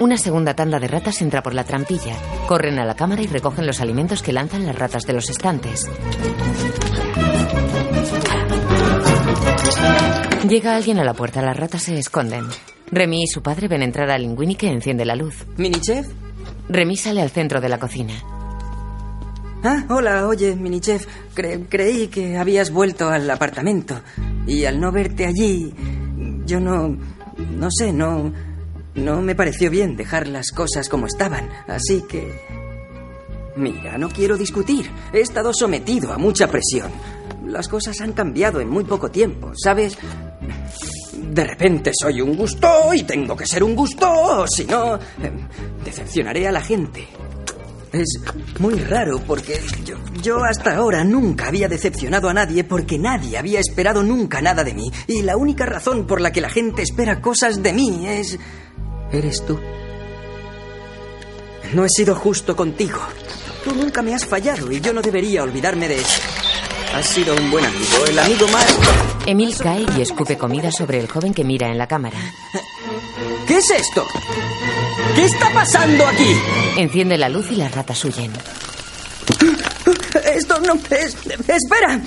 Una 0.00 0.16
segunda 0.16 0.54
tanda 0.54 0.80
de 0.80 0.88
ratas 0.88 1.20
entra 1.20 1.42
por 1.42 1.52
la 1.52 1.64
trampilla. 1.64 2.16
Corren 2.48 2.78
a 2.78 2.86
la 2.86 2.96
cámara 2.96 3.20
y 3.20 3.26
recogen 3.26 3.66
los 3.66 3.82
alimentos 3.82 4.22
que 4.22 4.32
lanzan 4.32 4.64
las 4.64 4.78
ratas 4.78 5.04
de 5.04 5.12
los 5.12 5.28
estantes. 5.28 5.90
Llega 10.48 10.74
alguien 10.74 10.98
a 11.00 11.04
la 11.04 11.12
puerta, 11.12 11.42
las 11.42 11.56
ratas 11.58 11.82
se 11.82 11.98
esconden. 11.98 12.46
Remy 12.92 13.24
y 13.24 13.26
su 13.26 13.42
padre 13.42 13.68
ven 13.68 13.82
entrar 13.82 14.10
a 14.10 14.18
Linguini 14.18 14.54
que 14.54 14.68
enciende 14.68 15.04
la 15.04 15.16
luz. 15.16 15.46
Mini 15.56 15.80
chef, 15.80 16.06
Remy 16.68 16.96
sale 16.96 17.22
al 17.22 17.30
centro 17.30 17.60
de 17.60 17.68
la 17.68 17.78
cocina. 17.78 18.12
Ah, 19.64 19.84
hola, 19.88 20.26
oye, 20.26 20.54
mini 20.56 20.80
chef. 20.80 21.06
Cre- 21.34 21.66
creí 21.68 22.08
que 22.08 22.36
habías 22.36 22.70
vuelto 22.70 23.08
al 23.08 23.30
apartamento. 23.30 24.00
Y 24.46 24.64
al 24.64 24.80
no 24.80 24.90
verte 24.92 25.24
allí, 25.26 25.72
yo 26.46 26.60
no. 26.60 26.96
No 27.38 27.68
sé, 27.70 27.92
no. 27.92 28.32
No 28.94 29.22
me 29.22 29.34
pareció 29.34 29.70
bien 29.70 29.96
dejar 29.96 30.26
las 30.28 30.50
cosas 30.50 30.88
como 30.88 31.06
estaban. 31.06 31.48
Así 31.68 32.02
que. 32.08 32.40
Mira, 33.56 33.96
no 33.98 34.08
quiero 34.08 34.36
discutir. 34.36 34.90
He 35.12 35.20
estado 35.20 35.52
sometido 35.54 36.12
a 36.12 36.18
mucha 36.18 36.48
presión. 36.48 36.90
Las 37.46 37.68
cosas 37.68 38.00
han 38.00 38.12
cambiado 38.12 38.60
en 38.60 38.68
muy 38.68 38.84
poco 38.84 39.10
tiempo, 39.10 39.52
¿sabes? 39.54 39.96
De 41.22 41.44
repente 41.44 41.92
soy 41.98 42.20
un 42.20 42.36
gusto 42.36 42.92
y 42.92 43.04
tengo 43.04 43.36
que 43.36 43.46
ser 43.46 43.62
un 43.62 43.74
gusto, 43.74 44.10
o 44.10 44.46
si 44.46 44.64
no, 44.64 44.96
eh, 44.96 45.00
decepcionaré 45.84 46.48
a 46.48 46.52
la 46.52 46.60
gente. 46.60 47.06
Es 47.92 48.20
muy 48.58 48.74
raro 48.74 49.20
porque 49.26 49.60
yo, 49.84 49.96
yo 50.22 50.42
hasta 50.44 50.76
ahora 50.76 51.04
nunca 51.04 51.48
había 51.48 51.68
decepcionado 51.68 52.28
a 52.30 52.34
nadie 52.34 52.64
porque 52.64 52.98
nadie 52.98 53.36
había 53.36 53.60
esperado 53.60 54.02
nunca 54.02 54.40
nada 54.40 54.64
de 54.64 54.72
mí. 54.72 54.90
Y 55.06 55.22
la 55.22 55.36
única 55.36 55.66
razón 55.66 56.06
por 56.06 56.20
la 56.20 56.32
que 56.32 56.40
la 56.40 56.48
gente 56.48 56.82
espera 56.82 57.20
cosas 57.20 57.62
de 57.62 57.72
mí 57.72 58.06
es... 58.08 58.38
Eres 59.12 59.44
tú. 59.44 59.60
No 61.74 61.84
he 61.84 61.88
sido 61.90 62.14
justo 62.14 62.56
contigo. 62.56 62.98
Tú 63.62 63.74
nunca 63.74 64.00
me 64.00 64.14
has 64.14 64.24
fallado 64.24 64.72
y 64.72 64.80
yo 64.80 64.92
no 64.94 65.02
debería 65.02 65.42
olvidarme 65.42 65.86
de 65.86 65.96
eso. 65.96 66.20
Has 66.94 67.06
sido 67.06 67.34
un 67.34 67.50
buen 67.50 67.64
amigo, 67.64 68.04
el 68.08 68.18
amigo 68.18 68.48
más... 68.48 68.66
Emil 69.26 69.56
cae 69.56 69.86
y 69.96 70.02
escupe 70.02 70.36
comida 70.36 70.70
sobre 70.70 70.98
el 70.98 71.08
joven 71.08 71.32
que 71.32 71.44
mira 71.44 71.68
en 71.68 71.78
la 71.78 71.86
cámara. 71.86 72.18
¿Qué 73.46 73.58
es 73.58 73.70
esto? 73.70 74.04
¿Qué 75.14 75.24
está 75.24 75.50
pasando 75.52 76.06
aquí? 76.06 76.36
Enciende 76.76 77.16
la 77.16 77.28
luz 77.28 77.50
y 77.50 77.56
las 77.56 77.72
ratas 77.72 78.04
huyen. 78.04 78.32
Esto 80.34 80.60
no 80.60 80.74
es... 80.90 81.16
Espera. 81.48 82.00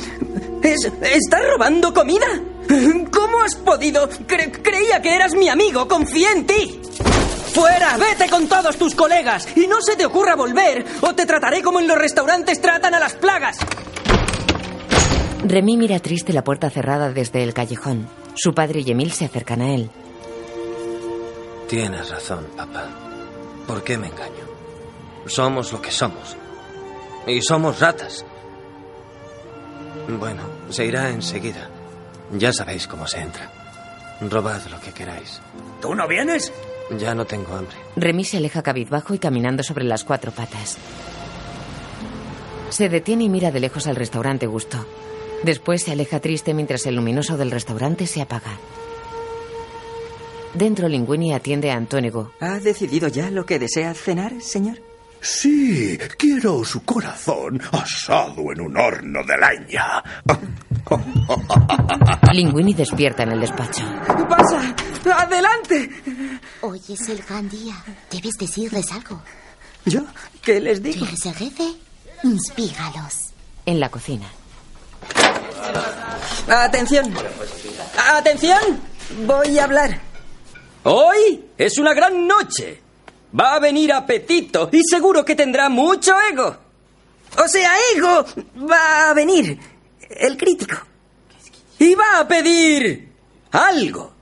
Es, 0.62 0.92
¿Estás 1.02 1.42
robando 1.54 1.94
comida? 1.94 2.28
¿Cómo 3.12 3.42
has 3.44 3.56
podido? 3.56 4.10
Cre- 4.10 4.62
creía 4.62 5.02
que 5.02 5.16
eras 5.16 5.34
mi 5.36 5.48
amigo. 5.50 5.88
Confié 5.88 6.32
en 6.32 6.46
ti. 6.46 6.82
¡Fuera! 7.54 7.98
¡Vete 7.98 8.30
con 8.30 8.48
todos 8.48 8.76
tus 8.78 8.94
colegas! 8.96 9.48
Y 9.56 9.68
no 9.68 9.82
se 9.82 9.96
te 9.96 10.06
ocurra 10.06 10.36
volver, 10.36 10.84
o 11.02 11.16
te 11.16 11.26
trataré 11.26 11.62
como 11.62 11.80
en 11.80 11.88
los 11.88 11.98
restaurantes 11.98 12.60
tratan 12.62 12.94
a 12.94 13.00
las 13.00 13.14
plagas. 13.14 13.58
Remy 15.48 15.78
mira 15.78 16.00
triste 16.00 16.34
la 16.34 16.44
puerta 16.44 16.72
cerrada 16.72 17.12
desde 17.12 17.44
el 17.44 17.54
callejón. 17.54 18.08
Su 18.36 18.56
padre 18.56 18.82
y 18.84 18.90
Emil 18.90 19.12
se 19.12 19.26
acercan 19.26 19.62
a 19.62 19.76
él. 19.76 19.92
Tienes 21.70 22.10
razón, 22.10 22.48
papá. 22.58 22.90
¿Por 23.68 23.84
qué 23.84 23.96
me 23.96 24.08
engaño? 24.08 24.44
Somos 25.28 25.72
lo 25.72 25.80
que 25.80 25.92
somos. 25.92 26.36
Y 27.28 27.42
somos 27.44 27.80
ratas. 27.80 28.26
Bueno, 30.20 30.42
se 30.70 30.86
irá 30.86 31.10
enseguida. 31.10 31.70
Ya 32.32 32.52
sabéis 32.52 32.88
cómo 32.88 33.06
se 33.06 33.20
entra. 33.20 33.52
Robad 34.22 34.64
lo 34.72 34.80
que 34.80 34.94
queráis. 34.94 35.42
¿Tú 35.80 35.94
no 35.94 36.08
vienes? 36.08 36.52
Ya 36.98 37.14
no 37.14 37.26
tengo 37.26 37.54
hambre. 37.56 37.76
Remy 37.96 38.24
se 38.24 38.38
aleja 38.38 38.64
cabizbajo 38.64 39.14
y 39.14 39.20
caminando 39.20 39.62
sobre 39.62 39.84
las 39.86 40.04
cuatro 40.04 40.32
patas. 40.32 40.78
Se 42.70 42.90
detiene 42.90 43.26
y 43.26 43.30
mira 43.30 43.52
de 43.52 43.60
lejos 43.60 43.86
al 43.86 43.96
restaurante 43.96 44.48
Gusto. 44.48 44.84
Después 45.46 45.84
se 45.84 45.92
aleja 45.92 46.20
triste 46.20 46.56
mientras 46.56 46.88
el 46.88 46.96
luminoso 46.96 47.38
del 47.38 47.52
restaurante 47.52 48.08
se 48.08 48.20
apaga. 48.20 48.58
Dentro, 50.56 50.88
Linguini 50.88 51.36
atiende 51.36 51.70
a 51.70 51.76
Antónego. 51.76 52.32
¿Ha 52.40 52.60
decidido 52.60 53.10
ya 53.10 53.30
lo 53.30 53.46
que 53.46 53.60
desea 53.60 53.94
cenar, 53.94 54.42
señor? 54.42 54.82
Sí, 55.22 56.00
quiero 56.18 56.66
su 56.66 56.84
corazón 56.84 57.62
asado 57.72 58.52
en 58.52 58.62
un 58.62 58.76
horno 58.76 59.20
de 59.24 59.38
leña. 59.38 60.04
Linguini 62.34 62.74
despierta 62.74 63.22
en 63.22 63.34
el 63.34 63.42
despacho. 63.42 63.84
¡Pasa! 64.28 64.76
¡Adelante! 65.16 65.92
Hoy 66.62 66.82
es 66.90 67.08
el 67.08 67.22
gran 67.22 67.48
día. 67.48 67.76
Debes 68.10 68.34
decirles 68.40 68.92
algo. 68.92 69.22
¿Yo? 69.86 70.02
¿Qué 70.42 70.60
les 70.60 70.82
digo? 70.82 71.06
¿Quieres 71.06 71.24
el 71.28 71.36
jefe? 71.36 71.68
Inspíralos. 72.24 73.30
En 73.68 73.80
la 73.80 73.90
cocina. 73.90 74.26
¡Atención! 76.48 77.14
¡Atención! 78.14 78.82
Voy 79.26 79.58
a 79.58 79.64
hablar. 79.64 80.00
Hoy 80.84 81.46
es 81.58 81.78
una 81.78 81.94
gran 81.94 82.28
noche. 82.28 82.82
Va 83.38 83.56
a 83.56 83.60
venir 83.60 83.92
apetito 83.92 84.70
y 84.72 84.82
seguro 84.84 85.26
que 85.26 85.36
tendrá 85.36 85.68
mucho 85.70 86.14
ego. 86.32 86.56
O 87.44 87.48
sea, 87.48 87.72
ego 87.96 88.26
va 88.70 89.10
a 89.10 89.14
venir. 89.14 89.60
El 90.10 90.38
crítico. 90.38 90.76
Y 91.80 91.96
va 91.96 92.20
a 92.20 92.28
pedir 92.28 93.12
algo. 93.52 94.14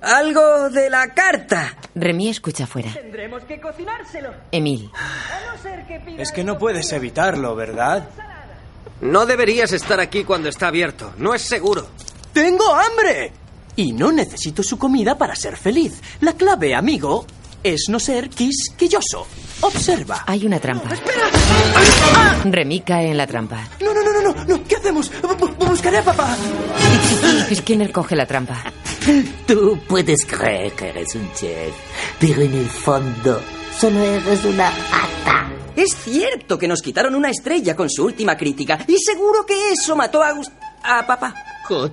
Algo 0.00 0.70
de 0.70 0.90
la 0.90 1.14
carta. 1.14 1.76
Remy 1.94 2.30
escucha 2.30 2.66
fuera. 2.66 2.92
Tendremos 2.92 3.44
que 3.44 3.60
cocinárselo. 3.60 4.34
Emil. 4.50 4.90
Es 6.18 6.32
que 6.32 6.42
no 6.42 6.58
puedes 6.58 6.90
evitarlo, 6.92 7.54
¿verdad? 7.54 8.08
No 9.02 9.26
deberías 9.26 9.72
estar 9.72 10.00
aquí 10.00 10.24
cuando 10.24 10.48
está 10.48 10.68
abierto. 10.68 11.12
No 11.18 11.34
es 11.34 11.42
seguro. 11.42 11.88
¡Tengo 12.32 12.72
hambre! 12.74 13.32
Y 13.76 13.92
no 13.92 14.12
necesito 14.12 14.62
su 14.62 14.78
comida 14.78 15.16
para 15.18 15.34
ser 15.34 15.56
feliz. 15.56 16.00
La 16.20 16.34
clave, 16.34 16.74
amigo, 16.74 17.26
es 17.62 17.86
no 17.88 17.98
ser 17.98 18.28
quisquilloso. 18.30 19.26
Observa. 19.62 20.24
Hay 20.26 20.46
una 20.46 20.58
trampa. 20.60 20.90
Remy 22.44 22.80
cae 22.80 23.10
en 23.10 23.16
la 23.16 23.26
trampa. 23.26 23.68
No, 23.80 23.92
no, 23.94 24.02
no, 24.02 24.12
no, 24.12 24.22
no, 24.34 24.44
no. 24.44 24.64
¿Qué 24.64 24.76
hacemos? 24.76 25.10
Bu- 25.22 25.54
buscaré 25.68 25.98
a 25.98 26.04
papá. 26.04 26.36
Skinner 27.54 27.92
coge 27.92 28.14
la 28.16 28.26
trampa. 28.26 28.62
Tú 29.46 29.78
puedes 29.88 30.24
creer 30.26 30.72
que 30.72 30.88
eres 30.90 31.14
un 31.16 31.32
chef, 31.34 31.74
pero 32.20 32.42
en 32.42 32.54
el 32.54 32.68
fondo 32.68 33.40
solo 33.78 34.00
eres 34.00 34.44
una 34.44 34.70
rata. 34.70 35.48
Es 35.76 35.94
cierto 35.96 36.58
que 36.58 36.68
nos 36.68 36.82
quitaron 36.82 37.14
una 37.14 37.30
estrella 37.30 37.74
con 37.76 37.88
su 37.90 38.04
última 38.04 38.36
crítica 38.36 38.84
y 38.86 38.98
seguro 38.98 39.46
que 39.46 39.72
eso 39.72 39.96
mató 39.96 40.22
a 40.22 40.32
Gus- 40.32 40.50
a 40.82 41.06
papá. 41.06 41.34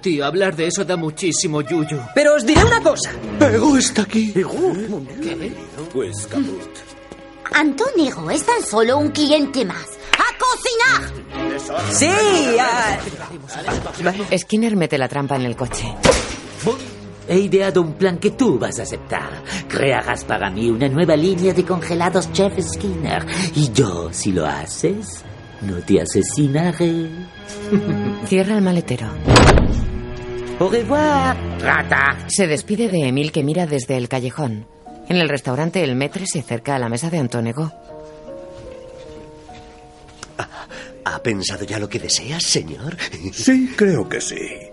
Tío, 0.02 0.26
hablar 0.26 0.56
de 0.58 0.68
eso 0.68 0.84
da 0.84 0.98
muchísimo 0.98 1.62
yuyu. 1.62 2.00
Pero 2.14 2.36
os 2.36 2.46
diré 2.46 2.64
una 2.66 2.82
cosa. 2.82 3.12
Ego 3.40 3.78
está 3.78 4.02
aquí. 4.02 4.34
Pues 5.94 6.28
caput. 6.28 6.70
Antónigo 7.54 8.30
es 8.30 8.46
tan 8.46 8.62
solo 8.62 8.98
un 8.98 9.10
cliente 9.10 9.64
más. 9.64 9.86
¡A 10.18 10.26
cocinar! 10.38 11.94
Sí, 11.94 12.08
ah, 12.60 12.98
Skinner 14.38 14.76
mete 14.76 14.98
la 14.98 15.08
trampa 15.08 15.36
en 15.38 15.44
el 15.44 15.56
coche. 15.56 15.86
He 17.30 17.38
ideado 17.38 17.82
un 17.84 17.94
plan 17.94 18.18
que 18.18 18.32
tú 18.32 18.58
vas 18.58 18.80
a 18.80 18.84
aceptar. 18.84 19.44
Crearás 19.68 20.26
para 20.26 20.50
mí 20.50 20.68
una 20.72 20.90
nueva 20.90 21.16
línea 21.16 21.54
de 21.54 21.64
congelados 21.64 22.34
Chef 22.34 22.60
Skinner. 22.60 23.24
Y 23.54 23.72
yo, 23.72 24.12
si 24.12 24.32
lo 24.32 24.48
haces, 24.48 25.24
no 25.62 25.78
te 25.78 26.02
asesinaré. 26.02 27.08
Cierra 28.26 28.56
el 28.56 28.64
maletero. 28.64 29.08
Au 30.60 30.70
revoir, 30.70 31.38
rata. 31.62 32.18
Se 32.28 32.48
despide 32.48 32.90
de 32.90 33.08
Emil 33.08 33.32
que 33.32 33.44
mira 33.44 33.68
desde 33.68 33.96
el 33.96 34.10
callejón. 34.10 34.66
En 35.08 35.18
el 35.18 35.30
restaurante, 35.30 35.84
el 35.84 35.96
metre 35.96 36.26
se 36.26 36.40
acerca 36.40 36.76
a 36.76 36.80
la 36.80 36.90
mesa 36.90 37.12
de 37.12 37.20
Antónego. 37.20 37.72
¿Ha 41.06 41.24
pensado 41.24 41.64
ya 41.64 41.78
lo 41.78 41.88
que 41.88 42.00
deseas, 42.00 42.44
señor? 42.44 42.98
Sí, 43.34 43.72
creo 43.76 44.10
que 44.10 44.20
sí. 44.20 44.69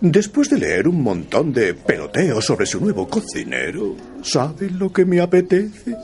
Después 0.00 0.50
de 0.50 0.58
leer 0.58 0.88
un 0.88 1.02
montón 1.02 1.52
de 1.52 1.72
peloteo 1.72 2.42
sobre 2.42 2.66
su 2.66 2.80
nuevo 2.80 3.08
cocinero, 3.08 3.96
¿saben 4.22 4.78
lo 4.78 4.92
que 4.92 5.06
me 5.06 5.20
apetece? 5.20 5.96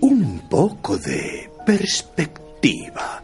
Un 0.00 0.48
poco 0.50 0.98
de 0.98 1.50
perspectiva. 1.64 3.22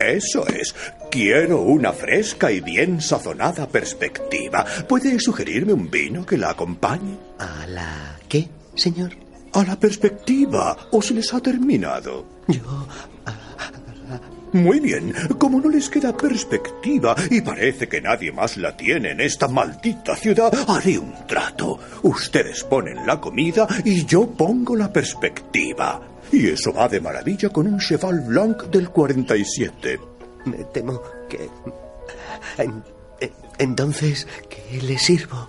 Eso 0.00 0.44
es. 0.48 0.74
Quiero 1.10 1.62
una 1.62 1.92
fresca 1.92 2.50
y 2.50 2.60
bien 2.60 3.00
sazonada 3.00 3.68
perspectiva. 3.68 4.66
¿Puede 4.88 5.18
sugerirme 5.20 5.72
un 5.72 5.88
vino 5.88 6.26
que 6.26 6.36
la 6.36 6.50
acompañe? 6.50 7.16
¿A 7.38 7.66
la 7.68 8.18
qué, 8.28 8.48
señor? 8.74 9.12
A 9.52 9.62
la 9.62 9.78
perspectiva. 9.78 10.88
¿O 10.90 11.00
se 11.00 11.14
les 11.14 11.32
ha 11.32 11.40
terminado? 11.40 12.26
Yo... 12.48 12.88
Muy 14.52 14.80
bien, 14.80 15.14
como 15.38 15.60
no 15.60 15.70
les 15.70 15.88
queda 15.88 16.14
perspectiva 16.14 17.16
y 17.30 17.40
parece 17.40 17.88
que 17.88 18.02
nadie 18.02 18.30
más 18.32 18.58
la 18.58 18.76
tiene 18.76 19.12
en 19.12 19.20
esta 19.20 19.48
maldita 19.48 20.14
ciudad, 20.14 20.52
haré 20.68 20.98
un 20.98 21.14
trato. 21.26 21.78
Ustedes 22.02 22.62
ponen 22.64 23.06
la 23.06 23.18
comida 23.18 23.66
y 23.82 24.04
yo 24.04 24.30
pongo 24.30 24.76
la 24.76 24.92
perspectiva. 24.92 26.02
Y 26.30 26.48
eso 26.48 26.72
va 26.72 26.88
de 26.88 27.00
maravilla 27.00 27.48
con 27.48 27.66
un 27.66 27.78
Cheval 27.78 28.20
Blanc 28.20 28.64
del 28.64 28.90
47. 28.90 29.98
Me 30.44 30.64
temo 30.64 31.00
que... 31.28 31.48
Entonces, 33.58 34.26
¿qué 34.48 34.80
le 34.82 34.98
sirvo? 34.98 35.48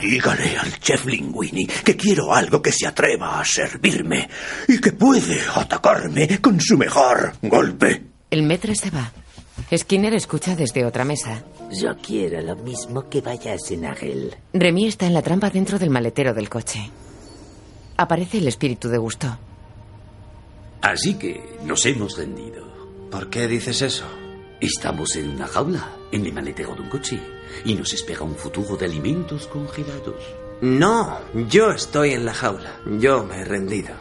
Dígale 0.00 0.56
al 0.58 0.78
chef 0.78 1.06
Linguini 1.06 1.66
que 1.66 1.96
quiero 1.96 2.34
algo 2.34 2.60
que 2.60 2.72
se 2.72 2.86
atreva 2.86 3.40
a 3.40 3.44
servirme 3.44 4.28
y 4.66 4.80
que 4.80 4.92
puede 4.92 5.40
atacarme 5.54 6.40
con 6.40 6.60
su 6.60 6.76
mejor 6.76 7.34
golpe. 7.42 8.02
El 8.30 8.42
metre 8.42 8.74
se 8.74 8.90
va. 8.90 9.10
Skinner 9.76 10.14
escucha 10.14 10.54
desde 10.56 10.84
otra 10.84 11.04
mesa. 11.04 11.42
Yo 11.70 11.96
quiero 11.96 12.40
lo 12.40 12.56
mismo 12.56 13.08
que 13.08 13.20
vaya 13.20 13.54
a 13.54 13.58
cenar 13.58 13.98
él. 14.02 14.34
Remy 14.52 14.86
está 14.86 15.06
en 15.06 15.14
la 15.14 15.22
trampa 15.22 15.50
dentro 15.50 15.78
del 15.78 15.90
maletero 15.90 16.32
del 16.32 16.48
coche. 16.48 16.90
Aparece 17.96 18.38
el 18.38 18.48
espíritu 18.48 18.88
de 18.88 18.98
Gusto. 18.98 19.38
Así 20.80 21.14
que 21.14 21.58
nos 21.64 21.84
hemos 21.86 22.16
rendido. 22.16 22.66
¿Por 23.10 23.28
qué 23.28 23.48
dices 23.48 23.82
eso? 23.82 24.06
Estamos 24.60 25.14
en 25.16 25.30
una 25.30 25.46
jaula, 25.46 25.96
en 26.10 26.26
el 26.26 26.32
maletero 26.32 26.74
de 26.74 26.82
un 26.82 26.88
coche, 26.88 27.20
y 27.64 27.74
nos 27.74 27.92
espera 27.92 28.22
un 28.22 28.34
futuro 28.34 28.76
de 28.76 28.86
alimentos 28.86 29.46
congelados. 29.46 30.16
No, 30.60 31.20
yo 31.48 31.70
estoy 31.70 32.14
en 32.14 32.24
la 32.24 32.34
jaula. 32.34 32.80
Yo 32.98 33.24
me 33.24 33.40
he 33.40 33.44
rendido. 33.44 33.94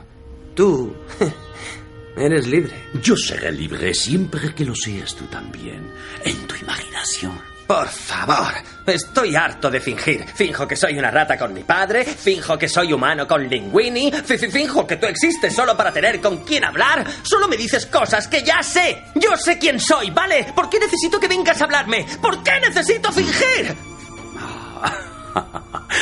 Tú 0.55 0.95
eres 2.17 2.47
libre. 2.47 2.73
Yo 3.03 3.15
seré 3.15 3.51
libre 3.51 3.93
siempre 3.93 4.55
que 4.55 4.65
lo 4.65 4.73
seas 4.73 5.15
tú 5.15 5.25
también, 5.25 5.91
en 6.25 6.47
tu 6.47 6.55
imaginación. 6.55 7.56
Por 7.67 7.87
favor, 7.89 8.53
estoy 8.85 9.35
harto 9.35 9.69
de 9.69 9.81
fingir. 9.81 10.23
Finjo 10.25 10.65
que 10.65 10.77
soy 10.77 10.97
una 10.97 11.11
rata 11.11 11.37
con 11.37 11.53
mi 11.53 11.63
padre, 11.65 12.05
finjo 12.05 12.57
que 12.57 12.69
soy 12.69 12.93
humano 12.93 13.27
con 13.27 13.45
Linguini, 13.45 14.09
fi- 14.09 14.37
fi- 14.37 14.49
finjo 14.49 14.87
que 14.87 14.95
tú 14.95 15.05
existes 15.05 15.53
solo 15.53 15.75
para 15.75 15.91
tener 15.91 16.21
con 16.21 16.37
quién 16.45 16.63
hablar. 16.63 17.05
Solo 17.23 17.47
me 17.49 17.57
dices 17.57 17.85
cosas 17.87 18.29
que 18.29 18.41
ya 18.41 18.63
sé. 18.63 19.03
Yo 19.15 19.35
sé 19.35 19.57
quién 19.59 19.81
soy, 19.81 20.11
¿vale? 20.11 20.45
¿Por 20.55 20.69
qué 20.69 20.79
necesito 20.79 21.19
que 21.19 21.27
vengas 21.27 21.59
a 21.61 21.65
hablarme? 21.65 22.05
¿Por 22.21 22.41
qué 22.41 22.53
necesito 22.61 23.11
fingir? 23.11 23.75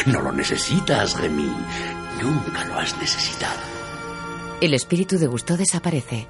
No 0.05 0.21
lo 0.21 0.31
necesitas, 0.31 1.19
Remy. 1.19 1.51
Nunca 2.21 2.63
lo 2.65 2.75
has 2.79 2.95
necesitado. 2.97 3.59
El 4.61 4.73
espíritu 4.73 5.17
de 5.17 5.27
Gusto 5.27 5.57
desaparece. 5.57 6.27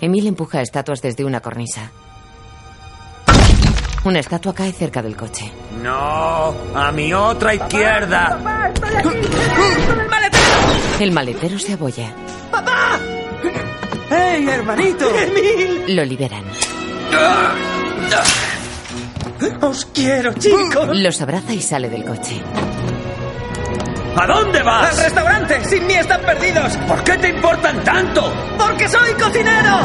Emil 0.00 0.26
empuja 0.26 0.60
estatuas 0.62 1.02
desde 1.02 1.24
una 1.24 1.40
cornisa. 1.40 1.90
Una 4.06 4.20
estatua 4.20 4.54
cae 4.54 4.72
cerca 4.72 5.02
del 5.02 5.16
coche. 5.16 5.50
No, 5.82 6.54
a 6.76 6.92
mi 6.92 7.12
otra 7.12 7.56
izquierda. 7.56 8.38
El 11.00 11.10
maletero 11.10 11.58
se 11.58 11.72
abolla. 11.72 12.14
¡Papá! 12.52 13.00
¡Hey, 14.08 14.46
hermanito! 14.48 15.10
Lo 15.88 16.04
liberan. 16.04 16.44
Os 19.62 19.86
quiero, 19.86 20.34
chicos. 20.34 20.96
Los 20.96 21.20
abraza 21.20 21.52
y 21.52 21.60
sale 21.60 21.90
del 21.90 22.04
coche. 22.04 22.40
¿A 24.14 24.24
dónde 24.24 24.62
vas? 24.62 24.96
Al 24.96 25.04
restaurante. 25.04 25.64
Sin 25.64 25.84
mí 25.84 25.94
están 25.94 26.20
perdidos. 26.20 26.76
¿Por 26.86 27.02
qué 27.02 27.18
te 27.18 27.30
importan 27.30 27.82
tanto? 27.82 28.32
Porque 28.56 28.88
soy 28.88 29.12
cocinero. 29.14 29.78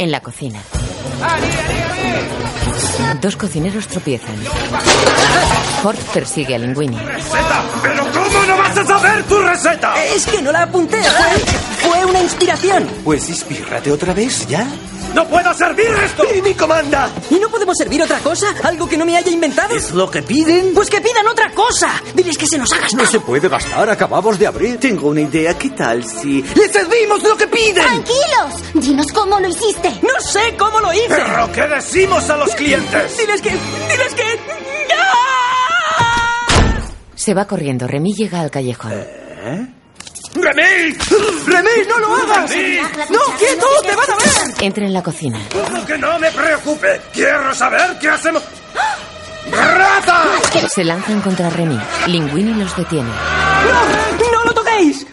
En 0.00 0.10
la 0.10 0.20
cocina. 0.20 0.58
Dos 3.20 3.36
cocineros 3.36 3.86
tropiezan. 3.88 4.36
Hort 5.82 5.98
persigue 6.12 6.54
a 6.54 6.58
Linguini. 6.58 6.98
¿Pero 7.82 8.04
cómo 8.12 8.46
no 8.46 8.56
vas 8.58 8.76
a 8.76 8.84
saber 8.84 9.22
tu 9.24 9.38
receta? 9.38 10.04
Es 10.04 10.26
que 10.26 10.42
no 10.42 10.52
la 10.52 10.62
apunté. 10.62 11.02
Fue, 11.02 11.44
fue 11.84 12.04
una 12.04 12.20
inspiración. 12.22 12.88
Pues 13.04 13.28
inspírate 13.28 13.90
otra 13.92 14.12
vez, 14.14 14.46
¿ya? 14.46 14.66
¡No 15.14 15.28
puedo 15.28 15.54
servir 15.54 15.86
esto! 16.04 16.24
¡Y 16.34 16.42
mi 16.42 16.54
comanda! 16.54 17.08
¿Y 17.30 17.34
no 17.36 17.48
podemos 17.48 17.76
servir 17.76 18.02
otra 18.02 18.18
cosa? 18.18 18.46
¿Algo 18.64 18.88
que 18.88 18.96
no 18.96 19.06
me 19.06 19.16
haya 19.16 19.30
inventado? 19.30 19.76
¿Es 19.76 19.92
lo 19.92 20.10
que 20.10 20.22
piden? 20.22 20.74
Pues 20.74 20.90
que 20.90 21.00
pidan 21.00 21.26
otra 21.28 21.52
cosa. 21.52 22.02
Diles 22.14 22.36
que 22.36 22.46
se 22.46 22.58
nos 22.58 22.72
haga 22.72 22.88
No 22.94 23.06
se 23.06 23.20
puede 23.20 23.46
bastar, 23.46 23.88
acabamos 23.88 24.38
de 24.38 24.46
abrir. 24.48 24.80
Tengo 24.80 25.10
una 25.10 25.20
idea, 25.20 25.56
¿qué 25.56 25.70
tal 25.70 26.04
si 26.04 26.42
le 26.42 26.68
servimos 26.68 27.22
lo 27.22 27.36
que 27.36 27.46
piden? 27.46 27.74
¡Tranquilos! 27.74 28.74
Dinos 28.74 29.06
cómo 29.12 29.38
lo 29.38 29.48
hiciste. 29.48 29.90
No 30.02 30.20
sé 30.20 30.56
cómo 30.58 30.80
lo 30.80 30.92
hice. 30.92 31.06
¿Pero 31.08 31.52
qué 31.52 31.68
decimos 31.68 32.28
a 32.30 32.36
los 32.36 32.52
clientes? 32.56 33.16
Diles 33.16 33.40
que... 33.40 33.50
Diles 33.50 34.14
que... 34.16 34.24
Se 37.14 37.34
va 37.34 37.46
corriendo. 37.46 37.86
Remy 37.86 38.14
llega 38.14 38.40
al 38.40 38.50
callejón. 38.50 38.92
¡Remy! 40.34 40.96
¡Remy, 41.46 41.88
no 41.88 41.98
lo 42.00 42.16
hagas! 42.16 42.50
¡No, 43.10 43.20
quieto! 43.38 43.66
¡Te 43.82 43.94
van 43.94 44.10
a 44.10 44.16
ver! 44.16 44.64
Entra 44.64 44.84
en 44.84 44.92
la 44.92 45.02
cocina. 45.02 45.38
Que 45.86 45.96
no 45.96 46.18
me 46.18 46.30
preocupe. 46.32 47.00
Quiero 47.12 47.54
saber 47.54 47.98
qué 48.00 48.08
hacemos. 48.08 48.42
¡Rata! 49.50 50.24
Se 50.74 50.84
lanzan 50.84 51.20
contra 51.20 51.50
Remy. 51.50 51.78
Linguini 52.08 52.54
los 52.54 52.76
detiene. 52.76 53.08
¡No! 53.08 54.32
¡No 54.32 54.44
lo 54.44 54.54
toquéis! 54.54 55.06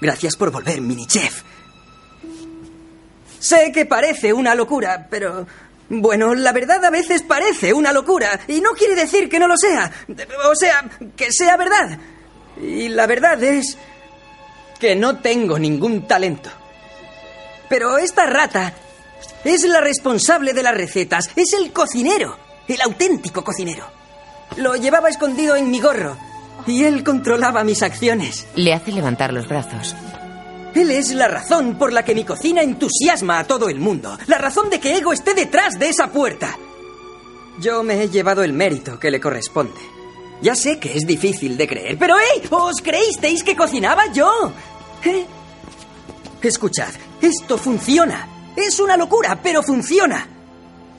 Gracias 0.00 0.36
por 0.36 0.50
volver, 0.50 0.80
mini 0.82 1.06
chef. 1.06 1.42
Sé 3.38 3.72
que 3.72 3.86
parece 3.86 4.32
una 4.32 4.54
locura, 4.54 5.06
pero... 5.10 5.46
Bueno, 5.88 6.34
la 6.34 6.52
verdad 6.52 6.82
a 6.84 6.90
veces 6.90 7.22
parece 7.22 7.74
una 7.74 7.92
locura, 7.92 8.40
y 8.48 8.62
no 8.62 8.72
quiere 8.72 8.94
decir 8.94 9.28
que 9.28 9.38
no 9.38 9.46
lo 9.46 9.56
sea. 9.56 9.90
O 10.50 10.54
sea, 10.54 10.82
que 11.14 11.30
sea 11.30 11.58
verdad. 11.58 11.98
Y 12.60 12.88
la 12.88 13.06
verdad 13.06 13.42
es 13.42 13.76
que 14.78 14.94
no 14.94 15.18
tengo 15.18 15.58
ningún 15.58 16.06
talento. 16.06 16.50
Pero 17.68 17.98
esta 17.98 18.26
rata 18.26 18.72
es 19.44 19.64
la 19.64 19.80
responsable 19.80 20.52
de 20.52 20.62
las 20.62 20.74
recetas, 20.74 21.30
es 21.36 21.52
el 21.52 21.72
cocinero, 21.72 22.36
el 22.68 22.80
auténtico 22.80 23.42
cocinero. 23.42 23.86
Lo 24.56 24.76
llevaba 24.76 25.08
escondido 25.08 25.56
en 25.56 25.70
mi 25.70 25.80
gorro 25.80 26.16
y 26.66 26.84
él 26.84 27.02
controlaba 27.02 27.64
mis 27.64 27.82
acciones. 27.82 28.46
Le 28.54 28.72
hace 28.72 28.92
levantar 28.92 29.32
los 29.32 29.48
brazos. 29.48 29.96
Él 30.74 30.90
es 30.90 31.12
la 31.14 31.28
razón 31.28 31.76
por 31.76 31.92
la 31.92 32.04
que 32.04 32.14
mi 32.14 32.24
cocina 32.24 32.62
entusiasma 32.62 33.38
a 33.38 33.44
todo 33.44 33.68
el 33.68 33.78
mundo. 33.78 34.18
La 34.26 34.38
razón 34.38 34.70
de 34.70 34.80
que 34.80 34.96
Ego 34.96 35.12
esté 35.12 35.34
detrás 35.34 35.78
de 35.78 35.88
esa 35.88 36.08
puerta. 36.08 36.58
Yo 37.60 37.84
me 37.84 38.02
he 38.02 38.08
llevado 38.08 38.42
el 38.42 38.52
mérito 38.52 38.98
que 38.98 39.10
le 39.10 39.20
corresponde. 39.20 39.80
Ya 40.44 40.54
sé 40.54 40.78
que 40.78 40.94
es 40.94 41.06
difícil 41.06 41.56
de 41.56 41.66
creer, 41.66 41.96
pero 41.96 42.16
¡hey! 42.18 42.46
¿Os 42.50 42.82
creísteis 42.82 43.42
que 43.42 43.56
cocinaba 43.56 44.12
yo? 44.12 44.52
¿Eh? 45.02 45.24
Escuchad, 46.42 46.92
esto 47.22 47.56
funciona. 47.56 48.28
Es 48.54 48.78
una 48.78 48.98
locura, 48.98 49.40
pero 49.42 49.62
funciona. 49.62 50.28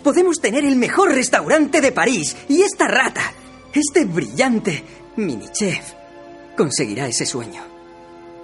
Podemos 0.03 0.41
tener 0.41 0.65
el 0.65 0.76
mejor 0.77 1.13
restaurante 1.13 1.80
de 1.80 1.91
París 1.91 2.35
y 2.49 2.63
esta 2.63 2.88
rata, 2.88 3.22
este 3.72 4.05
brillante 4.05 4.84
mini 5.17 5.47
chef, 5.49 5.93
conseguirá 6.57 7.05
ese 7.05 7.27
sueño. 7.27 7.61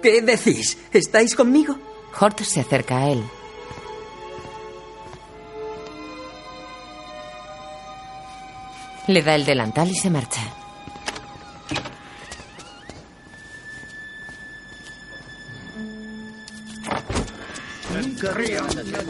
¿Qué 0.00 0.22
decís? 0.22 0.78
¿Estáis 0.92 1.34
conmigo? 1.34 1.76
Hort 2.20 2.42
se 2.42 2.60
acerca 2.60 2.98
a 2.98 3.10
él. 3.10 3.24
Le 9.08 9.20
da 9.20 9.34
el 9.34 9.44
delantal 9.44 9.90
y 9.90 9.96
se 9.96 10.08
marcha. 10.08 10.61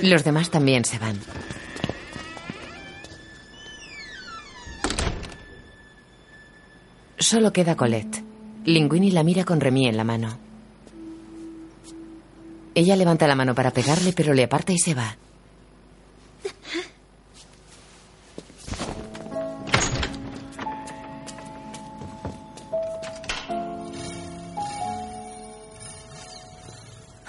Los 0.03 0.25
demás 0.25 0.51
también 0.51 0.85
se 0.85 0.99
van. 0.99 1.19
Solo 7.19 7.53
queda 7.53 7.77
Colette. 7.77 8.23
Linguini 8.65 9.11
la 9.11 9.23
mira 9.23 9.45
con 9.45 9.61
Remy 9.61 9.89
en 9.89 9.97
la 9.97 10.05
mano. 10.05 10.39
Ella 12.75 12.97
levanta 12.97 13.27
la 13.27 13.35
mano 13.35 13.55
para 13.55 13.71
pegarle, 13.71 14.13
pero 14.13 14.35
le 14.35 14.45
aparta 14.45 14.73
y 14.73 14.79
se 14.79 14.95
va. 14.95 15.17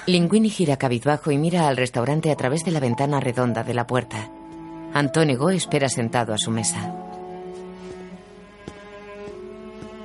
Linguini 0.05 0.49
gira 0.49 0.75
cabizbajo 0.75 1.31
y 1.31 1.37
mira 1.37 1.67
al 1.67 1.77
restaurante 1.77 2.29
a 2.29 2.35
través 2.35 2.65
de 2.65 2.71
la 2.71 2.81
ventana 2.81 3.21
redonda 3.21 3.63
de 3.63 3.73
la 3.73 3.87
puerta. 3.87 4.29
Antonio 4.93 5.37
Go 5.37 5.49
espera 5.49 5.87
sentado 5.87 6.33
a 6.33 6.37
su 6.37 6.51
mesa. 6.51 6.93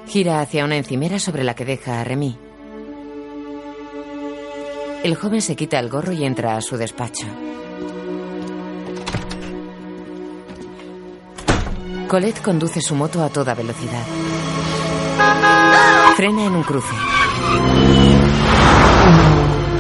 Gira 0.07 0.41
hacia 0.41 0.65
una 0.65 0.77
encimera 0.77 1.19
sobre 1.19 1.43
la 1.43 1.55
que 1.55 1.65
deja 1.65 2.01
a 2.01 2.05
Remy. 2.05 2.39
El 5.03 5.15
joven 5.17 5.43
se 5.43 5.57
quita 5.57 5.79
el 5.81 5.89
gorro 5.89 6.13
y 6.13 6.25
entra 6.25 6.57
a 6.57 6.61
su 6.61 6.77
despacho. 6.77 7.27
Colette 12.09 12.41
conduce 12.41 12.81
su 12.81 12.95
moto 12.95 13.23
a 13.23 13.29
toda 13.29 13.55
velocidad. 13.55 14.07
Frena 16.17 16.47
en 16.47 16.55
un 16.55 16.63
cruce. 16.63 16.95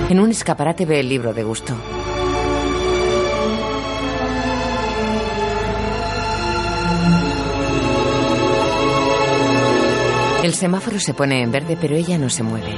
En 0.08 0.20
un 0.20 0.30
escaparate 0.30 0.86
ve 0.86 1.00
el 1.00 1.08
libro 1.08 1.34
de 1.34 1.42
gusto. 1.42 1.76
El 10.42 10.54
semáforo 10.54 10.98
se 10.98 11.12
pone 11.12 11.42
en 11.42 11.52
verde, 11.52 11.76
pero 11.78 11.94
ella 11.94 12.16
no 12.16 12.30
se 12.30 12.42
mueve. 12.42 12.72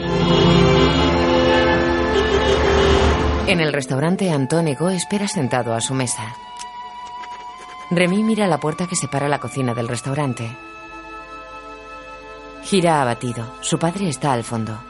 En 3.46 3.60
el 3.60 3.72
restaurante, 3.72 4.32
Antónigo 4.32 4.88
espera 4.90 5.28
sentado 5.28 5.72
a 5.72 5.80
su 5.80 5.94
mesa. 5.94 6.34
Remy 7.92 8.24
mira 8.24 8.48
la 8.48 8.58
puerta 8.58 8.88
que 8.88 8.96
separa 8.96 9.28
la 9.28 9.38
cocina 9.38 9.72
del 9.72 9.86
restaurante. 9.86 10.50
Gira 12.64 13.02
abatido. 13.02 13.46
Su 13.60 13.78
padre 13.78 14.08
está 14.08 14.32
al 14.32 14.42
fondo. 14.42 14.89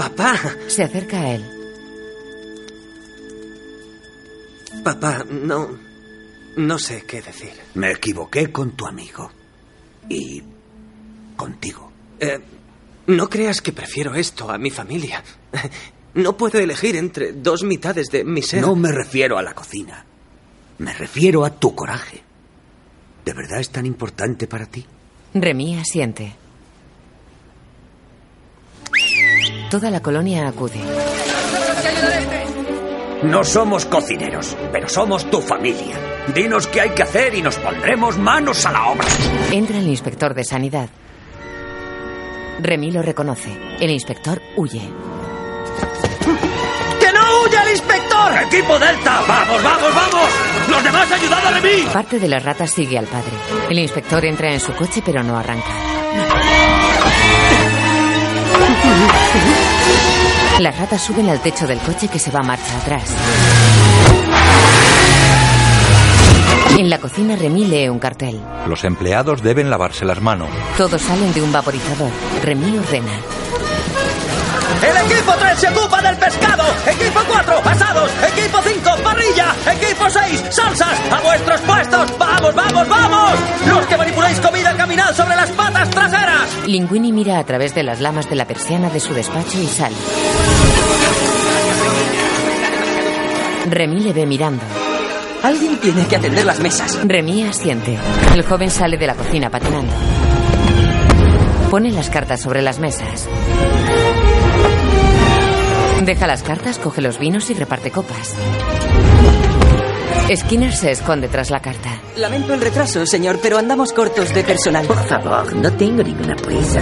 Papá. 0.00 0.34
Se 0.66 0.82
acerca 0.82 1.20
a 1.20 1.34
él. 1.34 1.44
Papá, 4.82 5.26
no. 5.30 5.76
No 6.56 6.78
sé 6.78 7.04
qué 7.06 7.20
decir. 7.20 7.52
Me 7.74 7.90
equivoqué 7.90 8.50
con 8.50 8.70
tu 8.70 8.86
amigo. 8.86 9.30
Y 10.08 10.42
contigo. 11.36 11.92
Eh, 12.18 12.40
no 13.08 13.28
creas 13.28 13.60
que 13.60 13.72
prefiero 13.72 14.14
esto 14.14 14.50
a 14.50 14.56
mi 14.56 14.70
familia. 14.70 15.22
No 16.14 16.36
puedo 16.36 16.58
elegir 16.58 16.96
entre 16.96 17.32
dos 17.32 17.62
mitades 17.62 18.08
de 18.08 18.24
mi 18.24 18.42
ser. 18.42 18.62
No 18.62 18.74
me 18.74 18.90
refiero 18.90 19.36
a 19.36 19.42
la 19.42 19.52
cocina. 19.52 20.06
Me 20.78 20.94
refiero 20.94 21.44
a 21.44 21.50
tu 21.50 21.74
coraje. 21.74 22.22
¿De 23.24 23.34
verdad 23.34 23.60
es 23.60 23.68
tan 23.68 23.84
importante 23.84 24.46
para 24.46 24.64
ti? 24.64 24.84
Remy 25.34 25.78
asiente. 25.78 26.34
Toda 29.70 29.88
la 29.88 30.00
colonia 30.00 30.48
acude. 30.48 30.80
No 33.22 33.44
somos 33.44 33.84
cocineros, 33.86 34.56
pero 34.72 34.88
somos 34.88 35.30
tu 35.30 35.40
familia. 35.40 35.96
Dinos 36.34 36.66
qué 36.66 36.80
hay 36.80 36.90
que 36.90 37.04
hacer 37.04 37.34
y 37.36 37.42
nos 37.42 37.54
pondremos 37.56 38.18
manos 38.18 38.66
a 38.66 38.72
la 38.72 38.88
obra. 38.88 39.06
Entra 39.52 39.78
el 39.78 39.86
inspector 39.86 40.34
de 40.34 40.42
sanidad. 40.42 40.88
Remy 42.60 42.90
lo 42.90 43.02
reconoce. 43.02 43.56
El 43.78 43.90
inspector 43.90 44.42
huye. 44.56 44.80
¡Que 47.00 47.12
no 47.12 47.42
huya 47.44 47.62
el 47.62 47.70
inspector! 47.70 48.32
¡Equipo 48.46 48.76
Delta! 48.78 49.22
¡Vamos, 49.28 49.62
vamos, 49.62 49.94
vamos! 49.94 50.30
¡Los 50.68 50.82
demás 50.84 51.12
ayudad 51.12 51.46
a 51.46 51.50
Remy! 51.60 51.82
Parte 51.92 52.18
de 52.18 52.28
las 52.28 52.42
ratas 52.42 52.70
sigue 52.70 52.98
al 52.98 53.06
padre. 53.06 53.32
El 53.68 53.78
inspector 53.78 54.24
entra 54.24 54.52
en 54.52 54.58
su 54.60 54.72
coche 54.74 55.00
pero 55.04 55.22
no 55.22 55.38
arranca. 55.38 56.69
Las 60.60 60.78
ratas 60.78 61.00
suben 61.00 61.26
al 61.30 61.40
techo 61.40 61.66
del 61.66 61.78
coche 61.78 62.08
que 62.08 62.18
se 62.18 62.30
va 62.30 62.42
marcha 62.42 62.76
atrás. 62.76 63.04
En 66.76 66.90
la 66.90 66.98
cocina 66.98 67.34
Remy 67.34 67.64
lee 67.64 67.88
un 67.88 67.98
cartel. 67.98 68.38
Los 68.66 68.84
empleados 68.84 69.42
deben 69.42 69.70
lavarse 69.70 70.04
las 70.04 70.20
manos. 70.20 70.50
Todos 70.76 71.00
salen 71.00 71.32
de 71.32 71.40
un 71.40 71.50
vaporizador. 71.50 72.10
Remy 72.44 72.76
ordena. 72.76 73.20
¡El 74.82 74.96
equipo 75.12 75.32
3 75.38 75.58
se 75.58 75.68
ocupa 75.68 76.00
del 76.00 76.16
pescado! 76.16 76.64
¡Equipo 76.86 77.20
4, 77.26 77.62
asados! 77.64 78.10
¡Equipo 78.32 78.58
5, 78.62 78.90
parrilla! 79.02 79.54
¡Equipo 79.72 80.08
6, 80.08 80.44
salsas! 80.50 80.98
¡A 81.10 81.20
vuestros 81.20 81.60
puestos! 81.62 82.18
¡Vamos, 82.18 82.54
vamos, 82.54 82.88
vamos! 82.88 83.32
¡Los 83.66 83.86
que 83.86 83.96
manipuláis 83.96 84.40
comida, 84.40 84.49
sobre 85.14 85.36
las 85.36 85.50
patas 85.52 85.88
traseras! 85.90 86.66
Linguini 86.66 87.12
mira 87.12 87.38
a 87.38 87.44
través 87.44 87.74
de 87.74 87.82
las 87.84 88.00
lamas 88.00 88.28
de 88.28 88.34
la 88.34 88.44
persiana 88.44 88.90
de 88.90 88.98
su 88.98 89.14
despacho 89.14 89.60
y 89.60 89.66
sale. 89.66 89.94
Remy 93.68 94.00
le 94.00 94.12
ve 94.12 94.26
mirando. 94.26 94.62
Alguien 95.44 95.78
tiene 95.78 96.06
que 96.06 96.16
atender 96.16 96.44
las 96.44 96.58
mesas. 96.58 96.98
Remy 97.04 97.44
asiente. 97.44 97.98
El 98.34 98.42
joven 98.44 98.70
sale 98.70 98.96
de 98.98 99.06
la 99.06 99.14
cocina 99.14 99.48
patinando. 99.48 99.92
Pone 101.70 101.92
las 101.92 102.10
cartas 102.10 102.40
sobre 102.40 102.60
las 102.60 102.80
mesas. 102.80 103.28
Deja 106.04 106.26
las 106.26 106.42
cartas, 106.42 106.78
coge 106.78 107.00
los 107.00 107.18
vinos 107.18 107.48
y 107.50 107.54
reparte 107.54 107.92
copas. 107.92 108.34
Skinner 110.34 110.72
se 110.72 110.92
esconde 110.92 111.28
tras 111.28 111.50
la 111.50 111.60
carta. 111.60 112.00
Lamento 112.16 112.54
el 112.54 112.60
retraso, 112.60 113.04
señor, 113.06 113.38
pero 113.42 113.58
andamos 113.58 113.92
cortos 113.92 114.32
de 114.32 114.44
personal. 114.44 114.86
Por 114.86 115.04
favor, 115.06 115.54
no 115.54 115.72
tengo 115.72 116.02
ninguna 116.02 116.36
prisa. 116.36 116.80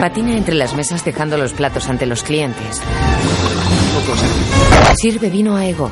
Patina 0.00 0.36
entre 0.36 0.54
las 0.54 0.74
mesas 0.74 1.04
dejando 1.04 1.36
los 1.36 1.52
platos 1.52 1.88
ante 1.88 2.06
los 2.06 2.22
clientes. 2.22 2.80
Sirve 4.96 5.28
vino 5.28 5.56
a 5.56 5.66
Ego. 5.66 5.90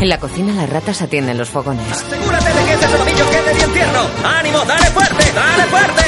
En 0.00 0.08
la 0.08 0.18
cocina 0.18 0.52
las 0.54 0.68
ratas 0.68 1.02
atienden 1.02 1.38
los 1.38 1.50
fogones. 1.50 1.86
Asegúrate 1.90 2.52
de 2.52 2.64
que 2.64 2.72
ese 2.72 2.88
solomillo 2.88 3.30
quede 3.30 3.54
bien 3.54 3.72
tierno. 3.72 4.00
¡Ánimo! 4.24 4.58
¡Dale 4.64 4.86
fuerte! 4.86 5.32
¡Dale 5.34 5.64
fuerte! 5.64 6.02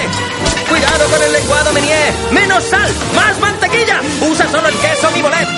¡Cuidado 0.69 1.05
con 1.11 1.23
el 1.23 1.33
lenguado, 1.33 1.73
Menier! 1.73 2.13
¡Menos 2.33 2.65
sal! 2.65 2.91
¡Más 3.15 3.39
mantequilla! 3.41 4.01
¡Usa 4.29 4.49
solo 4.51 4.69
el 4.69 4.75
queso 4.75 5.11
mi 5.13 5.23
bolet! 5.23 5.49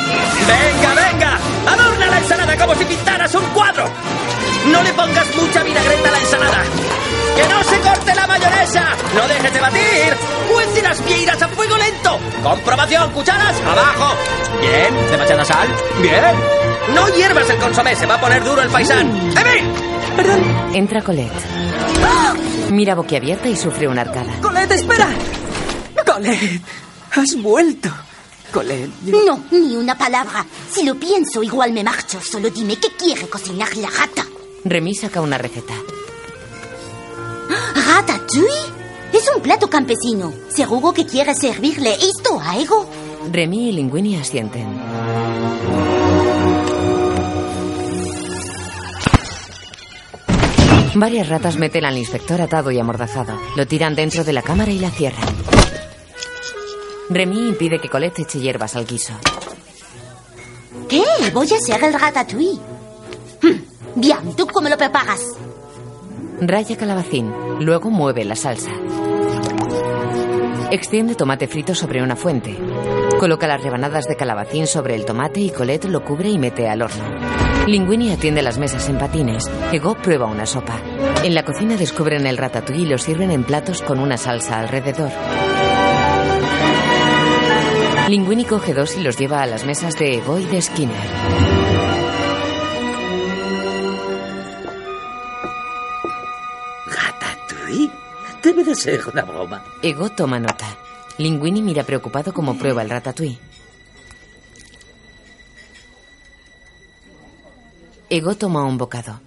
¡Venga, 0.46 0.94
venga! 0.94 1.29
¡Adorna 2.00 2.06
la 2.16 2.18
ensalada 2.18 2.56
como 2.56 2.74
si 2.74 2.84
pintaras 2.86 3.34
un 3.34 3.44
cuadro! 3.50 3.84
¡No 4.66 4.82
le 4.82 4.92
pongas 4.94 5.36
mucha 5.36 5.62
vinagreta 5.62 6.08
a 6.08 6.12
la 6.12 6.18
ensalada! 6.18 6.62
¡Que 7.36 7.48
no 7.48 7.62
se 7.64 7.80
corte 7.80 8.14
la 8.14 8.26
mayonesa! 8.26 8.84
¡No 9.14 9.28
dejes 9.28 9.52
de 9.52 9.60
batir! 9.60 10.16
¡Cuece 10.50 10.82
las 10.82 11.04
vieiras 11.04 11.42
a 11.42 11.48
fuego 11.48 11.76
lento! 11.76 12.18
¡Comprobación! 12.42 13.10
¡Cucharas! 13.12 13.60
¡Abajo! 13.60 14.16
Bien. 14.60 15.10
¿Demasiada 15.10 15.44
sal? 15.44 15.68
Bien. 16.00 16.94
No 16.94 17.08
hiervas 17.08 17.50
el 17.50 17.58
consomé, 17.58 17.94
se 17.94 18.06
va 18.06 18.14
a 18.14 18.20
poner 18.20 18.42
duro 18.44 18.62
el 18.62 18.70
paisán. 18.70 19.08
¡Emi! 19.36 19.74
Perdón. 20.16 20.70
Entra 20.74 21.02
Colette. 21.02 21.30
Mira 22.70 22.94
boquiabierta 22.94 23.48
y 23.48 23.56
sufre 23.56 23.88
una 23.88 24.02
arcada. 24.02 24.32
Colette, 24.40 24.72
espera. 24.72 25.08
Colette, 26.06 26.62
has 27.12 27.42
vuelto. 27.42 27.90
Colette. 28.50 28.90
yo- 29.04 29.24
No, 29.24 29.44
ni 29.50 29.76
una 29.76 29.96
palabra. 29.96 30.44
Si 30.70 30.84
lo 30.84 30.94
pienso, 30.96 31.42
igual 31.42 31.72
me 31.72 31.84
marcho. 31.84 32.20
Solo 32.20 32.50
dime 32.50 32.76
qué 32.76 32.88
quiere 32.98 33.28
cocinar 33.28 33.76
la 33.76 33.88
rata. 33.90 34.26
Remy 34.64 34.94
saca 34.94 35.20
una 35.20 35.38
receta. 35.38 35.74
¿Ratatouille? 37.74 38.80
Es 39.12 39.24
un 39.34 39.42
plato 39.42 39.68
campesino. 39.68 40.32
Seguro 40.54 40.92
que 40.92 41.06
quiere 41.06 41.34
servirle 41.34 41.94
esto 41.94 42.38
a 42.40 42.58
Ego. 42.58 42.88
Remy 43.32 43.68
y 43.68 43.72
Linguini 43.72 44.16
asienten. 44.16 44.68
Varias 50.94 51.28
ratas 51.28 51.56
meten 51.56 51.84
al 51.84 51.96
inspector 51.96 52.40
atado 52.40 52.70
y 52.70 52.78
amordazado. 52.78 53.38
Lo 53.56 53.66
tiran 53.66 53.94
dentro 53.94 54.24
de 54.24 54.32
la 54.32 54.42
cámara 54.42 54.72
y 54.72 54.78
la 54.78 54.90
cierran. 54.90 55.24
Remy 57.10 57.48
impide 57.48 57.78
que 57.80 57.88
Colette 57.88 58.20
eche 58.22 58.38
hierbas 58.40 58.76
al 58.76 58.86
guiso. 58.86 59.12
¿Qué? 60.88 61.02
Voy 61.32 61.48
a 61.52 61.56
hacer 61.56 61.84
el 61.84 61.92
ratatouille. 61.92 62.60
Hmm, 63.42 63.60
Bien, 63.96 64.34
¿tú 64.36 64.46
cómo 64.46 64.68
lo 64.68 64.76
preparas? 64.76 65.20
Raya 66.40 66.76
calabacín. 66.76 67.32
Luego 67.60 67.90
mueve 67.90 68.24
la 68.24 68.36
salsa. 68.36 68.70
Extiende 70.70 71.16
tomate 71.16 71.48
frito 71.48 71.74
sobre 71.74 72.00
una 72.02 72.14
fuente. 72.14 72.56
Coloca 73.18 73.46
las 73.48 73.62
rebanadas 73.62 74.06
de 74.06 74.16
calabacín 74.16 74.66
sobre 74.68 74.94
el 74.94 75.04
tomate 75.04 75.40
y 75.40 75.50
Colette 75.50 75.86
lo 75.86 76.04
cubre 76.04 76.28
y 76.30 76.38
mete 76.38 76.68
al 76.68 76.82
horno. 76.82 77.04
Linguini 77.66 78.12
atiende 78.12 78.40
las 78.40 78.56
mesas 78.58 78.88
en 78.88 78.98
patines. 78.98 79.50
Ego 79.72 79.96
prueba 79.96 80.26
una 80.26 80.46
sopa. 80.46 80.80
En 81.24 81.34
la 81.34 81.44
cocina 81.44 81.76
descubren 81.76 82.26
el 82.26 82.38
ratatouille 82.38 82.82
y 82.84 82.86
lo 82.86 82.98
sirven 82.98 83.30
en 83.32 83.44
platos 83.44 83.82
con 83.82 83.98
una 83.98 84.16
salsa 84.16 84.60
alrededor. 84.60 85.10
Linguini 88.10 88.44
coge 88.44 88.74
dos 88.74 88.96
y 88.96 89.02
los 89.02 89.16
lleva 89.16 89.40
a 89.40 89.46
las 89.46 89.64
mesas 89.64 89.94
de 89.94 90.16
Ego 90.16 90.36
y 90.36 90.44
de 90.44 90.60
Skinner. 90.60 90.96
¿Ratatouille? 96.86 97.90
Debe 98.42 98.64
de 98.64 98.74
ser 98.74 99.06
una 99.06 99.22
broma. 99.22 99.62
Ego 99.80 100.10
toma 100.10 100.40
nota. 100.40 100.66
Linguini 101.18 101.62
mira 101.62 101.84
preocupado 101.84 102.34
como 102.34 102.58
prueba 102.58 102.82
el 102.82 102.90
ratatouille. 102.90 103.38
Ego 108.08 108.34
toma 108.34 108.64
un 108.64 108.76
bocado. 108.76 109.20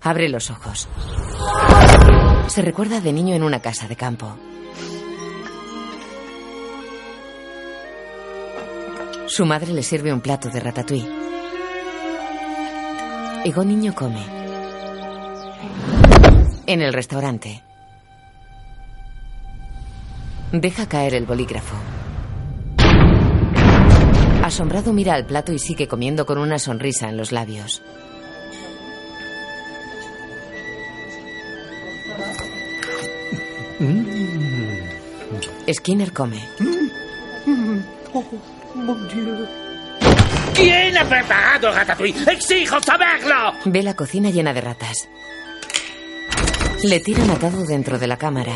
Abre 0.00 0.28
los 0.28 0.50
ojos. 0.50 0.88
Se 2.48 2.62
recuerda 2.62 3.00
de 3.00 3.12
niño 3.12 3.36
en 3.36 3.44
una 3.44 3.60
casa 3.62 3.86
de 3.86 3.94
campo. 3.94 4.36
Su 9.28 9.44
madre 9.44 9.72
le 9.72 9.82
sirve 9.82 10.12
un 10.12 10.20
plato 10.20 10.48
de 10.48 10.60
ratatouille. 10.60 11.08
Ego 13.44 13.64
niño 13.64 13.92
come. 13.94 14.24
En 16.66 16.80
el 16.80 16.92
restaurante. 16.92 17.62
Deja 20.52 20.88
caer 20.88 21.14
el 21.14 21.26
bolígrafo. 21.26 21.76
Asombrado 24.44 24.92
mira 24.92 25.14
al 25.14 25.26
plato 25.26 25.52
y 25.52 25.58
sigue 25.58 25.88
comiendo 25.88 26.24
con 26.24 26.38
una 26.38 26.60
sonrisa 26.60 27.08
en 27.08 27.16
los 27.16 27.32
labios. 27.32 27.82
Mm. 33.80 34.06
Skinner 35.72 36.12
come. 36.12 36.40
¿Quién 40.54 40.96
ha 40.96 41.04
preparado 41.04 41.72
ratatouille? 41.72 42.32
¡Exijo 42.32 42.80
saberlo! 42.82 43.52
Ve 43.66 43.82
la 43.82 43.94
cocina 43.94 44.30
llena 44.30 44.52
de 44.52 44.60
ratas. 44.60 45.08
Le 46.82 47.00
tiran 47.00 47.30
atado 47.30 47.64
dentro 47.64 47.98
de 47.98 48.06
la 48.06 48.16
cámara. 48.16 48.52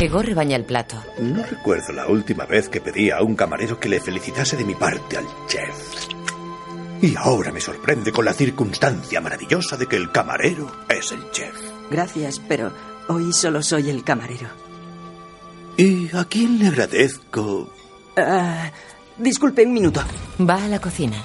Ego 0.00 0.22
rebaña 0.22 0.56
el 0.56 0.64
plato. 0.64 1.02
No 1.18 1.42
recuerdo 1.44 1.92
la 1.92 2.06
última 2.06 2.44
vez 2.44 2.68
que 2.68 2.80
pedí 2.80 3.10
a 3.10 3.22
un 3.22 3.34
camarero 3.34 3.78
que 3.80 3.88
le 3.88 4.00
felicitase 4.00 4.56
de 4.56 4.64
mi 4.64 4.74
parte 4.74 5.16
al 5.16 5.26
chef. 5.46 6.06
Y 7.02 7.16
ahora 7.16 7.50
me 7.50 7.60
sorprende 7.60 8.12
con 8.12 8.24
la 8.26 8.34
circunstancia 8.34 9.20
maravillosa 9.20 9.76
de 9.76 9.86
que 9.86 9.96
el 9.96 10.12
camarero 10.12 10.70
es 10.88 11.12
el 11.12 11.30
chef. 11.30 11.54
Gracias, 11.90 12.40
pero 12.46 12.72
hoy 13.08 13.32
solo 13.32 13.62
soy 13.62 13.88
el 13.88 14.04
camarero. 14.04 14.48
¿Y 15.76 16.14
a 16.14 16.24
quién 16.26 16.58
le 16.58 16.68
agradezco? 16.68 17.72
Ah, 18.16 18.70
disculpe 19.20 19.64
un 19.64 19.72
minuto. 19.72 20.00
Va 20.40 20.64
a 20.64 20.68
la 20.68 20.80
cocina. 20.80 21.16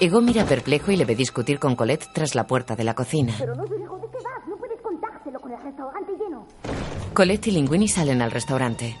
Ego 0.00 0.20
mira 0.20 0.44
perplejo 0.44 0.90
y 0.90 0.96
le 0.96 1.04
ve 1.04 1.14
discutir 1.14 1.58
con 1.58 1.76
Colette 1.76 2.08
tras 2.12 2.34
la 2.34 2.46
puerta 2.46 2.74
de 2.74 2.84
la 2.84 2.94
cocina. 2.94 3.34
Pero 3.38 3.54
no 3.54 3.64
de 3.64 3.68
qué 3.68 4.16
vas, 4.16 4.48
no 4.48 4.56
puedes 4.56 4.80
contárselo 4.82 5.40
con 5.40 5.52
el 5.52 5.62
restaurante 5.62 6.12
lleno. 6.18 6.46
Colette 7.14 7.46
y 7.48 7.50
Linguini 7.52 7.88
salen 7.88 8.22
al 8.22 8.30
restaurante. 8.30 8.96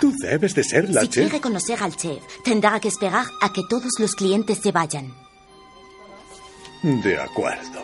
Tú 0.00 0.12
debes 0.20 0.54
de 0.54 0.64
ser 0.64 0.90
la 0.90 1.02
si 1.02 1.08
chef. 1.08 1.24
quiere 1.28 1.40
conocer 1.40 1.80
al 1.80 1.94
chef, 1.94 2.22
tendrá 2.42 2.80
que 2.80 2.88
esperar 2.88 3.26
a 3.40 3.52
que 3.52 3.62
todos 3.68 3.92
los 4.00 4.16
clientes 4.16 4.58
se 4.58 4.72
vayan. 4.72 5.14
De 6.82 7.20
acuerdo. 7.20 7.82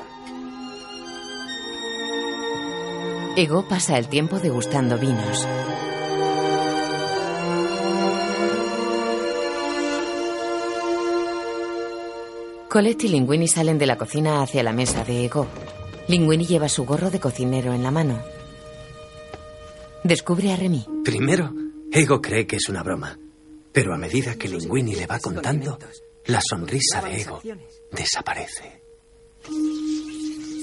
Ego 3.36 3.68
pasa 3.68 3.96
el 3.98 4.08
tiempo 4.08 4.40
degustando 4.40 4.98
vinos. 4.98 5.46
Colette 12.68 13.04
y 13.04 13.08
Linguini 13.08 13.48
salen 13.48 13.78
de 13.78 13.86
la 13.86 13.96
cocina 13.96 14.42
hacia 14.42 14.62
la 14.62 14.74
mesa 14.74 15.02
de 15.02 15.24
Ego. 15.24 15.46
Linguini 16.06 16.46
lleva 16.46 16.68
su 16.68 16.84
gorro 16.84 17.10
de 17.10 17.18
cocinero 17.18 17.72
en 17.72 17.82
la 17.82 17.90
mano. 17.90 18.22
Descubre 20.04 20.52
a 20.52 20.56
Remy. 20.56 20.86
Primero, 21.02 21.50
Ego 21.90 22.20
cree 22.20 22.46
que 22.46 22.56
es 22.56 22.68
una 22.68 22.82
broma. 22.82 23.18
Pero 23.72 23.94
a 23.94 23.98
medida 23.98 24.34
que 24.34 24.48
Linguini 24.48 24.94
le 24.94 25.06
va 25.06 25.18
contando, 25.18 25.78
la 26.26 26.40
sonrisa 26.42 27.00
de 27.00 27.22
Ego 27.22 27.40
desaparece. 27.90 28.82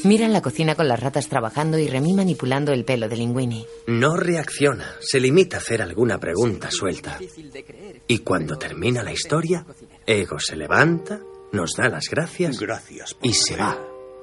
Miran 0.04 0.34
la 0.34 0.44
cocina 0.44 0.76
con 0.76 0.88
las 0.88 1.00
ratas 1.00 1.28
trabajando 1.28 1.80
y 1.80 1.88
Remy 1.88 2.14
manipulando 2.14 2.72
el 2.72 2.86
pelo 2.86 3.10
de 3.10 3.18
Linguini. 3.18 3.66
No 3.88 4.16
reacciona, 4.16 4.96
se 5.00 5.20
limita 5.20 5.58
a 5.58 5.60
hacer 5.60 5.82
alguna 5.82 6.20
pregunta 6.20 6.70
suelta. 6.70 7.20
Y 8.08 8.20
cuando 8.20 8.60
termina 8.60 9.02
la 9.02 9.12
historia, 9.12 9.66
Ego 10.06 10.38
se 10.40 10.56
levanta, 10.56 11.20
nos 11.56 11.72
da 11.76 11.90
las 11.90 12.10
gracias, 12.10 12.60
gracias 12.60 13.16
y 13.22 13.34
se 13.34 13.56
va 13.56 13.78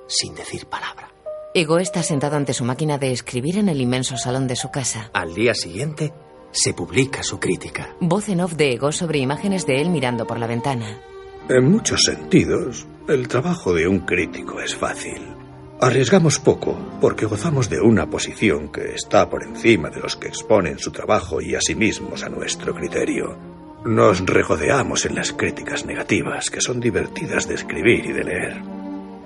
sin 0.06 0.34
decir 0.34 0.66
palabra. 0.66 1.12
Ego 1.54 1.78
está 1.78 2.02
sentado 2.02 2.36
ante 2.36 2.54
su 2.54 2.64
máquina 2.64 2.98
de 2.98 3.12
escribir 3.12 3.58
en 3.58 3.68
el 3.68 3.80
inmenso 3.80 4.16
salón 4.16 4.46
de 4.46 4.56
su 4.56 4.70
casa. 4.70 5.10
Al 5.12 5.34
día 5.34 5.54
siguiente, 5.54 6.12
se 6.50 6.72
publica 6.72 7.22
su 7.22 7.40
crítica. 7.40 7.94
Voz 8.00 8.28
en 8.28 8.40
off 8.40 8.54
de 8.54 8.72
Ego 8.72 8.92
sobre 8.92 9.18
imágenes 9.18 9.66
de 9.66 9.80
él 9.80 9.90
mirando 9.90 10.26
por 10.26 10.38
la 10.38 10.46
ventana. 10.46 11.00
En 11.48 11.70
muchos 11.70 12.02
sentidos, 12.04 12.86
el 13.08 13.28
trabajo 13.28 13.74
de 13.74 13.88
un 13.88 14.00
crítico 14.00 14.60
es 14.60 14.74
fácil. 14.74 15.20
Arriesgamos 15.80 16.38
poco 16.38 16.78
porque 17.00 17.26
gozamos 17.26 17.68
de 17.68 17.80
una 17.80 18.08
posición 18.08 18.70
que 18.70 18.94
está 18.94 19.28
por 19.28 19.42
encima 19.42 19.90
de 19.90 20.00
los 20.00 20.16
que 20.16 20.28
exponen 20.28 20.78
su 20.78 20.92
trabajo 20.92 21.40
y 21.40 21.54
a 21.54 21.60
sí 21.60 21.74
mismos 21.74 22.22
a 22.22 22.28
nuestro 22.28 22.72
criterio. 22.74 23.36
Nos 23.84 24.24
regodeamos 24.24 25.06
en 25.06 25.16
las 25.16 25.32
críticas 25.32 25.84
negativas, 25.84 26.50
que 26.50 26.60
son 26.60 26.78
divertidas 26.78 27.48
de 27.48 27.56
escribir 27.56 28.06
y 28.06 28.12
de 28.12 28.22
leer. 28.22 28.62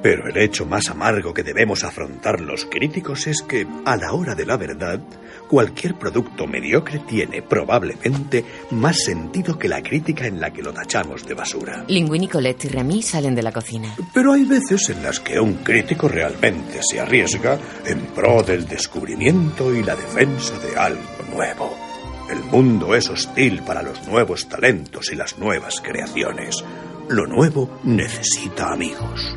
Pero 0.02 0.28
el 0.28 0.36
hecho 0.38 0.64
más 0.64 0.88
amargo 0.88 1.34
que 1.34 1.42
debemos 1.42 1.84
afrontar 1.84 2.40
los 2.40 2.64
críticos 2.64 3.26
es 3.26 3.42
que, 3.42 3.66
a 3.84 3.96
la 3.96 4.12
hora 4.12 4.34
de 4.34 4.46
la 4.46 4.56
verdad, 4.56 4.98
cualquier 5.46 5.96
producto 5.96 6.46
mediocre 6.46 7.00
tiene 7.00 7.42
probablemente 7.42 8.46
más 8.70 8.96
sentido 9.04 9.58
que 9.58 9.68
la 9.68 9.82
crítica 9.82 10.26
en 10.26 10.40
la 10.40 10.50
que 10.50 10.62
lo 10.62 10.72
tachamos 10.72 11.26
de 11.26 11.34
basura. 11.34 11.84
Linguini, 11.88 12.26
Colette 12.26 12.64
y 12.64 12.68
Remy 12.68 13.02
salen 13.02 13.34
de 13.34 13.42
la 13.42 13.52
cocina. 13.52 13.94
Pero 14.14 14.32
hay 14.32 14.44
veces 14.44 14.88
en 14.88 15.02
las 15.02 15.20
que 15.20 15.38
un 15.38 15.56
crítico 15.56 16.08
realmente 16.08 16.80
se 16.82 16.98
arriesga 16.98 17.58
en 17.84 18.00
pro 18.14 18.42
del 18.42 18.66
descubrimiento 18.66 19.74
y 19.74 19.82
la 19.82 19.96
defensa 19.96 20.58
de 20.60 20.76
algo 20.78 21.02
nuevo. 21.30 21.85
El 22.28 22.42
mundo 22.44 22.94
es 22.94 23.08
hostil 23.08 23.62
para 23.62 23.82
los 23.82 24.06
nuevos 24.08 24.48
talentos 24.48 25.12
y 25.12 25.16
las 25.16 25.38
nuevas 25.38 25.80
creaciones. 25.80 26.64
Lo 27.08 27.24
nuevo 27.26 27.78
necesita 27.84 28.72
amigos. 28.72 29.36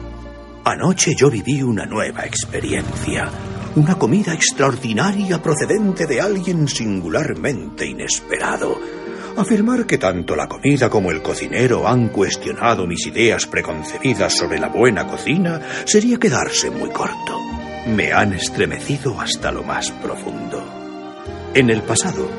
Anoche 0.66 1.14
yo 1.16 1.30
viví 1.30 1.62
una 1.62 1.86
nueva 1.86 2.26
experiencia. 2.26 3.30
Una 3.76 3.96
comida 3.96 4.34
extraordinaria 4.34 5.40
procedente 5.42 6.08
de 6.08 6.20
alguien 6.20 6.68
singularmente 6.68 7.86
inesperado. 7.86 8.80
Afirmar 9.38 9.86
que 9.86 10.00
tanto 10.00 10.36
la 10.36 10.48
comida 10.48 10.90
como 10.90 11.12
el 11.12 11.22
cocinero 11.22 11.88
han 11.88 12.10
cuestionado 12.10 12.88
mis 12.88 13.06
ideas 13.06 13.46
preconcebidas 13.46 14.36
sobre 14.36 14.60
la 14.60 14.70
buena 14.70 15.06
cocina 15.06 15.62
sería 15.86 16.18
quedarse 16.18 16.72
muy 16.72 16.90
corto. 16.90 17.40
Me 17.88 18.12
han 18.12 18.34
estremecido 18.34 19.22
hasta 19.22 19.52
lo 19.52 19.64
más 19.64 19.92
profundo. 19.92 20.64
En 21.54 21.70
el 21.70 21.82
pasado, 21.84 22.30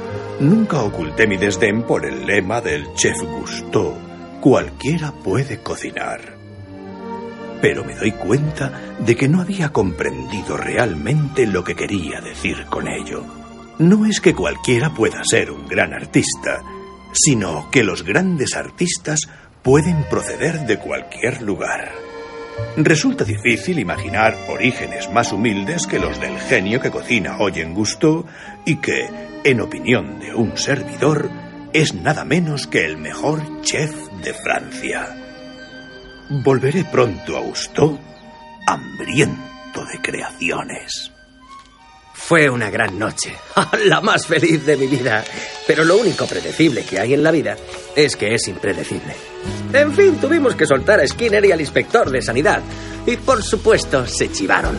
nunca 0.40 0.82
oculté 0.82 1.26
mi 1.26 1.36
desdén 1.36 1.82
por 1.82 2.04
el 2.04 2.26
lema 2.26 2.60
del 2.60 2.92
chef 2.94 3.20
Gusteau. 3.22 3.94
Cualquiera 4.40 5.12
puede 5.12 5.60
cocinar. 5.62 6.20
Pero 7.60 7.84
me 7.84 7.94
doy 7.94 8.12
cuenta 8.12 8.96
de 8.98 9.14
que 9.14 9.28
no 9.28 9.42
había 9.42 9.68
comprendido 9.70 10.56
realmente 10.56 11.46
lo 11.46 11.62
que 11.62 11.76
quería 11.76 12.20
decir 12.20 12.64
con 12.70 12.88
ello. 12.88 13.24
No 13.78 14.06
es 14.06 14.20
que 14.20 14.34
cualquiera 14.34 14.90
pueda 14.94 15.22
ser 15.24 15.50
un 15.50 15.66
gran 15.68 15.92
artista, 15.92 16.62
sino 17.12 17.70
que 17.70 17.84
los 17.84 18.02
grandes 18.02 18.56
artistas 18.56 19.20
pueden 19.62 20.04
proceder 20.04 20.66
de 20.66 20.78
cualquier 20.78 21.42
lugar. 21.42 22.09
Resulta 22.76 23.24
difícil 23.24 23.78
imaginar 23.78 24.36
orígenes 24.48 25.10
más 25.10 25.32
humildes 25.32 25.86
que 25.86 25.98
los 25.98 26.20
del 26.20 26.38
genio 26.38 26.80
que 26.80 26.90
cocina 26.90 27.36
hoy 27.38 27.60
en 27.60 27.74
Gusto 27.74 28.26
y 28.64 28.76
que, 28.76 29.08
en 29.44 29.60
opinión 29.60 30.18
de 30.20 30.34
un 30.34 30.56
servidor, 30.56 31.30
es 31.72 31.94
nada 31.94 32.24
menos 32.24 32.66
que 32.66 32.84
el 32.84 32.96
mejor 32.96 33.62
chef 33.62 33.94
de 34.22 34.34
Francia. 34.34 35.16
Volveré 36.44 36.84
pronto 36.84 37.36
a 37.36 37.40
Gusto, 37.40 37.98
hambriento 38.66 39.84
de 39.84 40.00
creaciones. 40.00 41.12
Fue 42.22 42.48
una 42.48 42.70
gran 42.70 42.98
noche, 42.98 43.36
la 43.86 44.00
más 44.00 44.26
feliz 44.26 44.64
de 44.64 44.76
mi 44.76 44.86
vida. 44.86 45.24
Pero 45.66 45.84
lo 45.84 45.96
único 45.96 46.26
predecible 46.26 46.84
que 46.84 47.00
hay 47.00 47.14
en 47.14 47.22
la 47.22 47.32
vida 47.32 47.56
es 47.96 48.14
que 48.14 48.34
es 48.34 48.46
impredecible. 48.46 49.14
En 49.72 49.92
fin, 49.92 50.16
tuvimos 50.20 50.54
que 50.54 50.66
soltar 50.66 51.00
a 51.00 51.06
Skinner 51.06 51.44
y 51.44 51.52
al 51.52 51.60
inspector 51.60 52.08
de 52.10 52.22
sanidad. 52.22 52.62
Y 53.06 53.16
por 53.16 53.42
supuesto, 53.42 54.06
se 54.06 54.30
chivaron. 54.30 54.78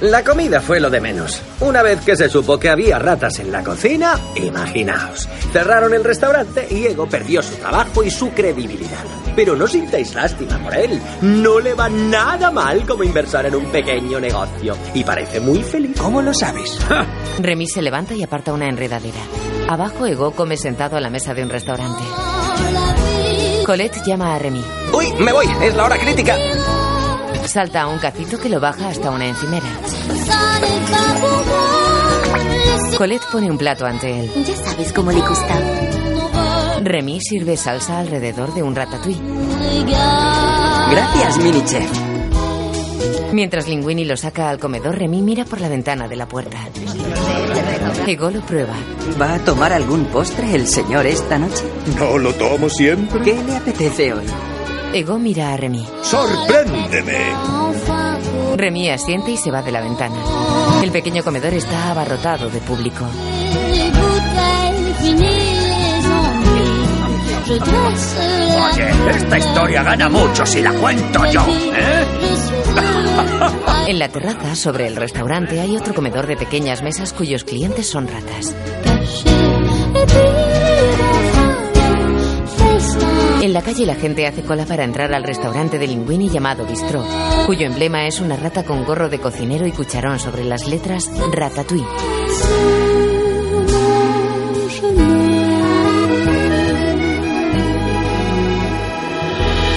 La 0.00 0.24
comida 0.24 0.62
fue 0.62 0.80
lo 0.80 0.88
de 0.88 0.98
menos. 0.98 1.42
Una 1.60 1.82
vez 1.82 2.00
que 2.00 2.16
se 2.16 2.30
supo 2.30 2.58
que 2.58 2.70
había 2.70 2.98
ratas 2.98 3.38
en 3.38 3.52
la 3.52 3.62
cocina, 3.62 4.18
imaginaos. 4.34 5.28
Cerraron 5.52 5.92
el 5.92 6.02
restaurante 6.04 6.66
y 6.70 6.86
Ego 6.86 7.06
perdió 7.06 7.42
su 7.42 7.54
trabajo 7.56 8.02
y 8.02 8.10
su 8.10 8.30
credibilidad. 8.30 9.04
Pero 9.36 9.54
no 9.56 9.66
sintáis 9.66 10.14
lástima 10.14 10.58
por 10.58 10.74
él. 10.74 10.98
No 11.20 11.60
le 11.60 11.74
va 11.74 11.90
nada 11.90 12.50
mal 12.50 12.86
como 12.86 13.04
inversor 13.04 13.44
en 13.44 13.56
un 13.56 13.66
pequeño 13.66 14.18
negocio. 14.18 14.74
Y 14.94 15.04
parece 15.04 15.38
muy 15.38 15.62
feliz. 15.62 15.98
¿Cómo 16.00 16.22
lo 16.22 16.32
sabes? 16.32 16.78
Remy 17.38 17.66
se 17.66 17.82
levanta 17.82 18.14
y 18.14 18.22
aparta 18.22 18.54
una 18.54 18.68
enredadera. 18.68 19.20
Abajo, 19.68 20.06
Ego 20.06 20.30
come 20.32 20.56
sentado 20.56 20.96
a 20.96 21.00
la 21.00 21.10
mesa 21.10 21.34
de 21.34 21.42
un 21.42 21.50
restaurante. 21.50 22.02
Colette 23.66 24.02
llama 24.06 24.34
a 24.34 24.38
Remy. 24.38 24.64
¡Uy! 24.94 25.12
¡Me 25.20 25.32
voy! 25.32 25.46
¡Es 25.62 25.74
la 25.76 25.84
hora 25.84 25.98
crítica! 25.98 26.36
Salta 27.50 27.82
a 27.82 27.88
un 27.88 27.98
cacito 27.98 28.38
que 28.38 28.48
lo 28.48 28.60
baja 28.60 28.90
hasta 28.90 29.10
una 29.10 29.26
encimera. 29.26 29.66
Colette 32.96 33.26
pone 33.32 33.50
un 33.50 33.58
plato 33.58 33.84
ante 33.86 34.20
él. 34.20 34.30
Ya 34.46 34.54
sabes 34.54 34.92
cómo 34.92 35.10
le 35.10 35.18
gusta. 35.18 35.58
Remy 36.80 37.20
sirve 37.20 37.56
salsa 37.56 37.98
alrededor 37.98 38.54
de 38.54 38.62
un 38.62 38.76
ratatouille. 38.76 39.20
Gracias, 40.92 41.38
mini 41.38 41.64
chef. 41.64 41.90
Mientras 43.32 43.66
Linguini 43.66 44.04
lo 44.04 44.16
saca 44.16 44.48
al 44.48 44.60
comedor, 44.60 44.96
Remy 44.96 45.20
mira 45.20 45.44
por 45.44 45.60
la 45.60 45.68
ventana 45.68 46.06
de 46.06 46.14
la 46.14 46.28
puerta. 46.28 46.56
Ego 48.06 48.30
lo 48.30 48.42
prueba. 48.42 48.74
¿Va 49.20 49.34
a 49.34 49.38
tomar 49.40 49.72
algún 49.72 50.04
postre 50.04 50.54
el 50.54 50.68
señor 50.68 51.04
esta 51.04 51.36
noche? 51.36 51.64
No 51.98 52.16
lo 52.16 52.32
tomo 52.32 52.68
siempre. 52.68 53.22
¿Qué 53.22 53.42
le 53.42 53.56
apetece 53.56 54.12
hoy? 54.12 54.26
Ego 54.92 55.18
mira 55.18 55.52
a 55.52 55.56
Remy. 55.56 55.86
¡Sorpréndeme! 56.02 57.32
Remy 58.56 58.90
asiente 58.90 59.30
y 59.30 59.36
se 59.36 59.50
va 59.50 59.62
de 59.62 59.70
la 59.70 59.80
ventana. 59.80 60.16
El 60.82 60.90
pequeño 60.90 61.22
comedor 61.22 61.54
está 61.54 61.92
abarrotado 61.92 62.50
de 62.50 62.58
público. 62.60 63.04
Oye, 68.72 68.90
esta 69.16 69.38
historia 69.38 69.82
gana 69.82 70.08
mucho 70.08 70.44
si 70.44 70.60
la 70.60 70.72
cuento 70.72 71.24
yo, 71.26 71.46
¿eh? 71.74 72.04
En 73.86 73.98
la 73.98 74.08
terraza, 74.08 74.54
sobre 74.54 74.86
el 74.86 74.96
restaurante, 74.96 75.60
hay 75.60 75.76
otro 75.76 75.94
comedor 75.94 76.26
de 76.26 76.36
pequeñas 76.36 76.82
mesas 76.82 77.12
cuyos 77.12 77.44
clientes 77.44 77.88
son 77.88 78.08
ratas. 78.08 78.54
En 83.50 83.54
la 83.54 83.62
calle 83.62 83.84
la 83.84 83.96
gente 83.96 84.28
hace 84.28 84.44
cola 84.44 84.64
para 84.64 84.84
entrar 84.84 85.12
al 85.12 85.24
restaurante 85.24 85.76
de 85.76 85.88
Linguini 85.88 86.28
llamado 86.28 86.64
Bistró, 86.64 87.04
cuyo 87.46 87.66
emblema 87.66 88.06
es 88.06 88.20
una 88.20 88.36
rata 88.36 88.62
con 88.62 88.84
gorro 88.84 89.08
de 89.08 89.18
cocinero 89.18 89.66
y 89.66 89.72
cucharón 89.72 90.20
sobre 90.20 90.44
las 90.44 90.68
letras 90.68 91.10
Ratatouille. 91.32 91.84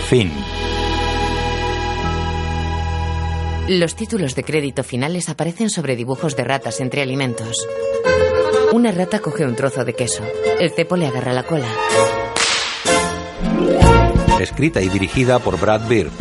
Fin. 0.05 0.31
Los 3.69 3.95
títulos 3.95 4.35
de 4.35 4.43
crédito 4.43 4.83
finales 4.83 5.29
aparecen 5.29 5.71
sobre 5.71 5.95
dibujos 5.95 6.35
de 6.35 6.43
ratas 6.43 6.79
entre 6.79 7.01
alimentos. 7.01 7.67
Una 8.71 8.91
rata 8.91 9.17
coge 9.17 9.47
un 9.47 9.55
trozo 9.55 9.83
de 9.83 9.95
queso. 9.95 10.21
El 10.59 10.69
cepo 10.69 10.95
le 10.95 11.07
agarra 11.07 11.33
la 11.33 11.41
cola. 11.41 11.65
Escrita 14.39 14.81
y 14.81 14.89
dirigida 14.89 15.39
por 15.39 15.59
Brad 15.59 15.87
Bird. 15.87 16.11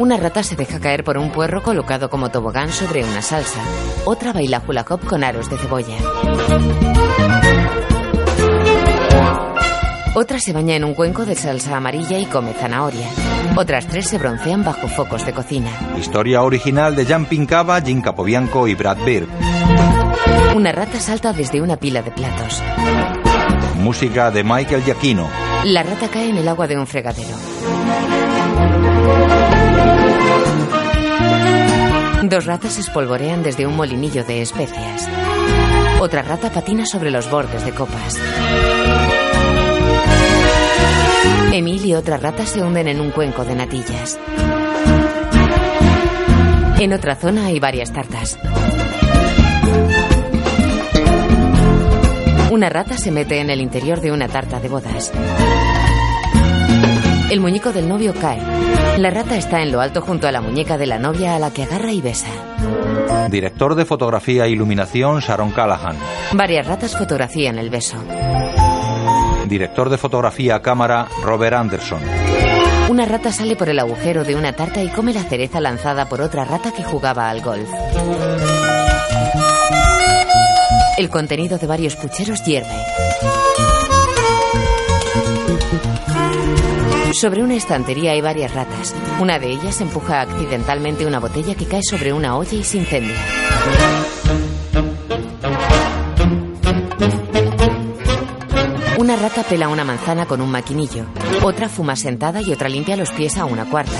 Una 0.00 0.16
rata 0.16 0.42
se 0.42 0.56
deja 0.56 0.80
caer 0.80 1.02
por 1.02 1.16
un 1.18 1.30
puerro 1.30 1.62
colocado 1.62 2.10
como 2.10 2.30
tobogán 2.30 2.70
sobre 2.70 3.04
una 3.04 3.22
salsa. 3.22 3.60
Otra 4.04 4.32
baila 4.32 4.62
hula 4.66 4.84
hoop 4.88 5.04
con 5.06 5.24
aros 5.24 5.48
de 5.48 5.56
cebolla. 5.56 5.96
Otra 10.14 10.38
se 10.38 10.52
baña 10.52 10.76
en 10.76 10.84
un 10.84 10.94
cuenco 10.94 11.24
de 11.24 11.34
salsa 11.34 11.76
amarilla 11.76 12.18
y 12.18 12.26
come 12.26 12.52
zanahoria. 12.52 13.08
Otras 13.56 13.86
tres 13.86 14.06
se 14.06 14.18
broncean 14.18 14.62
bajo 14.62 14.86
focos 14.88 15.24
de 15.26 15.32
cocina. 15.32 15.70
Historia 15.98 16.42
original 16.42 16.94
de 16.94 17.06
Jan 17.06 17.26
Pincava, 17.26 17.80
Jim 17.80 18.00
Capobianco 18.00 18.68
y 18.68 18.74
Brad 18.74 18.98
Bird. 19.04 19.28
Una 20.54 20.70
rata 20.70 21.00
salta 21.00 21.32
desde 21.32 21.60
una 21.60 21.76
pila 21.76 22.02
de 22.02 22.12
platos. 22.12 22.62
Música 23.76 24.30
de 24.30 24.44
Michael 24.44 24.84
Giacchino. 24.84 25.28
La 25.64 25.82
rata 25.82 26.08
cae 26.08 26.28
en 26.28 26.36
el 26.36 26.46
agua 26.46 26.66
de 26.66 26.76
un 26.76 26.86
fregadero. 26.86 27.34
Dos 32.24 32.44
ratas 32.44 32.74
se 32.74 32.82
espolvorean 32.82 33.42
desde 33.42 33.66
un 33.66 33.74
molinillo 33.74 34.24
de 34.24 34.42
especias. 34.42 35.08
Otra 36.00 36.20
rata 36.20 36.50
patina 36.50 36.84
sobre 36.84 37.10
los 37.10 37.30
bordes 37.30 37.64
de 37.64 37.72
copas. 37.72 38.20
Emil 41.52 41.86
y 41.86 41.94
otra 41.94 42.18
rata 42.18 42.44
se 42.44 42.62
hunden 42.62 42.88
en 42.88 43.00
un 43.00 43.10
cuenco 43.10 43.44
de 43.44 43.54
natillas. 43.54 44.18
En 46.78 46.92
otra 46.92 47.16
zona 47.16 47.46
hay 47.46 47.58
varias 47.58 47.90
tartas. 47.90 48.38
Una 52.54 52.68
rata 52.68 52.96
se 52.96 53.10
mete 53.10 53.40
en 53.40 53.50
el 53.50 53.60
interior 53.60 54.00
de 54.00 54.12
una 54.12 54.28
tarta 54.28 54.60
de 54.60 54.68
bodas. 54.68 55.10
El 57.28 57.40
muñeco 57.40 57.72
del 57.72 57.88
novio 57.88 58.14
cae. 58.14 58.40
La 58.96 59.10
rata 59.10 59.36
está 59.36 59.60
en 59.60 59.72
lo 59.72 59.80
alto 59.80 60.00
junto 60.00 60.28
a 60.28 60.30
la 60.30 60.40
muñeca 60.40 60.78
de 60.78 60.86
la 60.86 61.00
novia 61.00 61.34
a 61.34 61.40
la 61.40 61.52
que 61.52 61.64
agarra 61.64 61.90
y 61.90 62.00
besa. 62.00 62.28
Director 63.28 63.74
de 63.74 63.84
fotografía 63.84 64.44
e 64.44 64.50
iluminación 64.50 65.18
Sharon 65.18 65.50
Callahan. 65.50 65.96
Varias 66.32 66.64
ratas 66.64 66.96
fotografían 66.96 67.58
el 67.58 67.70
beso. 67.70 67.96
Director 69.48 69.90
de 69.90 69.98
fotografía 69.98 70.62
cámara 70.62 71.08
Robert 71.24 71.56
Anderson. 71.56 72.02
Una 72.88 73.04
rata 73.04 73.32
sale 73.32 73.56
por 73.56 73.68
el 73.68 73.80
agujero 73.80 74.22
de 74.22 74.36
una 74.36 74.52
tarta 74.52 74.80
y 74.80 74.90
come 74.90 75.12
la 75.12 75.24
cereza 75.24 75.60
lanzada 75.60 76.08
por 76.08 76.20
otra 76.20 76.44
rata 76.44 76.70
que 76.70 76.84
jugaba 76.84 77.28
al 77.30 77.40
golf. 77.40 77.68
El 80.96 81.08
contenido 81.08 81.58
de 81.58 81.66
varios 81.66 81.96
pucheros 81.96 82.44
hierve. 82.44 82.70
Sobre 87.12 87.42
una 87.42 87.54
estantería 87.54 88.12
hay 88.12 88.20
varias 88.20 88.54
ratas. 88.54 88.94
Una 89.20 89.40
de 89.40 89.50
ellas 89.50 89.80
empuja 89.80 90.20
accidentalmente 90.20 91.04
una 91.04 91.18
botella 91.18 91.56
que 91.56 91.66
cae 91.66 91.82
sobre 91.82 92.12
una 92.12 92.36
olla 92.36 92.54
y 92.54 92.62
se 92.62 92.78
incendia. 92.78 93.16
Una 98.98 99.16
rata 99.16 99.42
pela 99.42 99.68
una 99.68 99.84
manzana 99.84 100.26
con 100.26 100.40
un 100.40 100.50
maquinillo. 100.50 101.06
Otra 101.42 101.68
fuma 101.68 101.96
sentada 101.96 102.40
y 102.40 102.52
otra 102.52 102.68
limpia 102.68 102.96
los 102.96 103.10
pies 103.10 103.36
a 103.36 103.46
una 103.46 103.64
cuarta. 103.64 103.98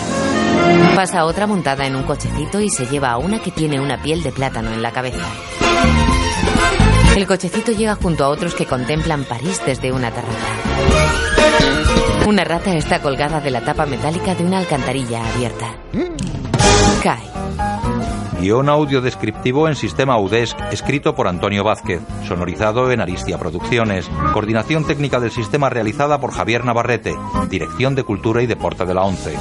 Pasa 0.95 1.25
otra 1.25 1.49
montada 1.49 1.87
en 1.87 1.97
un 1.97 2.05
cochecito 2.05 2.61
y 2.61 2.71
se 2.71 2.87
lleva 2.87 3.11
a 3.11 3.19
una 3.19 3.41
que 3.41 3.51
tiene 3.51 3.81
una 3.81 4.01
piel 4.01 4.23
de 4.23 4.31
plátano 4.31 4.73
en 4.73 4.81
la 4.81 4.93
cabeza. 4.93 5.25
El 7.17 7.27
cochecito 7.27 7.73
llega 7.73 7.95
junto 7.95 8.25
a 8.25 8.29
otros 8.29 8.55
que 8.55 8.67
contemplan 8.67 9.25
París 9.25 9.61
desde 9.65 9.93
una 9.93 10.11
terraza. 10.11 10.49
Una 12.27 12.43
rata 12.43 12.75
está 12.75 13.01
colgada 13.01 13.41
de 13.41 13.51
la 13.51 13.61
tapa 13.61 13.87
metálica 13.87 14.35
de 14.35 14.45
una 14.45 14.59
alcantarilla 14.59 15.25
abierta. 15.33 15.77
Cae. 17.03 17.23
Guión 18.41 18.69
audio 18.69 19.01
descriptivo 19.01 19.69
en 19.69 19.77
sistema 19.77 20.19
UDESC, 20.19 20.59
escrito 20.73 21.15
por 21.15 21.29
Antonio 21.29 21.63
Vázquez, 21.63 22.01
sonorizado 22.27 22.91
en 22.91 23.01
Aristia 23.01 23.39
Producciones, 23.39 24.11
coordinación 24.33 24.85
técnica 24.85 25.21
del 25.21 25.31
sistema 25.31 25.71
realizada 25.71 26.19
por 26.19 26.33
Javier 26.33 26.65
Navarrete, 26.65 27.15
Dirección 27.49 27.95
de 27.95 28.03
Cultura 28.03 28.43
y 28.43 28.47
Deporte 28.47 28.85
de 28.85 28.95
la 28.95 29.03
ONCE. 29.03 29.35